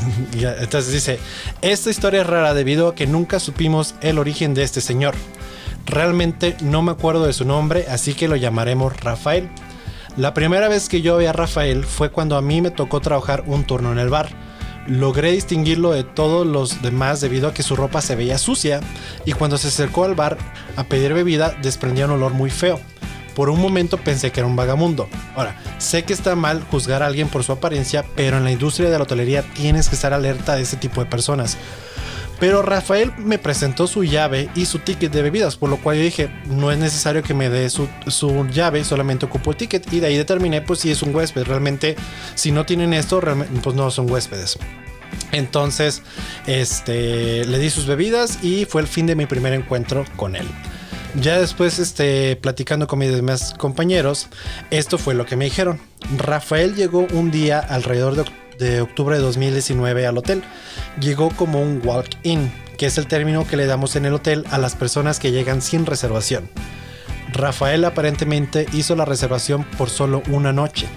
Entonces 0.59 0.93
dice, 0.93 1.19
esta 1.61 1.89
historia 1.89 2.21
es 2.21 2.27
rara 2.27 2.53
debido 2.53 2.89
a 2.89 2.95
que 2.95 3.07
nunca 3.07 3.39
supimos 3.39 3.95
el 4.01 4.19
origen 4.19 4.53
de 4.53 4.63
este 4.63 4.81
señor. 4.81 5.15
Realmente 5.85 6.55
no 6.61 6.83
me 6.83 6.91
acuerdo 6.91 7.25
de 7.25 7.33
su 7.33 7.43
nombre, 7.43 7.85
así 7.89 8.13
que 8.13 8.27
lo 8.27 8.35
llamaremos 8.35 8.99
Rafael. 8.99 9.49
La 10.15 10.33
primera 10.33 10.67
vez 10.67 10.89
que 10.89 11.01
yo 11.01 11.17
vi 11.17 11.25
a 11.25 11.33
Rafael 11.33 11.85
fue 11.85 12.11
cuando 12.11 12.37
a 12.37 12.41
mí 12.41 12.61
me 12.61 12.69
tocó 12.69 12.99
trabajar 12.99 13.43
un 13.47 13.63
turno 13.63 13.91
en 13.91 13.97
el 13.97 14.09
bar. 14.09 14.29
Logré 14.87 15.31
distinguirlo 15.31 15.91
de 15.91 16.03
todos 16.03 16.45
los 16.45 16.81
demás 16.81 17.21
debido 17.21 17.47
a 17.47 17.53
que 17.53 17.63
su 17.63 17.75
ropa 17.75 18.01
se 18.01 18.15
veía 18.15 18.37
sucia 18.37 18.81
y 19.25 19.33
cuando 19.33 19.57
se 19.57 19.69
acercó 19.69 20.03
al 20.03 20.15
bar 20.15 20.37
a 20.75 20.83
pedir 20.83 21.13
bebida 21.13 21.55
desprendía 21.61 22.05
un 22.05 22.11
olor 22.11 22.33
muy 22.33 22.49
feo. 22.49 22.79
Por 23.35 23.49
un 23.49 23.59
momento 23.59 23.97
pensé 23.97 24.31
que 24.31 24.39
era 24.39 24.47
un 24.47 24.55
vagamundo. 24.55 25.07
Ahora, 25.35 25.55
sé 25.77 26.03
que 26.03 26.13
está 26.13 26.35
mal 26.35 26.63
juzgar 26.69 27.03
a 27.03 27.07
alguien 27.07 27.29
por 27.29 27.43
su 27.43 27.51
apariencia, 27.51 28.05
pero 28.15 28.37
en 28.37 28.43
la 28.43 28.51
industria 28.51 28.89
de 28.89 28.97
la 28.97 29.03
hotelería 29.03 29.43
tienes 29.53 29.89
que 29.89 29.95
estar 29.95 30.13
alerta 30.13 30.55
de 30.55 30.63
ese 30.63 30.77
tipo 30.77 31.01
de 31.01 31.09
personas. 31.09 31.57
Pero 32.41 32.63
Rafael 32.63 33.13
me 33.19 33.37
presentó 33.37 33.85
su 33.85 34.03
llave 34.03 34.49
y 34.55 34.65
su 34.65 34.79
ticket 34.79 35.11
de 35.11 35.21
bebidas, 35.21 35.57
por 35.57 35.69
lo 35.69 35.77
cual 35.77 35.97
yo 35.97 36.03
dije, 36.03 36.31
no 36.47 36.71
es 36.71 36.79
necesario 36.79 37.21
que 37.21 37.35
me 37.35 37.51
dé 37.51 37.69
su, 37.69 37.87
su 38.07 38.47
llave, 38.47 38.83
solamente 38.83 39.27
ocupo 39.27 39.51
el 39.51 39.57
ticket. 39.57 39.93
Y 39.93 39.99
de 39.99 40.07
ahí 40.07 40.17
determiné, 40.17 40.61
pues 40.61 40.79
si 40.79 40.89
es 40.89 41.03
un 41.03 41.13
huésped. 41.13 41.43
Realmente, 41.43 41.95
si 42.33 42.51
no 42.51 42.65
tienen 42.65 42.95
esto, 42.95 43.21
pues 43.61 43.75
no 43.75 43.91
son 43.91 44.09
huéspedes. 44.09 44.57
Entonces, 45.31 46.01
este, 46.47 47.45
le 47.45 47.59
di 47.59 47.69
sus 47.69 47.85
bebidas 47.85 48.43
y 48.43 48.65
fue 48.65 48.81
el 48.81 48.87
fin 48.87 49.05
de 49.05 49.15
mi 49.15 49.27
primer 49.27 49.53
encuentro 49.53 50.05
con 50.15 50.35
él. 50.35 50.47
Ya 51.15 51.39
después, 51.39 51.77
este, 51.79 52.37
platicando 52.37 52.87
con 52.87 52.99
mis 52.99 53.13
demás 53.13 53.53
compañeros, 53.57 54.29
esto 54.69 54.97
fue 54.97 55.13
lo 55.13 55.25
que 55.25 55.35
me 55.35 55.45
dijeron. 55.45 55.79
Rafael 56.17 56.73
llegó 56.73 57.05
un 57.11 57.31
día 57.31 57.59
alrededor 57.59 58.15
de, 58.15 58.25
de 58.65 58.81
octubre 58.81 59.17
de 59.17 59.21
2019 59.21 60.07
al 60.07 60.17
hotel. 60.17 60.43
Llegó 61.01 61.29
como 61.29 61.61
un 61.61 61.81
walk-in, 61.83 62.51
que 62.77 62.85
es 62.85 62.97
el 62.97 63.07
término 63.07 63.45
que 63.45 63.57
le 63.57 63.65
damos 63.65 63.97
en 63.97 64.05
el 64.05 64.13
hotel 64.13 64.45
a 64.51 64.57
las 64.57 64.75
personas 64.75 65.19
que 65.19 65.31
llegan 65.31 65.61
sin 65.61 65.85
reservación. 65.85 66.49
Rafael 67.33 67.83
aparentemente 67.83 68.65
hizo 68.71 68.95
la 68.95 69.05
reservación 69.05 69.65
por 69.77 69.89
solo 69.89 70.23
una 70.29 70.53
noche. 70.53 70.87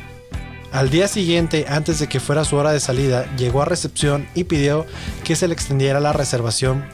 Al 0.71 0.91
día 0.91 1.09
siguiente, 1.09 1.67
antes 1.69 1.99
de 1.99 2.09
que 2.09 2.21
fuera 2.21 2.45
su 2.45 2.57
hora 2.57 2.73
de 2.73 2.81
salida, 2.81 3.27
llegó 3.37 3.63
a 3.63 3.65
recepción 3.65 4.29
y 4.35 4.45
pidió 4.45 4.87
que 5.23 5.37
se 5.37 5.49
le 5.49 5.55
extendiera 5.55 6.01
la 6.01 6.13
reservación 6.13 6.85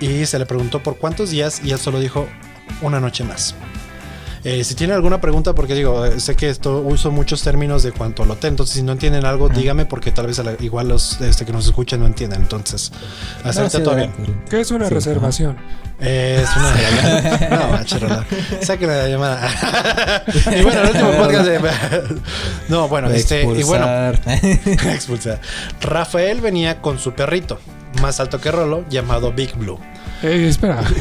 y 0.00 0.26
se 0.26 0.38
le 0.38 0.46
preguntó 0.46 0.82
por 0.82 0.96
cuántos 0.98 1.30
días 1.30 1.60
y 1.64 1.70
él 1.72 1.78
solo 1.78 2.00
dijo 2.00 2.26
una 2.82 3.00
noche 3.00 3.24
más. 3.24 3.54
Eh, 4.42 4.64
si 4.64 4.74
tienen 4.74 4.96
alguna 4.96 5.20
pregunta, 5.20 5.54
porque 5.54 5.74
digo, 5.74 6.02
eh, 6.06 6.18
sé 6.18 6.34
que 6.34 6.48
esto 6.48 6.78
uso 6.78 7.10
muchos 7.10 7.42
términos 7.42 7.82
de 7.82 7.92
cuanto 7.92 8.22
al 8.22 8.30
hotel, 8.30 8.52
entonces 8.52 8.74
si 8.76 8.82
no 8.82 8.92
entienden 8.92 9.26
algo, 9.26 9.50
dígame 9.50 9.84
porque 9.84 10.12
tal 10.12 10.28
vez 10.28 10.38
a 10.38 10.42
la- 10.42 10.54
igual 10.60 10.88
los 10.88 11.20
este, 11.20 11.44
que 11.44 11.52
nos 11.52 11.66
escuchan 11.66 12.00
no 12.00 12.06
entienden. 12.06 12.40
Entonces, 12.40 12.90
hasta 13.44 13.68
sí, 13.68 13.82
todo 13.82 13.96
bien. 13.96 14.10
¿Qué 14.48 14.60
es 14.62 14.70
una 14.70 14.88
Sí, 14.88 14.94
reservación? 14.94 15.58
Eh, 16.02 16.42
es 16.42 16.48
una. 16.56 17.48
no, 17.58 17.68
machirola. 17.72 18.24
Sáquenle 18.62 18.96
la 19.02 19.06
llamada. 19.08 20.22
y 20.58 20.62
bueno, 20.62 20.80
el 20.80 20.88
último 20.88 21.10
podcast 21.12 21.44
de. 21.46 21.60
no, 22.70 22.88
bueno, 22.88 23.10
este. 23.10 23.42
Y 23.42 23.62
bueno, 23.64 23.86
Expulsar. 24.08 24.88
expulsar. 24.94 25.40
Rafael 25.82 26.40
venía 26.40 26.80
con 26.80 26.98
su 26.98 27.12
perrito, 27.12 27.60
más 28.00 28.20
alto 28.20 28.40
que 28.40 28.50
Rolo, 28.50 28.84
llamado 28.88 29.32
Big 29.32 29.54
Blue. 29.56 29.78
Eh, 30.22 30.46
espera. 30.48 30.82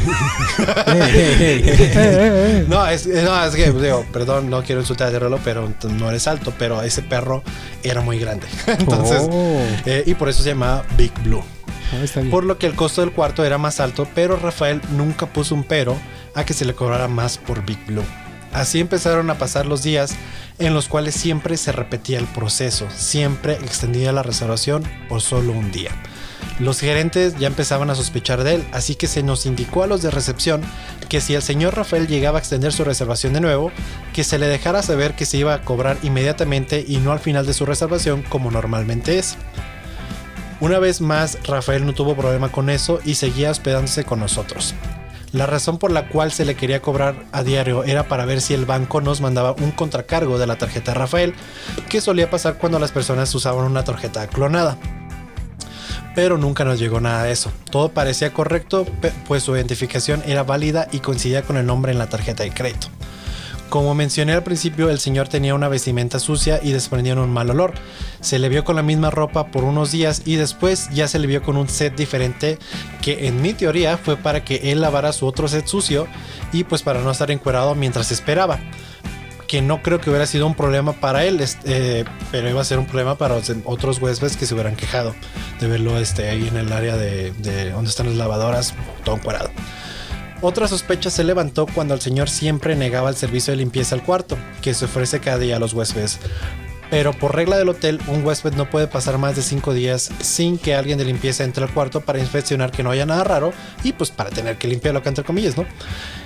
Eh, 0.88 1.62
eh, 1.66 1.92
eh. 1.96 2.66
No, 2.68 2.86
es, 2.88 3.06
no, 3.08 3.44
es 3.46 3.56
que, 3.56 3.72
digo, 3.72 4.06
perdón, 4.12 4.50
no 4.50 4.64
quiero 4.64 4.82
insultar 4.82 5.14
a 5.14 5.20
Rolo, 5.20 5.40
pero 5.44 5.72
no 5.90 6.10
eres 6.10 6.28
alto, 6.28 6.54
pero 6.58 6.82
ese 6.82 7.02
perro 7.02 7.44
era 7.84 8.02
muy 8.02 8.20
grande. 8.20 8.48
Entonces, 8.68 9.24
Oh. 9.30 9.62
eh, 9.86 10.04
y 10.06 10.16
por 10.16 10.30
eso 10.30 10.44
se 10.44 10.50
llamaba 10.50 10.84
Big 10.98 11.14
Blue. 11.24 11.44
Ah. 11.92 12.22
Por 12.30 12.44
lo 12.44 12.58
que 12.58 12.68
el 12.68 12.76
costo 12.76 13.02
del 13.02 13.12
cuarto 13.12 13.44
era 13.46 13.58
más 13.58 13.80
alto, 13.80 14.08
pero 14.14 14.36
Rafael 14.38 14.82
nunca 14.92 15.26
puso 15.28 15.56
un 15.56 15.64
pero 15.64 15.96
a 16.36 16.44
que 16.46 16.54
se 16.54 16.66
le 16.66 16.74
cobrara 16.74 17.08
más 17.08 17.38
por 17.38 17.66
Big 17.66 17.84
Blue. 17.88 18.04
Así 18.54 18.80
empezaron 18.80 19.30
a 19.30 19.36
pasar 19.38 19.66
los 19.66 19.84
días 19.84 20.16
en 20.58 20.74
los 20.74 20.88
cuales 20.88 21.16
siempre 21.16 21.56
se 21.58 21.72
repetía 21.72 22.18
el 22.20 22.26
proceso, 22.26 22.88
siempre 22.96 23.54
extendía 23.54 24.12
la 24.12 24.24
reservación 24.24 24.84
por 25.08 25.22
solo 25.22 25.52
un 25.54 25.72
día. 25.72 25.92
Los 26.60 26.82
gerentes 26.82 27.38
ya 27.38 27.48
empezaban 27.48 27.90
a 27.90 27.96
sospechar 27.96 28.44
de 28.44 28.56
él, 28.56 28.66
así 28.74 28.96
que 28.96 29.08
se 29.08 29.24
nos 29.24 29.46
indicó 29.46 29.84
a 29.84 29.88
los 29.88 30.02
de 30.02 30.12
recepción 30.12 30.62
que 31.08 31.22
si 31.22 31.34
el 31.34 31.42
señor 31.42 31.76
Rafael 31.76 32.08
llegaba 32.08 32.38
a 32.38 32.42
extender 32.42 32.74
su 32.74 32.84
reservación 32.84 33.32
de 33.32 33.40
nuevo, 33.40 33.72
que 34.14 34.26
se 34.26 34.38
le 34.38 34.48
dejara 34.48 34.84
saber 34.84 35.16
que 35.16 35.26
se 35.26 35.38
iba 35.38 35.54
a 35.54 35.62
cobrar 35.62 35.98
inmediatamente 36.04 36.84
y 36.86 36.98
no 36.98 37.14
al 37.14 37.20
final 37.20 37.46
de 37.46 37.54
su 37.54 37.66
reservación 37.66 38.24
como 38.24 38.52
normalmente 38.52 39.18
es. 39.18 39.38
Una 40.60 40.80
vez 40.80 41.00
más, 41.00 41.38
Rafael 41.46 41.86
no 41.86 41.94
tuvo 41.94 42.18
problema 42.18 42.52
con 42.52 42.70
eso 42.70 43.00
y 43.06 43.16
seguía 43.16 43.52
hospedándose 43.52 44.04
con 44.04 44.20
nosotros. 44.20 44.76
La 45.32 45.46
razón 45.46 45.78
por 45.78 45.92
la 45.92 46.10
cual 46.10 46.34
se 46.34 46.44
le 46.44 46.56
quería 46.56 46.82
cobrar 46.82 47.24
a 47.32 47.44
diario 47.44 47.86
era 47.86 48.10
para 48.10 48.26
ver 48.26 48.42
si 48.42 48.54
el 48.54 48.66
banco 48.66 49.00
nos 49.00 49.22
mandaba 49.22 49.54
un 49.54 49.72
contracargo 49.72 50.38
de 50.38 50.48
la 50.48 50.58
tarjeta 50.58 50.94
Rafael, 50.94 51.36
que 51.88 52.02
solía 52.02 52.30
pasar 52.30 52.58
cuando 52.58 52.80
las 52.80 52.92
personas 52.92 53.34
usaban 53.34 53.66
una 53.66 53.86
tarjeta 53.86 54.28
clonada. 54.28 54.78
Pero 56.22 56.38
nunca 56.38 56.66
nos 56.66 56.78
llegó 56.80 57.00
nada 57.00 57.24
de 57.24 57.32
eso. 57.32 57.50
Todo 57.72 57.94
parecía 57.94 58.34
correcto, 58.34 58.86
pues 59.26 59.42
su 59.42 59.56
identificación 59.56 60.22
era 60.26 60.44
válida 60.44 60.90
y 60.92 61.00
coincidía 61.00 61.44
con 61.44 61.56
el 61.56 61.66
nombre 61.66 61.94
en 61.94 61.98
la 61.98 62.10
tarjeta 62.10 62.44
de 62.44 62.52
crédito. 62.52 62.88
Como 63.70 63.96
mencioné 63.96 64.34
al 64.34 64.44
principio, 64.44 64.90
el 64.90 65.00
señor 65.00 65.30
tenía 65.30 65.56
una 65.56 65.70
vestimenta 65.70 66.20
sucia 66.20 66.60
y 66.62 66.74
desprendía 66.74 67.14
un 67.14 67.32
mal 67.32 67.50
olor. 67.50 67.74
Se 68.20 68.38
le 68.38 68.50
vio 68.50 68.66
con 68.66 68.76
la 68.76 68.84
misma 68.84 69.12
ropa 69.12 69.48
por 69.48 69.64
unos 69.64 69.94
días 69.94 70.24
y 70.26 70.36
después 70.36 70.90
ya 70.92 71.08
se 71.08 71.20
le 71.20 71.28
vio 71.28 71.42
con 71.42 71.56
un 71.56 71.70
set 71.70 71.96
diferente 71.96 72.60
que 73.02 73.28
en 73.28 73.42
mi 73.42 73.54
teoría 73.54 73.98
fue 73.98 74.18
para 74.18 74.44
que 74.44 74.74
él 74.74 74.82
lavara 74.82 75.14
su 75.14 75.26
otro 75.26 75.48
set 75.48 75.68
sucio 75.68 76.06
y 76.52 76.66
pues 76.66 76.82
para 76.82 77.00
no 77.00 77.12
estar 77.12 77.32
encuerado 77.32 77.76
mientras 77.76 78.12
esperaba. 78.12 78.60
Que 79.50 79.62
no 79.62 79.82
creo 79.82 80.00
que 80.00 80.10
hubiera 80.12 80.28
sido 80.28 80.46
un 80.46 80.54
problema 80.54 80.94
para 80.94 81.26
él, 81.26 81.44
eh, 81.66 82.06
pero 82.32 82.50
iba 82.50 82.62
a 82.62 82.64
ser 82.64 82.78
un 82.78 82.86
problema 82.86 83.16
para 83.16 83.36
otros 83.66 84.00
huéspedes 84.00 84.38
que 84.38 84.46
se 84.46 84.54
hubieran 84.54 84.76
quejado 84.76 85.16
de 85.60 85.68
verlo 85.68 85.98
este, 85.98 86.30
ahí 86.30 86.48
en 86.48 86.56
el 86.56 86.72
área 86.72 86.96
de, 86.96 87.32
de 87.32 87.72
donde 87.72 87.90
están 87.90 88.06
las 88.06 88.16
lavadoras, 88.16 88.76
todo 89.04 89.16
encuerado. 89.16 89.50
Otra 90.42 90.70
sospecha 90.70 91.10
se 91.10 91.26
levantó 91.26 91.66
cuando 91.66 91.94
el 91.94 92.00
señor 92.00 92.30
siempre 92.30 92.76
negaba 92.76 93.10
el 93.10 93.16
servicio 93.18 93.52
de 93.52 93.58
limpieza 93.58 93.96
al 93.96 94.04
cuarto, 94.04 94.38
que 94.62 94.74
se 94.74 94.86
ofrece 94.86 95.20
cada 95.20 95.40
día 95.40 95.58
a 95.58 95.60
los 95.60 95.74
huéspedes. 95.74 96.20
Pero 96.90 97.14
por 97.14 97.36
regla 97.36 97.58
del 97.58 97.70
hotel, 97.70 98.00
un 98.08 98.26
huésped 98.26 98.54
no 98.54 98.70
puede 98.70 98.88
pasar 98.88 99.18
más 99.18 99.36
de 99.36 99.44
5 99.44 99.74
días 99.74 100.10
sin 100.22 100.58
que 100.58 100.74
alguien 100.74 100.98
de 100.98 101.06
limpieza 101.06 101.44
entre 101.44 101.64
al 101.64 101.74
cuarto 101.74 102.02
para 102.02 102.20
inspeccionar 102.20 102.72
que 102.72 102.82
no 102.82 102.90
haya 102.90 103.06
nada 103.06 103.24
raro 103.24 103.54
y 103.84 103.94
pues 103.94 104.10
para 104.10 104.32
tener 104.32 104.58
que 104.58 104.68
limpiarlo 104.68 105.02
entre 105.06 105.24
comillas, 105.24 105.56
¿no? 105.56 105.66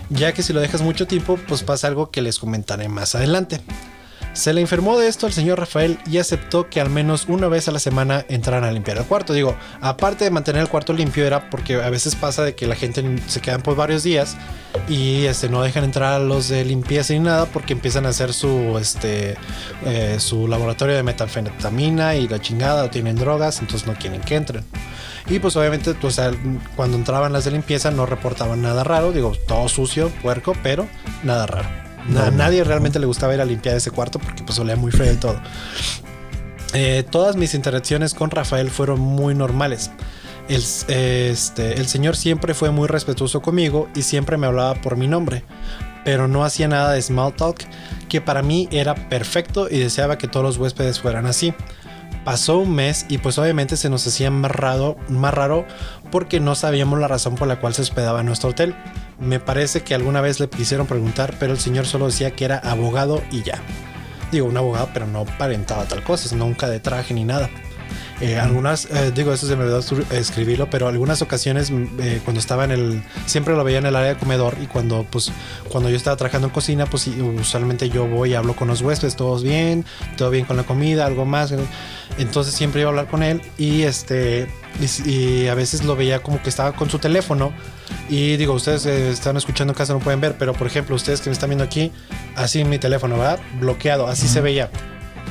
Ya 0.09 0.33
que 0.33 0.43
si 0.43 0.53
lo 0.53 0.61
dejas 0.61 0.81
mucho 0.81 1.05
tiempo, 1.05 1.37
pues 1.47 1.63
pasa 1.63 1.87
algo 1.87 2.11
que 2.11 2.21
les 2.21 2.39
comentaré 2.39 2.87
más 2.87 3.15
adelante. 3.15 3.59
Se 4.33 4.51
le 4.51 4.61
informó 4.61 4.97
de 4.97 5.07
esto 5.07 5.27
al 5.27 5.31
señor 5.31 5.59
Rafael 5.59 5.99
y 6.09 6.17
aceptó 6.17 6.67
que 6.67 6.81
al 6.81 6.89
menos 6.89 7.25
una 7.27 7.47
vez 7.47 7.67
a 7.67 7.71
la 7.71 7.77
semana 7.77 8.25
entraran 8.29 8.63
a 8.63 8.71
limpiar 8.71 8.97
el 8.97 9.05
cuarto. 9.05 9.31
Digo, 9.31 9.55
aparte 9.79 10.23
de 10.23 10.31
mantener 10.31 10.63
el 10.63 10.69
cuarto 10.69 10.91
limpio 10.91 11.23
era 11.23 11.51
porque 11.51 11.75
a 11.75 11.89
veces 11.91 12.15
pasa 12.15 12.43
de 12.43 12.55
que 12.55 12.65
la 12.65 12.75
gente 12.75 13.03
se 13.27 13.41
quedan 13.41 13.61
por 13.61 13.75
varios 13.75 14.01
días 14.01 14.35
y 14.89 15.25
este, 15.25 15.49
no 15.49 15.61
dejan 15.61 15.83
entrar 15.83 16.13
a 16.13 16.19
los 16.19 16.49
de 16.49 16.65
limpieza 16.65 17.13
ni 17.13 17.19
nada 17.19 17.45
porque 17.45 17.73
empiezan 17.73 18.07
a 18.07 18.09
hacer 18.09 18.33
su, 18.33 18.75
este, 18.79 19.37
eh, 19.85 20.15
su 20.17 20.47
laboratorio 20.47 20.95
de 20.95 21.03
metanfetamina 21.03 22.15
y 22.15 22.27
la 22.27 22.41
chingada 22.41 22.85
o 22.85 22.89
tienen 22.89 23.15
drogas, 23.15 23.59
entonces 23.59 23.87
no 23.87 23.93
quieren 23.93 24.21
que 24.21 24.35
entren. 24.35 24.63
Y 25.29 25.37
pues 25.37 25.55
obviamente 25.55 25.95
cuando 26.75 26.97
entraban 26.97 27.31
las 27.33 27.45
de 27.45 27.51
limpieza 27.51 27.91
no 27.91 28.07
reportaban 28.07 28.63
nada 28.63 28.83
raro, 28.83 29.11
digo, 29.11 29.33
todo 29.47 29.69
sucio, 29.69 30.09
puerco, 30.23 30.53
pero 30.63 30.87
nada 31.23 31.45
raro. 31.45 31.82
No. 32.09 32.29
nadie 32.31 32.63
realmente 32.63 32.99
le 32.99 33.05
gustaba 33.05 33.33
ir 33.33 33.41
a 33.41 33.45
limpiar 33.45 33.77
ese 33.77 33.91
cuarto 33.91 34.19
porque 34.19 34.43
pues 34.43 34.59
olía 34.59 34.75
muy 34.75 34.91
feo 34.91 35.13
y 35.13 35.17
todo. 35.17 35.39
Eh, 36.73 37.03
todas 37.09 37.35
mis 37.35 37.53
interacciones 37.53 38.13
con 38.13 38.31
Rafael 38.31 38.69
fueron 38.69 38.99
muy 38.99 39.35
normales. 39.35 39.91
El, 40.49 40.61
este, 40.61 41.79
el 41.79 41.87
señor 41.87 42.15
siempre 42.15 42.53
fue 42.53 42.71
muy 42.71 42.87
respetuoso 42.87 43.41
conmigo 43.41 43.87
y 43.95 44.01
siempre 44.01 44.37
me 44.37 44.47
hablaba 44.47 44.75
por 44.75 44.97
mi 44.97 45.07
nombre, 45.07 45.43
pero 46.03 46.27
no 46.27 46.43
hacía 46.43 46.67
nada 46.67 46.91
de 46.91 47.01
small 47.01 47.33
talk, 47.33 47.63
que 48.09 48.19
para 48.19 48.41
mí 48.41 48.67
era 48.71 48.95
perfecto 48.95 49.69
y 49.69 49.79
deseaba 49.79 50.17
que 50.17 50.27
todos 50.27 50.45
los 50.45 50.57
huéspedes 50.57 50.99
fueran 50.99 51.27
así. 51.27 51.53
Pasó 52.25 52.57
un 52.57 52.73
mes 52.73 53.05
y 53.09 53.17
pues 53.19 53.37
obviamente 53.37 53.77
se 53.77 53.89
nos 53.89 54.05
hacía 54.07 54.31
más 54.31 54.51
raro, 54.51 54.97
más 55.09 55.33
raro 55.33 55.65
porque 56.13 56.39
no 56.39 56.53
sabíamos 56.53 56.99
la 56.99 57.07
razón 57.07 57.33
por 57.33 57.47
la 57.47 57.59
cual 57.59 57.73
se 57.73 57.81
hospedaba 57.81 58.19
en 58.19 58.27
nuestro 58.27 58.51
hotel. 58.51 58.75
Me 59.19 59.39
parece 59.39 59.81
que 59.81 59.95
alguna 59.95 60.21
vez 60.21 60.39
le 60.39 60.47
quisieron 60.47 60.85
preguntar, 60.85 61.33
pero 61.39 61.53
el 61.53 61.59
señor 61.59 61.87
solo 61.87 62.05
decía 62.05 62.35
que 62.35 62.45
era 62.45 62.59
abogado 62.59 63.23
y 63.31 63.41
ya. 63.41 63.59
Digo, 64.31 64.45
un 64.45 64.55
abogado, 64.55 64.91
pero 64.93 65.07
no 65.07 65.25
parentaba 65.25 65.85
tal 65.85 66.03
cosa, 66.03 66.35
nunca 66.35 66.69
de 66.69 66.79
traje 66.79 67.15
ni 67.15 67.23
nada. 67.23 67.49
Eh, 68.21 68.37
algunas, 68.37 68.85
eh, 68.85 69.11
digo, 69.13 69.33
eso 69.33 69.47
se 69.47 69.55
me 69.55 69.63
olvidó 69.63 69.79
escribirlo, 70.11 70.69
pero 70.69 70.87
algunas 70.87 71.21
ocasiones 71.21 71.71
eh, 71.99 72.21
cuando 72.23 72.39
estaba 72.39 72.63
en 72.63 72.71
el, 72.71 73.03
siempre 73.25 73.55
lo 73.55 73.63
veía 73.63 73.79
en 73.79 73.85
el 73.85 73.95
área 73.95 74.13
de 74.13 74.19
comedor 74.19 74.55
y 74.61 74.67
cuando, 74.67 75.05
pues, 75.09 75.31
cuando 75.69 75.89
yo 75.89 75.97
estaba 75.97 76.15
trabajando 76.15 76.47
en 76.47 76.53
cocina, 76.53 76.85
pues 76.85 77.07
usualmente 77.07 77.89
yo 77.89 78.07
voy 78.07 78.31
y 78.31 78.35
hablo 78.35 78.55
con 78.55 78.67
los 78.67 78.81
huéspedes, 78.81 79.15
todos 79.15 79.43
bien, 79.43 79.83
todo 80.15 80.29
bien 80.29 80.45
con 80.45 80.57
la 80.57 80.63
comida, 80.63 81.05
algo 81.05 81.25
más. 81.25 81.53
Entonces 82.17 82.53
siempre 82.53 82.81
iba 82.81 82.89
a 82.89 82.91
hablar 82.91 83.07
con 83.07 83.23
él 83.23 83.41
y 83.57 83.81
este, 83.81 84.47
y, 85.05 85.47
a 85.47 85.55
veces 85.55 85.83
lo 85.83 85.95
veía 85.95 86.21
como 86.21 86.41
que 86.41 86.49
estaba 86.49 86.73
con 86.73 86.89
su 86.89 86.99
teléfono 86.99 87.51
y 88.09 88.37
digo, 88.37 88.53
ustedes 88.53 88.85
están 88.85 89.37
escuchando 89.37 89.73
en 89.73 89.77
casa 89.77 89.93
no 89.93 89.99
pueden 89.99 90.21
ver, 90.21 90.35
pero 90.37 90.53
por 90.53 90.67
ejemplo, 90.67 90.95
ustedes 90.95 91.21
que 91.21 91.29
me 91.29 91.33
están 91.33 91.49
viendo 91.49 91.63
aquí, 91.63 91.91
así 92.35 92.63
mi 92.63 92.77
teléfono, 92.77 93.17
¿verdad? 93.17 93.39
Bloqueado, 93.59 94.07
así 94.07 94.27
se 94.27 94.41
veía. 94.41 94.69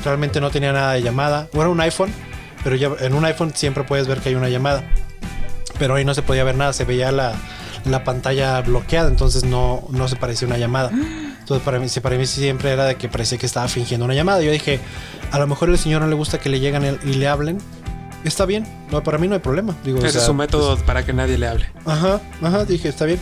Realmente 0.05 0.41
no 0.41 0.51
tenía 0.51 0.73
nada 0.73 0.95
de 0.95 1.03
llamada. 1.03 1.49
O 1.55 1.61
era 1.61 1.69
un 1.69 1.81
iPhone 1.81 2.13
pero 2.65 2.77
ya 2.77 2.91
en 3.01 3.15
un 3.15 3.25
iPhone 3.25 3.53
siempre 3.55 3.85
puedes 3.85 4.07
ver 4.07 4.21
que 4.21 4.31
hay 4.31 4.35
una 4.35 4.49
llamada. 4.49 4.85
Pero 5.79 5.95
ahí 5.95 6.05
no 6.05 6.15
se 6.15 6.23
podía 6.23 6.45
ver 6.45 6.57
nada, 6.57 6.73
se 6.73 6.85
veía 6.85 7.11
la, 7.13 7.35
pantalla 8.05 8.61
bloqueada, 8.61 9.09
entonces 9.09 9.45
no, 9.45 9.87
no 9.91 10.09
se 10.09 10.17
parecía 10.17 10.47
una 10.47 10.59
llamada. 10.59 10.91
Entonces 10.93 11.65
para 11.65 11.79
mí, 11.79 11.89
para 12.03 12.17
mí 12.17 12.27
siempre 12.27 12.73
era 12.73 12.85
de 12.85 12.97
que 12.97 13.09
parecía 13.09 13.39
que 13.39 13.47
estaba 13.47 13.67
fingiendo 13.69 14.05
una 14.05 14.15
llamada. 14.15 14.43
Yo 14.43 14.53
dije, 14.53 14.81
a 15.33 15.39
lo 15.39 15.47
mejor 15.47 15.71
el 15.71 15.79
señor 15.79 16.03
no 16.03 16.09
le 16.09 16.15
gusta 16.15 16.39
que 16.39 16.49
le 16.49 16.61
lleguen 16.61 16.99
y 17.05 17.15
le 17.15 17.29
hablen. 17.29 17.59
Está 18.25 18.47
bien, 18.47 18.65
no, 18.93 19.03
para 19.03 19.19
mí 19.19 19.27
no 19.27 19.35
hay 19.35 19.41
problema. 19.41 19.75
Digo, 19.85 19.99
Ese 19.99 20.19
es 20.19 20.25
su 20.25 20.35
método 20.35 20.75
pues 20.75 20.85
para 20.85 21.05
que 21.05 21.13
nadie 21.13 21.39
le 21.39 21.49
hable. 21.49 21.67
Ajá, 21.85 22.21
ajá, 22.41 22.65
dije, 22.65 22.89
está 22.89 23.05
bien. 23.05 23.19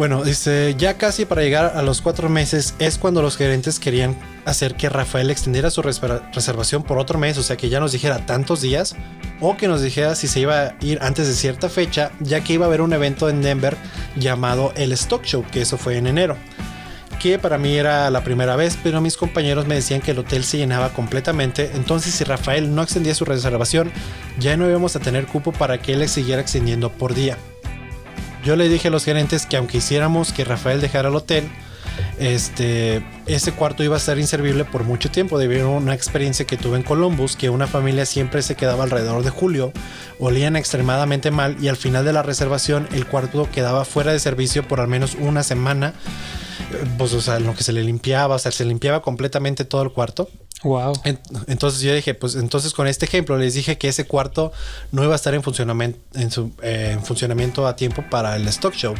Bueno, 0.00 0.24
dice, 0.24 0.76
ya 0.78 0.96
casi 0.96 1.26
para 1.26 1.42
llegar 1.42 1.72
a 1.76 1.82
los 1.82 2.00
cuatro 2.00 2.30
meses 2.30 2.74
es 2.78 2.96
cuando 2.96 3.20
los 3.20 3.36
gerentes 3.36 3.78
querían 3.78 4.16
hacer 4.46 4.74
que 4.74 4.88
Rafael 4.88 5.28
extendiera 5.28 5.70
su 5.70 5.82
reservación 5.82 6.84
por 6.84 6.96
otro 6.96 7.18
mes, 7.18 7.36
o 7.36 7.42
sea 7.42 7.58
que 7.58 7.68
ya 7.68 7.80
nos 7.80 7.92
dijera 7.92 8.24
tantos 8.24 8.62
días, 8.62 8.96
o 9.40 9.58
que 9.58 9.68
nos 9.68 9.82
dijera 9.82 10.14
si 10.14 10.26
se 10.26 10.40
iba 10.40 10.62
a 10.62 10.74
ir 10.80 11.00
antes 11.02 11.28
de 11.28 11.34
cierta 11.34 11.68
fecha, 11.68 12.12
ya 12.20 12.42
que 12.42 12.54
iba 12.54 12.64
a 12.64 12.68
haber 12.68 12.80
un 12.80 12.94
evento 12.94 13.28
en 13.28 13.42
Denver 13.42 13.76
llamado 14.16 14.72
el 14.74 14.92
Stock 14.92 15.22
Show, 15.22 15.44
que 15.52 15.60
eso 15.60 15.76
fue 15.76 15.98
en 15.98 16.06
enero. 16.06 16.38
Que 17.20 17.38
para 17.38 17.58
mí 17.58 17.76
era 17.76 18.08
la 18.08 18.24
primera 18.24 18.56
vez, 18.56 18.78
pero 18.82 19.02
mis 19.02 19.18
compañeros 19.18 19.66
me 19.66 19.74
decían 19.74 20.00
que 20.00 20.12
el 20.12 20.18
hotel 20.20 20.44
se 20.44 20.56
llenaba 20.56 20.94
completamente, 20.94 21.72
entonces 21.74 22.14
si 22.14 22.24
Rafael 22.24 22.74
no 22.74 22.82
extendía 22.82 23.14
su 23.14 23.26
reservación, 23.26 23.92
ya 24.38 24.56
no 24.56 24.66
íbamos 24.66 24.96
a 24.96 25.00
tener 25.00 25.26
cupo 25.26 25.52
para 25.52 25.76
que 25.76 25.92
él 25.92 26.08
siguiera 26.08 26.40
extendiendo 26.40 26.90
por 26.90 27.12
día. 27.12 27.36
Yo 28.44 28.56
le 28.56 28.68
dije 28.68 28.88
a 28.88 28.90
los 28.90 29.04
gerentes 29.04 29.46
que 29.46 29.56
aunque 29.56 29.78
hiciéramos 29.78 30.32
que 30.32 30.44
Rafael 30.44 30.80
dejara 30.80 31.08
el 31.08 31.16
hotel, 31.16 31.50
este, 32.18 33.04
ese 33.26 33.52
cuarto 33.52 33.82
iba 33.82 33.96
a 33.96 34.00
ser 34.00 34.18
inservible 34.18 34.64
por 34.64 34.84
mucho 34.84 35.10
tiempo 35.10 35.38
debido 35.38 35.68
a 35.68 35.70
una 35.70 35.94
experiencia 35.94 36.46
que 36.46 36.56
tuve 36.56 36.76
en 36.76 36.82
Columbus, 36.82 37.36
que 37.36 37.50
una 37.50 37.66
familia 37.66 38.06
siempre 38.06 38.42
se 38.42 38.56
quedaba 38.56 38.84
alrededor 38.84 39.22
de 39.22 39.30
julio, 39.30 39.72
olían 40.18 40.56
extremadamente 40.56 41.30
mal 41.30 41.56
y 41.60 41.68
al 41.68 41.76
final 41.76 42.04
de 42.04 42.12
la 42.12 42.22
reservación 42.22 42.88
el 42.92 43.06
cuarto 43.06 43.48
quedaba 43.50 43.84
fuera 43.84 44.12
de 44.12 44.20
servicio 44.20 44.66
por 44.66 44.80
al 44.80 44.88
menos 44.88 45.16
una 45.18 45.42
semana, 45.42 45.94
pues 46.98 47.12
o 47.12 47.20
sea, 47.20 47.36
en 47.36 47.44
lo 47.44 47.54
que 47.54 47.64
se 47.64 47.72
le 47.72 47.82
limpiaba, 47.82 48.36
o 48.36 48.38
sea, 48.38 48.52
se 48.52 48.64
limpiaba 48.64 49.02
completamente 49.02 49.64
todo 49.64 49.82
el 49.82 49.90
cuarto. 49.90 50.28
Wow. 50.62 50.92
entonces 51.46 51.80
yo 51.80 51.94
dije, 51.94 52.12
pues 52.12 52.34
entonces 52.34 52.74
con 52.74 52.86
este 52.86 53.06
ejemplo 53.06 53.38
les 53.38 53.54
dije 53.54 53.78
que 53.78 53.88
ese 53.88 54.04
cuarto 54.06 54.52
no 54.92 55.02
iba 55.02 55.14
a 55.14 55.16
estar 55.16 55.32
eh, 55.32 55.38
en 56.12 57.02
funcionamiento 57.02 57.66
a 57.66 57.76
tiempo 57.76 58.04
para 58.10 58.36
el 58.36 58.46
stock 58.48 58.74
show. 58.74 58.94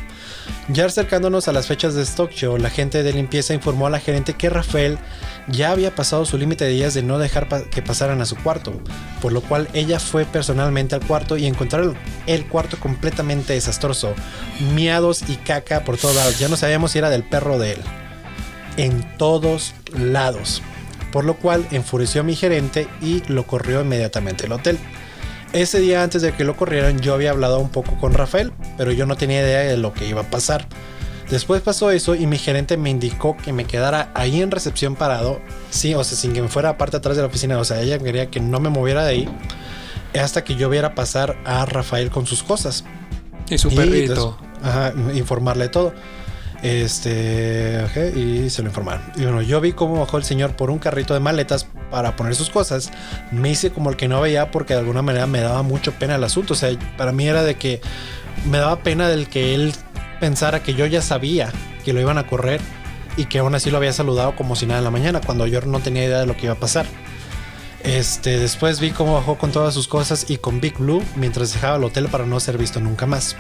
Ya 0.69 0.87
acercándonos 0.87 1.49
a 1.49 1.53
las 1.53 1.67
fechas 1.67 1.95
de 1.95 2.03
stock 2.03 2.31
show, 2.31 2.57
la 2.57 2.71
gente 2.71 3.03
de 3.03 3.13
limpieza 3.13 3.53
informó 3.53 3.87
a 3.87 3.91
la 3.91 4.01
gerente 4.01 4.33
que 4.35 4.49
Rafael 4.49 4.99
ya 5.49 5.73
había 5.73 5.95
pasado 5.95 6.25
su 6.25 6.39
límite 6.39 6.65
de 6.65 6.71
días 6.71 6.95
de 6.95 7.03
no 7.03 7.19
dejar 7.19 7.47
que 7.69 7.83
pasaran 7.83 8.23
a 8.23 8.27
su 8.27 8.37
cuarto, 8.37 8.73
por 9.21 9.33
lo 9.33 9.43
cual 9.43 9.69
ella 9.75 10.01
fue 10.01 10.25
personalmente 10.25 10.95
al 10.95 11.07
cuarto 11.07 11.37
y 11.37 11.45
encontraron 11.45 11.95
el 12.27 12.47
cuarto 12.47 12.81
completamente 12.81 13.53
desastroso, 13.53 14.15
miados 14.75 15.29
y 15.29 15.37
caca 15.37 15.85
por 15.85 15.99
todos 15.99 16.17
lados. 16.17 16.39
Ya 16.39 16.49
no 16.49 16.57
sabíamos 16.57 16.93
si 16.93 16.99
era 16.99 17.11
del 17.11 17.25
perro 17.25 17.59
de 17.59 17.73
él. 17.73 17.81
En 18.79 19.19
todos 19.19 19.75
lados 19.93 20.63
por 21.13 21.25
lo 21.25 21.35
cual 21.37 21.67
enfureció 21.71 22.21
a 22.21 22.25
mi 22.25 22.37
gerente 22.37 22.89
y 23.01 23.23
lo 23.29 23.47
corrió 23.47 23.81
inmediatamente 23.81 24.47
al 24.47 24.53
hotel. 24.53 24.79
Ese 25.53 25.81
día 25.81 26.03
antes 26.03 26.23
de 26.23 26.33
que 26.33 26.45
lo 26.45 26.57
corrieran 26.57 27.01
yo 27.01 27.15
había 27.15 27.31
hablado 27.31 27.59
un 27.59 27.71
poco 27.71 27.99
con 27.99 28.15
Rafael, 28.15 28.53
pero 28.77 28.93
yo 28.93 29.07
no 29.07 29.17
tenía 29.17 29.41
idea 29.41 29.61
de 29.61 29.77
lo 29.77 29.93
que 29.93 30.07
iba 30.07 30.23
a 30.23 30.31
pasar. 30.31 30.67
Después 31.29 31.63
pasó 31.63 31.91
eso 31.91 32.15
y 32.17 32.27
mi 32.27 32.39
gerente 32.39 32.77
me 32.77 32.91
indicó 32.91 33.37
que 33.37 33.53
me 33.53 33.65
quedara 33.65 34.11
ahí 34.15 34.43
en 34.43 34.51
recepción 34.51 34.97
parado, 34.97 35.41
sí, 35.71 35.95
o 35.95 36.03
sea, 36.03 36.19
sin 36.19 36.33
que 36.33 36.43
me 36.43 36.49
fuera 36.49 36.71
aparte 36.71 36.97
atrás 36.97 37.17
de 37.17 37.23
la 37.23 37.29
oficina, 37.29 37.59
o 37.59 37.65
sea, 37.65 37.81
ella 37.81 37.99
quería 37.99 38.31
que 38.31 38.41
no 38.41 38.59
me 38.59 38.69
moviera 38.69 39.05
de 39.05 39.11
ahí 39.11 39.29
hasta 40.19 40.43
que 40.43 40.57
yo 40.57 40.69
viera 40.69 40.95
pasar 40.97 41.37
a 41.45 41.65
Rafael 41.67 42.11
con 42.11 42.27
sus 42.27 42.43
cosas. 42.43 42.85
Y 43.49 43.59
su 43.59 43.73
perrito. 43.75 44.39
ajá, 44.63 44.93
informarle 45.15 45.69
todo. 45.69 45.93
Este, 46.63 47.87
y 48.15 48.51
se 48.51 48.63
lo 48.63 48.69
informaron. 48.69 49.03
Y 49.17 49.23
bueno, 49.23 49.41
yo 49.41 49.61
vi 49.61 49.73
cómo 49.73 50.01
bajó 50.01 50.19
el 50.19 50.25
señor 50.25 50.57
por 50.57 50.71
un 50.71 50.79
carrito 50.79 51.15
de 51.15 51.21
maletas 51.21 51.67
para 51.91 52.17
poner 52.17 52.35
sus 52.35 52.51
cosas. 52.51 52.91
Me 53.31 53.51
hice 53.51 53.71
como 53.71 53.91
el 53.91 53.97
que 53.97 54.09
no 54.09 54.21
veía 54.21 54.51
porque 54.51 54.75
de 54.75 54.81
alguna 54.81 55.03
manera 55.03 55.27
me 55.27 55.41
daba 55.41 55.63
mucho 55.63 55.93
pena 55.93 56.17
el 56.17 56.25
asunto. 56.25 56.55
O 56.55 56.57
sea, 56.57 56.71
para 56.97 57.13
mí 57.13 57.27
era 57.27 57.43
de 57.43 57.57
que 57.57 57.81
me 58.49 58.59
daba 58.59 58.83
pena 58.83 59.09
del 59.09 59.29
que 59.29 59.55
él 59.55 59.73
pensara 60.21 60.63
que 60.63 60.75
yo 60.75 60.87
ya 60.87 61.01
sabía 61.01 61.51
que 61.85 61.93
lo 61.93 62.01
iban 62.01 62.19
a 62.19 62.27
correr 62.27 62.61
y 63.17 63.25
que 63.25 63.39
aún 63.39 63.55
así 63.55 63.71
lo 63.71 63.79
había 63.79 63.93
saludado 63.93 64.37
como 64.37 64.55
si 64.55 64.67
nada 64.67 64.79
en 64.79 64.85
la 64.85 64.91
mañana 64.91 65.21
cuando 65.25 65.47
yo 65.47 65.61
no 65.63 65.81
tenía 65.81 66.05
idea 66.05 66.21
de 66.21 66.27
lo 66.27 66.37
que 66.37 66.47
iba 66.47 66.55
a 66.55 66.61
pasar. 66.61 66.87
Este, 67.83 68.39
después 68.39 68.79
vi 68.79 68.91
cómo 68.91 69.15
bajó 69.15 69.39
con 69.39 69.53
todas 69.53 69.73
sus 69.73 69.89
cosas 69.89 70.27
y 70.29 70.37
con 70.37 70.61
Big 70.61 70.77
Blue 70.77 71.03
mientras 71.17 71.55
dejaba 71.55 71.77
el 71.77 71.85
hotel 71.85 72.09
para 72.09 72.27
no 72.27 72.39
ser 72.39 72.59
visto 72.59 72.81
nunca 72.81 73.07
más. 73.07 73.37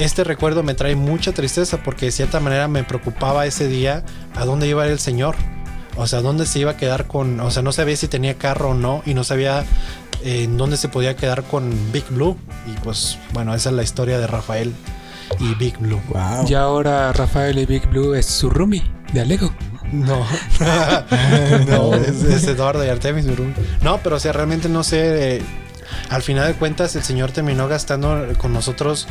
Este 0.00 0.24
recuerdo 0.24 0.62
me 0.62 0.72
trae 0.72 0.96
mucha 0.96 1.32
tristeza 1.32 1.82
porque 1.82 2.06
de 2.06 2.12
cierta 2.12 2.40
manera 2.40 2.68
me 2.68 2.84
preocupaba 2.84 3.44
ese 3.44 3.68
día 3.68 4.02
a 4.34 4.46
dónde 4.46 4.66
iba 4.66 4.86
el 4.86 4.98
señor. 4.98 5.36
O 5.94 6.06
sea, 6.06 6.22
dónde 6.22 6.46
se 6.46 6.58
iba 6.58 6.70
a 6.70 6.76
quedar 6.78 7.06
con... 7.06 7.38
O 7.40 7.50
sea, 7.50 7.62
no 7.62 7.70
sabía 7.70 7.94
si 7.96 8.08
tenía 8.08 8.38
carro 8.38 8.70
o 8.70 8.74
no 8.74 9.02
y 9.04 9.12
no 9.12 9.24
sabía 9.24 9.62
eh, 10.24 10.44
en 10.44 10.56
dónde 10.56 10.78
se 10.78 10.88
podía 10.88 11.16
quedar 11.16 11.42
con 11.42 11.70
Big 11.92 12.06
Blue. 12.08 12.38
Y 12.66 12.80
pues 12.80 13.18
bueno, 13.34 13.54
esa 13.54 13.68
es 13.68 13.76
la 13.76 13.82
historia 13.82 14.18
de 14.18 14.26
Rafael 14.26 14.72
y 15.38 15.54
Big 15.56 15.76
Blue. 15.76 16.00
Wow. 16.08 16.48
Y 16.48 16.54
ahora 16.54 17.12
Rafael 17.12 17.58
y 17.58 17.66
Big 17.66 17.86
Blue 17.86 18.14
es 18.14 18.24
su 18.24 18.48
roomie 18.48 18.82
de 19.12 19.20
Alego. 19.20 19.52
No, 19.92 20.24
no, 21.68 21.94
es, 21.94 22.44
Eduardo 22.44 22.82
y 22.86 22.88
Artemis. 22.88 23.26
No, 23.82 23.98
pero 24.02 24.16
o 24.16 24.18
sea, 24.18 24.32
realmente 24.32 24.70
no 24.70 24.82
sé. 24.82 25.36
Eh, 25.36 25.42
al 26.08 26.22
final 26.22 26.46
de 26.46 26.54
cuentas, 26.54 26.96
el 26.96 27.02
señor 27.02 27.32
terminó 27.32 27.68
gastando 27.68 28.26
con 28.38 28.54
nosotros 28.54 29.06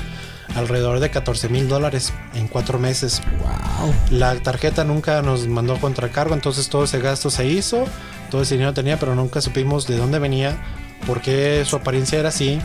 alrededor 0.56 1.00
de 1.00 1.10
14 1.10 1.50
mil 1.50 1.68
dólares 1.68 2.14
en 2.34 2.48
cuatro 2.48 2.80
meses. 2.80 3.22
Wow. 3.40 3.94
La 4.12 4.36
tarjeta 4.36 4.84
nunca 4.84 5.22
nos 5.22 5.48
mandó 5.48 5.80
contracargo, 5.80 6.34
entonces 6.34 6.70
todo 6.70 6.84
ese 6.84 7.00
gasto 7.00 7.30
se 7.30 7.48
hizo, 7.48 7.86
todo 8.30 8.42
ese 8.42 8.56
dinero 8.56 8.74
tenía, 8.74 8.98
pero 8.98 9.16
nunca 9.16 9.42
supimos 9.42 9.88
de 9.88 9.98
dónde 9.98 10.20
venía, 10.20 10.58
por 11.06 11.22
qué 11.22 11.64
su 11.66 11.76
apariencia 11.76 12.20
era 12.20 12.30
así, 12.30 12.60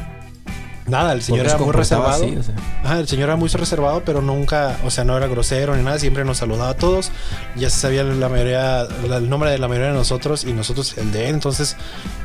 Nada, 0.86 1.14
el 1.14 1.22
señor 1.22 1.46
era 1.46 1.56
muy 1.56 1.72
reservado. 1.72 2.24
el 2.24 3.08
señor 3.08 3.28
era 3.28 3.36
muy 3.36 3.48
reservado, 3.48 4.02
pero 4.04 4.20
nunca, 4.20 4.78
o 4.84 4.90
sea, 4.90 5.04
no 5.04 5.16
era 5.16 5.26
grosero 5.26 5.74
ni 5.76 5.82
nada, 5.82 5.98
siempre 5.98 6.24
nos 6.24 6.38
saludaba 6.38 6.70
a 6.70 6.76
todos. 6.76 7.10
Ya 7.56 7.70
se 7.70 7.80
sabía 7.80 8.04
la 8.04 8.28
mayoría, 8.28 8.82
el 8.82 9.28
nombre 9.30 9.50
de 9.50 9.58
la 9.58 9.68
mayoría 9.68 9.92
de 9.92 9.94
nosotros 9.96 10.44
y 10.44 10.52
nosotros 10.52 10.96
el 10.98 11.10
de 11.10 11.28
él. 11.28 11.34
Entonces, 11.34 11.76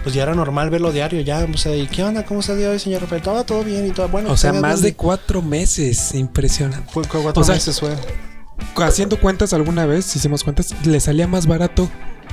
pues 0.04 0.14
ya 0.14 0.24
era 0.24 0.34
normal 0.34 0.70
verlo 0.70 0.92
diario. 0.92 1.22
Ya, 1.22 1.48
o 1.52 1.58
sea, 1.58 1.76
¿y 1.76 1.88
qué 1.88 2.04
onda? 2.04 2.26
¿Cómo 2.26 2.42
está 2.42 2.52
el 2.54 2.60
día 2.60 2.70
hoy, 2.70 2.80
señor 2.80 3.02
Rafael? 3.02 3.22
Todo, 3.22 3.44
todo 3.46 3.64
bien 3.64 3.88
y 3.88 3.92
todo 3.92 4.10
bueno. 4.10 4.32
O 4.32 4.38
sea, 4.38 4.52
más 4.52 4.82
de 4.82 4.94
cuatro 4.94 5.42
meses, 5.42 6.14
impresionante. 6.14 6.92
Fue 6.92 7.04
cuatro 7.06 7.46
meses 7.46 7.80
fue. 7.80 7.96
Haciendo 8.76 9.20
cuentas 9.20 9.54
alguna 9.54 9.86
vez, 9.86 10.14
hicimos 10.16 10.44
cuentas, 10.44 10.76
le 10.86 11.00
salía 11.00 11.28
más 11.28 11.48
barato 11.48 11.90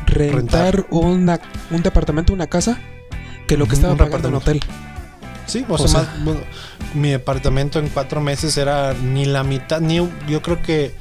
rentar, 0.06 0.86
Una, 0.90 1.40
un 1.70 1.82
departamento, 1.82 2.32
una 2.32 2.46
casa, 2.46 2.78
que 3.46 3.56
lo 3.56 3.66
que 3.66 3.74
estaba 3.74 3.96
pagando 3.96 4.28
en 4.28 4.34
hotel. 4.34 4.60
Sí, 5.46 5.64
o, 5.68 5.78
sea, 5.88 6.06
mi 6.94 7.10
departamento 7.10 7.78
en 7.78 7.88
cuatro 7.88 8.20
meses 8.20 8.56
era 8.56 8.94
ni 8.94 9.24
la 9.24 9.44
mitad, 9.44 9.80
ni 9.80 9.96
yo 10.28 10.42
creo 10.42 10.60
que 10.62 10.94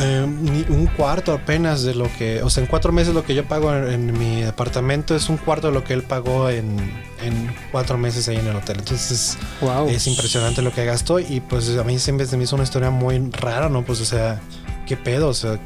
Eh, 0.00 0.24
ni 0.28 0.64
un 0.68 0.86
cuarto 0.86 1.32
apenas 1.32 1.82
de 1.82 1.92
lo 1.92 2.08
que, 2.16 2.40
o 2.44 2.50
sea, 2.50 2.62
en 2.62 2.68
cuatro 2.68 2.92
meses 2.92 3.14
lo 3.14 3.24
que 3.24 3.34
yo 3.34 3.44
pago 3.48 3.74
en, 3.74 3.88
en 3.92 4.16
mi 4.16 4.42
departamento 4.42 5.16
es 5.16 5.28
un 5.28 5.38
cuarto 5.38 5.68
de 5.68 5.72
lo 5.72 5.82
que 5.82 5.92
él 5.92 6.04
pagó 6.04 6.48
en, 6.50 6.78
en 7.20 7.52
cuatro 7.72 7.98
meses 7.98 8.28
ahí 8.28 8.36
en 8.36 8.46
el 8.46 8.54
hotel. 8.54 8.76
Entonces 8.78 9.36
Wow. 9.60 9.88
es 9.88 10.06
impresionante 10.06 10.62
lo 10.62 10.72
que 10.72 10.84
gastó 10.84 11.18
y 11.18 11.40
pues 11.40 11.76
a 11.76 11.82
mí 11.82 11.98
siempre 11.98 12.26
se 12.26 12.36
me 12.36 12.44
hizo 12.44 12.54
una 12.54 12.62
historia 12.62 12.90
muy 12.90 13.18
rara, 13.32 13.68
¿no? 13.68 13.84
Pues 13.84 14.00
o 14.00 14.04
sea, 14.04 14.40
¿qué 14.86 14.96
pedo? 14.96 15.30
O 15.30 15.34
sea, 15.34 15.58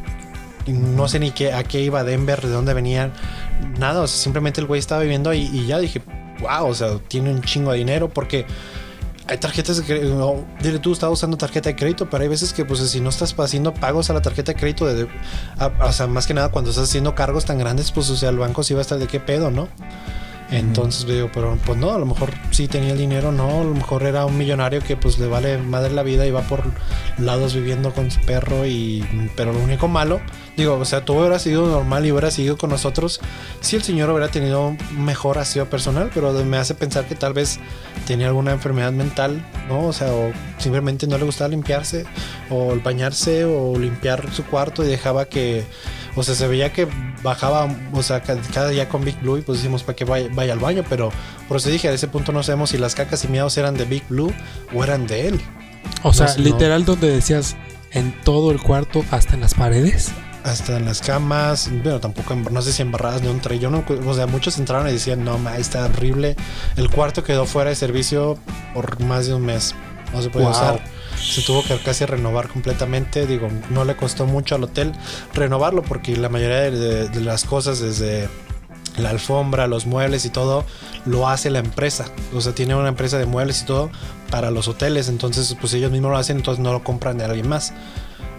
no 0.67 1.09
sé 1.09 1.19
ni 1.19 1.33
qué, 1.33 1.53
a 1.53 1.63
qué 1.65 1.83
iba 1.83 2.03
Denver, 2.03 2.41
de 2.41 2.49
dónde 2.49 2.73
venían, 2.73 3.13
nada, 3.79 4.01
o 4.01 4.07
sea, 4.07 4.19
simplemente 4.19 4.63
el 4.63 4.67
güey 4.67 4.79
estaba 4.79 5.03
viviendo 5.03 5.29
ahí 5.29 5.51
y 5.53 5.67
ya 5.67 5.79
dije, 5.79 6.01
wow, 6.43 6.69
o 6.69 6.75
sea, 6.75 6.99
tiene 7.09 7.31
un 7.31 7.41
chingo 7.43 7.73
de 7.73 7.79
dinero 7.79 8.09
porque 8.09 8.47
hay 9.27 9.39
tarjetas 9.39 9.77
de 9.77 9.85
crédito, 9.85 10.45
dile 10.61 10.79
tú, 10.79 10.93
estaba 10.93 11.13
usando 11.13 11.37
tarjeta 11.37 11.71
de 11.71 11.77
crédito, 11.77 12.11
pero 12.11 12.23
hay 12.23 12.29
veces 12.29 12.53
que 12.53 12.65
pues 12.65 12.81
si 12.81 13.01
no 13.01 13.09
estás 13.09 13.35
haciendo 13.39 13.73
pagos 13.73 14.11
a 14.11 14.13
la 14.13 14.21
tarjeta 14.21 14.53
de 14.53 14.59
crédito, 14.59 14.87
o 15.81 15.93
sea, 15.93 16.07
más 16.09 16.27
que 16.27 16.35
nada 16.35 16.51
cuando 16.51 16.71
estás 16.71 16.89
haciendo 16.89 17.15
cargos 17.15 17.45
tan 17.45 17.59
grandes, 17.59 17.93
pues 17.93 18.11
o 18.11 18.17
sea, 18.17 18.31
el 18.31 18.39
banco 18.39 18.63
sí 18.63 18.75
va 18.75 18.81
a 18.81 18.83
estar 18.83 18.99
de 18.99 19.07
qué 19.07 19.21
pedo, 19.21 19.51
¿no? 19.51 19.69
Entonces 20.53 21.07
digo, 21.07 21.31
pero 21.33 21.59
pues 21.65 21.79
no, 21.79 21.93
a 21.93 21.99
lo 21.99 22.05
mejor 22.05 22.31
sí 22.51 22.69
tenía 22.69 22.93
el 22.93 22.99
dinero, 22.99 23.33
no, 23.33 23.63
a 23.63 23.65
lo 23.65 23.75
mejor 23.75 24.03
era 24.03 24.27
un 24.27 24.37
millonario 24.37 24.83
que 24.83 24.99
pues 24.99 25.19
le 25.19 25.27
vale 25.27 25.57
madre 25.57 25.93
la 25.93 26.03
vida 26.03 26.27
y 26.27 26.31
va 26.31 26.43
por 26.43 26.63
lados 27.17 27.55
viviendo 27.55 27.93
con 27.95 28.11
su 28.11 28.21
perro 28.21 28.67
y 28.67 29.03
pero 29.35 29.55
lo 29.55 29.61
único 29.61 29.89
malo, 29.89 30.21
digo, 30.55 30.75
o 30.75 30.85
sea, 30.85 31.07
todo 31.07 31.21
hubiera 31.21 31.39
sido 31.39 31.67
normal 31.67 32.05
y 32.05 32.13
hubiera 32.13 32.31
seguido 32.31 32.59
con 32.59 32.69
nosotros 32.69 33.21
si 33.61 33.77
el 33.77 33.83
señor 33.83 34.11
hubiera 34.11 34.29
tenido 34.29 34.77
mejor 34.91 35.39
aseo 35.39 35.71
personal, 35.71 36.11
pero 36.13 36.33
me 36.45 36.59
hace 36.59 36.75
pensar 36.75 37.07
que 37.07 37.15
tal 37.15 37.33
vez 37.33 37.59
tenía 38.07 38.27
alguna 38.27 38.53
enfermedad 38.53 38.93
mental, 38.93 39.43
¿no? 39.69 39.87
O 39.87 39.93
sea, 39.95 40.13
o 40.13 40.33
simplemente 40.59 41.07
no 41.07 41.17
le 41.17 41.25
gustaba 41.25 41.49
limpiarse 41.49 42.05
o 42.51 42.77
bañarse 42.85 43.47
o 43.47 43.79
limpiar 43.79 44.31
su 44.33 44.45
cuarto 44.45 44.85
y 44.85 44.87
dejaba 44.87 45.25
que 45.25 45.65
o 46.15 46.23
sea, 46.23 46.35
se 46.35 46.47
veía 46.49 46.73
que 46.73 46.87
bajaba, 47.23 47.69
o 47.93 48.03
sea, 48.03 48.21
ca- 48.23 48.37
cada 48.53 48.69
día 48.69 48.89
con 48.89 49.05
Big 49.05 49.19
Blue 49.21 49.39
y 49.39 49.43
pues 49.43 49.59
decimos 49.59 49.83
para 49.83 49.97
que 49.97 50.05
vaya, 50.05 50.29
vaya 50.33 50.53
al 50.53 50.59
baño, 50.59 50.85
pero 50.89 51.11
por 51.49 51.57
eso 51.59 51.69
dije, 51.69 51.89
a 51.89 51.93
ese 51.93 52.09
punto 52.09 52.33
no 52.33 52.43
sabemos 52.43 52.71
si 52.71 52.79
las 52.79 52.95
cacas 52.95 53.25
y 53.25 53.29
miados 53.29 53.57
eran 53.59 53.75
de 53.75 53.85
Big 53.85 54.05
Blue 54.09 54.33
o 54.75 54.85
eran 54.85 55.07
de 55.07 55.29
él. 55.29 55.41
O 56.03 56.13
sea, 56.13 56.27
no 56.27 56.33
sé, 56.33 56.39
no. 56.41 56.45
literal 56.45 56.85
donde 56.85 57.11
decías 57.11 57.57
en 57.93 58.13
todo 58.25 58.51
el 58.51 58.61
cuarto, 58.61 59.05
hasta 59.11 59.35
en 59.35 59.41
las 59.43 59.55
paredes. 59.55 60.11
Hasta 60.45 60.77
en 60.77 60.87
las 60.87 61.01
camas, 61.01 61.71
bueno, 61.85 62.01
tampoco, 62.01 62.35
no 62.35 62.63
sé 62.63 62.73
si 62.73 62.83
embarradas 62.83 63.23
de 63.23 63.31
un 63.31 63.39
tren. 63.41 63.61
Yo 63.61 63.71
no, 63.71 63.85
o 64.07 64.15
sea, 64.15 64.27
muchos 64.27 64.59
entraron 64.59 64.89
y 64.89 64.93
decían, 64.93 65.23
no, 65.25 65.39
ma, 65.39 65.57
está 65.57 65.85
horrible. 65.85 66.35
El 66.77 66.91
cuarto 66.91 67.23
quedó 67.23 67.47
fuera 67.47 67.71
de 67.71 67.77
servicio 67.77 68.37
por 68.75 69.01
más 69.05 69.27
de 69.29 69.35
un 69.35 69.43
mes. 69.47 69.75
No 70.13 70.21
se 70.21 70.31
puede 70.31 70.47
Wow. 70.47 70.55
usar. 70.55 70.85
Se 71.23 71.43
tuvo 71.43 71.63
que 71.63 71.77
casi 71.79 72.05
renovar 72.05 72.49
completamente. 72.49 73.27
Digo, 73.27 73.49
no 73.71 73.85
le 73.85 73.97
costó 73.97 74.27
mucho 74.27 74.55
al 74.57 74.65
hotel 74.65 74.93
renovarlo 75.35 75.83
porque 75.83 76.17
la 76.17 76.29
mayoría 76.29 76.61
de, 76.63 76.71
de- 76.73 77.09
de 77.09 77.21
las 77.21 77.45
cosas, 77.45 77.81
desde 77.81 78.29
la 78.99 79.11
alfombra, 79.11 79.67
los 79.67 79.87
muebles 79.87 80.25
y 80.27 80.31
todo, 80.31 80.65
lo 81.07 81.29
hace 81.29 81.49
la 81.51 81.61
empresa. 81.61 82.07
O 82.35 82.41
sea, 82.41 82.55
tiene 82.55 82.75
una 82.75 82.89
empresa 82.89 83.19
de 83.19 83.25
muebles 83.27 83.63
y 83.63 83.65
todo 83.65 83.91
para 84.31 84.51
los 84.51 84.69
hoteles. 84.69 85.09
Entonces, 85.09 85.57
pues 85.61 85.73
ellos 85.75 85.91
mismos 85.91 86.11
lo 86.11 86.19
hacen, 86.19 86.37
entonces 86.39 86.63
no 86.63 86.73
lo 86.73 86.83
compran 86.85 87.17
de 87.19 87.25
alguien 87.25 87.49
más. 87.49 87.73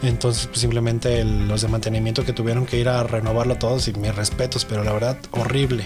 Entonces, 0.04 0.48
pues 0.48 0.60
simplemente 0.60 1.22
el- 1.22 1.48
los 1.48 1.62
de 1.62 1.70
mantenimiento 1.70 2.24
que 2.26 2.34
tuvieron 2.34 2.66
que 2.66 2.78
ir 2.78 2.90
a 2.90 3.04
renovarlo 3.04 3.56
todos 3.56 3.88
y 3.88 3.94
mis 3.94 4.14
respetos, 4.14 4.66
pero 4.66 4.84
la 4.84 4.92
verdad, 4.94 5.18
horrible 5.32 5.86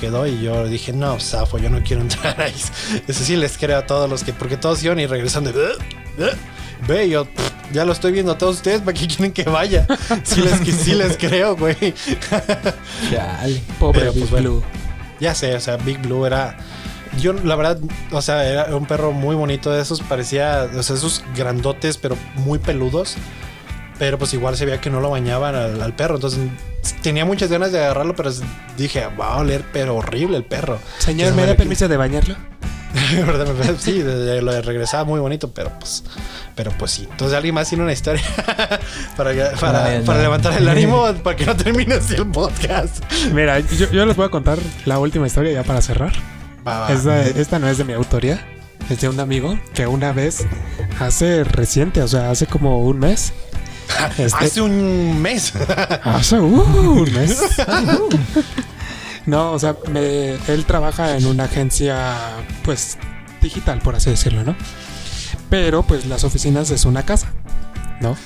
quedó 0.00 0.26
y 0.26 0.42
yo 0.42 0.66
dije, 0.66 0.92
no, 0.92 1.20
Zafo, 1.20 1.58
yo 1.58 1.70
no 1.70 1.80
quiero 1.84 2.02
entrar 2.02 2.40
ahí. 2.40 2.52
Eso 3.08 3.22
sí 3.24 3.36
les 3.36 3.56
creo 3.56 3.78
a 3.78 3.86
todos 3.86 4.10
los 4.10 4.24
que, 4.24 4.32
porque 4.32 4.56
todos 4.56 4.82
iban 4.82 4.98
y 4.98 5.06
regresan 5.06 5.44
de... 5.44 5.52
Ve, 6.88 7.08
yo 7.08 7.24
pff, 7.26 7.52
ya 7.72 7.84
lo 7.84 7.92
estoy 7.92 8.12
viendo 8.12 8.32
a 8.32 8.38
todos 8.38 8.56
ustedes, 8.56 8.80
¿para 8.80 8.92
qué 8.92 9.06
quieren 9.06 9.32
que 9.32 9.44
vaya? 9.44 9.86
Sí 10.24 10.40
les, 10.40 10.76
sí 10.76 10.94
les 10.94 11.16
creo, 11.16 11.56
güey. 11.56 11.76
Chale. 13.10 13.62
Pobre 13.78 14.00
Pero, 14.00 14.12
pues, 14.12 14.24
Big 14.24 14.30
bueno. 14.30 14.50
Blue. 14.50 14.62
Ya 15.20 15.34
sé, 15.34 15.54
o 15.54 15.60
sea, 15.60 15.76
Big 15.76 15.98
Blue 15.98 16.26
era. 16.26 16.56
Yo, 17.20 17.32
la 17.32 17.54
verdad, 17.56 17.78
o 18.10 18.22
sea, 18.22 18.44
era 18.44 18.74
un 18.74 18.86
perro 18.86 19.12
muy 19.12 19.36
bonito 19.36 19.70
de 19.70 19.80
esos. 19.80 20.00
Parecía, 20.00 20.68
o 20.74 20.82
sea, 20.82 20.96
esos 20.96 21.22
grandotes, 21.36 21.98
pero 21.98 22.16
muy 22.36 22.58
peludos. 22.58 23.16
Pero 23.98 24.18
pues 24.18 24.34
igual 24.34 24.56
se 24.56 24.64
veía 24.64 24.80
que 24.80 24.90
no 24.90 25.00
lo 25.00 25.10
bañaban 25.10 25.54
al, 25.54 25.80
al 25.80 25.94
perro. 25.94 26.16
Entonces 26.16 26.40
tenía 27.02 27.24
muchas 27.24 27.50
ganas 27.50 27.70
de 27.70 27.78
agarrarlo, 27.78 28.16
pero 28.16 28.32
dije, 28.76 29.06
va 29.18 29.34
a 29.34 29.36
oler, 29.38 29.64
pero 29.72 29.96
horrible 29.96 30.36
el 30.36 30.44
perro. 30.44 30.78
Señor, 30.98 31.28
Entonces, 31.28 31.36
¿me 31.36 31.46
da 31.46 31.56
permiso 31.56 31.86
de 31.86 31.96
bañarlo? 31.96 32.34
Sí, 33.78 34.02
lo 34.02 34.52
de 34.52 34.62
regresaba 34.62 35.04
muy 35.04 35.18
bonito, 35.20 35.50
pero 35.52 35.70
pues, 35.78 36.04
pero 36.54 36.70
pues 36.78 36.90
sí. 36.90 37.08
Entonces 37.10 37.36
alguien 37.36 37.54
más 37.54 37.68
tiene 37.68 37.84
una 37.84 37.92
historia 37.92 38.22
para, 39.16 39.32
para, 39.58 40.00
para 40.04 40.18
no. 40.18 40.22
levantar 40.22 40.52
el 40.56 40.68
ánimo 40.68 41.06
para 41.22 41.36
que 41.36 41.46
no 41.46 41.56
termine 41.56 41.94
así 41.94 42.14
el 42.14 42.26
podcast. 42.26 43.02
Mira, 43.32 43.60
yo, 43.60 43.90
yo 43.90 44.06
les 44.06 44.16
voy 44.16 44.26
a 44.26 44.28
contar 44.30 44.58
la 44.84 44.98
última 44.98 45.26
historia 45.26 45.52
ya 45.52 45.62
para 45.64 45.80
cerrar. 45.80 46.12
Va, 46.66 46.80
va. 46.80 46.92
Esta, 46.92 47.22
esta 47.22 47.58
no 47.58 47.68
es 47.68 47.78
de 47.78 47.84
mi 47.84 47.92
autoría, 47.92 48.46
es 48.90 49.00
de 49.00 49.08
un 49.08 49.18
amigo 49.20 49.58
que 49.74 49.86
una 49.86 50.12
vez, 50.12 50.44
hace 51.00 51.44
reciente, 51.44 52.02
o 52.02 52.08
sea, 52.08 52.30
hace 52.30 52.46
como 52.46 52.80
un 52.84 52.98
mes. 53.00 53.32
este- 54.18 54.44
Hace 54.44 54.60
un 54.60 55.20
mes. 55.20 55.52
Hace 56.04 56.38
uh, 56.38 56.46
un 56.46 57.12
mes. 57.12 57.42
No, 59.26 59.52
o 59.52 59.58
sea, 59.58 59.76
me- 59.90 60.34
él 60.48 60.64
trabaja 60.66 61.16
en 61.16 61.26
una 61.26 61.44
agencia, 61.44 62.16
pues, 62.64 62.98
digital, 63.40 63.78
por 63.80 63.94
así 63.94 64.10
decirlo, 64.10 64.42
¿no? 64.44 64.56
Pero, 65.48 65.82
pues, 65.82 66.06
las 66.06 66.24
oficinas 66.24 66.70
es 66.70 66.84
una 66.84 67.04
casa, 67.04 67.32
¿no? 68.00 68.16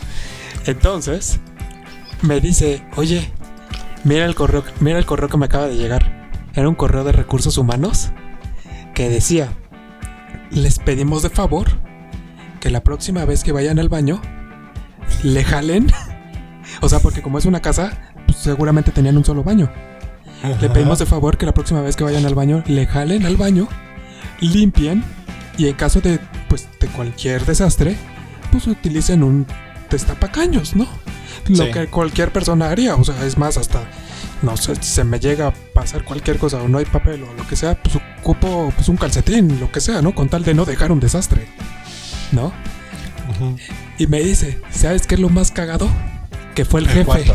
Entonces, 0.64 1.38
me 2.22 2.40
dice, 2.40 2.84
oye, 2.96 3.30
mira 4.04 4.24
el 4.24 4.34
correo, 4.34 4.64
mira 4.80 4.98
el 4.98 5.06
correo 5.06 5.28
que 5.28 5.36
me 5.36 5.46
acaba 5.46 5.66
de 5.68 5.76
llegar. 5.76 6.30
Era 6.54 6.68
un 6.68 6.74
correo 6.74 7.04
de 7.04 7.12
recursos 7.12 7.58
humanos 7.58 8.10
que 8.94 9.10
decía, 9.10 9.48
les 10.50 10.78
pedimos 10.78 11.22
de 11.22 11.28
favor 11.30 11.68
que 12.60 12.70
la 12.70 12.82
próxima 12.82 13.24
vez 13.26 13.44
que 13.44 13.52
vayan 13.52 13.78
al 13.78 13.88
baño, 13.88 14.20
le 15.22 15.44
jalen. 15.44 15.92
O 16.82 16.88
sea, 16.88 16.98
porque 16.98 17.22
como 17.22 17.38
es 17.38 17.44
una 17.46 17.60
casa, 17.62 18.12
pues, 18.26 18.38
seguramente 18.38 18.90
tenían 18.90 19.16
un 19.16 19.24
solo 19.24 19.44
baño. 19.44 19.70
Le 20.60 20.68
pedimos 20.70 20.98
de 20.98 21.06
favor 21.06 21.36
que 21.38 21.46
la 21.46 21.52
próxima 21.54 21.80
vez 21.80 21.96
que 21.96 22.04
vayan 22.04 22.24
al 22.26 22.34
baño, 22.34 22.62
le 22.66 22.86
jalen 22.86 23.26
al 23.26 23.36
baño, 23.36 23.68
limpien 24.40 25.02
y 25.58 25.68
en 25.68 25.74
caso 25.74 26.00
de, 26.00 26.18
pues, 26.48 26.68
de 26.80 26.88
cualquier 26.88 27.44
desastre, 27.44 27.96
pues 28.52 28.66
utilicen 28.66 29.22
un 29.22 29.46
destapacaños, 29.90 30.76
¿no? 30.76 30.86
Lo 31.48 31.64
Sí. 31.64 31.70
que 31.70 31.86
cualquier 31.88 32.32
persona 32.32 32.70
haría, 32.70 32.94
o 32.96 33.04
sea, 33.04 33.24
es 33.24 33.38
más, 33.38 33.56
hasta, 33.56 33.82
no 34.42 34.56
sé, 34.56 34.74
si 34.76 34.82
se 34.82 35.04
me 35.04 35.18
llega 35.20 35.48
a 35.48 35.52
pasar 35.74 36.04
cualquier 36.04 36.38
cosa 36.38 36.58
o 36.62 36.68
no 36.68 36.78
hay 36.78 36.84
papel 36.84 37.22
o 37.22 37.32
lo 37.34 37.46
que 37.46 37.56
sea, 37.56 37.80
pues 37.80 37.96
ocupo 38.20 38.72
pues, 38.74 38.88
un 38.88 38.96
calcetín, 38.96 39.58
lo 39.60 39.70
que 39.70 39.80
sea, 39.80 40.02
¿no? 40.02 40.14
Con 40.14 40.28
tal 40.28 40.42
de 40.44 40.54
no 40.54 40.64
dejar 40.64 40.90
un 40.92 41.00
desastre, 41.00 41.46
¿no? 42.32 42.52
Y 43.98 44.06
me 44.06 44.20
dice, 44.20 44.60
¿sabes 44.70 45.06
qué 45.06 45.14
es 45.16 45.20
lo 45.20 45.28
más 45.28 45.50
cagado? 45.50 45.88
Que 46.54 46.64
fue 46.64 46.80
el, 46.80 46.86
El 46.86 46.92
jefe. 46.92 47.04
cuarto. 47.04 47.34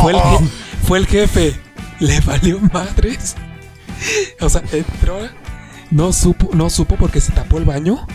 Fue 0.00 0.12
el, 0.12 0.18
je- 0.18 0.48
fue 0.86 0.98
el 0.98 1.06
jefe. 1.06 1.54
Le 2.00 2.20
valió 2.20 2.58
madres. 2.72 3.36
O 4.40 4.48
sea, 4.48 4.62
entró, 4.72 5.18
no 5.90 6.12
supo, 6.12 6.50
no 6.54 6.68
supo 6.70 6.96
porque 6.96 7.20
se 7.20 7.32
tapó 7.32 7.58
el 7.58 7.64
baño. 7.64 8.06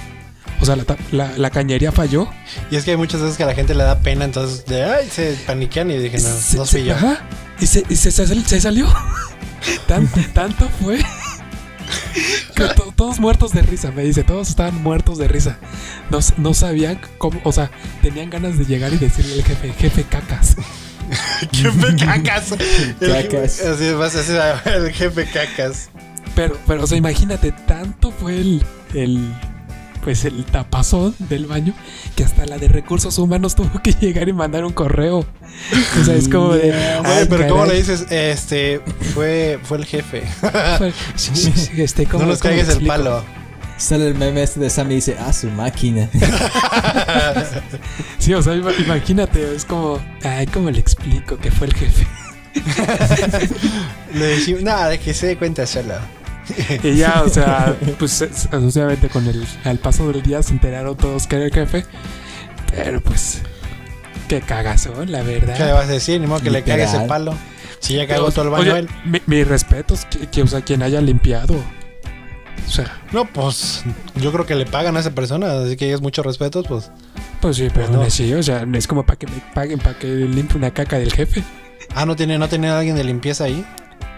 O 0.60 0.66
sea, 0.66 0.76
la, 0.76 0.84
la, 1.12 1.38
la 1.38 1.50
cañería 1.52 1.92
falló. 1.92 2.28
Y 2.72 2.76
es 2.78 2.84
que 2.84 2.92
hay 2.92 2.98
muchas 2.98 3.22
veces 3.22 3.38
que 3.38 3.44
a 3.44 3.46
la 3.46 3.54
gente 3.56 3.76
le 3.76 3.84
da 3.84 4.00
pena, 4.00 4.26
entonces 4.26 4.66
de 4.66 4.84
ay, 4.84 5.08
se 5.10 5.34
paniquean 5.46 5.92
y 5.92 5.98
dije, 5.98 6.18
no, 6.20 6.30
Se- 6.30 6.58
no 6.58 6.66
se- 6.66 6.80
fui 6.80 6.88
yo. 6.88 6.96
ajá, 6.96 7.20
y 7.60 7.68
se, 7.68 7.84
y 7.90 7.96
se, 7.96 8.12
se 8.12 8.26
sal- 8.28 8.46
se 8.46 8.60
salió. 8.60 8.88
Tan- 9.88 10.08
tanto 10.34 10.68
fue. 10.82 11.00
Que 12.56 12.64
to- 12.70 12.92
todos 12.96 13.20
muertos 13.20 13.52
de 13.54 13.62
risa, 13.62 13.92
me 13.92 14.04
dice. 14.04 14.24
Todos 14.24 14.50
estaban 14.50 14.82
muertos 14.82 15.18
de 15.20 15.28
risa. 15.28 15.58
No, 16.10 16.20
no 16.38 16.54
sabían 16.56 17.00
cómo, 17.20 17.40
o 17.44 17.52
sea, 17.52 17.70
tenían 18.02 18.30
ganas 18.32 18.58
de 18.58 18.66
llegar 18.66 18.92
y 18.94 18.98
decirle 18.98 19.36
al 19.36 19.44
jefe, 19.44 19.74
jefe 19.74 20.04
cacas. 20.04 20.56
jefe 21.54 21.96
cacas. 21.98 22.52
El, 23.00 23.12
Cacas. 23.12 23.62
Así 23.62 23.92
vas 23.94 24.16
a 24.16 24.18
decir 24.20 24.40
el 24.74 24.92
jefe 24.92 25.26
cacas. 25.26 25.90
Pero, 26.36 26.58
pero, 26.68 26.84
o 26.84 26.88
sea, 26.88 26.98
imagínate, 26.98 27.52
tanto 27.52 28.12
fue 28.12 28.40
el, 28.40 28.64
el, 28.94 29.34
pues 30.04 30.24
el 30.26 30.46
tapazón 30.46 31.16
del 31.18 31.48
baño 31.48 31.74
que 32.16 32.24
hasta 32.24 32.46
la 32.46 32.58
de 32.60 32.68
recursos 32.68 33.18
humanos 33.18 33.56
tuvo 33.56 33.82
que 33.82 33.94
llegar 33.94 34.30
y 34.30 34.34
mandar 34.34 34.64
un 34.66 34.74
correo. 34.74 35.26
O 36.00 36.04
sea, 36.06 36.14
es 36.16 36.30
como 36.30 36.54
de. 36.54 36.68
Yeah. 36.68 37.02
Oye, 37.02 37.10
"Ay, 37.22 37.26
pero 37.30 37.48
¿cómo 37.48 37.62
caray". 37.64 37.74
le 37.82 37.82
dices? 37.82 38.06
Este, 38.12 38.82
fue, 39.16 39.60
fue 39.64 39.78
el 39.80 39.86
jefe. 39.86 40.22
Fue- 40.78 40.94
sí, 41.16 41.32
sí, 41.34 41.52
sí, 41.56 41.82
este, 41.82 42.06
¿cómo- 42.06 42.26
no 42.26 42.30
nos 42.32 42.40
cómo 42.40 42.50
caigas 42.52 42.68
el 42.68 42.74
explico? 42.76 42.94
palo. 42.94 43.24
Sale 43.78 44.08
el 44.08 44.16
meme 44.16 44.42
este 44.44 44.60
de 44.60 44.70
Sammy 44.70 44.94
y 44.94 44.96
dice, 44.98 45.16
ah, 45.20 45.32
su 45.34 45.50
máquina. 45.50 46.10
Sí, 48.20 48.34
o 48.34 48.42
sea, 48.42 48.54
ima- 48.56 48.74
imagínate, 48.78 49.56
es 49.56 49.64
como, 49.64 50.00
ay, 50.24 50.48
¿cómo 50.48 50.70
le 50.70 50.80
explico 50.80 51.38
que 51.38 51.50
fue 51.52 51.68
el 51.68 51.74
jefe? 51.74 52.06
Le 54.14 54.26
decimos, 54.26 54.64
nada, 54.64 54.90
de 54.90 55.00
que 55.00 55.14
se 55.14 55.28
dé 55.28 55.38
cuenta 55.38 55.66
solo. 55.66 55.94
Y 56.84 56.96
ya, 56.96 57.24
o 57.24 57.30
sea, 57.30 57.76
pues 58.00 58.22
es- 58.22 58.48
obviamente 58.52 59.10
con 59.10 59.26
el 59.28 59.46
al 59.64 59.78
paso 59.80 60.12
del 60.12 60.22
día 60.24 60.42
se 60.44 60.54
enteraron 60.54 60.96
todos 60.98 61.28
que 61.28 61.36
era 61.38 61.46
el 61.46 61.54
jefe. 61.54 61.86
Pero 62.72 63.02
pues, 63.02 63.42
Qué 64.28 64.42
cagazón, 64.42 65.10
la 65.12 65.22
verdad. 65.24 65.56
¿Qué 65.56 65.64
le 65.64 65.72
vas 65.72 65.86
a 65.88 65.92
decir? 65.92 66.20
Ni 66.20 66.28
modo 66.28 66.42
que 66.42 66.52
le 66.52 66.62
cagues 66.64 66.94
el 66.94 67.06
palo. 67.06 67.34
Si 67.80 67.94
ya 67.96 68.08
cagó 68.08 68.30
todo 68.32 68.46
el 68.46 68.50
baño 68.52 68.72
Oye, 68.74 68.80
él. 68.80 68.90
mi- 69.06 69.22
mis 69.26 69.48
respetos, 69.48 70.06
que, 70.06 70.28
que, 70.28 70.42
o 70.42 70.48
sea, 70.48 70.60
quien 70.62 70.82
haya 70.84 71.00
limpiado. 71.00 71.56
O 72.66 72.72
sea, 72.72 73.02
No, 73.12 73.26
pues 73.26 73.84
yo 74.16 74.32
creo 74.32 74.46
que 74.46 74.56
le 74.56 74.66
pagan 74.66 74.98
a 74.98 75.00
esa 75.00 75.12
persona, 75.12 75.62
así 75.62 75.76
que 75.78 75.92
es 75.94 76.02
muchos 76.02 76.26
respetos, 76.26 76.66
pues. 76.68 76.92
pues 77.42 77.58
sí, 77.58 77.68
pero 77.74 77.90
no. 77.90 78.04
no. 78.04 78.10
sí, 78.10 78.34
o 78.34 78.44
sea, 78.44 78.66
es 78.74 78.88
como 78.88 79.06
para 79.06 79.18
que 79.20 79.28
me 79.28 79.42
paguen, 79.54 79.80
para 79.80 79.98
que 79.98 80.08
limpie 80.08 80.58
una 80.58 80.72
caca 80.72 80.98
del 81.00 81.12
jefe. 81.14 81.44
Ah, 81.96 82.06
no 82.06 82.16
tiene, 82.16 82.38
no 82.38 82.48
tiene 82.50 82.70
alguien 82.70 82.96
de 82.96 83.04
limpieza 83.04 83.46
ahí. 83.46 83.66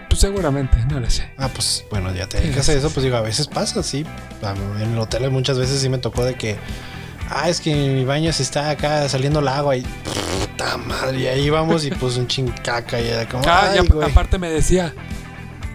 Pues 0.08 0.20
seguramente, 0.20 0.76
no 0.90 0.98
lo 0.98 1.08
sé. 1.08 1.30
Ah, 1.38 1.48
pues 1.54 1.84
bueno, 1.90 2.12
ya 2.12 2.26
te 2.28 2.40
dedicas 2.40 2.68
a 2.68 2.72
eso, 2.72 2.90
pues 2.90 3.04
digo, 3.04 3.16
a 3.16 3.20
veces 3.20 3.46
pasa, 3.46 3.82
sí. 3.82 4.04
A- 4.42 4.54
En 4.82 4.92
el 4.92 4.98
hotel 4.98 5.30
muchas 5.30 5.56
veces 5.58 5.80
sí 5.80 5.88
me 5.88 5.98
tocó 5.98 6.24
de 6.24 6.34
que, 6.34 6.56
ah, 7.28 7.48
es 7.48 7.60
que 7.60 7.72
mi 7.72 8.04
baño 8.04 8.32
se 8.32 8.42
está 8.42 8.70
acá 8.70 9.08
saliendo 9.08 9.38
el 9.38 9.46
agua 9.46 9.76
y 9.76 9.82
puta 9.82 10.76
madre, 10.78 11.20
y 11.20 11.26
ahí 11.28 11.48
vamos 11.48 11.84
y 11.84 11.90
pues 11.92 12.16
un 12.16 12.26
chincaca 12.26 13.00
y 13.00 13.06
era 13.06 13.28
como, 13.28 13.44
Ah, 13.46 13.72
y 13.76 13.78
aparte 14.02 14.36
me 14.38 14.50
decía, 14.50 14.92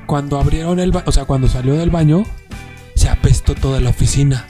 cuando 0.05 0.39
abrieron 0.39 0.79
el 0.79 0.91
baño, 0.91 1.05
o 1.07 1.11
sea, 1.11 1.25
cuando 1.25 1.47
salió 1.47 1.75
del 1.75 1.89
baño, 1.89 2.25
se 2.95 3.09
apestó 3.09 3.55
toda 3.55 3.79
la 3.79 3.89
oficina. 3.89 4.45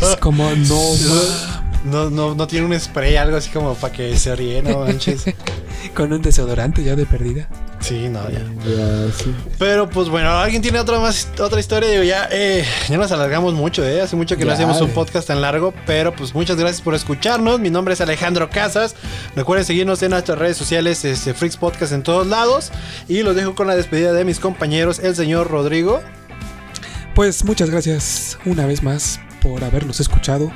es 0.00 0.16
como, 0.16 0.44
no, 0.50 0.80
No, 1.84 2.10
no, 2.10 2.34
no 2.34 2.46
tiene 2.46 2.66
un 2.66 2.78
spray, 2.78 3.16
algo 3.16 3.36
así 3.36 3.50
como 3.50 3.74
para 3.74 3.92
que 3.92 4.16
se 4.16 4.36
ríe, 4.36 4.62
no 4.62 4.80
manches. 4.80 5.24
con 5.94 6.12
un 6.12 6.22
desodorante 6.22 6.84
ya 6.84 6.94
de 6.94 7.06
perdida. 7.06 7.48
Sí, 7.80 8.08
no, 8.08 8.20
ya. 8.30 8.38
Ya, 8.64 9.12
sí. 9.12 9.34
Pero 9.58 9.88
pues 9.88 10.08
bueno, 10.08 10.30
¿alguien 10.30 10.62
tiene 10.62 10.78
otra 10.78 11.00
más 11.00 11.28
otra 11.40 11.58
historia? 11.58 11.90
Digo, 11.90 12.04
ya, 12.04 12.28
eh, 12.30 12.64
ya 12.88 12.96
nos 12.96 13.10
alargamos 13.10 13.54
mucho, 13.54 13.84
¿eh? 13.84 14.00
Hace 14.00 14.14
mucho 14.14 14.36
que 14.36 14.44
no 14.44 14.50
Ya, 14.50 14.54
hacíamos 14.54 14.80
un 14.80 14.90
podcast 14.90 15.26
tan 15.26 15.40
largo, 15.40 15.74
pero 15.84 16.14
pues 16.14 16.32
muchas 16.34 16.56
gracias 16.56 16.80
por 16.80 16.94
escucharnos. 16.94 17.58
Mi 17.58 17.70
nombre 17.70 17.94
es 17.94 18.00
Alejandro 18.00 18.48
Casas. 18.48 18.94
Recuerden 19.34 19.64
seguirnos 19.64 20.00
en 20.04 20.12
nuestras 20.12 20.38
redes 20.38 20.56
sociales, 20.56 21.04
este, 21.04 21.34
Freaks 21.34 21.56
Podcast 21.56 21.92
en 21.92 22.04
todos 22.04 22.28
lados. 22.28 22.70
Y 23.08 23.22
los 23.22 23.34
dejo 23.34 23.56
con 23.56 23.66
la 23.66 23.74
despedida 23.74 24.12
de 24.12 24.24
mis 24.24 24.38
compañeros, 24.38 25.00
el 25.00 25.16
señor 25.16 25.50
Rodrigo. 25.50 26.00
Pues 27.16 27.44
muchas 27.44 27.68
gracias 27.68 28.38
una 28.46 28.64
vez 28.64 28.82
más 28.84 29.18
por 29.42 29.64
habernos 29.64 30.00
escuchado. 30.00 30.52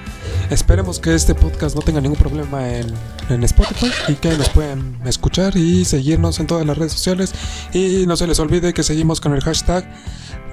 Esperemos 0.50 1.00
que 1.00 1.14
este 1.14 1.34
podcast 1.34 1.74
no 1.74 1.82
tenga 1.82 2.00
ningún 2.00 2.18
problema 2.18 2.68
en, 2.68 2.86
en 3.28 3.42
Spotify 3.44 3.90
y 4.08 4.14
que 4.14 4.30
nos 4.36 4.48
puedan 4.50 4.98
escuchar 5.04 5.56
y 5.56 5.84
seguirnos 5.84 6.38
en 6.40 6.46
todas 6.46 6.66
las 6.66 6.78
redes 6.78 6.92
sociales. 6.92 7.34
Y 7.72 8.06
no 8.06 8.16
se 8.16 8.26
les 8.26 8.38
olvide 8.38 8.72
que 8.72 8.82
seguimos 8.82 9.20
con 9.20 9.34
el 9.34 9.40
hashtag 9.42 9.84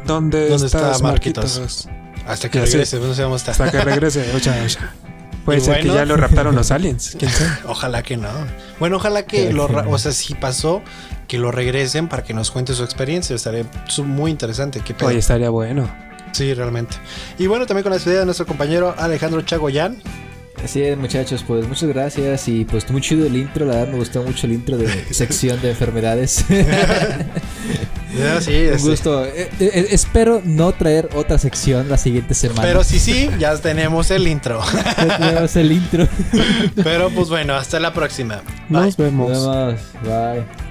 donde 0.05 0.49
¿Dónde 0.49 0.65
está 0.65 0.97
Marquitos? 0.99 1.59
Marquitos? 1.59 1.87
Hasta 2.25 2.49
que 2.49 2.61
regrese, 2.61 2.99
no 2.99 3.13
sé. 3.13 3.51
Hasta 3.51 3.71
que 3.71 3.81
regrese. 3.81 4.31
Ocha, 4.35 4.55
ocha. 4.63 4.93
Puede 5.45 5.59
ser 5.59 5.75
bueno. 5.75 5.91
que 5.91 5.99
ya 5.99 6.05
lo 6.05 6.15
raptaron 6.15 6.55
los 6.55 6.71
aliens. 6.71 7.15
¿Quién 7.19 7.29
sabe? 7.29 7.51
Ojalá 7.65 8.01
que 8.01 8.15
no. 8.15 8.29
Bueno, 8.79 8.95
ojalá 8.95 9.25
que 9.25 9.51
lo, 9.51 9.65
o 9.65 9.97
sea, 9.97 10.13
si 10.13 10.35
pasó, 10.35 10.81
que 11.27 11.37
lo 11.37 11.51
regresen 11.51 12.07
para 12.07 12.23
que 12.23 12.33
nos 12.33 12.49
cuente 12.49 12.73
su 12.73 12.83
experiencia. 12.83 13.35
Estaría 13.35 13.65
muy 14.05 14.31
interesante. 14.31 14.79
¿Qué 14.79 14.93
pedo? 14.93 15.09
Oye, 15.09 15.19
estaría 15.19 15.49
bueno. 15.49 15.89
Sí, 16.33 16.53
realmente. 16.53 16.95
Y 17.37 17.47
bueno, 17.47 17.65
también 17.65 17.83
con 17.83 17.91
la 17.91 17.95
despedida 17.95 18.19
de 18.19 18.25
nuestro 18.25 18.45
compañero 18.45 18.93
Alejandro 18.97 19.41
Chagoyán. 19.41 20.01
Así 20.63 20.81
es, 20.81 20.97
muchachos, 20.97 21.43
pues 21.45 21.67
muchas 21.67 21.89
gracias 21.89 22.47
y 22.47 22.63
pues 22.63 22.89
muy 22.89 23.01
chido 23.01 23.25
el 23.25 23.35
intro, 23.35 23.65
la 23.65 23.75
verdad 23.75 23.91
me 23.91 23.99
gustó 23.99 24.23
mucho 24.23 24.47
el 24.47 24.53
intro 24.53 24.77
de 24.77 24.87
sección 25.13 25.61
de 25.61 25.71
enfermedades. 25.71 26.45
Ya, 28.17 28.39
sí, 28.41 28.51
Un 28.51 28.73
este, 28.75 28.89
gusto. 28.89 29.25
Eh, 29.25 29.49
eh, 29.59 29.87
espero 29.89 30.41
no 30.45 30.71
traer 30.71 31.09
otra 31.15 31.39
sección 31.39 31.89
la 31.89 31.97
siguiente 31.97 32.35
semana. 32.35 32.61
Pero 32.61 32.83
sí, 32.83 32.99
sí, 32.99 33.27
ya 33.39 33.57
tenemos 33.57 34.11
el 34.11 34.27
intro. 34.27 34.61
Ya 34.97 35.17
tenemos 35.17 35.55
el 35.55 35.71
intro. 35.71 36.07
Pero 36.83 37.09
pues 37.09 37.29
bueno, 37.29 37.55
hasta 37.55 37.79
la 37.79 37.91
próxima. 37.93 38.43
Bye. 38.69 38.81
Nos 38.81 38.97
vemos. 38.97 39.29
Nos 39.31 39.47
vemos. 39.47 39.81
Bye. 40.03 40.62